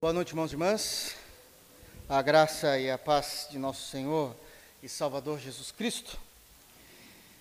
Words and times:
Boa 0.00 0.12
noite, 0.12 0.28
irmãos 0.28 0.52
e 0.52 0.54
irmãs. 0.54 1.16
A 2.08 2.22
graça 2.22 2.78
e 2.78 2.88
a 2.88 2.96
paz 2.96 3.48
de 3.50 3.58
nosso 3.58 3.90
Senhor 3.90 4.32
e 4.80 4.88
Salvador 4.88 5.40
Jesus 5.40 5.72
Cristo. 5.72 6.16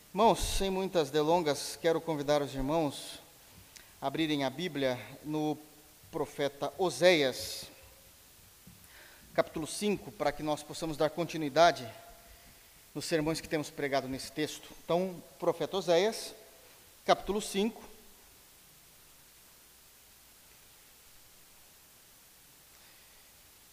Irmãos, 0.09 0.39
sem 0.57 0.71
muitas 0.71 1.11
delongas, 1.11 1.77
quero 1.79 2.01
convidar 2.01 2.41
os 2.41 2.55
irmãos 2.55 3.19
a 4.01 4.07
abrirem 4.07 4.43
a 4.43 4.49
Bíblia 4.49 4.99
no 5.23 5.55
profeta 6.11 6.73
Oséias, 6.79 7.65
capítulo 9.35 9.67
5, 9.67 10.11
para 10.13 10.31
que 10.31 10.41
nós 10.41 10.63
possamos 10.63 10.97
dar 10.97 11.11
continuidade 11.11 11.87
nos 12.95 13.05
sermões 13.05 13.39
que 13.39 13.47
temos 13.47 13.69
pregado 13.69 14.07
nesse 14.07 14.31
texto. 14.31 14.67
Então, 14.83 15.21
profeta 15.37 15.77
Oséias, 15.77 16.33
capítulo 17.05 17.39
5, 17.39 17.86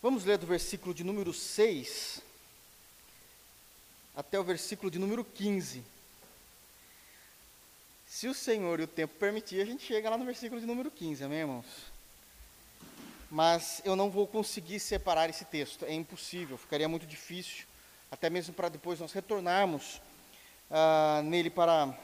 Vamos 0.05 0.27
ler 0.27 0.37
do 0.37 0.47
versículo 0.47 0.93
de 0.93 1.03
número 1.03 1.33
6 1.33 2.21
até 4.15 4.39
o 4.39 4.45
versículo 4.45 4.91
de 4.91 4.99
número 4.99 5.25
15. 5.25 5.83
Se 8.07 8.29
o 8.29 8.35
Senhor 8.35 8.81
e 8.81 8.83
o 8.83 8.87
tempo 8.87 9.15
permitir, 9.15 9.63
a 9.63 9.65
gente 9.65 9.83
chega 9.83 10.11
lá 10.11 10.19
no 10.19 10.27
versículo 10.27 10.61
de 10.61 10.67
número 10.67 10.91
15, 10.91 11.25
amém, 11.25 11.39
irmãos? 11.39 11.65
Mas 13.31 13.81
eu 13.83 13.97
não 13.97 14.11
vou 14.11 14.27
conseguir 14.27 14.79
separar 14.79 15.31
esse 15.31 15.47
texto, 15.47 15.87
é 15.87 15.95
impossível, 15.95 16.59
ficaria 16.59 16.87
muito 16.87 17.07
difícil, 17.07 17.65
até 18.11 18.29
mesmo 18.29 18.53
para 18.53 18.69
depois 18.69 19.01
nós 19.01 19.11
retornarmos 19.11 20.03
ah, 20.71 21.23
nele 21.25 21.49
para 21.49 21.99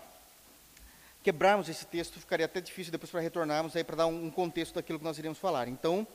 quebrarmos 1.23 1.69
esse 1.69 1.84
texto, 1.84 2.19
ficaria 2.19 2.47
até 2.47 2.62
difícil 2.62 2.91
depois 2.91 3.11
para 3.11 3.20
retornarmos 3.20 3.77
aí 3.77 3.84
para 3.84 3.97
dar 3.97 4.06
um 4.06 4.30
contexto 4.30 4.77
daquilo 4.77 4.98
que 4.98 5.05
nós 5.05 5.19
iremos 5.19 5.37
falar. 5.37 5.69
Então, 5.69 6.06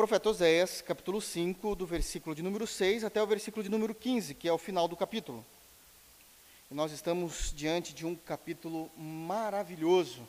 profeta 0.00 0.30
Oséias, 0.30 0.80
capítulo 0.80 1.20
5, 1.20 1.76
do 1.76 1.84
versículo 1.84 2.34
de 2.34 2.42
número 2.42 2.66
6 2.66 3.04
até 3.04 3.22
o 3.22 3.26
versículo 3.26 3.62
de 3.62 3.68
número 3.68 3.94
15, 3.94 4.34
que 4.34 4.48
é 4.48 4.52
o 4.52 4.56
final 4.56 4.88
do 4.88 4.96
capítulo. 4.96 5.44
E 6.70 6.74
nós 6.74 6.90
estamos 6.90 7.52
diante 7.54 7.92
de 7.92 8.06
um 8.06 8.16
capítulo 8.16 8.90
maravilhoso, 8.96 10.26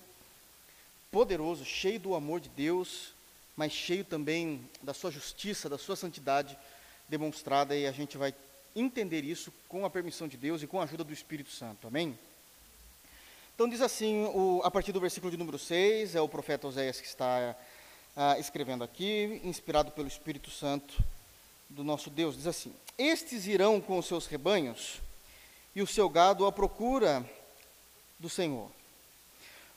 poderoso, 1.09 1.63
cheio 1.63 1.97
do 2.01 2.15
amor 2.15 2.41
de 2.41 2.49
Deus, 2.49 3.13
mas 3.55 3.71
cheio 3.71 4.03
também 4.03 4.61
da 4.81 4.93
sua 4.93 5.09
justiça, 5.09 5.69
da 5.69 5.77
sua 5.77 5.95
santidade 5.95 6.57
demonstrada, 7.07 7.73
e 7.73 7.87
a 7.87 7.93
gente 7.93 8.17
vai 8.17 8.35
entender 8.75 9.23
isso 9.23 9.53
com 9.69 9.85
a 9.85 9.89
permissão 9.89 10.27
de 10.27 10.35
Deus 10.35 10.61
e 10.61 10.67
com 10.67 10.81
a 10.81 10.83
ajuda 10.83 11.05
do 11.05 11.13
Espírito 11.13 11.49
Santo. 11.49 11.87
Amém? 11.87 12.19
Então 13.55 13.69
diz 13.69 13.79
assim, 13.79 14.25
o, 14.33 14.61
a 14.65 14.69
partir 14.69 14.91
do 14.91 14.99
versículo 14.99 15.31
de 15.31 15.37
número 15.37 15.57
6, 15.57 16.15
é 16.15 16.19
o 16.19 16.27
profeta 16.27 16.67
Oséias 16.67 16.99
que 16.99 17.07
está 17.07 17.55
ah, 18.23 18.37
escrevendo 18.37 18.83
aqui, 18.83 19.41
inspirado 19.43 19.89
pelo 19.93 20.07
Espírito 20.07 20.51
Santo 20.51 21.03
do 21.67 21.83
nosso 21.83 22.07
Deus, 22.07 22.35
diz 22.35 22.45
assim: 22.45 22.71
Estes 22.95 23.47
irão 23.47 23.81
com 23.81 23.97
os 23.97 24.05
seus 24.05 24.27
rebanhos 24.27 25.01
e 25.75 25.81
o 25.81 25.87
seu 25.87 26.07
gado 26.07 26.45
à 26.45 26.51
procura 26.51 27.27
do 28.19 28.29
Senhor. 28.29 28.69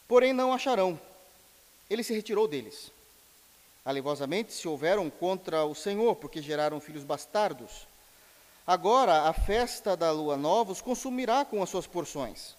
Porém 0.06 0.34
não 0.34 0.53
acharão. 0.53 1.00
Ele 1.89 2.03
se 2.03 2.12
retirou 2.12 2.47
deles. 2.47 2.92
Alevosamente 3.83 4.53
se 4.53 4.69
houveram 4.69 5.09
contra 5.09 5.65
o 5.65 5.75
Senhor, 5.75 6.15
porque 6.17 6.42
geraram 6.42 6.81
filhos 6.81 7.03
bastardos. 7.03 7.87
Agora 8.67 9.22
a 9.22 9.33
festa 9.33 9.97
da 9.97 10.11
lua 10.11 10.37
nova 10.37 10.70
os 10.70 10.83
consumirá 10.83 11.47
com 11.47 11.62
as 11.62 11.70
suas 11.70 11.87
porções. 11.87 12.55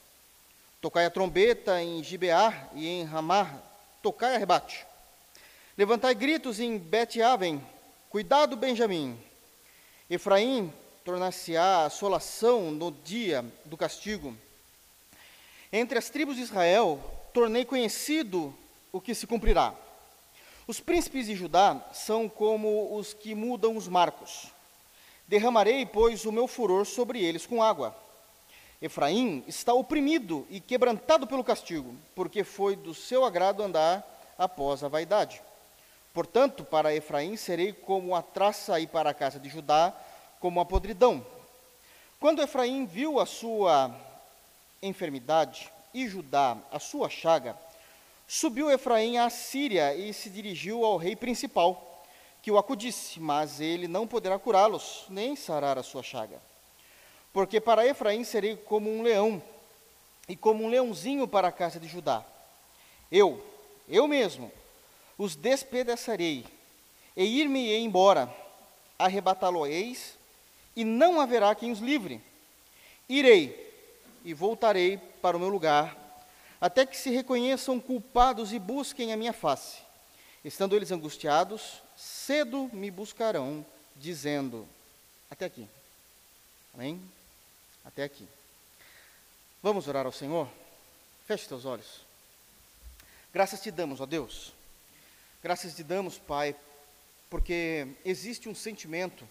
Tocai 0.81 1.06
a 1.06 1.11
trombeta 1.11 1.80
em 1.80 2.03
Gibeá 2.03 2.69
e 2.73 2.88
em 2.88 3.03
Ramá, 3.03 3.61
tocai 4.02 4.36
a 4.36 4.39
rebate. 4.39 4.83
Levantai 5.78 6.16
gritos 6.16 6.62
em 6.62 6.78
Bet-Aven, 6.78 7.62
cuidado, 8.09 8.56
Benjamim. 8.56 9.20
Efraim 10.09 10.72
tornar-se-á 11.04 11.84
assolação 11.84 12.72
no 12.72 12.94
dia 12.94 13.44
do 13.66 13.76
castigo. 13.76 14.34
Entre 15.74 15.97
as 15.97 16.09
tribos 16.09 16.38
de 16.38 16.44
Israel, 16.44 16.97
tornei 17.34 17.66
conhecido 17.66 18.56
o 18.90 19.02
que 19.02 19.14
se 19.14 19.28
cumprirá. 19.28 19.75
Os 20.66 20.80
príncipes 20.80 21.25
de 21.25 21.35
Judá 21.35 21.85
são 21.91 22.30
como 22.30 22.96
os 22.96 23.14
que 23.14 23.35
mudam 23.35 23.75
os 23.75 23.90
marcos. 23.90 24.47
Derramarei, 25.28 25.85
pois, 25.85 26.24
o 26.24 26.31
meu 26.31 26.47
furor 26.47 26.85
sobre 26.85 27.22
eles 27.22 27.46
com 27.46 27.62
água. 27.62 27.94
Efraim 28.81 29.44
está 29.46 29.74
oprimido 29.74 30.47
e 30.50 30.62
quebrantado 30.62 31.28
pelo 31.28 31.44
castigo, 31.44 31.94
porque 32.16 32.46
foi 32.46 32.78
do 32.78 32.94
seu 32.94 33.25
agrado 33.25 33.62
andar 33.62 34.34
após 34.38 34.81
a 34.81 34.88
vaidade. 34.88 35.41
Portanto, 36.16 36.64
para 36.64 36.96
Efraim 36.96 37.36
serei 37.36 37.74
como 37.74 38.16
a 38.16 38.22
traça 38.22 38.80
e 38.80 38.88
para 38.88 39.09
a 39.09 39.14
casa 39.14 39.38
de 39.38 39.50
Judá 39.50 39.94
como 40.40 40.62
a 40.62 40.66
podridão. 40.66 41.26
Quando 42.22 42.42
Efraim 42.42 42.86
viu 42.86 43.20
a 43.20 43.26
sua 43.26 43.94
enfermidade 44.81 45.70
e 45.94 46.08
Judá 46.08 46.56
a 46.72 46.80
sua 46.80 47.09
chaga, 47.09 47.58
subiu 48.26 48.72
Efraim 48.72 49.18
à 49.18 49.30
Síria 49.30 49.94
e 49.94 50.14
se 50.14 50.30
dirigiu 50.30 50.86
ao 50.86 50.96
rei 50.96 51.18
principal, 51.18 52.06
que 52.42 52.50
o 52.50 52.58
acudisse, 52.58 53.20
mas 53.20 53.59
ele 53.59 53.86
não 53.86 54.08
poderá 54.08 54.40
curá-los, 54.40 55.08
nem 55.09 55.36
sarar 55.36 55.78
a 55.78 55.84
sua 55.84 56.02
chaga. 56.02 56.42
Porque 57.34 57.59
para 57.59 57.86
Efraim 57.86 58.24
serei 58.24 58.56
como 58.56 58.90
um 58.90 59.02
leão, 59.02 59.44
e 60.30 60.36
como 60.38 60.64
um 60.64 60.70
leãozinho 60.70 61.28
para 61.28 61.50
a 61.50 61.52
casa 61.52 61.78
de 61.78 61.90
Judá. 61.90 62.24
Eu, 63.12 63.46
eu 63.90 64.08
mesmo, 64.08 64.50
os 65.18 65.36
despedaçarei, 65.36 66.46
e 67.16 67.24
ir-me-ei 67.24 67.81
embora, 67.81 68.34
arrebatá-lo-eis, 69.00 70.16
e 70.76 70.84
não 70.84 71.22
haverá 71.22 71.56
quem 71.56 71.72
os 71.72 71.80
livre. 71.80 72.22
Irei 73.08 73.64
e 74.26 74.34
voltarei 74.34 74.98
para 75.22 75.38
o 75.38 75.40
meu 75.40 75.50
lugar, 75.50 75.96
até 76.59 76.86
que 76.86 76.98
se 76.98 77.09
reconheçam 77.09 77.80
culpados 77.80 78.52
e 78.52 78.59
busquem 78.59 79.14
a 79.14 79.18
minha 79.18 79.34
face. 79.34 79.78
Estando 80.44 80.76
eles 80.76 80.92
angustiados, 80.92 81.82
cedo 81.96 82.70
me 82.74 82.92
buscarão, 82.92 83.66
dizendo: 83.96 84.68
Até 85.30 85.46
aqui. 85.46 85.68
Amém? 86.74 87.02
Até 87.84 88.03
aqui. 88.03 88.28
Vamos 89.64 89.88
orar 89.88 90.06
ao 90.06 90.12
Senhor? 90.12 90.47
Feche 91.26 91.47
teus 91.47 91.66
olhos. 91.66 92.02
Graças 93.34 93.62
te 93.62 93.72
damos, 93.72 94.02
ó 94.02 94.06
Deus 94.06 94.54
Graças 95.45 95.75
te 95.75 95.83
damos, 95.83 96.17
Pai, 96.17 96.56
porque 97.29 97.88
existe 98.03 98.50
um 98.50 98.56
sentimento 98.56 99.29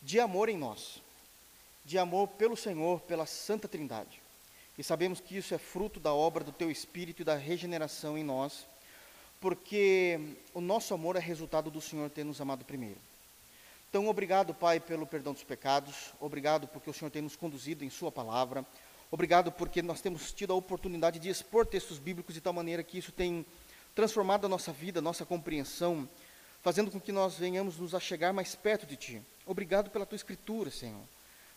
de 0.00 0.18
amor 0.18 0.48
em 0.48 0.56
nós, 0.56 1.02
de 1.84 1.98
amor 1.98 2.28
pelo 2.28 2.56
Senhor, 2.56 2.98
pela 3.00 3.26
Santa 3.26 3.68
Trindade. 3.68 4.22
E 4.78 4.82
sabemos 4.82 5.20
que 5.20 5.36
isso 5.36 5.54
é 5.54 5.58
fruto 5.58 6.00
da 6.00 6.14
obra 6.14 6.42
do 6.42 6.50
Teu 6.50 6.70
Espírito 6.70 7.20
e 7.20 7.26
da 7.26 7.36
regeneração 7.36 8.16
em 8.16 8.24
nós, 8.24 8.66
porque 9.38 10.18
o 10.54 10.62
nosso 10.62 10.94
amor 10.94 11.14
é 11.14 11.20
resultado 11.20 11.70
do 11.70 11.78
Senhor 11.78 12.08
ter 12.08 12.24
nos 12.24 12.40
amado 12.40 12.64
primeiro. 12.64 12.96
Então, 13.90 14.08
obrigado, 14.08 14.54
Pai, 14.54 14.80
pelo 14.80 15.06
perdão 15.06 15.34
dos 15.34 15.44
pecados, 15.44 16.14
obrigado 16.18 16.66
porque 16.68 16.88
o 16.88 16.94
Senhor 16.94 17.10
tem 17.10 17.20
nos 17.20 17.36
conduzido 17.36 17.84
em 17.84 17.90
Sua 17.90 18.10
palavra, 18.10 18.64
obrigado 19.10 19.52
porque 19.52 19.82
nós 19.82 20.00
temos 20.00 20.32
tido 20.32 20.54
a 20.54 20.56
oportunidade 20.56 21.18
de 21.18 21.28
expor 21.28 21.66
textos 21.66 21.98
bíblicos 21.98 22.34
de 22.34 22.40
tal 22.40 22.54
maneira 22.54 22.82
que 22.82 22.96
isso 22.96 23.12
tem 23.12 23.44
transformado 23.94 24.46
a 24.46 24.48
nossa 24.48 24.72
vida, 24.72 24.98
a 24.98 25.02
nossa 25.02 25.24
compreensão, 25.24 26.08
fazendo 26.62 26.90
com 26.90 27.00
que 27.00 27.12
nós 27.12 27.36
venhamos 27.36 27.76
nos 27.78 27.94
achegar 27.94 28.34
mais 28.34 28.54
perto 28.54 28.86
de 28.86 28.96
Ti. 28.96 29.22
Obrigado 29.46 29.90
pela 29.90 30.06
Tua 30.06 30.16
Escritura, 30.16 30.70
Senhor. 30.70 31.02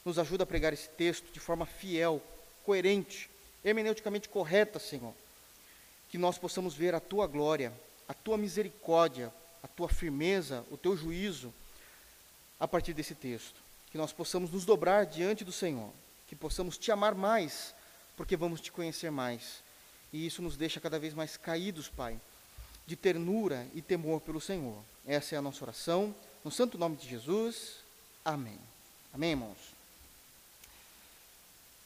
Nos 0.05 0.19
ajuda 0.19 0.43
a 0.43 0.47
pregar 0.47 0.71
esse 0.71 0.89
texto 0.89 1.31
de 1.31 1.39
forma 1.39 1.65
fiel, 1.65 2.21
coerente, 2.65 3.29
hermeneuticamente 3.63 4.29
correta, 4.29 4.79
Senhor. 4.79 5.13
Que 6.09 6.17
nós 6.17 6.37
possamos 6.37 6.75
ver 6.75 6.93
a 6.93 6.99
Tua 6.99 7.25
glória, 7.25 7.73
a 8.07 8.13
Tua 8.13 8.37
misericórdia, 8.37 9.33
a 9.63 9.67
Tua 9.67 9.89
firmeza, 9.89 10.63
o 10.69 10.77
Teu 10.77 10.95
juízo 10.95 11.53
a 12.59 12.67
partir 12.67 12.93
desse 12.93 13.15
texto. 13.15 13.55
Que 13.91 13.97
nós 13.97 14.13
possamos 14.13 14.51
nos 14.51 14.65
dobrar 14.65 15.05
diante 15.05 15.43
do 15.43 15.51
Senhor, 15.51 15.89
que 16.27 16.35
possamos 16.35 16.77
Te 16.77 16.91
amar 16.91 17.15
mais, 17.15 17.73
porque 18.15 18.37
vamos 18.37 18.61
Te 18.61 18.71
conhecer 18.71 19.09
mais 19.09 19.65
e 20.17 20.25
isso 20.25 20.41
nos 20.41 20.57
deixa 20.57 20.79
cada 20.79 20.97
vez 20.97 21.13
mais 21.13 21.37
caídos, 21.37 21.87
Pai, 21.87 22.19
de 22.87 22.95
ternura 22.95 23.67
e 23.75 23.83
temor 23.83 24.19
pelo 24.19 24.41
Senhor. 24.41 24.75
Essa 25.05 25.35
é 25.35 25.37
a 25.37 25.41
nossa 25.43 25.63
oração, 25.63 26.13
no 26.43 26.49
santo 26.49 26.75
nome 26.75 26.95
de 26.95 27.07
Jesus. 27.07 27.75
Amém. 28.25 28.57
Amém, 29.13 29.31
irmãos? 29.31 29.57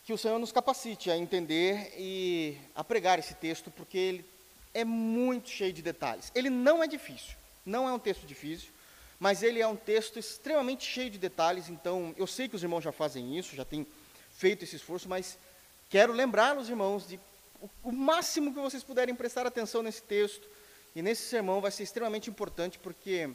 Que 0.05 0.13
o 0.13 0.17
Senhor 0.17 0.39
nos 0.39 0.53
capacite 0.53 1.11
a 1.11 1.17
entender 1.17 1.93
e 1.97 2.57
a 2.73 2.85
pregar 2.85 3.19
esse 3.19 3.33
texto, 3.33 3.69
porque 3.69 3.97
ele 3.97 4.25
é 4.73 4.85
muito 4.85 5.49
cheio 5.49 5.73
de 5.73 5.81
detalhes. 5.81 6.31
Ele 6.33 6.49
não 6.49 6.81
é 6.81 6.87
difícil, 6.87 7.35
não 7.65 7.89
é 7.89 7.91
um 7.91 7.99
texto 7.99 8.25
difícil, 8.25 8.69
mas 9.19 9.43
ele 9.43 9.59
é 9.59 9.67
um 9.67 9.75
texto 9.75 10.17
extremamente 10.17 10.85
cheio 10.85 11.09
de 11.09 11.17
detalhes. 11.17 11.67
Então, 11.67 12.15
eu 12.17 12.25
sei 12.25 12.47
que 12.47 12.55
os 12.55 12.63
irmãos 12.63 12.81
já 12.81 12.93
fazem 12.93 13.37
isso, 13.37 13.57
já 13.57 13.65
têm 13.65 13.85
feito 14.37 14.63
esse 14.63 14.77
esforço, 14.77 15.09
mas 15.09 15.37
quero 15.89 16.13
lembrar 16.13 16.57
os 16.57 16.69
irmãos 16.69 17.05
de 17.05 17.19
o 17.83 17.91
máximo 17.91 18.53
que 18.53 18.59
vocês 18.59 18.83
puderem 18.83 19.13
prestar 19.15 19.45
atenção 19.45 19.83
nesse 19.83 20.01
texto 20.01 20.47
e 20.95 21.01
nesse 21.01 21.23
sermão 21.23 21.61
vai 21.61 21.71
ser 21.71 21.83
extremamente 21.83 22.29
importante, 22.29 22.79
porque 22.79 23.29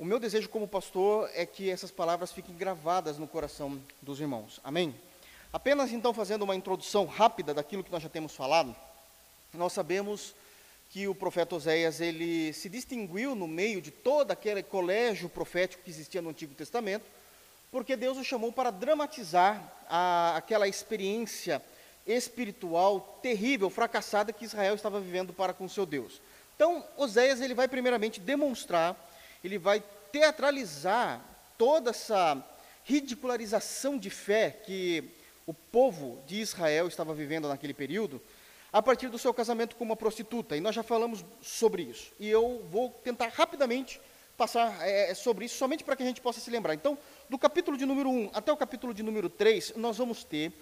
O 0.00 0.04
meu 0.04 0.20
desejo 0.20 0.48
como 0.48 0.68
pastor 0.68 1.28
é 1.34 1.44
que 1.44 1.68
essas 1.68 1.90
palavras 1.90 2.30
fiquem 2.30 2.54
gravadas 2.54 3.18
no 3.18 3.26
coração 3.26 3.82
dos 4.00 4.20
irmãos. 4.20 4.60
Amém? 4.62 4.94
Apenas 5.52 5.90
então 5.90 6.14
fazendo 6.14 6.42
uma 6.42 6.54
introdução 6.54 7.04
rápida 7.04 7.52
daquilo 7.52 7.82
que 7.82 7.90
nós 7.90 8.00
já 8.00 8.08
temos 8.08 8.32
falado, 8.32 8.76
nós 9.52 9.72
sabemos 9.72 10.36
que 10.90 11.08
o 11.08 11.16
profeta 11.16 11.56
Oséias 11.56 12.00
ele 12.00 12.52
se 12.52 12.68
distinguiu 12.68 13.34
no 13.34 13.48
meio 13.48 13.82
de 13.82 13.90
todo 13.90 14.30
aquele 14.30 14.62
colégio 14.62 15.28
profético 15.28 15.82
que 15.82 15.90
existia 15.90 16.22
no 16.22 16.30
Antigo 16.30 16.54
Testamento, 16.54 17.04
porque 17.68 17.96
Deus 17.96 18.16
o 18.18 18.22
chamou 18.22 18.52
para 18.52 18.70
dramatizar 18.70 19.60
a, 19.90 20.36
aquela 20.36 20.68
experiência 20.68 21.60
espiritual 22.08 23.20
terrível, 23.22 23.70
fracassada 23.70 24.32
que 24.32 24.44
Israel 24.44 24.74
estava 24.74 24.98
vivendo 24.98 25.32
para 25.32 25.52
com 25.52 25.68
seu 25.68 25.86
Deus. 25.86 26.20
Então, 26.56 26.84
Oséias 26.96 27.40
ele 27.40 27.54
vai 27.54 27.68
primeiramente 27.68 28.18
demonstrar 28.18 28.96
ele 29.42 29.58
vai 29.58 29.82
teatralizar 30.10 31.24
toda 31.56 31.90
essa 31.90 32.42
ridicularização 32.84 33.98
de 33.98 34.10
fé 34.10 34.50
que 34.50 35.04
o 35.46 35.54
povo 35.54 36.22
de 36.26 36.40
Israel 36.40 36.88
estava 36.88 37.14
vivendo 37.14 37.48
naquele 37.48 37.74
período, 37.74 38.20
a 38.72 38.82
partir 38.82 39.08
do 39.08 39.18
seu 39.18 39.32
casamento 39.32 39.76
com 39.76 39.84
uma 39.84 39.96
prostituta. 39.96 40.56
E 40.56 40.60
nós 40.60 40.74
já 40.74 40.82
falamos 40.82 41.24
sobre 41.40 41.82
isso. 41.82 42.12
E 42.18 42.28
eu 42.28 42.66
vou 42.70 42.90
tentar 43.02 43.28
rapidamente 43.28 44.00
passar 44.36 44.86
é, 44.86 45.12
sobre 45.14 45.46
isso, 45.46 45.56
somente 45.56 45.82
para 45.82 45.96
que 45.96 46.02
a 46.02 46.06
gente 46.06 46.20
possa 46.20 46.40
se 46.40 46.50
lembrar. 46.50 46.74
Então, 46.74 46.96
do 47.28 47.38
capítulo 47.38 47.76
de 47.76 47.84
número 47.84 48.08
1 48.08 48.30
até 48.34 48.52
o 48.52 48.56
capítulo 48.56 48.94
de 48.94 49.02
número 49.02 49.28
3, 49.28 49.74
nós 49.76 49.96
vamos 49.96 50.22
ter 50.22 50.52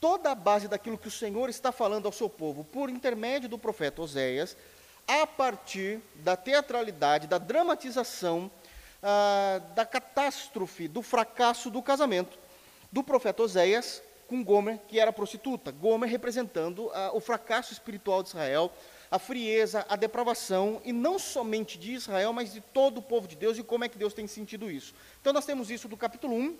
toda 0.00 0.30
a 0.30 0.34
base 0.34 0.66
daquilo 0.66 0.96
que 0.96 1.08
o 1.08 1.10
Senhor 1.10 1.50
está 1.50 1.70
falando 1.70 2.06
ao 2.06 2.12
seu 2.12 2.28
povo, 2.28 2.64
por 2.64 2.88
intermédio 2.88 3.48
do 3.48 3.58
profeta 3.58 4.00
Oséias, 4.00 4.56
a 5.06 5.26
partir 5.26 6.00
da 6.16 6.36
teatralidade, 6.36 7.26
da 7.26 7.36
dramatização, 7.36 8.50
ah, 9.02 9.60
da 9.74 9.84
catástrofe, 9.84 10.88
do 10.88 11.02
fracasso 11.02 11.70
do 11.70 11.82
casamento 11.82 12.38
do 12.90 13.02
profeta 13.02 13.42
Oséias 13.42 14.02
com 14.26 14.42
Gomer, 14.42 14.78
que 14.88 14.98
era 14.98 15.12
prostituta. 15.12 15.70
Gomer 15.72 16.08
representando 16.08 16.90
ah, 16.94 17.10
o 17.12 17.20
fracasso 17.20 17.72
espiritual 17.72 18.22
de 18.22 18.30
Israel, 18.30 18.72
a 19.10 19.18
frieza, 19.18 19.84
a 19.88 19.96
depravação, 19.96 20.80
e 20.84 20.92
não 20.92 21.18
somente 21.18 21.76
de 21.76 21.92
Israel, 21.92 22.32
mas 22.32 22.52
de 22.52 22.60
todo 22.60 22.98
o 22.98 23.02
povo 23.02 23.26
de 23.26 23.36
Deus 23.36 23.58
e 23.58 23.62
como 23.62 23.84
é 23.84 23.88
que 23.88 23.98
Deus 23.98 24.14
tem 24.14 24.26
sentido 24.26 24.70
isso. 24.70 24.94
Então 25.20 25.32
nós 25.32 25.44
temos 25.44 25.70
isso 25.70 25.88
do 25.88 25.96
capítulo 25.96 26.34
1 26.34 26.56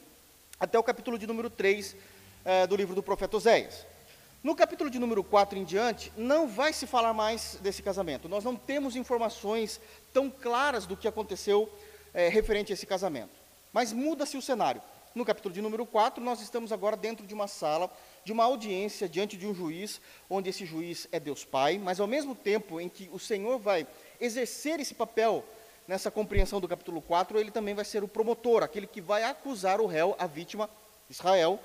até 0.58 0.78
o 0.78 0.82
capítulo 0.82 1.18
de 1.18 1.26
número 1.26 1.48
3 1.48 1.96
eh, 2.44 2.66
do 2.66 2.76
livro 2.76 2.94
do 2.94 3.02
profeta 3.02 3.36
Oséias. 3.36 3.86
No 4.42 4.54
capítulo 4.54 4.88
de 4.88 4.98
número 4.98 5.22
4 5.22 5.58
em 5.58 5.64
diante, 5.64 6.10
não 6.16 6.48
vai 6.48 6.72
se 6.72 6.86
falar 6.86 7.12
mais 7.12 7.58
desse 7.60 7.82
casamento. 7.82 8.28
Nós 8.28 8.42
não 8.42 8.56
temos 8.56 8.96
informações 8.96 9.78
tão 10.14 10.30
claras 10.30 10.86
do 10.86 10.96
que 10.96 11.06
aconteceu 11.06 11.70
é, 12.14 12.28
referente 12.28 12.72
a 12.72 12.74
esse 12.74 12.86
casamento. 12.86 13.32
Mas 13.70 13.92
muda-se 13.92 14.38
o 14.38 14.42
cenário. 14.42 14.80
No 15.14 15.24
capítulo 15.24 15.52
de 15.52 15.60
número 15.60 15.84
4, 15.84 16.22
nós 16.22 16.40
estamos 16.40 16.72
agora 16.72 16.96
dentro 16.96 17.26
de 17.26 17.34
uma 17.34 17.48
sala, 17.48 17.92
de 18.24 18.32
uma 18.32 18.44
audiência 18.44 19.08
diante 19.08 19.36
de 19.36 19.46
um 19.46 19.52
juiz, 19.52 20.00
onde 20.30 20.48
esse 20.48 20.64
juiz 20.64 21.08
é 21.12 21.20
Deus 21.20 21.44
Pai, 21.44 21.78
mas 21.78 22.00
ao 22.00 22.06
mesmo 22.06 22.34
tempo 22.34 22.80
em 22.80 22.88
que 22.88 23.10
o 23.12 23.18
Senhor 23.18 23.58
vai 23.58 23.86
exercer 24.20 24.80
esse 24.80 24.94
papel 24.94 25.44
nessa 25.86 26.10
compreensão 26.10 26.60
do 26.60 26.68
capítulo 26.68 27.02
4, 27.02 27.38
ele 27.38 27.50
também 27.50 27.74
vai 27.74 27.84
ser 27.84 28.04
o 28.04 28.08
promotor, 28.08 28.62
aquele 28.62 28.86
que 28.86 29.00
vai 29.00 29.24
acusar 29.24 29.80
o 29.80 29.86
réu, 29.86 30.14
a 30.18 30.26
vítima, 30.26 30.70
Israel, 31.10 31.58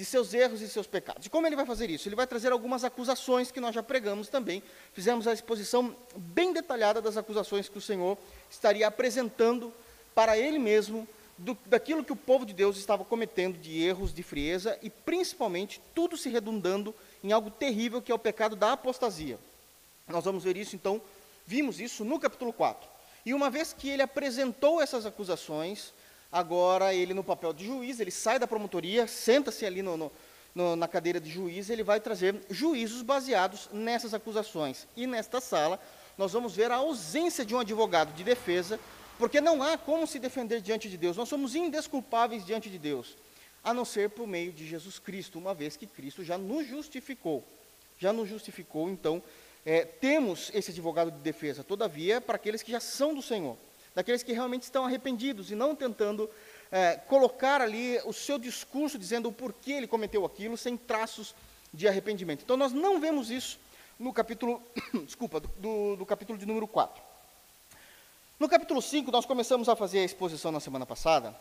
de 0.00 0.06
seus 0.06 0.32
erros 0.32 0.62
e 0.62 0.68
seus 0.70 0.86
pecados. 0.86 1.26
E 1.26 1.28
como 1.28 1.46
ele 1.46 1.54
vai 1.54 1.66
fazer 1.66 1.90
isso? 1.90 2.08
Ele 2.08 2.16
vai 2.16 2.26
trazer 2.26 2.50
algumas 2.50 2.84
acusações 2.84 3.50
que 3.50 3.60
nós 3.60 3.74
já 3.74 3.82
pregamos 3.82 4.28
também. 4.28 4.62
Fizemos 4.94 5.26
a 5.26 5.32
exposição 5.34 5.94
bem 6.16 6.54
detalhada 6.54 7.02
das 7.02 7.18
acusações 7.18 7.68
que 7.68 7.76
o 7.76 7.82
Senhor 7.82 8.16
estaria 8.50 8.86
apresentando 8.86 9.70
para 10.14 10.38
ele 10.38 10.58
mesmo 10.58 11.06
do, 11.36 11.54
daquilo 11.66 12.02
que 12.02 12.14
o 12.14 12.16
povo 12.16 12.46
de 12.46 12.54
Deus 12.54 12.78
estava 12.78 13.04
cometendo 13.04 13.58
de 13.58 13.78
erros, 13.82 14.14
de 14.14 14.22
frieza 14.22 14.78
e 14.80 14.88
principalmente 14.88 15.82
tudo 15.94 16.16
se 16.16 16.30
redundando 16.30 16.94
em 17.22 17.32
algo 17.32 17.50
terrível 17.50 18.00
que 18.00 18.10
é 18.10 18.14
o 18.14 18.18
pecado 18.18 18.56
da 18.56 18.72
apostasia. 18.72 19.38
Nós 20.08 20.24
vamos 20.24 20.44
ver 20.44 20.56
isso 20.56 20.74
então, 20.74 20.98
vimos 21.44 21.78
isso 21.78 22.06
no 22.06 22.18
capítulo 22.18 22.54
4. 22.54 22.88
E 23.26 23.34
uma 23.34 23.50
vez 23.50 23.74
que 23.74 23.90
ele 23.90 24.00
apresentou 24.00 24.80
essas 24.80 25.04
acusações, 25.04 25.92
Agora, 26.32 26.94
ele, 26.94 27.12
no 27.12 27.24
papel 27.24 27.52
de 27.52 27.66
juiz, 27.66 27.98
ele 27.98 28.10
sai 28.10 28.38
da 28.38 28.46
promotoria, 28.46 29.06
senta-se 29.08 29.66
ali 29.66 29.82
no, 29.82 29.96
no, 29.96 30.12
no, 30.54 30.76
na 30.76 30.86
cadeira 30.86 31.20
de 31.20 31.28
juiz, 31.28 31.68
ele 31.70 31.82
vai 31.82 31.98
trazer 31.98 32.40
juízos 32.48 33.02
baseados 33.02 33.68
nessas 33.72 34.14
acusações. 34.14 34.86
E 34.96 35.08
nesta 35.08 35.40
sala, 35.40 35.80
nós 36.16 36.32
vamos 36.32 36.54
ver 36.54 36.70
a 36.70 36.76
ausência 36.76 37.44
de 37.44 37.52
um 37.52 37.58
advogado 37.58 38.14
de 38.14 38.22
defesa, 38.22 38.78
porque 39.18 39.40
não 39.40 39.60
há 39.60 39.76
como 39.76 40.06
se 40.06 40.20
defender 40.20 40.60
diante 40.60 40.88
de 40.88 40.96
Deus. 40.96 41.16
Nós 41.16 41.28
somos 41.28 41.56
indesculpáveis 41.56 42.46
diante 42.46 42.70
de 42.70 42.78
Deus, 42.78 43.16
a 43.64 43.74
não 43.74 43.84
ser 43.84 44.10
por 44.10 44.28
meio 44.28 44.52
de 44.52 44.66
Jesus 44.68 45.00
Cristo, 45.00 45.36
uma 45.36 45.52
vez 45.52 45.76
que 45.76 45.86
Cristo 45.86 46.22
já 46.22 46.38
nos 46.38 46.64
justificou. 46.64 47.44
Já 47.98 48.12
nos 48.12 48.28
justificou, 48.28 48.88
então, 48.88 49.20
é, 49.66 49.84
temos 49.84 50.50
esse 50.54 50.70
advogado 50.70 51.10
de 51.10 51.18
defesa, 51.18 51.64
todavia, 51.64 52.20
para 52.20 52.36
aqueles 52.36 52.62
que 52.62 52.70
já 52.70 52.80
são 52.80 53.12
do 53.12 53.20
Senhor 53.20 53.58
daqueles 53.94 54.22
que 54.22 54.32
realmente 54.32 54.62
estão 54.62 54.84
arrependidos 54.84 55.50
e 55.50 55.54
não 55.54 55.74
tentando 55.74 56.30
é, 56.70 56.96
colocar 56.96 57.60
ali 57.60 57.98
o 58.04 58.12
seu 58.12 58.38
discurso 58.38 58.98
dizendo 58.98 59.28
o 59.28 59.32
porquê 59.32 59.72
ele 59.72 59.86
cometeu 59.86 60.24
aquilo 60.24 60.56
sem 60.56 60.76
traços 60.76 61.34
de 61.72 61.88
arrependimento. 61.88 62.42
Então 62.42 62.56
nós 62.56 62.72
não 62.72 63.00
vemos 63.00 63.30
isso 63.30 63.58
no 63.98 64.12
capítulo, 64.12 64.62
desculpa, 65.04 65.40
do, 65.40 65.96
do 65.96 66.06
capítulo 66.06 66.38
de 66.38 66.46
número 66.46 66.66
4. 66.66 67.02
No 68.38 68.48
capítulo 68.48 68.80
5, 68.80 69.10
nós 69.10 69.26
começamos 69.26 69.68
a 69.68 69.76
fazer 69.76 69.98
a 69.98 70.04
exposição 70.04 70.50
na 70.50 70.60
semana 70.60 70.86
passada, 70.86 71.36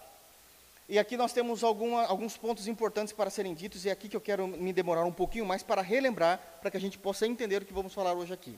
e 0.90 1.00
aqui 1.00 1.16
nós 1.16 1.32
temos 1.32 1.64
alguma, 1.64 2.04
alguns 2.06 2.36
pontos 2.36 2.68
importantes 2.68 3.14
para 3.14 3.30
serem 3.30 3.54
ditos, 3.54 3.86
e 3.86 3.90
é 3.90 3.92
aqui 3.94 4.10
que 4.10 4.18
eu 4.18 4.22
quero 4.22 4.48
me 4.48 4.74
demorar 4.74 5.06
um 5.06 5.12
pouquinho 5.12 5.46
mais 5.46 5.64
para 5.64 5.82
relembrar, 5.82 6.42
para 6.60 6.70
que 6.70 6.76
a 6.76 6.82
gente 6.82 6.98
possa 6.98 7.26
entender 7.26 7.62
o 7.62 7.66
que 7.66 7.72
vamos 7.72 7.94
falar 7.94 8.14
hoje 8.14 8.34
aqui. 8.34 8.58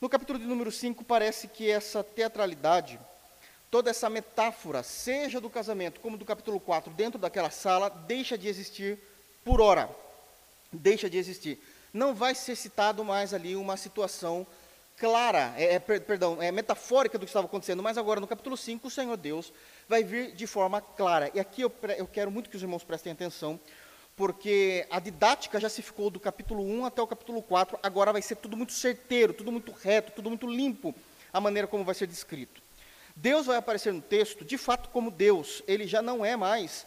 No 0.00 0.08
capítulo 0.08 0.38
de 0.38 0.44
número 0.44 0.70
5, 0.70 1.04
parece 1.04 1.48
que 1.48 1.70
essa 1.70 2.02
teatralidade, 2.02 2.98
toda 3.70 3.90
essa 3.90 4.10
metáfora, 4.10 4.82
seja 4.82 5.40
do 5.40 5.48
casamento 5.48 6.00
como 6.00 6.16
do 6.16 6.24
capítulo 6.24 6.58
4, 6.58 6.92
dentro 6.92 7.18
daquela 7.18 7.50
sala, 7.50 7.88
deixa 7.88 8.36
de 8.36 8.48
existir 8.48 8.98
por 9.44 9.60
hora. 9.60 9.88
Deixa 10.72 11.08
de 11.08 11.16
existir. 11.16 11.58
Não 11.92 12.14
vai 12.14 12.34
ser 12.34 12.56
citado 12.56 13.04
mais 13.04 13.32
ali 13.32 13.54
uma 13.54 13.76
situação 13.76 14.46
clara, 14.96 15.54
é, 15.56 15.74
é, 15.74 15.78
perdão, 15.78 16.40
é 16.40 16.52
metafórica 16.52 17.18
do 17.18 17.24
que 17.24 17.30
estava 17.30 17.46
acontecendo, 17.46 17.82
mas 17.82 17.98
agora 17.98 18.20
no 18.20 18.26
capítulo 18.26 18.56
5, 18.56 18.86
o 18.86 18.90
Senhor 18.90 19.16
Deus 19.16 19.52
vai 19.88 20.04
vir 20.04 20.32
de 20.32 20.46
forma 20.46 20.80
clara. 20.80 21.30
E 21.34 21.40
aqui 21.40 21.62
eu, 21.62 21.72
eu 21.96 22.06
quero 22.06 22.30
muito 22.30 22.48
que 22.48 22.56
os 22.56 22.62
irmãos 22.62 22.84
prestem 22.84 23.12
atenção, 23.12 23.58
porque 24.16 24.86
a 24.90 25.00
didática 25.00 25.58
já 25.58 25.68
se 25.68 25.82
ficou 25.82 26.08
do 26.08 26.20
capítulo 26.20 26.62
1 26.62 26.86
até 26.86 27.02
o 27.02 27.06
capítulo 27.06 27.42
4, 27.42 27.78
agora 27.82 28.12
vai 28.12 28.22
ser 28.22 28.36
tudo 28.36 28.56
muito 28.56 28.72
certeiro, 28.72 29.32
tudo 29.32 29.50
muito 29.50 29.72
reto, 29.72 30.12
tudo 30.12 30.28
muito 30.28 30.46
limpo, 30.46 30.94
a 31.32 31.40
maneira 31.40 31.66
como 31.66 31.84
vai 31.84 31.94
ser 31.94 32.06
descrito. 32.06 32.62
Deus 33.16 33.46
vai 33.46 33.56
aparecer 33.56 33.92
no 33.92 34.02
texto, 34.02 34.44
de 34.44 34.58
fato, 34.58 34.88
como 34.90 35.10
Deus, 35.10 35.62
ele 35.66 35.86
já 35.86 36.02
não 36.02 36.24
é 36.24 36.36
mais, 36.36 36.86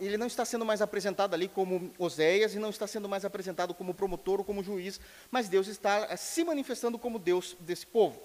ele 0.00 0.16
não 0.16 0.26
está 0.26 0.44
sendo 0.44 0.64
mais 0.64 0.82
apresentado 0.82 1.34
ali 1.34 1.48
como 1.48 1.92
Oséias, 1.98 2.54
e 2.54 2.58
não 2.58 2.70
está 2.70 2.86
sendo 2.86 3.08
mais 3.08 3.24
apresentado 3.24 3.74
como 3.74 3.94
promotor 3.94 4.40
ou 4.40 4.44
como 4.44 4.62
juiz, 4.62 5.00
mas 5.30 5.48
Deus 5.48 5.66
está 5.66 6.16
se 6.16 6.44
manifestando 6.44 6.98
como 6.98 7.18
Deus 7.18 7.56
desse 7.60 7.86
povo. 7.86 8.20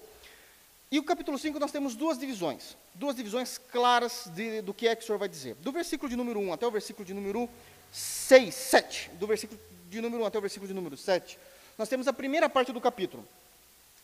E 0.90 1.00
o 1.00 1.02
capítulo 1.02 1.36
5 1.36 1.58
nós 1.58 1.72
temos 1.72 1.96
duas 1.96 2.16
divisões, 2.16 2.76
duas 2.94 3.16
divisões 3.16 3.58
claras 3.58 4.28
de, 4.32 4.62
do 4.62 4.72
que 4.72 4.86
é 4.86 4.94
que 4.94 5.02
o 5.02 5.06
Senhor 5.06 5.18
vai 5.18 5.28
dizer. 5.28 5.56
Do 5.56 5.72
versículo 5.72 6.08
de 6.08 6.14
número 6.14 6.38
1 6.38 6.52
até 6.52 6.64
o 6.64 6.70
versículo 6.70 7.04
de 7.04 7.12
número 7.12 7.48
6, 7.90 8.54
7, 8.54 9.10
do 9.18 9.26
versículo 9.26 9.58
de 9.90 10.00
número 10.00 10.22
1 10.22 10.26
até 10.26 10.38
o 10.38 10.40
versículo 10.40 10.68
de 10.68 10.74
número 10.74 10.96
7, 10.96 11.38
nós 11.76 11.88
temos 11.88 12.06
a 12.06 12.12
primeira 12.12 12.48
parte 12.48 12.72
do 12.72 12.80
capítulo, 12.80 13.26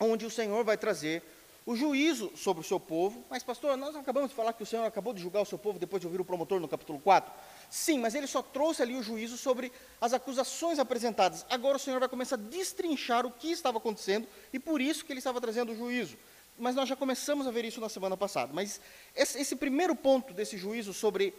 onde 0.01 0.27
o 0.27 0.31
Senhor 0.31 0.65
vai 0.65 0.77
trazer 0.77 1.23
o 1.65 1.77
juízo 1.77 2.33
sobre 2.35 2.63
o 2.63 2.67
seu 2.67 2.81
povo. 2.81 3.25
Mas, 3.31 3.45
pastor, 3.45 3.77
nós 3.77 3.95
acabamos 3.95 4.31
de 4.31 4.35
falar 4.35 4.53
que 4.53 4.65
o 4.65 4.67
Senhor 4.67 4.85
acabou 4.85 5.15
de 5.15 5.23
julgar 5.23 5.43
o 5.43 5.47
seu 5.47 5.59
povo 5.59 5.79
depois 5.79 6.01
de 6.01 6.09
ouvir 6.09 6.21
o 6.21 6.25
promotor 6.25 6.59
no 6.59 6.67
capítulo 6.67 6.99
4. 6.99 7.33
Sim, 7.71 8.01
mas 8.01 8.17
ele 8.17 8.27
só 8.27 8.43
trouxe 8.43 8.83
ali 8.83 8.97
o 8.97 9.05
juízo 9.05 9.39
sobre 9.39 9.71
as 10.01 10.13
acusações 10.13 10.81
apresentadas. 10.81 11.47
Agora 11.49 11.77
o 11.77 11.81
Senhor 11.81 12.01
vai 12.01 12.09
começar 12.09 12.35
a 12.35 12.39
destrinchar 12.39 13.25
o 13.25 13.31
que 13.31 13.53
estava 13.53 13.79
acontecendo 13.79 14.27
e 14.53 14.59
por 14.59 14.81
isso 14.81 15.05
que 15.05 15.13
ele 15.13 15.21
estava 15.21 15.41
trazendo 15.41 15.71
o 15.71 15.77
juízo 15.77 16.17
mas 16.59 16.75
nós 16.75 16.89
já 16.89 16.97
começamos 16.97 17.47
a 17.47 17.51
ver 17.51 17.65
isso 17.65 17.81
na 17.81 17.89
semana 17.89 18.17
passada. 18.17 18.53
Mas 18.53 18.81
esse, 19.15 19.41
esse 19.41 19.57
primeiro 19.57 19.95
ponto 19.95 20.33
desse 20.33 20.57
juízo 20.57 20.93
sobre 20.93 21.35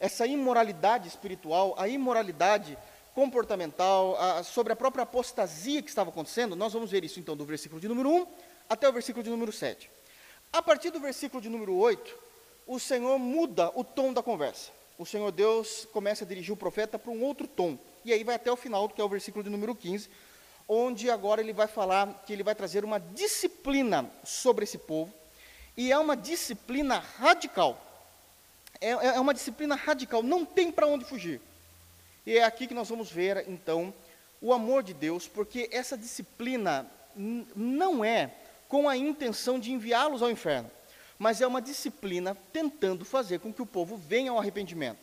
essa 0.00 0.26
imoralidade 0.26 1.08
espiritual, 1.08 1.74
a 1.78 1.88
imoralidade 1.88 2.76
comportamental, 3.14 4.16
a, 4.18 4.42
sobre 4.42 4.72
a 4.72 4.76
própria 4.76 5.04
apostasia 5.04 5.80
que 5.80 5.88
estava 5.88 6.10
acontecendo, 6.10 6.56
nós 6.56 6.72
vamos 6.72 6.90
ver 6.90 7.04
isso 7.04 7.20
então 7.20 7.36
do 7.36 7.44
versículo 7.44 7.80
de 7.80 7.88
número 7.88 8.10
1 8.10 8.26
até 8.68 8.88
o 8.88 8.92
versículo 8.92 9.22
de 9.22 9.30
número 9.30 9.52
7. 9.52 9.90
A 10.52 10.62
partir 10.62 10.90
do 10.90 11.00
versículo 11.00 11.40
de 11.40 11.48
número 11.48 11.74
8, 11.74 12.18
o 12.66 12.78
Senhor 12.78 13.18
muda 13.18 13.70
o 13.74 13.84
tom 13.84 14.12
da 14.12 14.22
conversa. 14.22 14.72
O 14.98 15.04
Senhor 15.04 15.30
Deus 15.32 15.86
começa 15.92 16.24
a 16.24 16.26
dirigir 16.26 16.52
o 16.52 16.56
profeta 16.56 16.98
para 16.98 17.10
um 17.10 17.22
outro 17.22 17.46
tom. 17.46 17.78
E 18.04 18.12
aí 18.12 18.22
vai 18.22 18.36
até 18.36 18.50
o 18.50 18.56
final, 18.56 18.88
que 18.88 19.00
é 19.00 19.04
o 19.04 19.08
versículo 19.08 19.42
de 19.42 19.50
número 19.50 19.74
15, 19.74 20.08
onde 20.68 21.10
agora 21.10 21.40
ele 21.40 21.52
vai 21.52 21.66
falar 21.66 22.22
que 22.26 22.32
ele 22.32 22.42
vai 22.42 22.54
trazer 22.54 22.84
uma 22.84 22.98
disciplina 22.98 24.10
sobre 24.24 24.64
esse 24.64 24.78
povo. 24.78 25.12
E 25.76 25.90
é 25.90 25.98
uma 25.98 26.16
disciplina 26.16 26.98
radical. 27.18 27.80
É, 28.80 28.90
é, 28.90 29.06
é 29.16 29.20
uma 29.20 29.34
disciplina 29.34 29.74
radical, 29.74 30.22
não 30.22 30.44
tem 30.44 30.70
para 30.70 30.86
onde 30.86 31.04
fugir. 31.04 31.40
E 32.26 32.38
é 32.38 32.44
aqui 32.44 32.66
que 32.66 32.74
nós 32.74 32.88
vamos 32.88 33.10
ver, 33.10 33.44
então, 33.48 33.92
o 34.40 34.52
amor 34.52 34.82
de 34.82 34.94
Deus, 34.94 35.28
porque 35.28 35.68
essa 35.72 35.96
disciplina 35.96 36.86
não 37.14 38.04
é 38.04 38.30
com 38.68 38.88
a 38.88 38.96
intenção 38.96 39.58
de 39.58 39.72
enviá-los 39.72 40.22
ao 40.22 40.30
inferno, 40.30 40.70
mas 41.18 41.40
é 41.40 41.46
uma 41.46 41.62
disciplina 41.62 42.36
tentando 42.52 43.04
fazer 43.04 43.40
com 43.40 43.52
que 43.52 43.62
o 43.62 43.66
povo 43.66 43.96
venha 43.96 44.30
ao 44.30 44.38
arrependimento. 44.38 44.98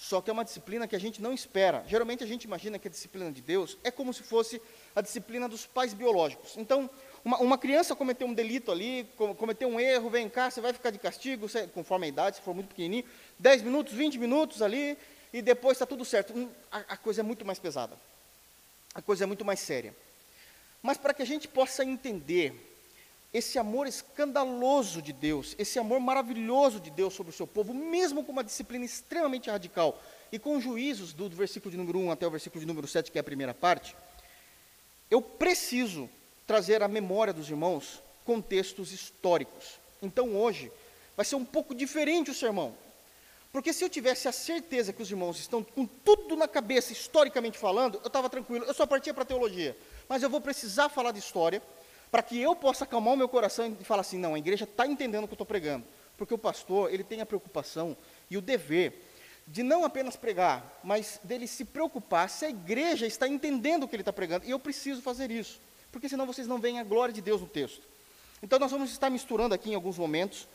Só 0.00 0.22
que 0.22 0.30
é 0.30 0.32
uma 0.32 0.46
disciplina 0.46 0.88
que 0.88 0.96
a 0.96 0.98
gente 0.98 1.20
não 1.20 1.30
espera. 1.30 1.84
Geralmente 1.86 2.24
a 2.24 2.26
gente 2.26 2.44
imagina 2.44 2.78
que 2.78 2.88
a 2.88 2.90
disciplina 2.90 3.30
de 3.30 3.42
Deus 3.42 3.76
é 3.84 3.90
como 3.90 4.14
se 4.14 4.22
fosse 4.22 4.60
a 4.96 5.02
disciplina 5.02 5.46
dos 5.46 5.66
pais 5.66 5.92
biológicos. 5.92 6.56
Então, 6.56 6.88
uma, 7.22 7.36
uma 7.36 7.58
criança 7.58 7.94
cometeu 7.94 8.26
um 8.26 8.32
delito 8.32 8.72
ali, 8.72 9.06
cometeu 9.36 9.68
um 9.68 9.78
erro, 9.78 10.08
vem 10.08 10.26
cá, 10.26 10.50
você 10.50 10.58
vai 10.58 10.72
ficar 10.72 10.88
de 10.88 10.98
castigo, 10.98 11.46
você, 11.46 11.66
conforme 11.66 12.06
a 12.06 12.08
idade, 12.08 12.36
se 12.36 12.42
for 12.42 12.54
muito 12.54 12.68
pequenininho, 12.68 13.04
10 13.38 13.60
minutos, 13.60 13.92
20 13.92 14.18
minutos 14.18 14.62
ali, 14.62 14.96
e 15.34 15.42
depois 15.42 15.76
está 15.76 15.84
tudo 15.84 16.02
certo. 16.02 16.32
Hum, 16.32 16.48
a, 16.72 16.78
a 16.78 16.96
coisa 16.96 17.20
é 17.20 17.22
muito 17.22 17.44
mais 17.44 17.58
pesada. 17.58 17.94
A 18.94 19.02
coisa 19.02 19.24
é 19.24 19.26
muito 19.26 19.44
mais 19.44 19.60
séria. 19.60 19.94
Mas 20.82 20.96
para 20.96 21.12
que 21.12 21.20
a 21.20 21.26
gente 21.26 21.46
possa 21.46 21.84
entender 21.84 22.69
esse 23.32 23.58
amor 23.58 23.86
escandaloso 23.86 25.00
de 25.00 25.12
Deus, 25.12 25.54
esse 25.58 25.78
amor 25.78 26.00
maravilhoso 26.00 26.80
de 26.80 26.90
Deus 26.90 27.14
sobre 27.14 27.32
o 27.32 27.36
seu 27.36 27.46
povo, 27.46 27.72
mesmo 27.72 28.24
com 28.24 28.32
uma 28.32 28.42
disciplina 28.42 28.84
extremamente 28.84 29.48
radical 29.48 30.00
e 30.32 30.38
com 30.38 30.60
juízos 30.60 31.12
do, 31.12 31.28
versículo 31.28 31.70
de 31.70 31.76
número 31.76 31.98
1 31.98 32.10
até 32.10 32.26
o 32.26 32.30
versículo 32.30 32.60
de 32.60 32.66
número 32.66 32.88
7, 32.88 33.10
que 33.10 33.18
é 33.18 33.20
a 33.20 33.24
primeira 33.24 33.54
parte, 33.54 33.96
eu 35.10 35.22
preciso 35.22 36.08
trazer 36.46 36.82
à 36.82 36.88
memória 36.88 37.32
dos 37.32 37.48
irmãos 37.48 38.02
contextos 38.24 38.92
históricos. 38.92 39.78
Então 40.02 40.36
hoje 40.36 40.70
vai 41.16 41.24
ser 41.24 41.36
um 41.36 41.44
pouco 41.44 41.74
diferente 41.74 42.30
o 42.30 42.34
sermão. 42.34 42.74
Porque 43.52 43.72
se 43.72 43.84
eu 43.84 43.88
tivesse 43.88 44.28
a 44.28 44.32
certeza 44.32 44.92
que 44.92 45.02
os 45.02 45.10
irmãos 45.10 45.38
estão 45.38 45.62
com 45.62 45.84
tudo 45.84 46.36
na 46.36 46.46
cabeça, 46.46 46.92
historicamente 46.92 47.58
falando, 47.58 47.98
eu 48.02 48.06
estava 48.06 48.30
tranquilo, 48.30 48.64
eu 48.64 48.74
só 48.74 48.86
partia 48.86 49.12
para 49.12 49.24
a 49.24 49.26
teologia. 49.26 49.76
Mas 50.08 50.22
eu 50.22 50.30
vou 50.30 50.40
precisar 50.40 50.88
falar 50.88 51.10
de 51.10 51.18
história, 51.18 51.60
para 52.10 52.22
que 52.22 52.40
eu 52.40 52.56
possa 52.56 52.84
acalmar 52.84 53.14
o 53.14 53.16
meu 53.16 53.28
coração 53.28 53.76
e 53.80 53.84
falar 53.84 54.00
assim, 54.00 54.18
não, 54.18 54.34
a 54.34 54.38
igreja 54.38 54.64
está 54.64 54.86
entendendo 54.86 55.24
o 55.24 55.28
que 55.28 55.32
eu 55.32 55.36
estou 55.36 55.46
pregando. 55.46 55.84
Porque 56.16 56.34
o 56.34 56.38
pastor, 56.38 56.92
ele 56.92 57.04
tem 57.04 57.20
a 57.20 57.26
preocupação 57.26 57.96
e 58.30 58.36
o 58.36 58.40
dever 58.40 59.06
de 59.46 59.62
não 59.62 59.84
apenas 59.84 60.16
pregar, 60.16 60.78
mas 60.84 61.18
dele 61.24 61.46
se 61.46 61.64
preocupar 61.64 62.28
se 62.28 62.44
a 62.44 62.50
igreja 62.50 63.06
está 63.06 63.26
entendendo 63.26 63.84
o 63.84 63.88
que 63.88 63.96
ele 63.96 64.02
está 64.02 64.12
pregando. 64.12 64.46
E 64.46 64.50
eu 64.50 64.58
preciso 64.58 65.02
fazer 65.02 65.30
isso, 65.30 65.60
porque 65.90 66.08
senão 66.08 66.26
vocês 66.26 66.46
não 66.46 66.58
veem 66.58 66.78
a 66.78 66.84
glória 66.84 67.12
de 67.12 67.20
Deus 67.20 67.40
no 67.40 67.48
texto. 67.48 67.82
Então 68.42 68.58
nós 68.58 68.70
vamos 68.70 68.90
estar 68.90 69.10
misturando 69.10 69.54
aqui 69.54 69.70
em 69.70 69.74
alguns 69.74 69.98
momentos 69.98 70.46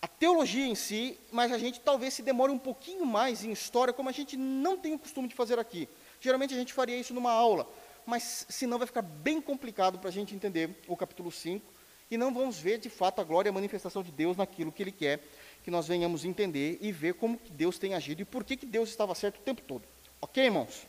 a 0.00 0.06
teologia 0.06 0.66
em 0.66 0.74
si, 0.74 1.18
mas 1.32 1.52
a 1.52 1.58
gente 1.58 1.80
talvez 1.80 2.14
se 2.14 2.22
demore 2.22 2.52
um 2.52 2.58
pouquinho 2.58 3.04
mais 3.04 3.44
em 3.44 3.50
história, 3.50 3.92
como 3.92 4.08
a 4.08 4.12
gente 4.12 4.36
não 4.36 4.78
tem 4.78 4.94
o 4.94 4.98
costume 4.98 5.28
de 5.28 5.34
fazer 5.34 5.58
aqui. 5.58 5.88
Geralmente 6.20 6.54
a 6.54 6.56
gente 6.56 6.72
faria 6.72 6.96
isso 6.96 7.12
numa 7.12 7.32
aula, 7.32 7.68
mas 8.08 8.46
senão 8.48 8.78
vai 8.78 8.86
ficar 8.86 9.02
bem 9.02 9.38
complicado 9.38 9.98
para 9.98 10.08
a 10.08 10.12
gente 10.12 10.34
entender 10.34 10.70
o 10.88 10.96
capítulo 10.96 11.30
5 11.30 11.62
e 12.10 12.16
não 12.16 12.32
vamos 12.32 12.58
ver 12.58 12.78
de 12.78 12.88
fato 12.88 13.20
a 13.20 13.24
glória 13.24 13.50
e 13.50 13.50
a 13.50 13.52
manifestação 13.52 14.02
de 14.02 14.10
Deus 14.10 14.34
naquilo 14.34 14.72
que 14.72 14.82
Ele 14.82 14.90
quer 14.90 15.22
que 15.62 15.70
nós 15.70 15.86
venhamos 15.86 16.24
entender 16.24 16.78
e 16.80 16.90
ver 16.90 17.12
como 17.12 17.36
que 17.36 17.50
Deus 17.52 17.78
tem 17.78 17.92
agido 17.92 18.22
e 18.22 18.24
por 18.24 18.44
que, 18.44 18.56
que 18.56 18.64
Deus 18.64 18.88
estava 18.88 19.14
certo 19.14 19.36
o 19.36 19.42
tempo 19.42 19.60
todo. 19.60 19.82
Ok, 20.22 20.42
irmãos? 20.42 20.86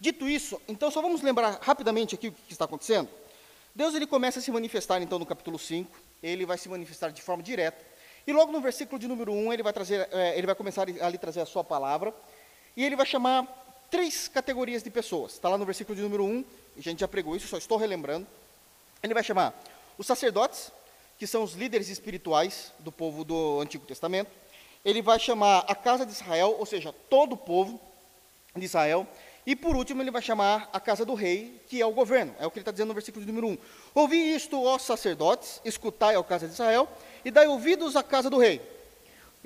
Dito 0.00 0.28
isso, 0.28 0.60
então 0.66 0.90
só 0.90 1.00
vamos 1.00 1.22
lembrar 1.22 1.60
rapidamente 1.62 2.16
aqui 2.16 2.28
o 2.28 2.32
que 2.32 2.52
está 2.52 2.64
acontecendo. 2.64 3.08
Deus 3.72 3.94
ele 3.94 4.08
começa 4.08 4.40
a 4.40 4.42
se 4.42 4.50
manifestar 4.50 5.00
então 5.00 5.20
no 5.20 5.24
capítulo 5.24 5.56
5, 5.56 5.88
ele 6.20 6.44
vai 6.44 6.58
se 6.58 6.68
manifestar 6.68 7.10
de 7.10 7.22
forma 7.22 7.44
direta. 7.44 7.80
E 8.26 8.32
logo 8.32 8.50
no 8.50 8.60
versículo 8.60 8.98
de 8.98 9.06
número 9.06 9.32
1, 9.32 9.52
ele 9.52 9.62
vai 9.62 9.72
trazer, 9.72 10.08
é, 10.10 10.36
ele 10.36 10.46
vai 10.46 10.56
começar 10.56 10.82
a 10.82 11.08
lhe 11.08 11.16
trazer 11.16 11.42
a 11.42 11.46
sua 11.46 11.62
palavra, 11.62 12.12
e 12.76 12.84
ele 12.84 12.96
vai 12.96 13.06
chamar 13.06 13.65
três 13.90 14.28
categorias 14.28 14.82
de 14.82 14.90
pessoas. 14.90 15.32
Está 15.32 15.48
lá 15.48 15.58
no 15.58 15.64
versículo 15.64 15.96
de 15.96 16.02
número 16.02 16.24
1, 16.24 16.44
a 16.76 16.80
gente 16.80 17.00
já 17.00 17.08
pregou 17.08 17.36
isso, 17.36 17.48
só 17.48 17.56
estou 17.56 17.78
relembrando. 17.78 18.26
Ele 19.02 19.14
vai 19.14 19.22
chamar 19.22 19.54
os 19.98 20.06
sacerdotes, 20.06 20.70
que 21.18 21.26
são 21.26 21.42
os 21.42 21.54
líderes 21.54 21.88
espirituais 21.88 22.72
do 22.78 22.92
povo 22.92 23.24
do 23.24 23.60
Antigo 23.60 23.86
Testamento. 23.86 24.30
Ele 24.84 25.00
vai 25.00 25.18
chamar 25.18 25.64
a 25.68 25.74
casa 25.74 26.04
de 26.04 26.12
Israel, 26.12 26.56
ou 26.58 26.66
seja, 26.66 26.92
todo 27.08 27.32
o 27.32 27.36
povo 27.36 27.80
de 28.54 28.64
Israel. 28.64 29.06
E 29.46 29.54
por 29.54 29.76
último, 29.76 30.02
ele 30.02 30.10
vai 30.10 30.20
chamar 30.20 30.68
a 30.72 30.80
casa 30.80 31.04
do 31.04 31.14
rei, 31.14 31.60
que 31.68 31.80
é 31.80 31.86
o 31.86 31.92
governo. 31.92 32.34
É 32.38 32.46
o 32.46 32.50
que 32.50 32.58
ele 32.58 32.62
está 32.62 32.72
dizendo 32.72 32.88
no 32.88 32.94
versículo 32.94 33.24
de 33.24 33.30
número 33.30 33.48
1. 33.48 33.58
Ouvi 33.94 34.34
isto, 34.34 34.62
ó 34.62 34.78
sacerdotes, 34.78 35.60
escutai 35.64 36.16
a 36.16 36.22
casa 36.24 36.46
de 36.46 36.52
Israel, 36.52 36.88
e 37.24 37.30
dai 37.30 37.46
ouvidos 37.46 37.96
à 37.96 38.02
casa 38.02 38.28
do 38.28 38.38
rei. 38.38 38.60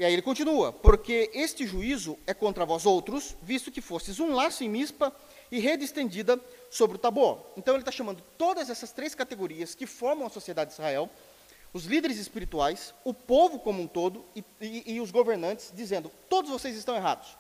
E 0.00 0.04
aí 0.06 0.14
ele 0.14 0.22
continua, 0.22 0.72
porque 0.72 1.30
este 1.34 1.66
juízo 1.66 2.18
é 2.26 2.32
contra 2.32 2.64
vós 2.64 2.86
outros, 2.86 3.36
visto 3.42 3.70
que 3.70 3.82
fostes 3.82 4.18
um 4.18 4.34
laço 4.34 4.64
em 4.64 4.68
mispa 4.68 5.14
e 5.52 5.60
rede 5.60 5.84
estendida 5.84 6.40
sobre 6.70 6.96
o 6.96 6.98
Tabor. 6.98 7.44
Então 7.54 7.74
ele 7.74 7.82
está 7.82 7.92
chamando 7.92 8.22
todas 8.38 8.70
essas 8.70 8.92
três 8.92 9.14
categorias 9.14 9.74
que 9.74 9.86
formam 9.86 10.26
a 10.26 10.30
sociedade 10.30 10.70
de 10.70 10.72
Israel, 10.72 11.10
os 11.70 11.84
líderes 11.84 12.16
espirituais, 12.16 12.94
o 13.04 13.12
povo 13.12 13.58
como 13.58 13.82
um 13.82 13.86
todo 13.86 14.24
e, 14.34 14.42
e, 14.58 14.94
e 14.94 15.00
os 15.02 15.10
governantes, 15.10 15.70
dizendo: 15.76 16.10
todos 16.30 16.50
vocês 16.50 16.74
estão 16.78 16.96
errados. 16.96 17.36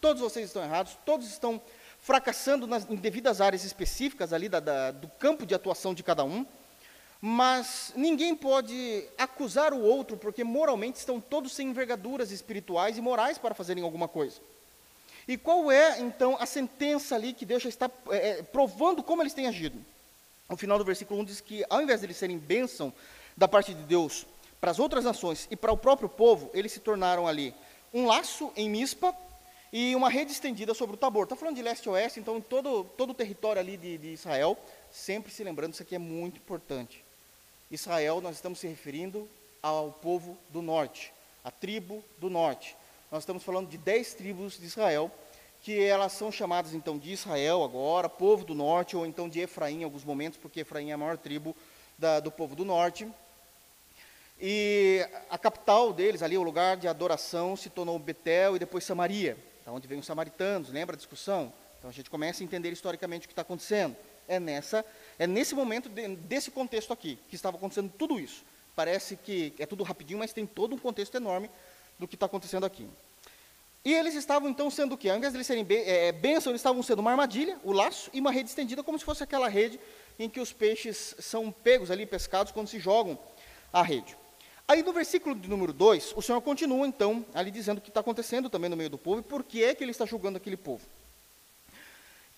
Todos 0.00 0.20
vocês 0.20 0.46
estão 0.46 0.64
errados, 0.64 0.98
todos 1.06 1.28
estão 1.28 1.62
fracassando 2.00 2.66
nas, 2.66 2.90
em 2.90 2.96
devidas 2.96 3.40
áreas 3.40 3.62
específicas 3.62 4.32
ali 4.32 4.48
da, 4.48 4.58
da, 4.58 4.90
do 4.90 5.06
campo 5.06 5.46
de 5.46 5.54
atuação 5.54 5.94
de 5.94 6.02
cada 6.02 6.24
um 6.24 6.44
mas 7.26 7.90
ninguém 7.96 8.36
pode 8.36 9.02
acusar 9.16 9.72
o 9.72 9.80
outro, 9.80 10.14
porque 10.14 10.44
moralmente 10.44 10.98
estão 10.98 11.18
todos 11.18 11.54
sem 11.54 11.68
envergaduras 11.68 12.30
espirituais 12.30 12.98
e 12.98 13.00
morais 13.00 13.38
para 13.38 13.54
fazerem 13.54 13.82
alguma 13.82 14.06
coisa. 14.06 14.42
E 15.26 15.38
qual 15.38 15.72
é, 15.72 16.00
então, 16.00 16.36
a 16.38 16.44
sentença 16.44 17.14
ali 17.14 17.32
que 17.32 17.46
Deus 17.46 17.62
já 17.62 17.70
está 17.70 17.90
é, 18.10 18.28
é 18.28 18.42
provando 18.42 19.02
como 19.02 19.22
eles 19.22 19.32
têm 19.32 19.46
agido? 19.46 19.82
No 20.50 20.58
final 20.58 20.76
do 20.76 20.84
versículo 20.84 21.18
1 21.20 21.24
diz 21.24 21.40
que, 21.40 21.64
ao 21.70 21.80
invés 21.80 22.00
de 22.00 22.06
eles 22.06 22.18
serem 22.18 22.36
bênção 22.36 22.92
da 23.34 23.48
parte 23.48 23.72
de 23.72 23.84
Deus 23.84 24.26
para 24.60 24.70
as 24.70 24.78
outras 24.78 25.02
nações 25.02 25.48
e 25.50 25.56
para 25.56 25.72
o 25.72 25.78
próprio 25.78 26.10
povo, 26.10 26.50
eles 26.52 26.72
se 26.72 26.80
tornaram 26.80 27.26
ali 27.26 27.54
um 27.94 28.04
laço 28.04 28.52
em 28.54 28.68
mispa 28.68 29.16
e 29.72 29.96
uma 29.96 30.10
rede 30.10 30.30
estendida 30.30 30.74
sobre 30.74 30.94
o 30.94 30.98
Tabor. 30.98 31.22
Está 31.22 31.36
falando 31.36 31.56
de 31.56 31.62
leste 31.62 31.88
a 31.88 31.92
oeste, 31.92 32.20
então, 32.20 32.38
todo, 32.38 32.84
todo 32.98 33.12
o 33.12 33.14
território 33.14 33.60
ali 33.60 33.78
de, 33.78 33.96
de 33.96 34.08
Israel, 34.08 34.58
sempre 34.92 35.32
se 35.32 35.42
lembrando, 35.42 35.72
isso 35.72 35.82
aqui 35.82 35.94
é 35.94 35.98
muito 35.98 36.36
importante. 36.36 37.02
Israel, 37.74 38.20
nós 38.20 38.36
estamos 38.36 38.58
se 38.58 38.66
referindo 38.66 39.28
ao 39.62 39.90
povo 39.90 40.38
do 40.50 40.62
norte, 40.62 41.12
a 41.42 41.50
tribo 41.50 42.02
do 42.18 42.30
norte. 42.30 42.76
Nós 43.10 43.22
estamos 43.22 43.42
falando 43.42 43.68
de 43.68 43.78
dez 43.78 44.14
tribos 44.14 44.58
de 44.58 44.66
Israel, 44.66 45.10
que 45.62 45.82
elas 45.82 46.12
são 46.12 46.30
chamadas 46.30 46.74
então 46.74 46.98
de 46.98 47.12
Israel 47.12 47.64
agora, 47.64 48.08
povo 48.08 48.44
do 48.44 48.54
norte, 48.54 48.96
ou 48.96 49.06
então 49.06 49.28
de 49.28 49.40
Efraim 49.40 49.80
em 49.80 49.84
alguns 49.84 50.04
momentos, 50.04 50.38
porque 50.38 50.60
Efraim 50.60 50.90
é 50.90 50.92
a 50.92 50.98
maior 50.98 51.16
tribo 51.16 51.56
da, 51.98 52.20
do 52.20 52.30
povo 52.30 52.54
do 52.54 52.64
norte. 52.64 53.08
E 54.40 55.06
a 55.30 55.38
capital 55.38 55.92
deles, 55.92 56.22
ali, 56.22 56.36
o 56.36 56.42
lugar 56.42 56.76
de 56.76 56.88
adoração, 56.88 57.56
se 57.56 57.70
tornou 57.70 57.98
Betel 57.98 58.56
e 58.56 58.58
depois 58.58 58.84
Samaria, 58.84 59.38
da 59.64 59.72
onde 59.72 59.88
vem 59.88 59.98
os 59.98 60.06
samaritanos, 60.06 60.70
lembra 60.70 60.94
a 60.94 60.98
discussão? 60.98 61.52
Então 61.78 61.88
a 61.88 61.92
gente 61.92 62.10
começa 62.10 62.42
a 62.42 62.44
entender 62.44 62.72
historicamente 62.72 63.26
o 63.26 63.28
que 63.28 63.32
está 63.32 63.42
acontecendo. 63.42 63.96
É 64.26 64.40
nessa 64.40 64.84
é 65.18 65.26
nesse 65.26 65.54
momento, 65.54 65.88
de, 65.88 66.16
desse 66.16 66.50
contexto 66.50 66.92
aqui, 66.92 67.18
que 67.28 67.36
estava 67.36 67.56
acontecendo 67.56 67.92
tudo 67.96 68.18
isso. 68.18 68.42
Parece 68.74 69.16
que 69.16 69.54
é 69.58 69.66
tudo 69.66 69.84
rapidinho, 69.84 70.18
mas 70.18 70.32
tem 70.32 70.46
todo 70.46 70.74
um 70.74 70.78
contexto 70.78 71.14
enorme 71.16 71.50
do 71.98 72.08
que 72.08 72.16
está 72.16 72.26
acontecendo 72.26 72.66
aqui. 72.66 72.88
E 73.84 73.92
eles 73.92 74.14
estavam 74.14 74.48
então 74.48 74.70
sendo 74.70 74.94
o 74.94 74.98
quê? 74.98 75.10
Ao 75.10 75.16
invés 75.16 75.32
de 75.32 75.36
eles 75.36 75.46
serem 75.46 75.66
é, 75.68 76.10
bênção, 76.10 76.50
eles 76.50 76.60
estavam 76.60 76.82
sendo 76.82 77.00
uma 77.00 77.10
armadilha, 77.10 77.58
o 77.62 77.70
laço, 77.70 78.10
e 78.12 78.20
uma 78.20 78.32
rede 78.32 78.48
estendida, 78.48 78.82
como 78.82 78.98
se 78.98 79.04
fosse 79.04 79.22
aquela 79.22 79.48
rede 79.48 79.78
em 80.18 80.28
que 80.28 80.40
os 80.40 80.52
peixes 80.52 81.14
são 81.18 81.52
pegos 81.52 81.90
ali, 81.90 82.06
pescados, 82.06 82.50
quando 82.50 82.68
se 82.68 82.78
jogam 82.78 83.18
a 83.72 83.82
rede. 83.82 84.16
Aí 84.66 84.82
no 84.82 84.92
versículo 84.92 85.34
de 85.34 85.48
número 85.48 85.72
2, 85.72 86.14
o 86.16 86.22
Senhor 86.22 86.40
continua 86.40 86.86
então 86.86 87.24
ali 87.34 87.50
dizendo 87.50 87.78
o 87.78 87.80
que 87.82 87.90
está 87.90 88.00
acontecendo 88.00 88.48
também 88.48 88.70
no 88.70 88.76
meio 88.76 88.88
do 88.88 88.96
povo 88.96 89.20
e 89.20 89.22
por 89.22 89.44
que 89.44 89.62
é 89.62 89.74
que 89.74 89.84
ele 89.84 89.90
está 89.90 90.06
julgando 90.06 90.38
aquele 90.38 90.56
povo 90.56 90.80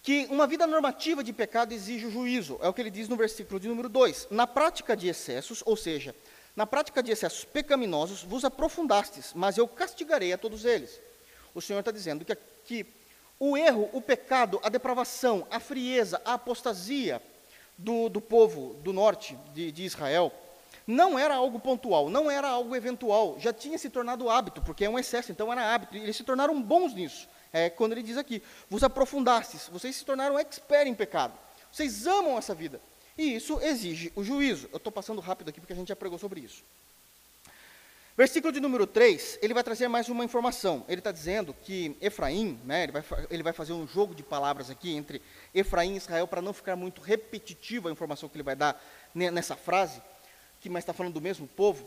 que 0.07 0.25
uma 0.31 0.47
vida 0.47 0.69
normativa 0.69 1.25
de 1.25 1.33
pecado 1.33 1.75
exige 1.75 2.07
o 2.07 2.11
juízo. 2.13 2.61
É 2.63 2.69
o 2.69 2.73
que 2.73 2.81
ele 2.81 2.93
diz 2.93 3.09
no 3.09 3.17
versículo 3.17 3.59
de 3.59 3.67
número 3.67 3.89
2. 3.89 4.29
Na 4.31 4.47
prática 4.47 4.97
de 4.97 5.09
excessos, 5.09 5.65
ou 5.67 5.77
seja, 5.77 6.15
na 6.55 6.65
prática 6.65 7.03
de 7.03 7.11
excessos 7.11 7.45
pecaminosos, 7.45 8.23
vos 8.23 8.45
aprofundastes, 8.45 9.33
mas 9.35 9.59
eu 9.59 9.67
castigarei 9.67 10.33
a 10.33 10.39
todos 10.39 10.65
eles. 10.65 11.01
O 11.53 11.61
Senhor 11.61 11.81
está 11.81 11.91
dizendo 11.91 12.25
que, 12.25 12.37
que 12.65 12.87
o 13.41 13.57
erro, 13.57 13.91
o 13.93 14.01
pecado, 14.01 14.61
a 14.63 14.69
depravação, 14.69 15.45
a 15.51 15.59
frieza, 15.59 16.23
a 16.25 16.35
apostasia 16.35 17.21
do, 17.77 18.09
do 18.09 18.21
povo 18.21 18.75
do 18.75 18.93
norte 18.93 19.37
de, 19.53 19.73
de 19.73 19.83
Israel 19.83 20.33
não 20.87 21.19
era 21.19 21.35
algo 21.35 21.59
pontual, 21.59 22.09
não 22.09 22.31
era 22.31 22.47
algo 22.47 22.77
eventual, 22.77 23.41
já 23.41 23.53
tinha 23.53 23.77
se 23.77 23.91
tornado 23.91 24.31
hábito, 24.31 24.63
porque 24.63 24.85
é 24.85 24.89
um 24.89 25.01
excesso, 25.01 25.33
então 25.33 25.51
era 25.51 25.75
hábito, 25.75 25.97
eles 25.97 26.15
se 26.15 26.23
tornaram 26.23 26.63
bons 26.63 26.95
nisso 26.95 27.27
é 27.57 27.71
quando 27.71 27.93
ele 27.93 28.03
diz 28.03 28.17
aqui: 28.17 28.43
vos 28.69 28.83
aprofundastes, 28.83 29.69
vocês 29.69 29.97
se 29.97 30.05
tornaram 30.05 30.39
expert 30.39 30.87
em 30.87 30.95
pecado, 30.95 31.39
vocês 31.73 32.07
amam 32.07 32.37
essa 32.37 32.55
vida. 32.55 32.81
E 33.19 33.35
isso 33.35 33.59
exige 33.63 34.13
o 34.15 34.23
juízo. 34.23 34.69
Eu 34.71 34.77
estou 34.77 34.93
passando 34.93 35.21
rápido 35.21 35.49
aqui 35.49 35.61
porque 35.61 35.73
a 35.73 35.77
gente 35.77 35.89
já 35.89 35.97
pregou 35.97 36.19
sobre 36.19 36.41
isso. 36.41 36.63
Versículo 38.17 38.51
de 38.51 38.61
número 38.61 38.87
3, 38.87 39.41
ele 39.43 39.53
vai 39.53 39.63
trazer 39.63 39.89
mais 39.89 40.09
uma 40.09 40.25
informação. 40.25 40.85
Ele 40.89 41.01
está 41.01 41.13
dizendo 41.13 41.55
que 41.63 41.95
Efraim, 42.01 42.59
né, 42.65 42.85
ele, 42.85 42.93
vai, 42.93 43.05
ele 43.31 43.43
vai 43.43 43.53
fazer 43.53 43.75
um 43.75 43.87
jogo 43.87 44.15
de 44.15 44.23
palavras 44.23 44.71
aqui 44.71 44.95
entre 44.95 45.21
Efraim 45.55 45.93
e 45.93 45.97
Israel, 45.99 46.27
para 46.27 46.41
não 46.41 46.55
ficar 46.55 46.77
muito 46.77 47.03
repetitiva 47.03 47.91
a 47.91 47.93
informação 47.93 48.27
que 48.27 48.37
ele 48.37 48.43
vai 48.43 48.57
dar 48.57 48.83
nessa 49.15 49.55
frase, 49.55 50.01
que 50.61 50.71
mas 50.71 50.83
está 50.83 50.95
falando 50.95 51.13
do 51.13 51.21
mesmo 51.21 51.47
povo, 51.47 51.87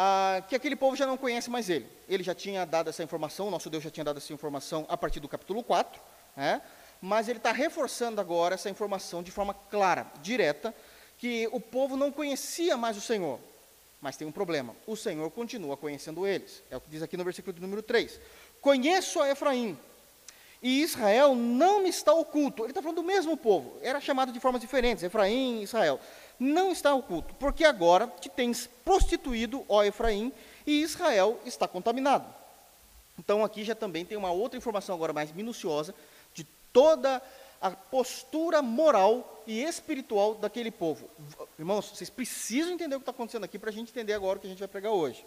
ah, 0.00 0.40
que 0.48 0.54
aquele 0.54 0.76
povo 0.76 0.94
já 0.94 1.04
não 1.04 1.16
conhece 1.16 1.50
mais 1.50 1.68
ele. 1.68 1.84
Ele 2.08 2.22
já 2.22 2.32
tinha 2.32 2.64
dado 2.64 2.88
essa 2.88 3.02
informação, 3.02 3.50
nosso 3.50 3.68
Deus 3.68 3.82
já 3.82 3.90
tinha 3.90 4.04
dado 4.04 4.18
essa 4.18 4.32
informação 4.32 4.86
a 4.88 4.96
partir 4.96 5.18
do 5.18 5.26
capítulo 5.26 5.60
4, 5.60 6.00
né, 6.36 6.62
mas 7.02 7.28
ele 7.28 7.38
está 7.38 7.50
reforçando 7.50 8.20
agora 8.20 8.54
essa 8.54 8.70
informação 8.70 9.24
de 9.24 9.32
forma 9.32 9.52
clara, 9.52 10.06
direta, 10.22 10.72
que 11.18 11.48
o 11.50 11.58
povo 11.58 11.96
não 11.96 12.12
conhecia 12.12 12.76
mais 12.76 12.96
o 12.96 13.00
Senhor. 13.00 13.40
Mas 14.00 14.16
tem 14.16 14.24
um 14.24 14.30
problema: 14.30 14.76
o 14.86 14.94
Senhor 14.94 15.28
continua 15.32 15.76
conhecendo 15.76 16.24
eles. 16.24 16.62
É 16.70 16.76
o 16.76 16.80
que 16.80 16.88
diz 16.88 17.02
aqui 17.02 17.16
no 17.16 17.24
versículo 17.24 17.52
de 17.52 17.60
número 17.60 17.82
3. 17.82 18.20
Conheço 18.60 19.20
a 19.20 19.28
Efraim, 19.28 19.76
e 20.62 20.80
Israel 20.80 21.34
não 21.34 21.82
me 21.82 21.88
está 21.88 22.12
oculto. 22.12 22.62
Ele 22.62 22.70
está 22.70 22.80
falando 22.80 22.96
do 22.96 23.04
mesmo 23.04 23.36
povo, 23.36 23.78
era 23.82 24.00
chamado 24.00 24.30
de 24.30 24.38
formas 24.38 24.60
diferentes, 24.60 25.02
Efraim 25.02 25.58
e 25.58 25.62
Israel. 25.64 25.98
Não 26.38 26.70
está 26.70 26.94
oculto, 26.94 27.34
porque 27.34 27.64
agora 27.64 28.06
te 28.06 28.28
tens 28.28 28.68
prostituído, 28.84 29.64
ó 29.68 29.82
Efraim, 29.82 30.32
e 30.66 30.82
Israel 30.82 31.40
está 31.44 31.66
contaminado. 31.66 32.32
Então 33.18 33.44
aqui 33.44 33.64
já 33.64 33.74
também 33.74 34.04
tem 34.04 34.16
uma 34.16 34.30
outra 34.30 34.56
informação 34.56 34.94
agora 34.94 35.12
mais 35.12 35.32
minuciosa 35.32 35.94
de 36.32 36.44
toda 36.72 37.20
a 37.60 37.70
postura 37.72 38.62
moral 38.62 39.42
e 39.46 39.62
espiritual 39.62 40.36
daquele 40.36 40.70
povo. 40.70 41.10
Irmãos, 41.58 41.90
vocês 41.90 42.08
precisam 42.08 42.72
entender 42.72 42.94
o 42.94 43.00
que 43.00 43.02
está 43.02 43.10
acontecendo 43.10 43.44
aqui 43.44 43.58
para 43.58 43.70
a 43.70 43.72
gente 43.72 43.90
entender 43.90 44.12
agora 44.12 44.38
o 44.38 44.40
que 44.40 44.46
a 44.46 44.50
gente 44.50 44.60
vai 44.60 44.68
pregar 44.68 44.92
hoje. 44.92 45.24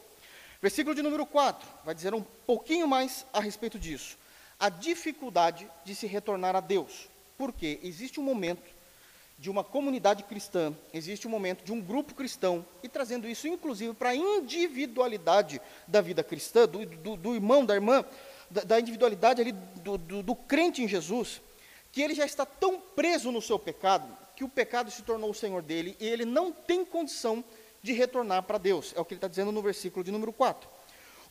Versículo 0.61 0.95
de 0.95 1.01
número 1.01 1.25
4 1.25 1.67
vai 1.83 1.93
dizer 1.93 2.13
um 2.13 2.21
pouquinho 2.45 2.87
mais 2.87 3.25
a 3.33 3.41
respeito 3.41 3.77
disso. 3.77 4.17
A 4.59 4.69
dificuldade 4.69 5.67
de 5.83 5.93
se 5.95 6.07
retornar 6.07 6.55
a 6.55 6.61
Deus. 6.61 7.09
Porque 7.37 7.79
existe 7.81 8.19
um 8.19 8.23
momento 8.23 8.61
de 9.41 9.49
uma 9.49 9.63
comunidade 9.63 10.21
cristã, 10.21 10.71
existe 10.93 11.27
um 11.27 11.31
momento 11.31 11.63
de 11.63 11.71
um 11.71 11.81
grupo 11.81 12.13
cristão, 12.13 12.63
e 12.83 12.87
trazendo 12.87 13.27
isso 13.27 13.47
inclusive 13.47 13.91
para 13.91 14.09
a 14.09 14.15
individualidade 14.15 15.59
da 15.87 15.99
vida 15.99 16.23
cristã, 16.23 16.67
do, 16.67 16.85
do, 16.85 17.17
do 17.17 17.33
irmão, 17.33 17.65
da 17.65 17.73
irmã, 17.73 18.05
da, 18.51 18.61
da 18.61 18.79
individualidade 18.79 19.41
ali 19.41 19.51
do, 19.51 19.97
do, 19.97 20.35
crente 20.35 20.83
em 20.83 20.87
Jesus, 20.87 21.41
que 21.91 22.03
ele 22.03 22.13
já 22.13 22.23
está 22.23 22.45
tão 22.45 22.79
preso 22.79 23.31
no 23.31 23.41
seu 23.41 23.57
pecado, 23.57 24.15
que 24.35 24.43
o 24.43 24.49
pecado 24.49 24.91
se 24.91 25.01
tornou 25.01 25.31
o 25.31 25.35
Senhor 25.35 25.63
dele, 25.63 25.97
e 25.99 26.05
ele 26.05 26.23
não 26.23 26.51
tem 26.51 26.85
condição 26.85 27.43
de 27.81 27.93
retornar 27.93 28.43
para 28.43 28.59
Deus. 28.59 28.93
É 28.95 29.01
o 29.01 29.05
que 29.05 29.15
ele 29.15 29.17
está 29.17 29.27
dizendo 29.27 29.51
no 29.51 29.63
versículo 29.63 30.05
de 30.05 30.11
número 30.11 30.31
4. 30.31 30.69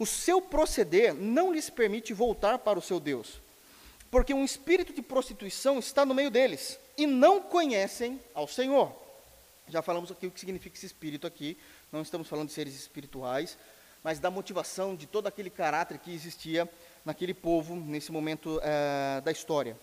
O 0.01 0.05
seu 0.05 0.43
proceder 0.43 1.15
não 1.15 1.53
lhes 1.53 1.71
permite 1.71 2.13
voltar 2.13 2.59
para 2.59 2.77
o 2.77 2.83
seu 2.83 2.99
Deus, 2.99 3.41
porque 4.11 4.35
um 4.35 4.45
espírito 4.45 4.93
de 4.93 5.03
prostituição 5.03 5.79
está 5.79 6.05
no 6.05 6.15
meio 6.15 6.31
deles, 6.31 6.79
e 6.97 7.07
não 7.07 7.41
conhecem 7.41 8.21
ao 8.35 8.49
Senhor. 8.49 8.93
Já 9.69 9.83
falamos 9.83 10.11
aqui 10.11 10.27
o 10.27 10.31
que 10.31 10.41
significa 10.41 10.77
esse 10.77 10.87
espírito 10.87 11.27
aqui, 11.27 11.57
não 11.93 12.03
estamos 12.03 12.29
falando 12.29 12.49
de 12.49 12.55
seres 12.55 12.75
espirituais, 12.75 13.57
mas 14.03 14.19
da 14.19 14.31
motivação 14.31 14.97
de 14.97 15.07
todo 15.07 15.27
aquele 15.27 15.51
caráter 15.51 15.99
que 15.99 16.13
existia 16.13 16.69
naquele 17.05 17.35
povo 17.35 17.77
nesse 17.77 18.11
momento 18.11 18.61
é, 18.63 19.21
da 19.21 19.31
história. 19.31 19.77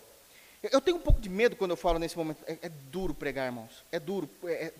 Eu 0.62 0.80
tenho 0.80 0.96
um 0.96 1.00
pouco 1.00 1.20
de 1.20 1.28
medo 1.28 1.54
quando 1.54 1.70
eu 1.70 1.76
falo 1.76 1.98
nesse 1.98 2.16
momento. 2.16 2.42
É, 2.46 2.58
é 2.62 2.68
duro 2.68 3.14
pregar, 3.14 3.46
irmãos. 3.46 3.84
É 3.92 4.00
duro. 4.00 4.28
É, 4.44 4.72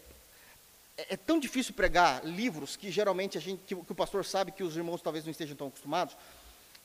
é, 0.97 1.07
é, 1.11 1.17
tão 1.17 1.39
difícil 1.39 1.73
pregar 1.73 2.25
livros 2.25 2.77
que 2.77 2.91
geralmente 2.91 3.39
a 3.39 3.41
gente, 3.41 3.63
que, 3.65 3.77
que, 3.77 3.93
o 3.93 3.95
pastor 3.95 4.25
sabe 4.25 4.51
que 4.51 4.65
os 4.65 4.77
irmãos 4.77 5.01
talvez 5.01 5.25
não 5.25 5.31
estejam 5.31 5.57
tão 5.57 5.69
acostumados. 5.69 6.17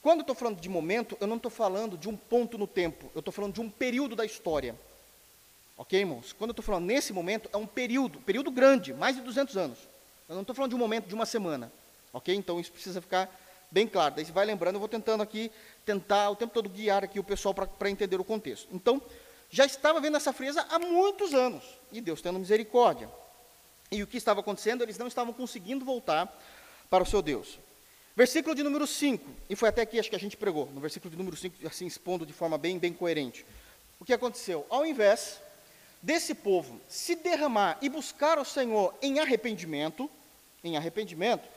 Quando 0.03 0.19
eu 0.19 0.24
estou 0.24 0.36
falando 0.36 0.60
de 0.60 0.67
momento, 0.67 1.17
eu 1.22 1.25
não 1.25 1.37
estou 1.37 1.50
falando 1.50 1.98
de 1.98 2.09
um 2.09 2.18
ponto 2.18 2.57
no 2.57 2.68
tempo. 2.68 3.09
Eu 3.16 3.20
estou 3.20 3.31
falando 3.31 3.53
de 3.53 3.61
um 3.61 3.70
período 3.70 4.18
da 4.18 4.25
história. 4.25 4.75
Ok, 5.77 5.98
irmãos? 5.98 6.33
Quando 6.33 6.50
eu 6.50 6.51
estou 6.51 6.63
falando 6.63 6.83
nesse 6.83 7.13
momento, 7.13 7.50
é 7.53 7.57
um 7.57 7.66
período, 7.66 8.20
período 8.20 8.51
grande, 8.51 8.94
mais 8.94 9.16
de 9.16 9.22
200 9.22 9.55
anos. 9.55 9.79
Eu 10.27 10.35
não 10.35 10.42
estou 10.42 10.53
falando 10.53 10.72
de 10.72 10.75
um 10.75 10.79
momento 10.79 11.07
de 11.07 11.16
uma 11.16 11.25
semana. 11.25 11.72
Ok? 12.11 12.35
Então 12.35 12.59
isso 12.59 12.70
precisa 12.70 13.01
ficar 13.01 13.33
bem 13.72 13.87
claro. 13.87 14.16
Daí 14.16 14.25
você 14.25 14.33
vai 14.33 14.46
lembrando, 14.46 14.75
eu 14.75 14.79
vou 14.81 14.89
tentando 14.89 15.24
aqui, 15.24 15.50
tentar 15.85 16.29
o 16.29 16.35
tempo 16.35 16.53
todo 16.53 16.68
guiar 16.68 17.05
aqui 17.05 17.18
o 17.18 17.24
pessoal 17.24 17.53
para 17.53 17.89
entender 17.89 18.20
o 18.20 18.25
contexto. 18.25 18.68
Então, 18.74 19.01
já 19.50 19.66
estava 19.66 20.01
vendo 20.01 20.18
essa 20.18 20.33
frieza 20.33 20.66
há 20.70 20.79
muitos 20.79 21.33
anos, 21.33 21.63
e 21.94 22.01
Deus 22.01 22.22
tendo 22.22 22.39
misericórdia. 22.39 23.09
E 23.89 24.03
o 24.03 24.07
que 24.07 24.18
estava 24.18 24.42
acontecendo? 24.42 24.81
Eles 24.81 24.98
não 24.98 25.07
estavam 25.07 25.31
conseguindo 25.31 25.85
voltar 25.85 26.27
para 26.89 27.03
o 27.03 27.05
seu 27.05 27.22
Deus. 27.22 27.57
Versículo 28.16 28.54
de 28.54 28.62
número 28.62 28.86
5, 28.86 29.28
e 29.50 29.56
foi 29.56 29.70
até 29.70 29.82
aqui 29.82 30.00
acho 30.00 30.10
que 30.10 30.16
a 30.16 30.20
gente 30.20 30.38
pregou, 30.38 30.68
no 30.68 30.80
versículo 30.80 31.10
de 31.10 31.18
número 31.18 31.36
5, 31.36 31.68
assim 31.68 31.88
expondo 31.88 32.28
de 32.28 32.34
forma 32.34 32.60
bem, 32.60 32.78
bem 32.78 32.94
coerente. 32.94 33.44
O 34.00 34.06
que 34.06 34.14
aconteceu? 34.14 34.68
Ao 34.70 34.86
invés 34.86 35.42
desse 36.00 36.36
povo 36.36 36.80
se 36.88 37.16
derramar 37.16 37.80
e 37.82 37.90
buscar 37.90 38.38
o 38.38 38.46
Senhor 38.46 38.94
em 39.02 39.20
arrependimento, 39.20 40.08
em 40.64 40.78
arrependimento, 40.78 41.48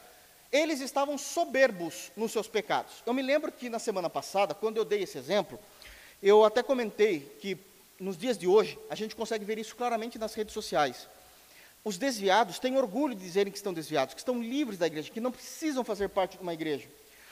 eles 0.51 0.81
estavam 0.81 1.19
soberbos 1.19 2.11
nos 2.16 2.33
seus 2.33 2.49
pecados. 2.49 3.03
Eu 3.05 3.12
me 3.12 3.21
lembro 3.21 3.53
que 3.53 3.69
na 3.69 3.79
semana 3.79 4.09
passada, 4.09 4.55
quando 4.55 4.79
eu 4.79 4.85
dei 4.85 5.03
esse 5.03 5.19
exemplo, 5.19 5.59
eu 6.23 6.42
até 6.42 6.62
comentei 6.62 7.21
que 7.38 7.59
nos 8.01 8.16
dias 8.16 8.38
de 8.38 8.47
hoje 8.47 8.79
a 8.88 8.95
gente 8.95 9.14
consegue 9.14 9.45
ver 9.45 9.59
isso 9.59 9.77
claramente 9.77 10.19
nas 10.19 10.33
redes 10.33 10.55
sociais. 10.55 11.07
Os 11.87 11.96
desviados 11.96 12.59
têm 12.59 12.77
orgulho 12.77 13.14
de 13.14 13.22
dizerem 13.22 13.53
que 13.53 13.57
estão 13.57 13.72
desviados, 13.72 14.12
que 14.12 14.20
estão 14.20 14.42
livres 14.42 14.77
da 14.77 14.88
igreja, 14.88 15.09
que 15.09 15.20
não 15.20 15.31
precisam 15.31 15.85
fazer 15.85 16.09
parte 16.09 16.37
de 16.37 16.42
uma 16.42 16.53
igreja. 16.53 16.88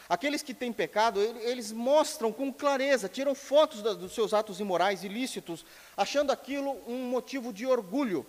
Aqueles 0.08 0.42
que 0.42 0.54
têm 0.54 0.72
pecado, 0.72 1.20
eles 1.20 1.72
mostram 1.72 2.32
com 2.32 2.52
clareza, 2.52 3.08
tiram 3.08 3.34
fotos 3.34 3.82
dos 3.82 4.14
seus 4.14 4.32
atos 4.32 4.60
imorais, 4.60 5.02
ilícitos, 5.02 5.66
achando 5.96 6.30
aquilo 6.30 6.70
um 6.86 7.08
motivo 7.08 7.52
de 7.52 7.66
orgulho, 7.66 8.24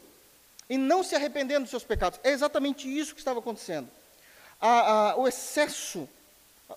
e 0.67 0.79
não 0.79 1.03
se 1.03 1.13
arrependendo 1.13 1.61
dos 1.61 1.69
seus 1.69 1.83
pecados. 1.83 2.19
É 2.23 2.31
exatamente 2.31 2.87
isso 2.87 3.13
que 3.13 3.21
estava 3.21 3.37
acontecendo 3.37 3.87
a, 4.59 5.11
a, 5.11 5.17
o 5.17 5.27
excesso 5.27 6.09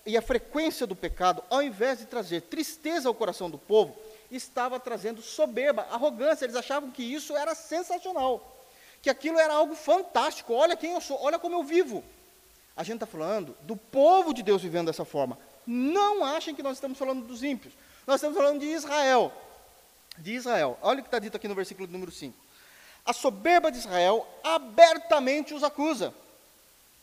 e 0.05 0.15
a 0.15 0.21
frequência 0.21 0.85
do 0.85 0.95
pecado, 0.95 1.43
ao 1.49 1.63
invés 1.63 1.97
de 1.97 2.05
trazer 2.05 2.41
tristeza 2.41 3.09
ao 3.09 3.15
coração 3.15 3.49
do 3.49 3.57
povo, 3.57 3.97
estava 4.29 4.79
trazendo 4.79 5.23
soberba, 5.23 5.87
arrogância. 5.89 6.45
Eles 6.45 6.55
achavam 6.55 6.91
que 6.91 7.01
isso 7.01 7.35
era 7.35 7.55
sensacional, 7.55 8.58
que 9.01 9.09
aquilo 9.09 9.39
era 9.39 9.53
algo 9.53 9.75
fantástico. 9.75 10.53
Olha 10.53 10.75
quem 10.75 10.93
eu 10.93 11.01
sou, 11.01 11.21
olha 11.21 11.39
como 11.39 11.55
eu 11.55 11.63
vivo. 11.63 12.03
A 12.75 12.83
gente 12.83 12.95
está 12.95 13.05
falando 13.05 13.55
do 13.61 13.75
povo 13.75 14.33
de 14.33 14.41
Deus 14.43 14.61
vivendo 14.61 14.87
dessa 14.87 15.05
forma. 15.05 15.37
Não 15.65 16.23
achem 16.23 16.55
que 16.55 16.63
nós 16.63 16.77
estamos 16.77 16.97
falando 16.97 17.25
dos 17.25 17.43
ímpios. 17.43 17.73
Nós 18.07 18.15
estamos 18.15 18.37
falando 18.37 18.59
de 18.59 18.67
Israel. 18.67 19.31
De 20.17 20.33
Israel. 20.33 20.77
Olha 20.81 20.99
o 20.99 21.03
que 21.03 21.07
está 21.07 21.19
dito 21.19 21.37
aqui 21.37 21.47
no 21.47 21.55
versículo 21.55 21.87
número 21.87 22.11
5. 22.11 22.35
A 23.05 23.13
soberba 23.13 23.71
de 23.71 23.77
Israel 23.77 24.27
abertamente 24.43 25.53
os 25.53 25.63
acusa 25.63 26.13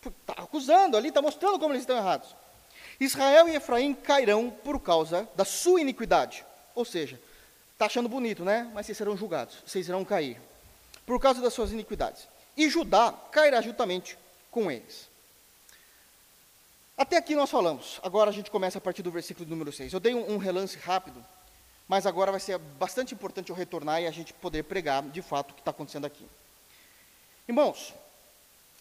está 0.09 0.35
acusando 0.35 0.97
ali, 0.97 1.09
está 1.09 1.21
mostrando 1.21 1.59
como 1.59 1.73
eles 1.73 1.83
estão 1.83 1.97
errados. 1.97 2.35
Israel 3.01 3.49
e 3.49 3.57
Efraim 3.57 3.95
cairão 3.95 4.51
por 4.51 4.81
causa 4.81 5.29
da 5.35 5.45
sua 5.45 5.81
iniquidade. 5.81 6.45
Ou 6.75 6.85
seja, 6.85 7.21
está 7.73 7.87
achando 7.87 8.09
bonito, 8.09 8.45
né? 8.45 8.71
Mas 8.75 8.87
vocês 8.87 8.99
serão 8.99 9.17
julgados, 9.17 9.57
vocês 9.67 9.89
irão 9.89 10.05
cair. 10.05 10.41
Por 11.07 11.21
causa 11.21 11.40
das 11.40 11.55
suas 11.55 11.73
iniquidades. 11.73 12.29
E 12.57 12.69
Judá 12.69 13.12
cairá 13.31 13.61
juntamente 13.62 14.19
com 14.51 14.71
eles. 14.71 15.09
Até 16.97 17.16
aqui 17.16 17.35
nós 17.35 17.51
falamos. 17.51 18.01
Agora 18.03 18.31
a 18.31 18.33
gente 18.33 18.51
começa 18.51 18.79
a 18.79 18.81
partir 18.81 19.03
do 19.03 19.11
versículo 19.11 19.49
número 19.49 19.71
6. 19.71 19.92
Eu 19.92 20.01
dei 20.01 20.14
um, 20.14 20.33
um 20.33 20.38
relance 20.38 20.77
rápido, 20.79 21.25
mas 21.87 22.07
agora 22.07 22.31
vai 22.31 22.40
ser 22.40 22.59
bastante 22.59 23.14
importante 23.14 23.51
eu 23.51 23.57
retornar 23.57 24.03
e 24.03 24.07
a 24.07 24.11
gente 24.11 24.33
poder 24.33 24.64
pregar 24.64 25.03
de 25.03 25.23
fato 25.23 25.51
o 25.51 25.55
que 25.55 25.61
está 25.61 25.71
acontecendo 25.71 26.07
aqui. 26.07 26.27
Irmãos, 27.47 27.95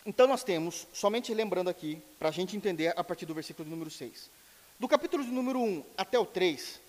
então 0.06 0.28
nós 0.28 0.44
temos, 0.44 0.88
somente 0.94 1.34
lembrando 1.34 1.70
aqui, 1.70 2.02
para 2.18 2.30
a 2.30 2.32
gente 2.32 2.56
entender 2.56 2.94
a 2.98 3.04
partir 3.04 3.26
do 3.26 3.34
versículo 3.34 3.70
número 3.70 3.92
6. 3.92 4.30
Do 4.80 4.88
capítulo 4.88 5.24
de 5.24 5.32
número 5.32 5.60
1 5.60 5.84
até 5.98 6.18
o 6.18 6.26
3, 6.26 6.80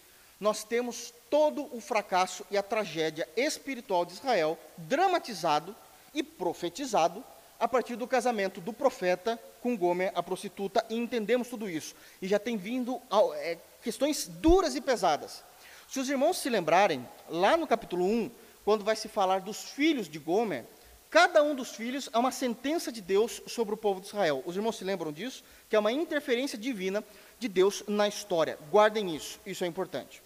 nós 0.40 0.64
temos 0.64 1.12
todo 1.30 1.68
o 1.74 1.80
fracasso 1.80 2.44
e 2.50 2.56
a 2.56 2.62
tragédia 2.62 3.28
espiritual 3.36 4.04
de 4.04 4.14
Israel 4.14 4.58
dramatizado 4.76 5.74
e 6.14 6.22
profetizado 6.22 7.24
a 7.58 7.66
partir 7.66 7.96
do 7.96 8.06
casamento 8.06 8.60
do 8.60 8.72
profeta 8.72 9.40
com 9.62 9.76
Gomer, 9.76 10.12
a 10.14 10.22
prostituta, 10.22 10.84
e 10.90 10.94
entendemos 10.94 11.48
tudo 11.48 11.68
isso. 11.68 11.94
E 12.20 12.28
já 12.28 12.38
tem 12.38 12.56
vindo 12.56 13.00
é, 13.36 13.58
questões 13.82 14.28
duras 14.28 14.76
e 14.76 14.80
pesadas. 14.80 15.42
Se 15.88 15.98
os 15.98 16.08
irmãos 16.08 16.38
se 16.38 16.50
lembrarem, 16.50 17.06
lá 17.28 17.56
no 17.56 17.66
capítulo 17.66 18.04
1, 18.04 18.30
quando 18.64 18.84
vai 18.84 18.94
se 18.94 19.08
falar 19.08 19.40
dos 19.40 19.70
filhos 19.70 20.08
de 20.08 20.18
Gomer, 20.18 20.64
Cada 21.08 21.42
um 21.42 21.54
dos 21.54 21.70
filhos 21.70 22.10
é 22.12 22.18
uma 22.18 22.32
sentença 22.32 22.90
de 22.90 23.00
Deus 23.00 23.40
sobre 23.46 23.72
o 23.72 23.76
povo 23.76 24.00
de 24.00 24.08
Israel. 24.08 24.42
Os 24.44 24.56
irmãos 24.56 24.76
se 24.76 24.84
lembram 24.84 25.12
disso? 25.12 25.42
Que 25.70 25.76
é 25.76 25.78
uma 25.78 25.92
interferência 25.92 26.58
divina 26.58 27.02
de 27.38 27.48
Deus 27.48 27.84
na 27.86 28.08
história. 28.08 28.58
Guardem 28.70 29.14
isso, 29.14 29.40
isso 29.46 29.64
é 29.64 29.66
importante. 29.66 30.20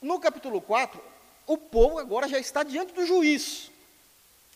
No 0.00 0.18
capítulo 0.18 0.60
4, 0.60 1.00
o 1.46 1.58
povo 1.58 1.98
agora 1.98 2.28
já 2.28 2.38
está 2.38 2.62
diante 2.62 2.92
do 2.92 3.04
juiz. 3.06 3.70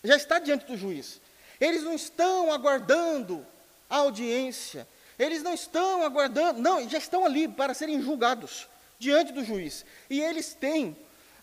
Já 0.03 0.17
está 0.17 0.39
diante 0.39 0.65
do 0.67 0.77
juiz. 0.77 1.21
Eles 1.61 1.83
não 1.83 1.95
estão 1.95 2.53
aguardando 2.53 3.45
a 3.89 3.99
audiência 3.99 4.87
Eles 5.19 5.43
não 5.43 5.55
estão 5.55 6.03
aguardando, 6.03 6.61
não, 6.61 6.89
já 6.89 6.99
estão 6.99 7.25
ali 7.25 7.47
para 7.47 7.75
serem 7.75 8.03
julgados 8.03 8.67
diante 8.99 9.33
do 9.33 9.45
juiz. 9.45 9.85
E 10.11 10.21
eles 10.21 10.55
têm 10.55 10.97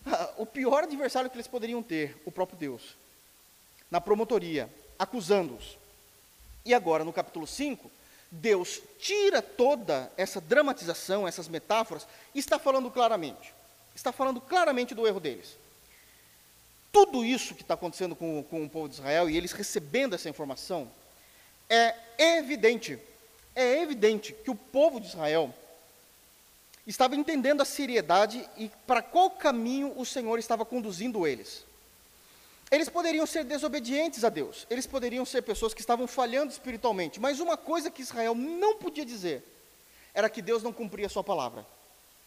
ah, 0.04 0.30
o 0.36 0.44
pior 0.44 0.84
adversário 0.84 1.30
que 1.30 1.36
eles 1.36 1.46
poderiam 1.46 1.82
ter, 1.82 2.20
o 2.26 2.30
próprio 2.30 2.58
Deus, 2.58 2.96
na 3.90 4.00
promotoria, 4.00 4.68
acusando-os. 4.98 5.78
E 6.64 6.74
agora, 6.74 7.04
no 7.04 7.12
capítulo 7.12 7.46
5, 7.46 7.90
Deus 8.30 8.80
tira 8.98 9.40
toda 9.40 10.12
essa 10.16 10.40
dramatização, 10.40 11.26
essas 11.26 11.48
metáforas, 11.48 12.06
e 12.34 12.38
está 12.38 12.58
falando 12.58 12.90
claramente. 12.90 13.54
Está 13.94 14.12
falando 14.12 14.40
claramente 14.40 14.94
do 14.94 15.06
erro 15.06 15.20
deles. 15.20 15.56
Tudo 16.90 17.24
isso 17.24 17.54
que 17.54 17.62
está 17.62 17.74
acontecendo 17.74 18.14
com, 18.14 18.42
com 18.44 18.64
o 18.64 18.68
povo 18.68 18.88
de 18.88 18.94
Israel 18.94 19.28
e 19.28 19.36
eles 19.36 19.52
recebendo 19.52 20.14
essa 20.14 20.28
informação, 20.28 20.90
é 21.68 21.94
evidente, 22.18 22.98
é 23.54 23.80
evidente 23.80 24.32
que 24.32 24.50
o 24.50 24.54
povo 24.54 25.00
de 25.00 25.06
Israel 25.06 25.54
estava 26.86 27.16
entendendo 27.16 27.62
a 27.62 27.64
seriedade 27.64 28.46
e 28.56 28.70
para 28.86 29.00
qual 29.00 29.30
caminho 29.30 29.92
o 29.96 30.04
Senhor 30.04 30.38
estava 30.38 30.64
conduzindo 30.64 31.26
eles. 31.26 31.64
Eles 32.70 32.88
poderiam 32.88 33.26
ser 33.26 33.44
desobedientes 33.44 34.24
a 34.24 34.28
Deus, 34.28 34.66
eles 34.70 34.86
poderiam 34.86 35.24
ser 35.24 35.42
pessoas 35.42 35.74
que 35.74 35.80
estavam 35.80 36.06
falhando 36.06 36.52
espiritualmente, 36.52 37.20
mas 37.20 37.38
uma 37.38 37.56
coisa 37.56 37.90
que 37.90 38.02
Israel 38.02 38.34
não 38.34 38.76
podia 38.76 39.04
dizer 39.04 39.44
era 40.14 40.28
que 40.28 40.42
Deus 40.42 40.62
não 40.62 40.72
cumpria 40.72 41.06
a 41.06 41.10
sua 41.10 41.22
palavra. 41.22 41.66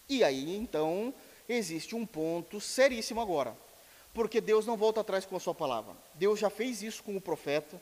E 0.08 0.24
aí, 0.24 0.56
então, 0.56 1.14
existe 1.48 1.96
um 1.96 2.06
ponto 2.06 2.60
seríssimo 2.60 3.22
agora, 3.22 3.56
porque 4.14 4.42
Deus 4.42 4.66
não 4.66 4.78
volta 4.78 5.02
atrás 5.02 5.26
com 5.26 5.36
a 5.36 5.40
sua 5.40 5.54
palavra. 5.54 5.94
Deus 6.14 6.40
já 6.40 6.50
fez 6.50 6.82
isso 6.82 7.04
com 7.04 7.16
o 7.16 7.22
profeta, 7.22 7.82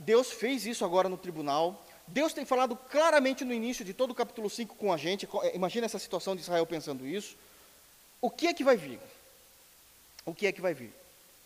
Deus 0.00 0.30
fez 0.30 0.66
isso 0.66 0.84
agora 0.84 1.08
no 1.08 1.16
tribunal, 1.16 1.84
Deus 2.06 2.32
tem 2.32 2.44
falado 2.44 2.76
claramente 2.76 3.44
no 3.44 3.52
início 3.52 3.84
de 3.84 3.94
todo 3.94 4.10
o 4.10 4.14
capítulo 4.14 4.50
5 4.50 4.74
com 4.76 4.92
a 4.92 4.96
gente, 4.96 5.28
eh, 5.42 5.54
imagina 5.54 5.86
essa 5.86 5.98
situação 5.98 6.34
de 6.34 6.42
Israel 6.42 6.66
pensando 6.66 7.06
isso. 7.06 7.36
O 8.20 8.30
que 8.30 8.46
é 8.46 8.54
que 8.54 8.64
vai 8.64 8.76
vir? 8.76 9.00
O 10.24 10.34
que 10.34 10.46
é 10.46 10.52
que 10.52 10.60
vai 10.60 10.74
vir? 10.74 10.92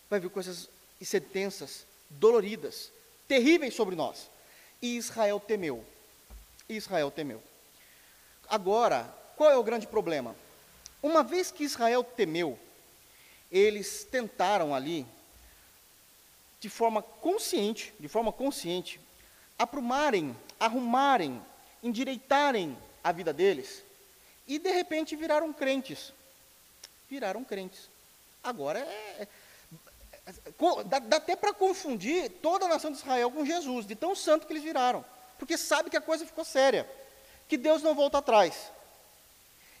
vai 0.09 0.19
vir 0.19 0.29
coisas 0.29 0.69
sentenças 1.01 1.85
doloridas, 2.09 2.91
terríveis 3.27 3.75
sobre 3.75 3.95
nós. 3.95 4.29
E 4.81 4.97
Israel 4.97 5.39
temeu. 5.39 5.85
Israel 6.67 7.11
temeu. 7.11 7.41
Agora, 8.49 9.13
qual 9.35 9.51
é 9.51 9.57
o 9.57 9.63
grande 9.63 9.87
problema? 9.87 10.35
Uma 11.05 11.21
vez 11.21 11.51
que 11.51 11.63
Israel 11.63 12.03
temeu, 12.03 12.57
eles 13.51 14.07
tentaram 14.09 14.73
ali, 14.73 15.05
de 16.59 16.67
forma 16.67 17.03
consciente, 17.03 17.93
de 17.99 18.07
forma 18.07 18.33
consciente, 18.33 18.99
aprumarem, 19.55 20.35
arrumarem, 20.59 21.39
endireitarem 21.83 22.75
a 23.03 23.11
vida 23.11 23.31
deles, 23.31 23.83
e 24.47 24.57
de 24.57 24.71
repente 24.71 25.15
viraram 25.15 25.53
crentes. 25.53 26.11
Viraram 27.07 27.43
crentes. 27.43 27.87
Agora 28.43 28.79
é, 28.79 29.27
Dá, 30.87 30.97
dá 30.97 31.17
até 31.17 31.35
para 31.35 31.53
confundir 31.53 32.31
toda 32.41 32.65
a 32.65 32.69
nação 32.69 32.91
de 32.91 32.97
Israel 32.97 33.29
com 33.29 33.45
Jesus, 33.45 33.85
de 33.85 33.93
tão 33.93 34.15
santo 34.15 34.47
que 34.47 34.53
eles 34.53 34.63
viraram. 34.63 35.05
Porque 35.37 35.55
sabe 35.55 35.91
que 35.91 35.97
a 35.97 36.01
coisa 36.01 36.25
ficou 36.25 36.43
séria, 36.43 36.89
que 37.47 37.57
Deus 37.57 37.83
não 37.83 37.93
volta 37.93 38.17
atrás. 38.17 38.71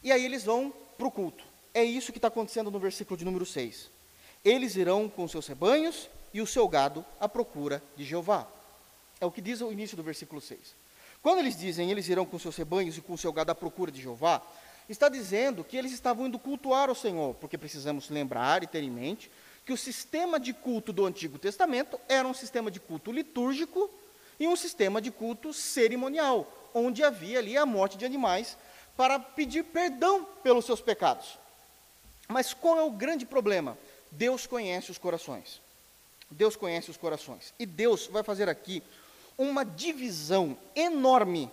E 0.03 0.11
aí 0.11 0.23
eles 0.23 0.43
vão 0.43 0.71
para 0.97 1.07
o 1.07 1.11
culto. 1.11 1.43
É 1.73 1.83
isso 1.83 2.11
que 2.11 2.17
está 2.17 2.27
acontecendo 2.27 2.71
no 2.71 2.79
versículo 2.79 3.17
de 3.17 3.25
número 3.25 3.45
6. 3.45 3.89
Eles 4.43 4.75
irão 4.75 5.09
com 5.09 5.27
seus 5.27 5.47
rebanhos 5.47 6.09
e 6.33 6.41
o 6.41 6.47
seu 6.47 6.67
gado 6.67 7.05
à 7.19 7.27
procura 7.27 7.81
de 7.95 8.03
Jeová. 8.03 8.47
É 9.19 9.25
o 9.25 9.31
que 9.31 9.41
diz 9.41 9.61
o 9.61 9.71
início 9.71 9.97
do 9.97 10.03
versículo 10.03 10.39
6. 10.39 10.75
Quando 11.21 11.39
eles 11.39 11.57
dizem 11.57 11.89
eles 11.89 12.07
irão 12.07 12.25
com 12.25 12.37
seus 12.37 12.55
rebanhos 12.55 12.97
e 12.97 13.01
com 13.01 13.13
o 13.13 13.17
seu 13.17 13.33
gado 13.33 13.51
à 13.51 13.55
procura 13.55 13.91
de 13.91 14.01
Jeová, 14.01 14.41
está 14.87 15.09
dizendo 15.09 15.63
que 15.63 15.75
eles 15.75 15.91
estavam 15.91 16.27
indo 16.27 16.37
cultuar 16.37 16.89
o 16.89 16.95
Senhor, 16.95 17.33
porque 17.35 17.57
precisamos 17.57 18.09
lembrar 18.09 18.63
e 18.63 18.67
ter 18.67 18.83
em 18.83 18.91
mente 18.91 19.31
que 19.65 19.73
o 19.73 19.77
sistema 19.77 20.39
de 20.39 20.53
culto 20.53 20.93
do 20.93 21.05
Antigo 21.05 21.39
Testamento 21.39 21.99
era 22.07 22.27
um 22.27 22.33
sistema 22.33 22.69
de 22.69 22.79
culto 22.79 23.11
litúrgico 23.11 23.89
e 24.39 24.47
um 24.47 24.55
sistema 24.55 25.01
de 25.01 25.09
culto 25.09 25.51
cerimonial, 25.51 26.69
onde 26.73 27.03
havia 27.03 27.39
ali 27.39 27.57
a 27.57 27.65
morte 27.65 27.97
de 27.97 28.05
animais 28.05 28.55
para 28.95 29.19
pedir 29.19 29.63
perdão 29.63 30.25
pelos 30.43 30.65
seus 30.65 30.81
pecados. 30.81 31.37
Mas 32.27 32.53
qual 32.53 32.77
é 32.77 32.83
o 32.83 32.91
grande 32.91 33.25
problema? 33.25 33.77
Deus 34.11 34.47
conhece 34.47 34.91
os 34.91 34.97
corações. 34.97 35.61
Deus 36.29 36.55
conhece 36.55 36.89
os 36.89 36.97
corações. 36.97 37.53
E 37.59 37.65
Deus 37.65 38.07
vai 38.07 38.23
fazer 38.23 38.49
aqui 38.49 38.81
uma 39.37 39.63
divisão 39.65 40.57
enorme, 40.75 41.51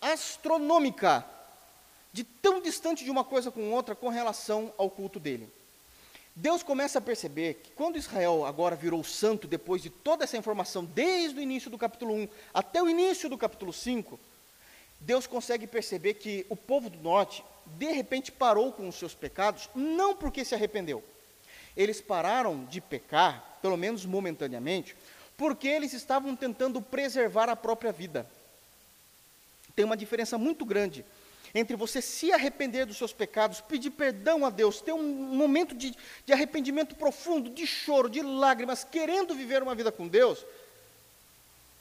astronômica, 0.00 1.24
de 2.12 2.24
tão 2.24 2.62
distante 2.62 3.04
de 3.04 3.10
uma 3.10 3.22
coisa 3.22 3.50
com 3.50 3.70
outra 3.72 3.94
com 3.94 4.08
relação 4.08 4.72
ao 4.78 4.88
culto 4.88 5.20
dele. 5.20 5.48
Deus 6.34 6.62
começa 6.62 6.98
a 6.98 7.02
perceber 7.02 7.54
que 7.54 7.70
quando 7.70 7.96
Israel 7.96 8.44
agora 8.44 8.76
virou 8.76 9.02
santo, 9.04 9.46
depois 9.46 9.82
de 9.82 9.88
toda 9.88 10.24
essa 10.24 10.36
informação, 10.36 10.84
desde 10.84 11.38
o 11.38 11.42
início 11.42 11.70
do 11.70 11.78
capítulo 11.78 12.14
1 12.14 12.28
até 12.52 12.82
o 12.82 12.88
início 12.88 13.28
do 13.28 13.38
capítulo 13.38 13.72
5, 13.72 14.18
Deus 15.00 15.26
consegue 15.26 15.66
perceber 15.66 16.14
que 16.14 16.46
o 16.48 16.56
povo 16.56 16.90
do 16.90 16.98
norte, 16.98 17.44
de 17.66 17.86
repente, 17.92 18.32
parou 18.32 18.72
com 18.72 18.88
os 18.88 18.96
seus 18.96 19.14
pecados, 19.14 19.68
não 19.74 20.14
porque 20.16 20.44
se 20.44 20.54
arrependeu. 20.54 21.02
Eles 21.76 22.00
pararam 22.00 22.64
de 22.64 22.80
pecar, 22.80 23.58
pelo 23.60 23.76
menos 23.76 24.06
momentaneamente, 24.06 24.96
porque 25.36 25.68
eles 25.68 25.92
estavam 25.92 26.34
tentando 26.34 26.80
preservar 26.80 27.48
a 27.48 27.56
própria 27.56 27.92
vida. 27.92 28.26
Tem 29.74 29.84
uma 29.84 29.96
diferença 29.96 30.38
muito 30.38 30.64
grande 30.64 31.04
entre 31.54 31.76
você 31.76 32.02
se 32.02 32.32
arrepender 32.32 32.84
dos 32.84 32.98
seus 32.98 33.12
pecados, 33.12 33.60
pedir 33.60 33.90
perdão 33.90 34.44
a 34.44 34.50
Deus, 34.50 34.80
ter 34.80 34.92
um 34.92 35.02
momento 35.02 35.74
de, 35.74 35.94
de 36.24 36.32
arrependimento 36.32 36.94
profundo, 36.94 37.48
de 37.48 37.66
choro, 37.66 38.10
de 38.10 38.20
lágrimas, 38.20 38.84
querendo 38.84 39.34
viver 39.34 39.62
uma 39.62 39.74
vida 39.74 39.90
com 39.90 40.06
Deus, 40.06 40.44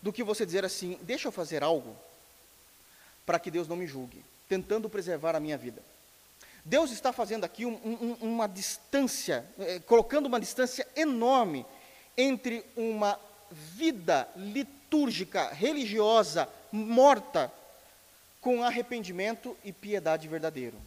do 0.02 0.14
que 0.14 0.24
você 0.24 0.46
dizer 0.46 0.64
assim: 0.64 0.98
deixa 1.02 1.28
eu 1.28 1.32
fazer 1.32 1.64
algo 1.64 1.96
para 3.26 3.40
que 3.40 3.52
Deus 3.52 3.68
não 3.68 3.76
me 3.76 3.88
julgue, 3.88 4.24
tentando 4.48 4.90
preservar 4.90 5.36
a 5.36 5.40
minha 5.40 5.58
vida. 5.58 5.82
Deus 6.64 6.92
está 6.92 7.14
fazendo 7.14 7.44
aqui 7.44 7.66
um, 7.66 7.74
um, 7.74 8.18
uma 8.22 8.48
distância, 8.48 9.46
eh, 9.60 9.80
colocando 9.86 10.26
uma 10.26 10.40
distância 10.40 10.88
enorme 10.96 11.66
entre 12.18 12.66
uma 12.76 13.20
vida 13.52 14.28
litúrgica, 14.36 15.50
religiosa, 15.50 16.50
morta, 16.72 17.52
com 18.42 18.64
arrependimento 18.64 19.56
e 19.64 19.72
piedade 19.72 20.28
verdadeiro. 20.28 20.78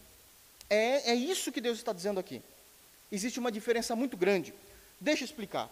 É, 0.69 1.11
é 1.11 1.15
isso 1.15 1.51
que 1.51 1.61
Deus 1.61 1.77
está 1.77 1.93
dizendo 1.93 2.19
aqui. 2.19 2.41
Existe 3.11 3.39
uma 3.39 3.51
diferença 3.51 3.95
muito 3.95 4.15
grande. 4.15 4.53
Deixa 4.99 5.23
eu 5.23 5.25
explicar. 5.25 5.69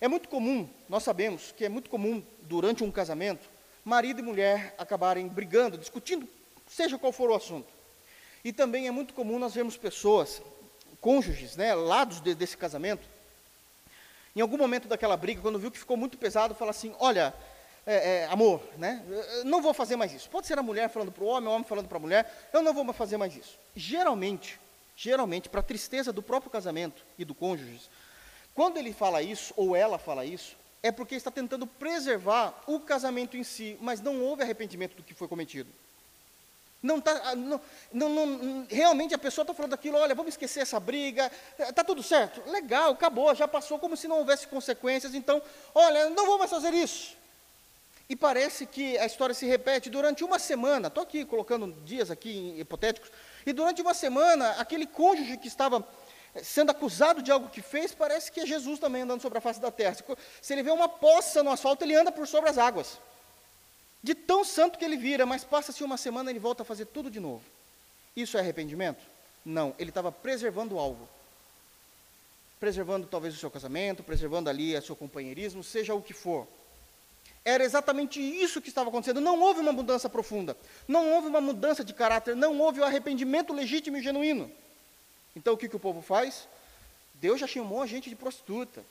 É 0.00 0.06
muito 0.06 0.28
comum, 0.28 0.68
nós 0.88 1.02
sabemos 1.02 1.52
que 1.56 1.64
é 1.64 1.68
muito 1.68 1.90
comum 1.90 2.22
durante 2.42 2.84
um 2.84 2.90
casamento, 2.90 3.48
marido 3.88 4.20
e 4.20 4.22
mulher 4.22 4.74
acabarem 4.78 5.26
brigando, 5.26 5.78
discutindo, 5.78 6.28
seja 6.68 6.98
qual 6.98 7.12
for 7.12 7.30
o 7.30 7.34
assunto. 7.34 7.66
E 8.44 8.52
também 8.52 8.86
é 8.86 8.90
muito 8.90 9.14
comum 9.14 9.38
nós 9.38 9.54
vermos 9.54 9.76
pessoas, 9.76 10.40
cônjuges, 11.00 11.56
né, 11.56 11.74
lados 11.74 12.20
de, 12.20 12.34
desse 12.34 12.56
casamento, 12.56 13.08
em 14.36 14.40
algum 14.40 14.56
momento 14.56 14.86
daquela 14.86 15.16
briga, 15.16 15.40
quando 15.40 15.58
viu 15.58 15.70
que 15.70 15.78
ficou 15.78 15.96
muito 15.96 16.16
pesado, 16.16 16.54
fala 16.54 16.70
assim: 16.70 16.94
Olha, 17.00 17.34
é, 17.84 17.94
é, 17.94 18.26
amor, 18.26 18.62
né? 18.76 19.02
Não 19.44 19.60
vou 19.60 19.74
fazer 19.74 19.96
mais 19.96 20.12
isso. 20.12 20.28
Pode 20.30 20.46
ser 20.46 20.58
a 20.58 20.62
mulher 20.62 20.88
falando 20.90 21.10
para 21.10 21.24
o 21.24 21.26
homem, 21.26 21.48
o 21.48 21.52
homem 21.52 21.66
falando 21.66 21.88
para 21.88 21.96
a 21.96 22.00
mulher, 22.00 22.48
eu 22.52 22.62
não 22.62 22.72
vou 22.72 22.84
mais 22.84 22.96
fazer 22.96 23.16
mais 23.16 23.34
isso. 23.34 23.58
Geralmente, 23.74 24.60
geralmente, 24.94 25.48
para 25.48 25.62
tristeza 25.62 26.12
do 26.12 26.22
próprio 26.22 26.52
casamento 26.52 27.02
e 27.18 27.24
do 27.24 27.34
cônjuge, 27.34 27.80
quando 28.54 28.76
ele 28.76 28.92
fala 28.92 29.22
isso, 29.22 29.54
ou 29.56 29.74
ela 29.74 29.98
fala 29.98 30.24
isso, 30.24 30.56
é 30.82 30.92
porque 30.92 31.14
está 31.14 31.30
tentando 31.30 31.66
preservar 31.66 32.54
o 32.66 32.80
casamento 32.80 33.36
em 33.36 33.42
si, 33.42 33.76
mas 33.80 34.00
não 34.00 34.22
houve 34.22 34.42
arrependimento 34.42 34.94
do 34.96 35.02
que 35.02 35.14
foi 35.14 35.28
cometido. 35.28 35.70
Não 36.80 37.00
tá, 37.00 37.20
ah, 37.24 37.34
não, 37.34 37.60
não, 37.92 38.08
não, 38.08 38.66
realmente 38.70 39.12
a 39.12 39.18
pessoa 39.18 39.42
está 39.42 39.52
falando 39.52 39.74
aquilo, 39.74 39.98
olha, 39.98 40.14
vamos 40.14 40.34
esquecer 40.34 40.60
essa 40.60 40.78
briga, 40.78 41.30
está 41.58 41.82
tudo 41.82 42.04
certo, 42.04 42.40
legal, 42.48 42.92
acabou, 42.92 43.34
já 43.34 43.48
passou 43.48 43.80
como 43.80 43.96
se 43.96 44.06
não 44.06 44.18
houvesse 44.18 44.46
consequências, 44.46 45.12
então, 45.12 45.42
olha, 45.74 46.08
não 46.10 46.24
vou 46.24 46.38
mais 46.38 46.50
fazer 46.50 46.72
isso. 46.72 47.18
E 48.08 48.16
parece 48.16 48.64
que 48.64 48.96
a 48.96 49.04
história 49.04 49.34
se 49.34 49.44
repete 49.44 49.90
durante 49.90 50.24
uma 50.24 50.38
semana. 50.38 50.88
Estou 50.88 51.02
aqui 51.02 51.26
colocando 51.26 51.70
dias 51.84 52.10
aqui 52.10 52.54
hipotéticos. 52.58 53.10
E 53.44 53.52
durante 53.52 53.82
uma 53.82 53.92
semana, 53.92 54.52
aquele 54.52 54.86
cônjuge 54.86 55.36
que 55.36 55.46
estava 55.46 55.78
eh, 55.78 55.82
sendo 56.42 56.70
acusado 56.70 57.22
de 57.22 57.30
algo 57.30 57.48
que 57.48 57.62
fez, 57.62 57.92
parece 57.92 58.30
que 58.30 58.40
é 58.40 58.46
Jesus 58.46 58.78
também 58.78 59.02
andando 59.02 59.22
sobre 59.22 59.38
a 59.38 59.40
face 59.40 59.60
da 59.60 59.70
terra. 59.70 59.96
Se 60.40 60.52
ele 60.52 60.62
vê 60.62 60.70
uma 60.70 60.88
poça 60.88 61.42
no 61.42 61.50
asfalto, 61.50 61.84
ele 61.84 61.94
anda 61.94 62.12
por 62.12 62.26
sobre 62.26 62.50
as 62.50 62.58
águas. 62.58 62.98
De 64.02 64.14
tão 64.14 64.44
santo 64.44 64.78
que 64.78 64.84
ele 64.84 64.96
vira, 64.96 65.26
mas 65.26 65.44
passa-se 65.44 65.82
uma 65.82 65.96
semana 65.96 66.30
e 66.30 66.32
ele 66.32 66.38
volta 66.38 66.62
a 66.62 66.66
fazer 66.66 66.86
tudo 66.86 67.10
de 67.10 67.18
novo. 67.18 67.42
Isso 68.14 68.36
é 68.36 68.40
arrependimento? 68.40 69.00
Não, 69.44 69.74
ele 69.78 69.90
estava 69.90 70.12
preservando 70.12 70.78
algo. 70.78 71.08
Preservando 72.60 73.06
talvez 73.06 73.34
o 73.34 73.38
seu 73.38 73.50
casamento, 73.50 74.02
preservando 74.02 74.50
ali 74.50 74.76
o 74.76 74.82
seu 74.82 74.96
companheirismo, 74.96 75.62
seja 75.62 75.94
o 75.94 76.02
que 76.02 76.12
for 76.12 76.46
Era 77.44 77.64
exatamente 77.64 78.20
isso 78.20 78.60
que 78.60 78.68
estava 78.68 78.88
acontecendo. 78.88 79.20
Não 79.20 79.40
houve 79.40 79.60
uma 79.60 79.72
mudança 79.72 80.08
profunda, 80.08 80.56
não 80.86 81.12
houve 81.12 81.28
uma 81.28 81.40
mudança 81.40 81.84
de 81.84 81.94
caráter, 81.94 82.36
não 82.36 82.58
houve 82.60 82.80
o 82.80 82.84
arrependimento 82.84 83.52
legítimo 83.52 83.96
e 83.96 84.02
genuíno. 84.02 84.50
Então 85.38 85.54
o 85.54 85.56
que, 85.56 85.68
que 85.68 85.76
o 85.76 85.80
povo 85.80 86.02
faz? 86.02 86.48
Deus 87.14 87.38
já 87.38 87.46
chamou 87.46 87.80
a 87.80 87.86
gente 87.86 88.10
de 88.10 88.16
prostituta. 88.16 88.84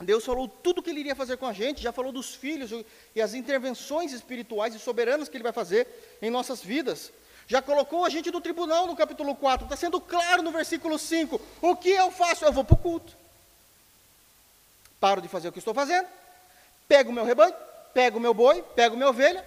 Deus 0.00 0.24
falou 0.24 0.48
tudo 0.48 0.78
o 0.78 0.82
que 0.82 0.88
ele 0.88 1.00
iria 1.00 1.14
fazer 1.14 1.36
com 1.36 1.46
a 1.46 1.52
gente, 1.52 1.82
já 1.82 1.92
falou 1.92 2.10
dos 2.10 2.34
filhos 2.34 2.70
e 3.14 3.20
as 3.20 3.34
intervenções 3.34 4.12
espirituais 4.12 4.74
e 4.74 4.78
soberanas 4.78 5.28
que 5.28 5.36
ele 5.36 5.42
vai 5.42 5.52
fazer 5.52 5.86
em 6.22 6.30
nossas 6.30 6.62
vidas. 6.62 7.12
Já 7.46 7.60
colocou 7.60 8.04
a 8.04 8.08
gente 8.08 8.30
no 8.30 8.40
tribunal 8.40 8.86
no 8.86 8.96
capítulo 8.96 9.34
4, 9.34 9.66
está 9.66 9.76
sendo 9.76 10.00
claro 10.00 10.42
no 10.42 10.50
versículo 10.50 10.98
5. 10.98 11.38
O 11.60 11.76
que 11.76 11.90
eu 11.90 12.10
faço? 12.10 12.44
Eu 12.44 12.52
vou 12.52 12.64
para 12.64 12.74
o 12.74 12.78
culto. 12.78 13.14
Paro 14.98 15.20
de 15.20 15.28
fazer 15.28 15.48
o 15.48 15.52
que 15.52 15.58
estou 15.58 15.74
fazendo, 15.74 16.08
pego 16.86 17.10
o 17.10 17.12
meu 17.12 17.24
rebanho, 17.24 17.54
pego 17.92 18.18
o 18.18 18.20
meu 18.20 18.32
boi, 18.32 18.62
pego 18.74 18.96
minha 18.96 19.10
ovelha 19.10 19.46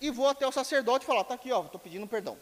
e 0.00 0.10
vou 0.10 0.28
até 0.28 0.46
o 0.46 0.52
sacerdote 0.52 1.04
e 1.04 1.06
falar: 1.06 1.20
está 1.20 1.34
aqui, 1.34 1.50
estou 1.50 1.80
pedindo 1.80 2.06
perdão. 2.06 2.36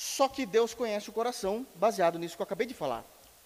Só 0.00 0.28
que 0.28 0.46
Deus 0.46 0.72
conhece 0.72 1.10
o 1.10 1.12
coração, 1.12 1.66
baseado 1.74 2.18
nisso 2.18 2.34
que 2.34 2.40
eu 2.40 2.44
acabei 2.44 2.66
de 2.66 2.72
falar. 2.72 3.04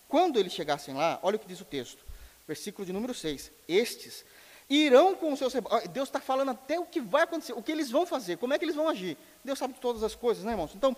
Quando 0.09 0.39
eles 0.39 0.53
chegassem 0.53 0.95
lá, 0.95 1.19
olha 1.21 1.35
o 1.35 1.39
que 1.41 1.49
diz 1.49 1.61
o 1.61 1.65
texto, 1.65 1.99
versículo 2.47 2.87
de 2.87 2.93
número 2.93 3.13
6. 3.13 3.51
Estes 3.67 4.25
irão 4.71 5.17
com 5.17 5.33
os 5.33 5.39
seus 5.41 5.53
rebanhos. 5.53 5.89
Deus 5.89 6.09
está 6.09 6.21
falando 6.21 6.53
até 6.53 6.79
o 6.79 6.87
que 6.87 7.01
vai 7.01 7.25
acontecer, 7.25 7.55
o 7.55 7.63
que 7.63 7.73
eles 7.73 7.91
vão 7.91 8.07
fazer, 8.07 8.39
como 8.39 8.55
é 8.55 8.59
que 8.59 8.65
eles 8.65 8.77
vão 8.77 8.89
agir. 8.89 9.19
Deus 9.43 9.59
sabe 9.59 9.75
de 9.75 9.81
todas 9.81 10.05
as 10.05 10.15
coisas, 10.15 10.45
né, 10.45 10.53
irmãos? 10.53 10.71
Então, 10.77 10.97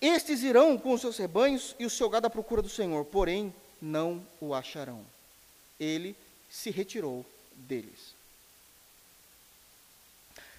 estes 0.00 0.44
irão 0.44 0.78
com 0.78 0.92
os 0.92 1.00
seus 1.00 1.16
rebanhos 1.16 1.74
e 1.76 1.84
o 1.84 1.90
seu 1.90 2.08
gado 2.08 2.28
à 2.28 2.30
procura 2.30 2.62
do 2.62 2.68
Senhor, 2.68 3.04
porém 3.04 3.52
não 3.82 4.24
o 4.40 4.54
acharão. 4.54 5.04
Ele 5.80 6.14
se 6.48 6.70
retirou 6.70 7.26
deles. 7.52 8.14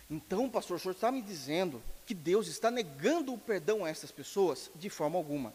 Então, 0.09 0.49
pastor, 0.49 0.77
o 0.77 0.79
senhor 0.79 0.93
está 0.93 1.11
me 1.11 1.21
dizendo 1.21 1.81
que 2.05 2.13
Deus 2.15 2.47
está 2.47 2.71
negando 2.71 3.33
o 3.33 3.37
perdão 3.37 3.85
a 3.85 3.89
essas 3.89 4.11
pessoas? 4.11 4.71
De 4.75 4.89
forma 4.89 5.17
alguma. 5.17 5.53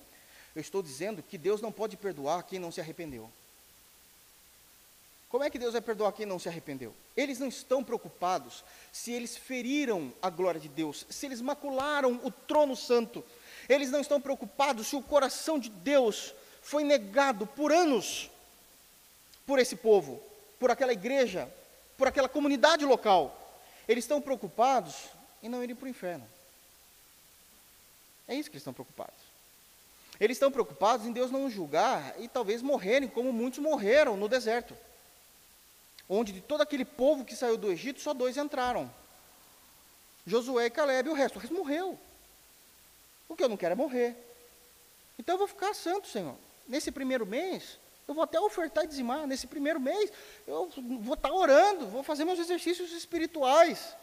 Eu 0.54 0.60
estou 0.60 0.82
dizendo 0.82 1.22
que 1.22 1.36
Deus 1.36 1.60
não 1.60 1.72
pode 1.72 1.96
perdoar 1.96 2.44
quem 2.44 2.60
não 2.60 2.70
se 2.70 2.80
arrependeu. 2.80 3.28
Como 5.28 5.42
é 5.42 5.50
que 5.50 5.58
Deus 5.58 5.72
vai 5.72 5.82
perdoar 5.82 6.12
quem 6.12 6.24
não 6.24 6.38
se 6.38 6.48
arrependeu? 6.48 6.94
Eles 7.16 7.40
não 7.40 7.48
estão 7.48 7.82
preocupados 7.82 8.62
se 8.92 9.10
eles 9.10 9.36
feriram 9.36 10.12
a 10.22 10.30
glória 10.30 10.60
de 10.60 10.68
Deus, 10.68 11.04
se 11.10 11.26
eles 11.26 11.40
macularam 11.40 12.20
o 12.22 12.30
trono 12.30 12.76
santo. 12.76 13.24
Eles 13.68 13.90
não 13.90 14.00
estão 14.00 14.20
preocupados 14.20 14.86
se 14.86 14.94
o 14.94 15.02
coração 15.02 15.58
de 15.58 15.68
Deus 15.68 16.32
foi 16.62 16.84
negado 16.84 17.48
por 17.48 17.72
anos 17.72 18.30
por 19.44 19.58
esse 19.58 19.74
povo, 19.74 20.22
por 20.58 20.70
aquela 20.70 20.92
igreja, 20.92 21.52
por 21.98 22.06
aquela 22.06 22.28
comunidade 22.28 22.84
local. 22.84 23.43
Eles 23.88 24.04
estão 24.04 24.20
preocupados 24.20 24.94
em 25.42 25.48
não 25.48 25.62
irem 25.62 25.76
para 25.76 25.86
o 25.86 25.88
inferno. 25.88 26.26
É 28.26 28.34
isso 28.34 28.50
que 28.50 28.54
eles 28.54 28.62
estão 28.62 28.72
preocupados. 28.72 29.22
Eles 30.18 30.36
estão 30.36 30.50
preocupados 30.50 31.06
em 31.06 31.12
Deus 31.12 31.30
não 31.30 31.50
julgar 31.50 32.14
e 32.20 32.28
talvez 32.28 32.62
morrerem 32.62 33.08
como 33.08 33.32
muitos 33.32 33.58
morreram 33.58 34.16
no 34.16 34.28
deserto 34.28 34.74
onde 36.08 36.32
de 36.32 36.40
todo 36.40 36.60
aquele 36.60 36.84
povo 36.84 37.24
que 37.24 37.36
saiu 37.36 37.56
do 37.56 37.70
Egito, 37.70 38.00
só 38.00 38.12
dois 38.12 38.36
entraram. 38.36 38.92
Josué 40.26 40.66
e 40.66 40.70
Caleb, 40.70 41.08
e 41.08 41.12
o 41.12 41.14
resto, 41.14 41.36
o 41.36 41.38
resto 41.38 41.54
morreu. 41.54 41.98
O 43.28 43.36
que 43.36 43.42
eu 43.42 43.48
não 43.48 43.56
quero 43.56 43.72
é 43.72 43.76
morrer. 43.76 44.16
Então 45.18 45.34
eu 45.34 45.38
vou 45.38 45.48
ficar 45.48 45.74
santo, 45.74 46.08
Senhor. 46.08 46.36
Nesse 46.66 46.90
primeiro 46.90 47.26
mês, 47.26 47.78
eu 48.06 48.14
vou 48.14 48.22
até 48.22 48.38
ofertar 48.38 48.84
e 48.84 48.86
dizimar. 48.86 49.26
Nesse 49.26 49.46
primeiro 49.46 49.80
mês, 49.80 50.12
eu 50.46 50.70
vou 51.00 51.14
estar 51.14 51.32
orando, 51.32 51.86
vou 51.86 52.02
fazer 52.02 52.24
meus 52.24 52.38
exercícios 52.38 52.92
espirituais. 52.92 53.94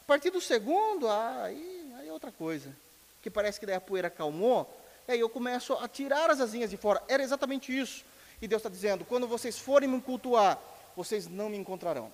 A 0.00 0.04
partir 0.06 0.30
do 0.30 0.40
segundo, 0.40 1.08
aí, 1.08 1.92
aí 1.98 2.08
é 2.08 2.12
outra 2.12 2.32
coisa. 2.32 2.74
Que 3.22 3.30
parece 3.30 3.60
que 3.60 3.66
daí 3.66 3.76
a 3.76 3.80
poeira 3.80 4.08
acalmou, 4.08 4.68
e 5.06 5.12
aí 5.12 5.20
eu 5.20 5.28
começo 5.28 5.74
a 5.74 5.86
tirar 5.86 6.30
as 6.30 6.40
asinhas 6.40 6.70
de 6.70 6.76
fora. 6.76 7.02
Era 7.06 7.22
exatamente 7.22 7.76
isso. 7.76 8.04
E 8.40 8.48
Deus 8.48 8.60
está 8.60 8.70
dizendo: 8.70 9.04
quando 9.04 9.28
vocês 9.28 9.58
forem 9.58 9.88
me 9.88 10.00
cultuar, 10.00 10.58
vocês 10.96 11.28
não 11.28 11.50
me 11.50 11.56
encontrarão. 11.56 12.10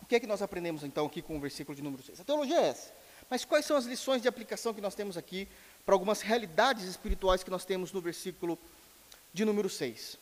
O 0.00 0.06
que 0.06 0.16
é 0.16 0.20
que 0.20 0.26
nós 0.26 0.40
aprendemos 0.40 0.84
então 0.84 1.06
aqui 1.06 1.20
com 1.20 1.36
o 1.36 1.40
versículo 1.40 1.76
de 1.76 1.82
número 1.82 2.02
6? 2.02 2.20
A 2.20 2.24
teologia 2.24 2.60
é 2.60 2.68
essa. 2.68 2.92
Mas 3.28 3.44
quais 3.44 3.66
são 3.66 3.76
as 3.76 3.84
lições 3.84 4.22
de 4.22 4.28
aplicação 4.28 4.72
que 4.72 4.80
nós 4.80 4.94
temos 4.94 5.16
aqui 5.16 5.48
para 5.84 5.94
algumas 5.94 6.20
realidades 6.20 6.84
espirituais 6.84 7.42
que 7.42 7.50
nós 7.50 7.64
temos 7.64 7.92
no 7.92 8.00
versículo 8.00 8.58
de 9.34 9.44
número 9.44 9.68
6? 9.68 10.16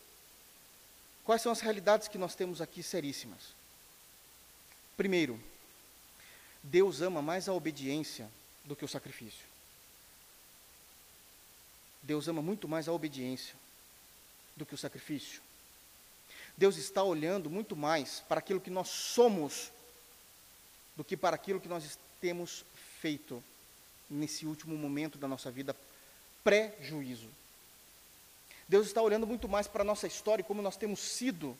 Quais 1.25 1.41
são 1.41 1.51
as 1.51 1.59
realidades 1.59 2.07
que 2.07 2.19
nós 2.19 2.35
temos 2.35 2.61
aqui 2.61 2.83
seríssimas? 2.83 3.55
Primeiro, 4.95 5.41
Deus 6.61 7.01
ama 7.01 7.21
mais 7.21 7.49
a 7.49 7.53
obediência 7.53 8.29
do 8.63 8.75
que 8.75 8.85
o 8.85 8.87
sacrifício. 8.87 9.45
Deus 12.01 12.27
ama 12.27 12.41
muito 12.41 12.67
mais 12.67 12.87
a 12.87 12.93
obediência 12.93 13.55
do 14.55 14.65
que 14.65 14.75
o 14.75 14.77
sacrifício. 14.77 15.41
Deus 16.55 16.77
está 16.77 17.03
olhando 17.03 17.49
muito 17.49 17.75
mais 17.75 18.21
para 18.29 18.39
aquilo 18.39 18.61
que 18.61 18.69
nós 18.69 18.87
somos 18.87 19.71
do 20.95 21.03
que 21.03 21.17
para 21.17 21.35
aquilo 21.35 21.59
que 21.59 21.67
nós 21.67 21.97
temos 22.21 22.63
feito 23.01 23.43
nesse 24.09 24.45
último 24.45 24.77
momento 24.77 25.17
da 25.17 25.27
nossa 25.27 25.49
vida 25.49 25.75
pré-juízo. 26.43 27.29
Deus 28.67 28.87
está 28.87 29.01
olhando 29.01 29.27
muito 29.27 29.47
mais 29.47 29.67
para 29.67 29.81
a 29.81 29.85
nossa 29.85 30.07
história 30.07 30.41
e 30.41 30.45
como 30.45 30.61
nós 30.61 30.75
temos 30.75 30.99
sido, 30.99 31.57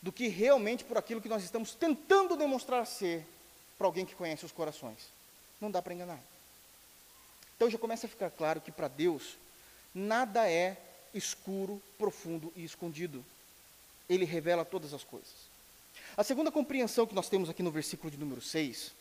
do 0.00 0.12
que 0.12 0.28
realmente 0.28 0.84
por 0.84 0.96
aquilo 0.96 1.20
que 1.20 1.28
nós 1.28 1.42
estamos 1.42 1.74
tentando 1.74 2.36
demonstrar 2.36 2.86
ser 2.86 3.26
para 3.76 3.86
alguém 3.86 4.06
que 4.06 4.14
conhece 4.14 4.44
os 4.44 4.52
corações. 4.52 5.08
Não 5.60 5.70
dá 5.70 5.82
para 5.82 5.92
enganar. 5.92 6.20
Então 7.56 7.68
já 7.68 7.78
começa 7.78 8.06
a 8.06 8.10
ficar 8.10 8.30
claro 8.30 8.60
que 8.60 8.72
para 8.72 8.88
Deus 8.88 9.36
nada 9.94 10.50
é 10.50 10.76
escuro, 11.12 11.82
profundo 11.98 12.52
e 12.56 12.64
escondido 12.64 13.24
ele 14.10 14.24
revela 14.24 14.64
todas 14.64 14.92
as 14.92 15.04
coisas. 15.04 15.50
A 16.16 16.24
segunda 16.24 16.50
compreensão 16.50 17.06
que 17.06 17.14
nós 17.14 17.28
temos 17.28 17.48
aqui 17.48 17.62
no 17.62 17.70
versículo 17.70 18.10
de 18.10 18.16
número 18.16 18.40
6, 18.40 18.92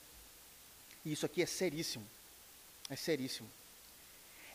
e 1.03 1.11
isso 1.11 1.25
aqui 1.25 1.41
é 1.41 1.45
seríssimo, 1.47 2.05
é 2.89 2.95
seríssimo, 2.95 3.49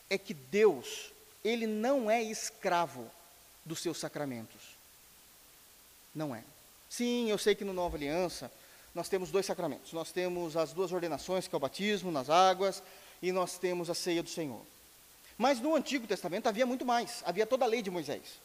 é 0.09 0.17
que 0.17 0.33
Deus, 0.33 1.11
ele 1.45 1.67
não 1.67 2.09
é 2.09 2.23
escravo 2.23 3.09
dos 3.63 3.79
seus 3.79 3.99
sacramentos. 3.99 4.75
Não 6.13 6.35
é. 6.35 6.43
Sim, 6.89 7.29
eu 7.29 7.37
sei 7.37 7.53
que 7.53 7.63
no 7.63 7.71
Nova 7.71 7.95
Aliança 7.95 8.51
nós 8.95 9.07
temos 9.07 9.29
dois 9.29 9.45
sacramentos. 9.45 9.93
Nós 9.93 10.11
temos 10.11 10.57
as 10.57 10.73
duas 10.73 10.91
ordenações, 10.91 11.47
que 11.47 11.53
é 11.53 11.57
o 11.57 11.59
batismo 11.59 12.11
nas 12.11 12.31
águas, 12.31 12.81
e 13.21 13.31
nós 13.31 13.59
temos 13.59 13.89
a 13.91 13.93
ceia 13.93 14.23
do 14.23 14.29
Senhor. 14.29 14.61
Mas 15.37 15.59
no 15.59 15.75
Antigo 15.75 16.07
Testamento 16.07 16.47
havia 16.47 16.65
muito 16.65 16.85
mais, 16.85 17.21
havia 17.25 17.45
toda 17.45 17.63
a 17.63 17.67
lei 17.67 17.81
de 17.81 17.91
Moisés. 17.91 18.39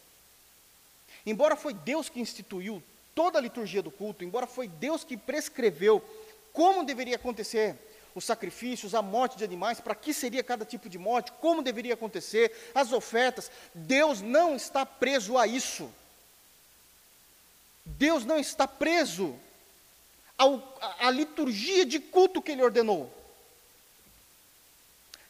Embora 1.25 1.57
foi 1.57 1.73
Deus 1.73 2.09
que 2.09 2.21
instituiu 2.21 2.83
toda 3.15 3.39
a 3.39 3.43
liturgia 3.43 3.83
do 3.83 3.91
culto, 3.91 4.25
embora 4.25 4.47
foi 4.47 4.69
Deus 4.69 5.05
que 5.05 5.17
prescreveu 5.17 6.05
como 6.53 6.85
deveria 6.85 7.17
acontecer 7.17 7.77
os 8.15 8.25
sacrifícios, 8.25 8.95
a 8.95 9.03
morte 9.03 9.37
de 9.37 9.45
animais, 9.45 9.81
para 9.81 9.95
que 9.95 10.13
seria 10.13 10.43
cada 10.43 10.65
tipo 10.65 10.89
de 10.89 10.99
morte, 10.99 11.33
como 11.41 11.63
deveria 11.63 11.95
acontecer, 11.95 12.53
as 12.75 12.93
ofertas, 12.93 13.51
Deus 13.75 14.21
não 14.21 14.57
está 14.57 14.85
preso 14.85 15.39
a 15.39 15.47
isso. 15.47 15.91
Deus 17.85 18.25
não 18.25 18.39
está 18.39 18.67
preso 18.69 19.35
ao, 20.37 20.79
à 20.99 21.11
liturgia 21.11 21.85
de 21.85 21.99
culto 21.99 22.41
que 22.41 22.53
Ele 22.53 22.63
ordenou. 22.63 23.13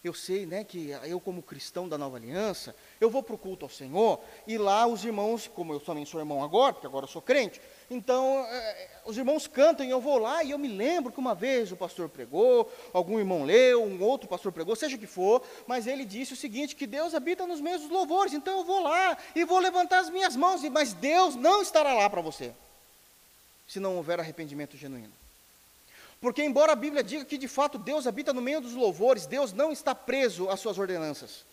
Eu 0.02 0.14
sei, 0.14 0.46
né, 0.46 0.64
que 0.64 0.88
eu 1.04 1.20
como 1.20 1.42
cristão 1.42 1.86
da 1.86 1.98
Nova 1.98 2.16
Aliança, 2.16 2.74
eu 2.98 3.10
vou 3.10 3.22
para 3.22 3.34
o 3.34 3.38
culto 3.38 3.66
ao 3.66 3.70
Senhor, 3.70 4.18
e 4.46 4.56
lá 4.56 4.86
os 4.86 5.04
irmãos, 5.04 5.46
como 5.46 5.74
eu 5.74 5.80
também 5.80 6.06
sou 6.06 6.20
irmão 6.20 6.42
agora, 6.42 6.72
porque 6.72 6.86
agora 6.86 7.04
eu 7.04 7.10
sou 7.10 7.20
crente, 7.20 7.60
então 7.90 8.46
é, 8.48 8.88
os 9.04 9.18
irmãos 9.18 9.48
cantam 9.48 9.84
e 9.84 9.90
eu 9.90 10.00
vou 10.00 10.16
lá 10.16 10.44
e 10.44 10.52
eu 10.52 10.58
me 10.58 10.68
lembro 10.68 11.12
que 11.12 11.18
uma 11.18 11.34
vez 11.34 11.72
o 11.72 11.76
pastor 11.76 12.08
pregou, 12.08 12.72
algum 12.92 13.18
irmão 13.18 13.44
leu, 13.44 13.84
um 13.84 14.00
outro 14.00 14.28
pastor 14.28 14.52
pregou, 14.52 14.76
seja 14.76 14.94
o 14.94 14.98
que 14.98 15.08
for, 15.08 15.42
mas 15.66 15.88
ele 15.88 16.04
disse 16.04 16.32
o 16.32 16.36
seguinte, 16.36 16.76
que 16.76 16.86
Deus 16.86 17.14
habita 17.14 17.46
nos 17.46 17.60
meios 17.60 17.82
dos 17.82 17.90
louvores, 17.90 18.32
então 18.32 18.58
eu 18.58 18.64
vou 18.64 18.80
lá 18.80 19.18
e 19.34 19.44
vou 19.44 19.58
levantar 19.58 19.98
as 19.98 20.08
minhas 20.08 20.36
mãos, 20.36 20.62
mas 20.70 20.92
Deus 20.92 21.34
não 21.34 21.60
estará 21.60 21.92
lá 21.92 22.08
para 22.08 22.20
você, 22.20 22.52
se 23.66 23.80
não 23.80 23.96
houver 23.96 24.20
arrependimento 24.20 24.76
genuíno. 24.76 25.12
Porque, 26.20 26.44
embora 26.44 26.72
a 26.72 26.76
Bíblia 26.76 27.02
diga 27.02 27.24
que 27.24 27.38
de 27.38 27.48
fato 27.48 27.78
Deus 27.78 28.06
habita 28.06 28.32
no 28.32 28.42
meio 28.42 28.60
dos 28.60 28.74
louvores, 28.74 29.26
Deus 29.26 29.52
não 29.52 29.72
está 29.72 29.94
preso 29.94 30.50
às 30.50 30.60
suas 30.60 30.78
ordenanças. 30.78 31.44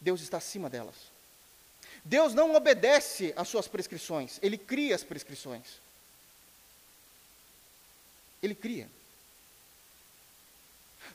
Deus 0.00 0.22
está 0.22 0.38
acima 0.38 0.70
delas. 0.70 1.13
Deus 2.04 2.34
não 2.34 2.54
obedece 2.54 3.32
às 3.36 3.48
suas 3.48 3.66
prescrições, 3.66 4.38
Ele 4.42 4.58
cria 4.58 4.94
as 4.94 5.02
prescrições. 5.02 5.82
Ele 8.42 8.54
cria. 8.54 8.90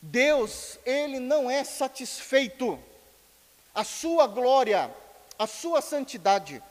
Deus, 0.02 0.80
Ele 0.86 1.19
não 1.19 1.49
é 1.49 1.63
satisfeito. 1.63 2.82
A 3.75 3.84
sua 3.84 4.25
glória, 4.25 4.93
a 5.38 5.45
sua 5.45 5.80
santidade, 5.80 6.62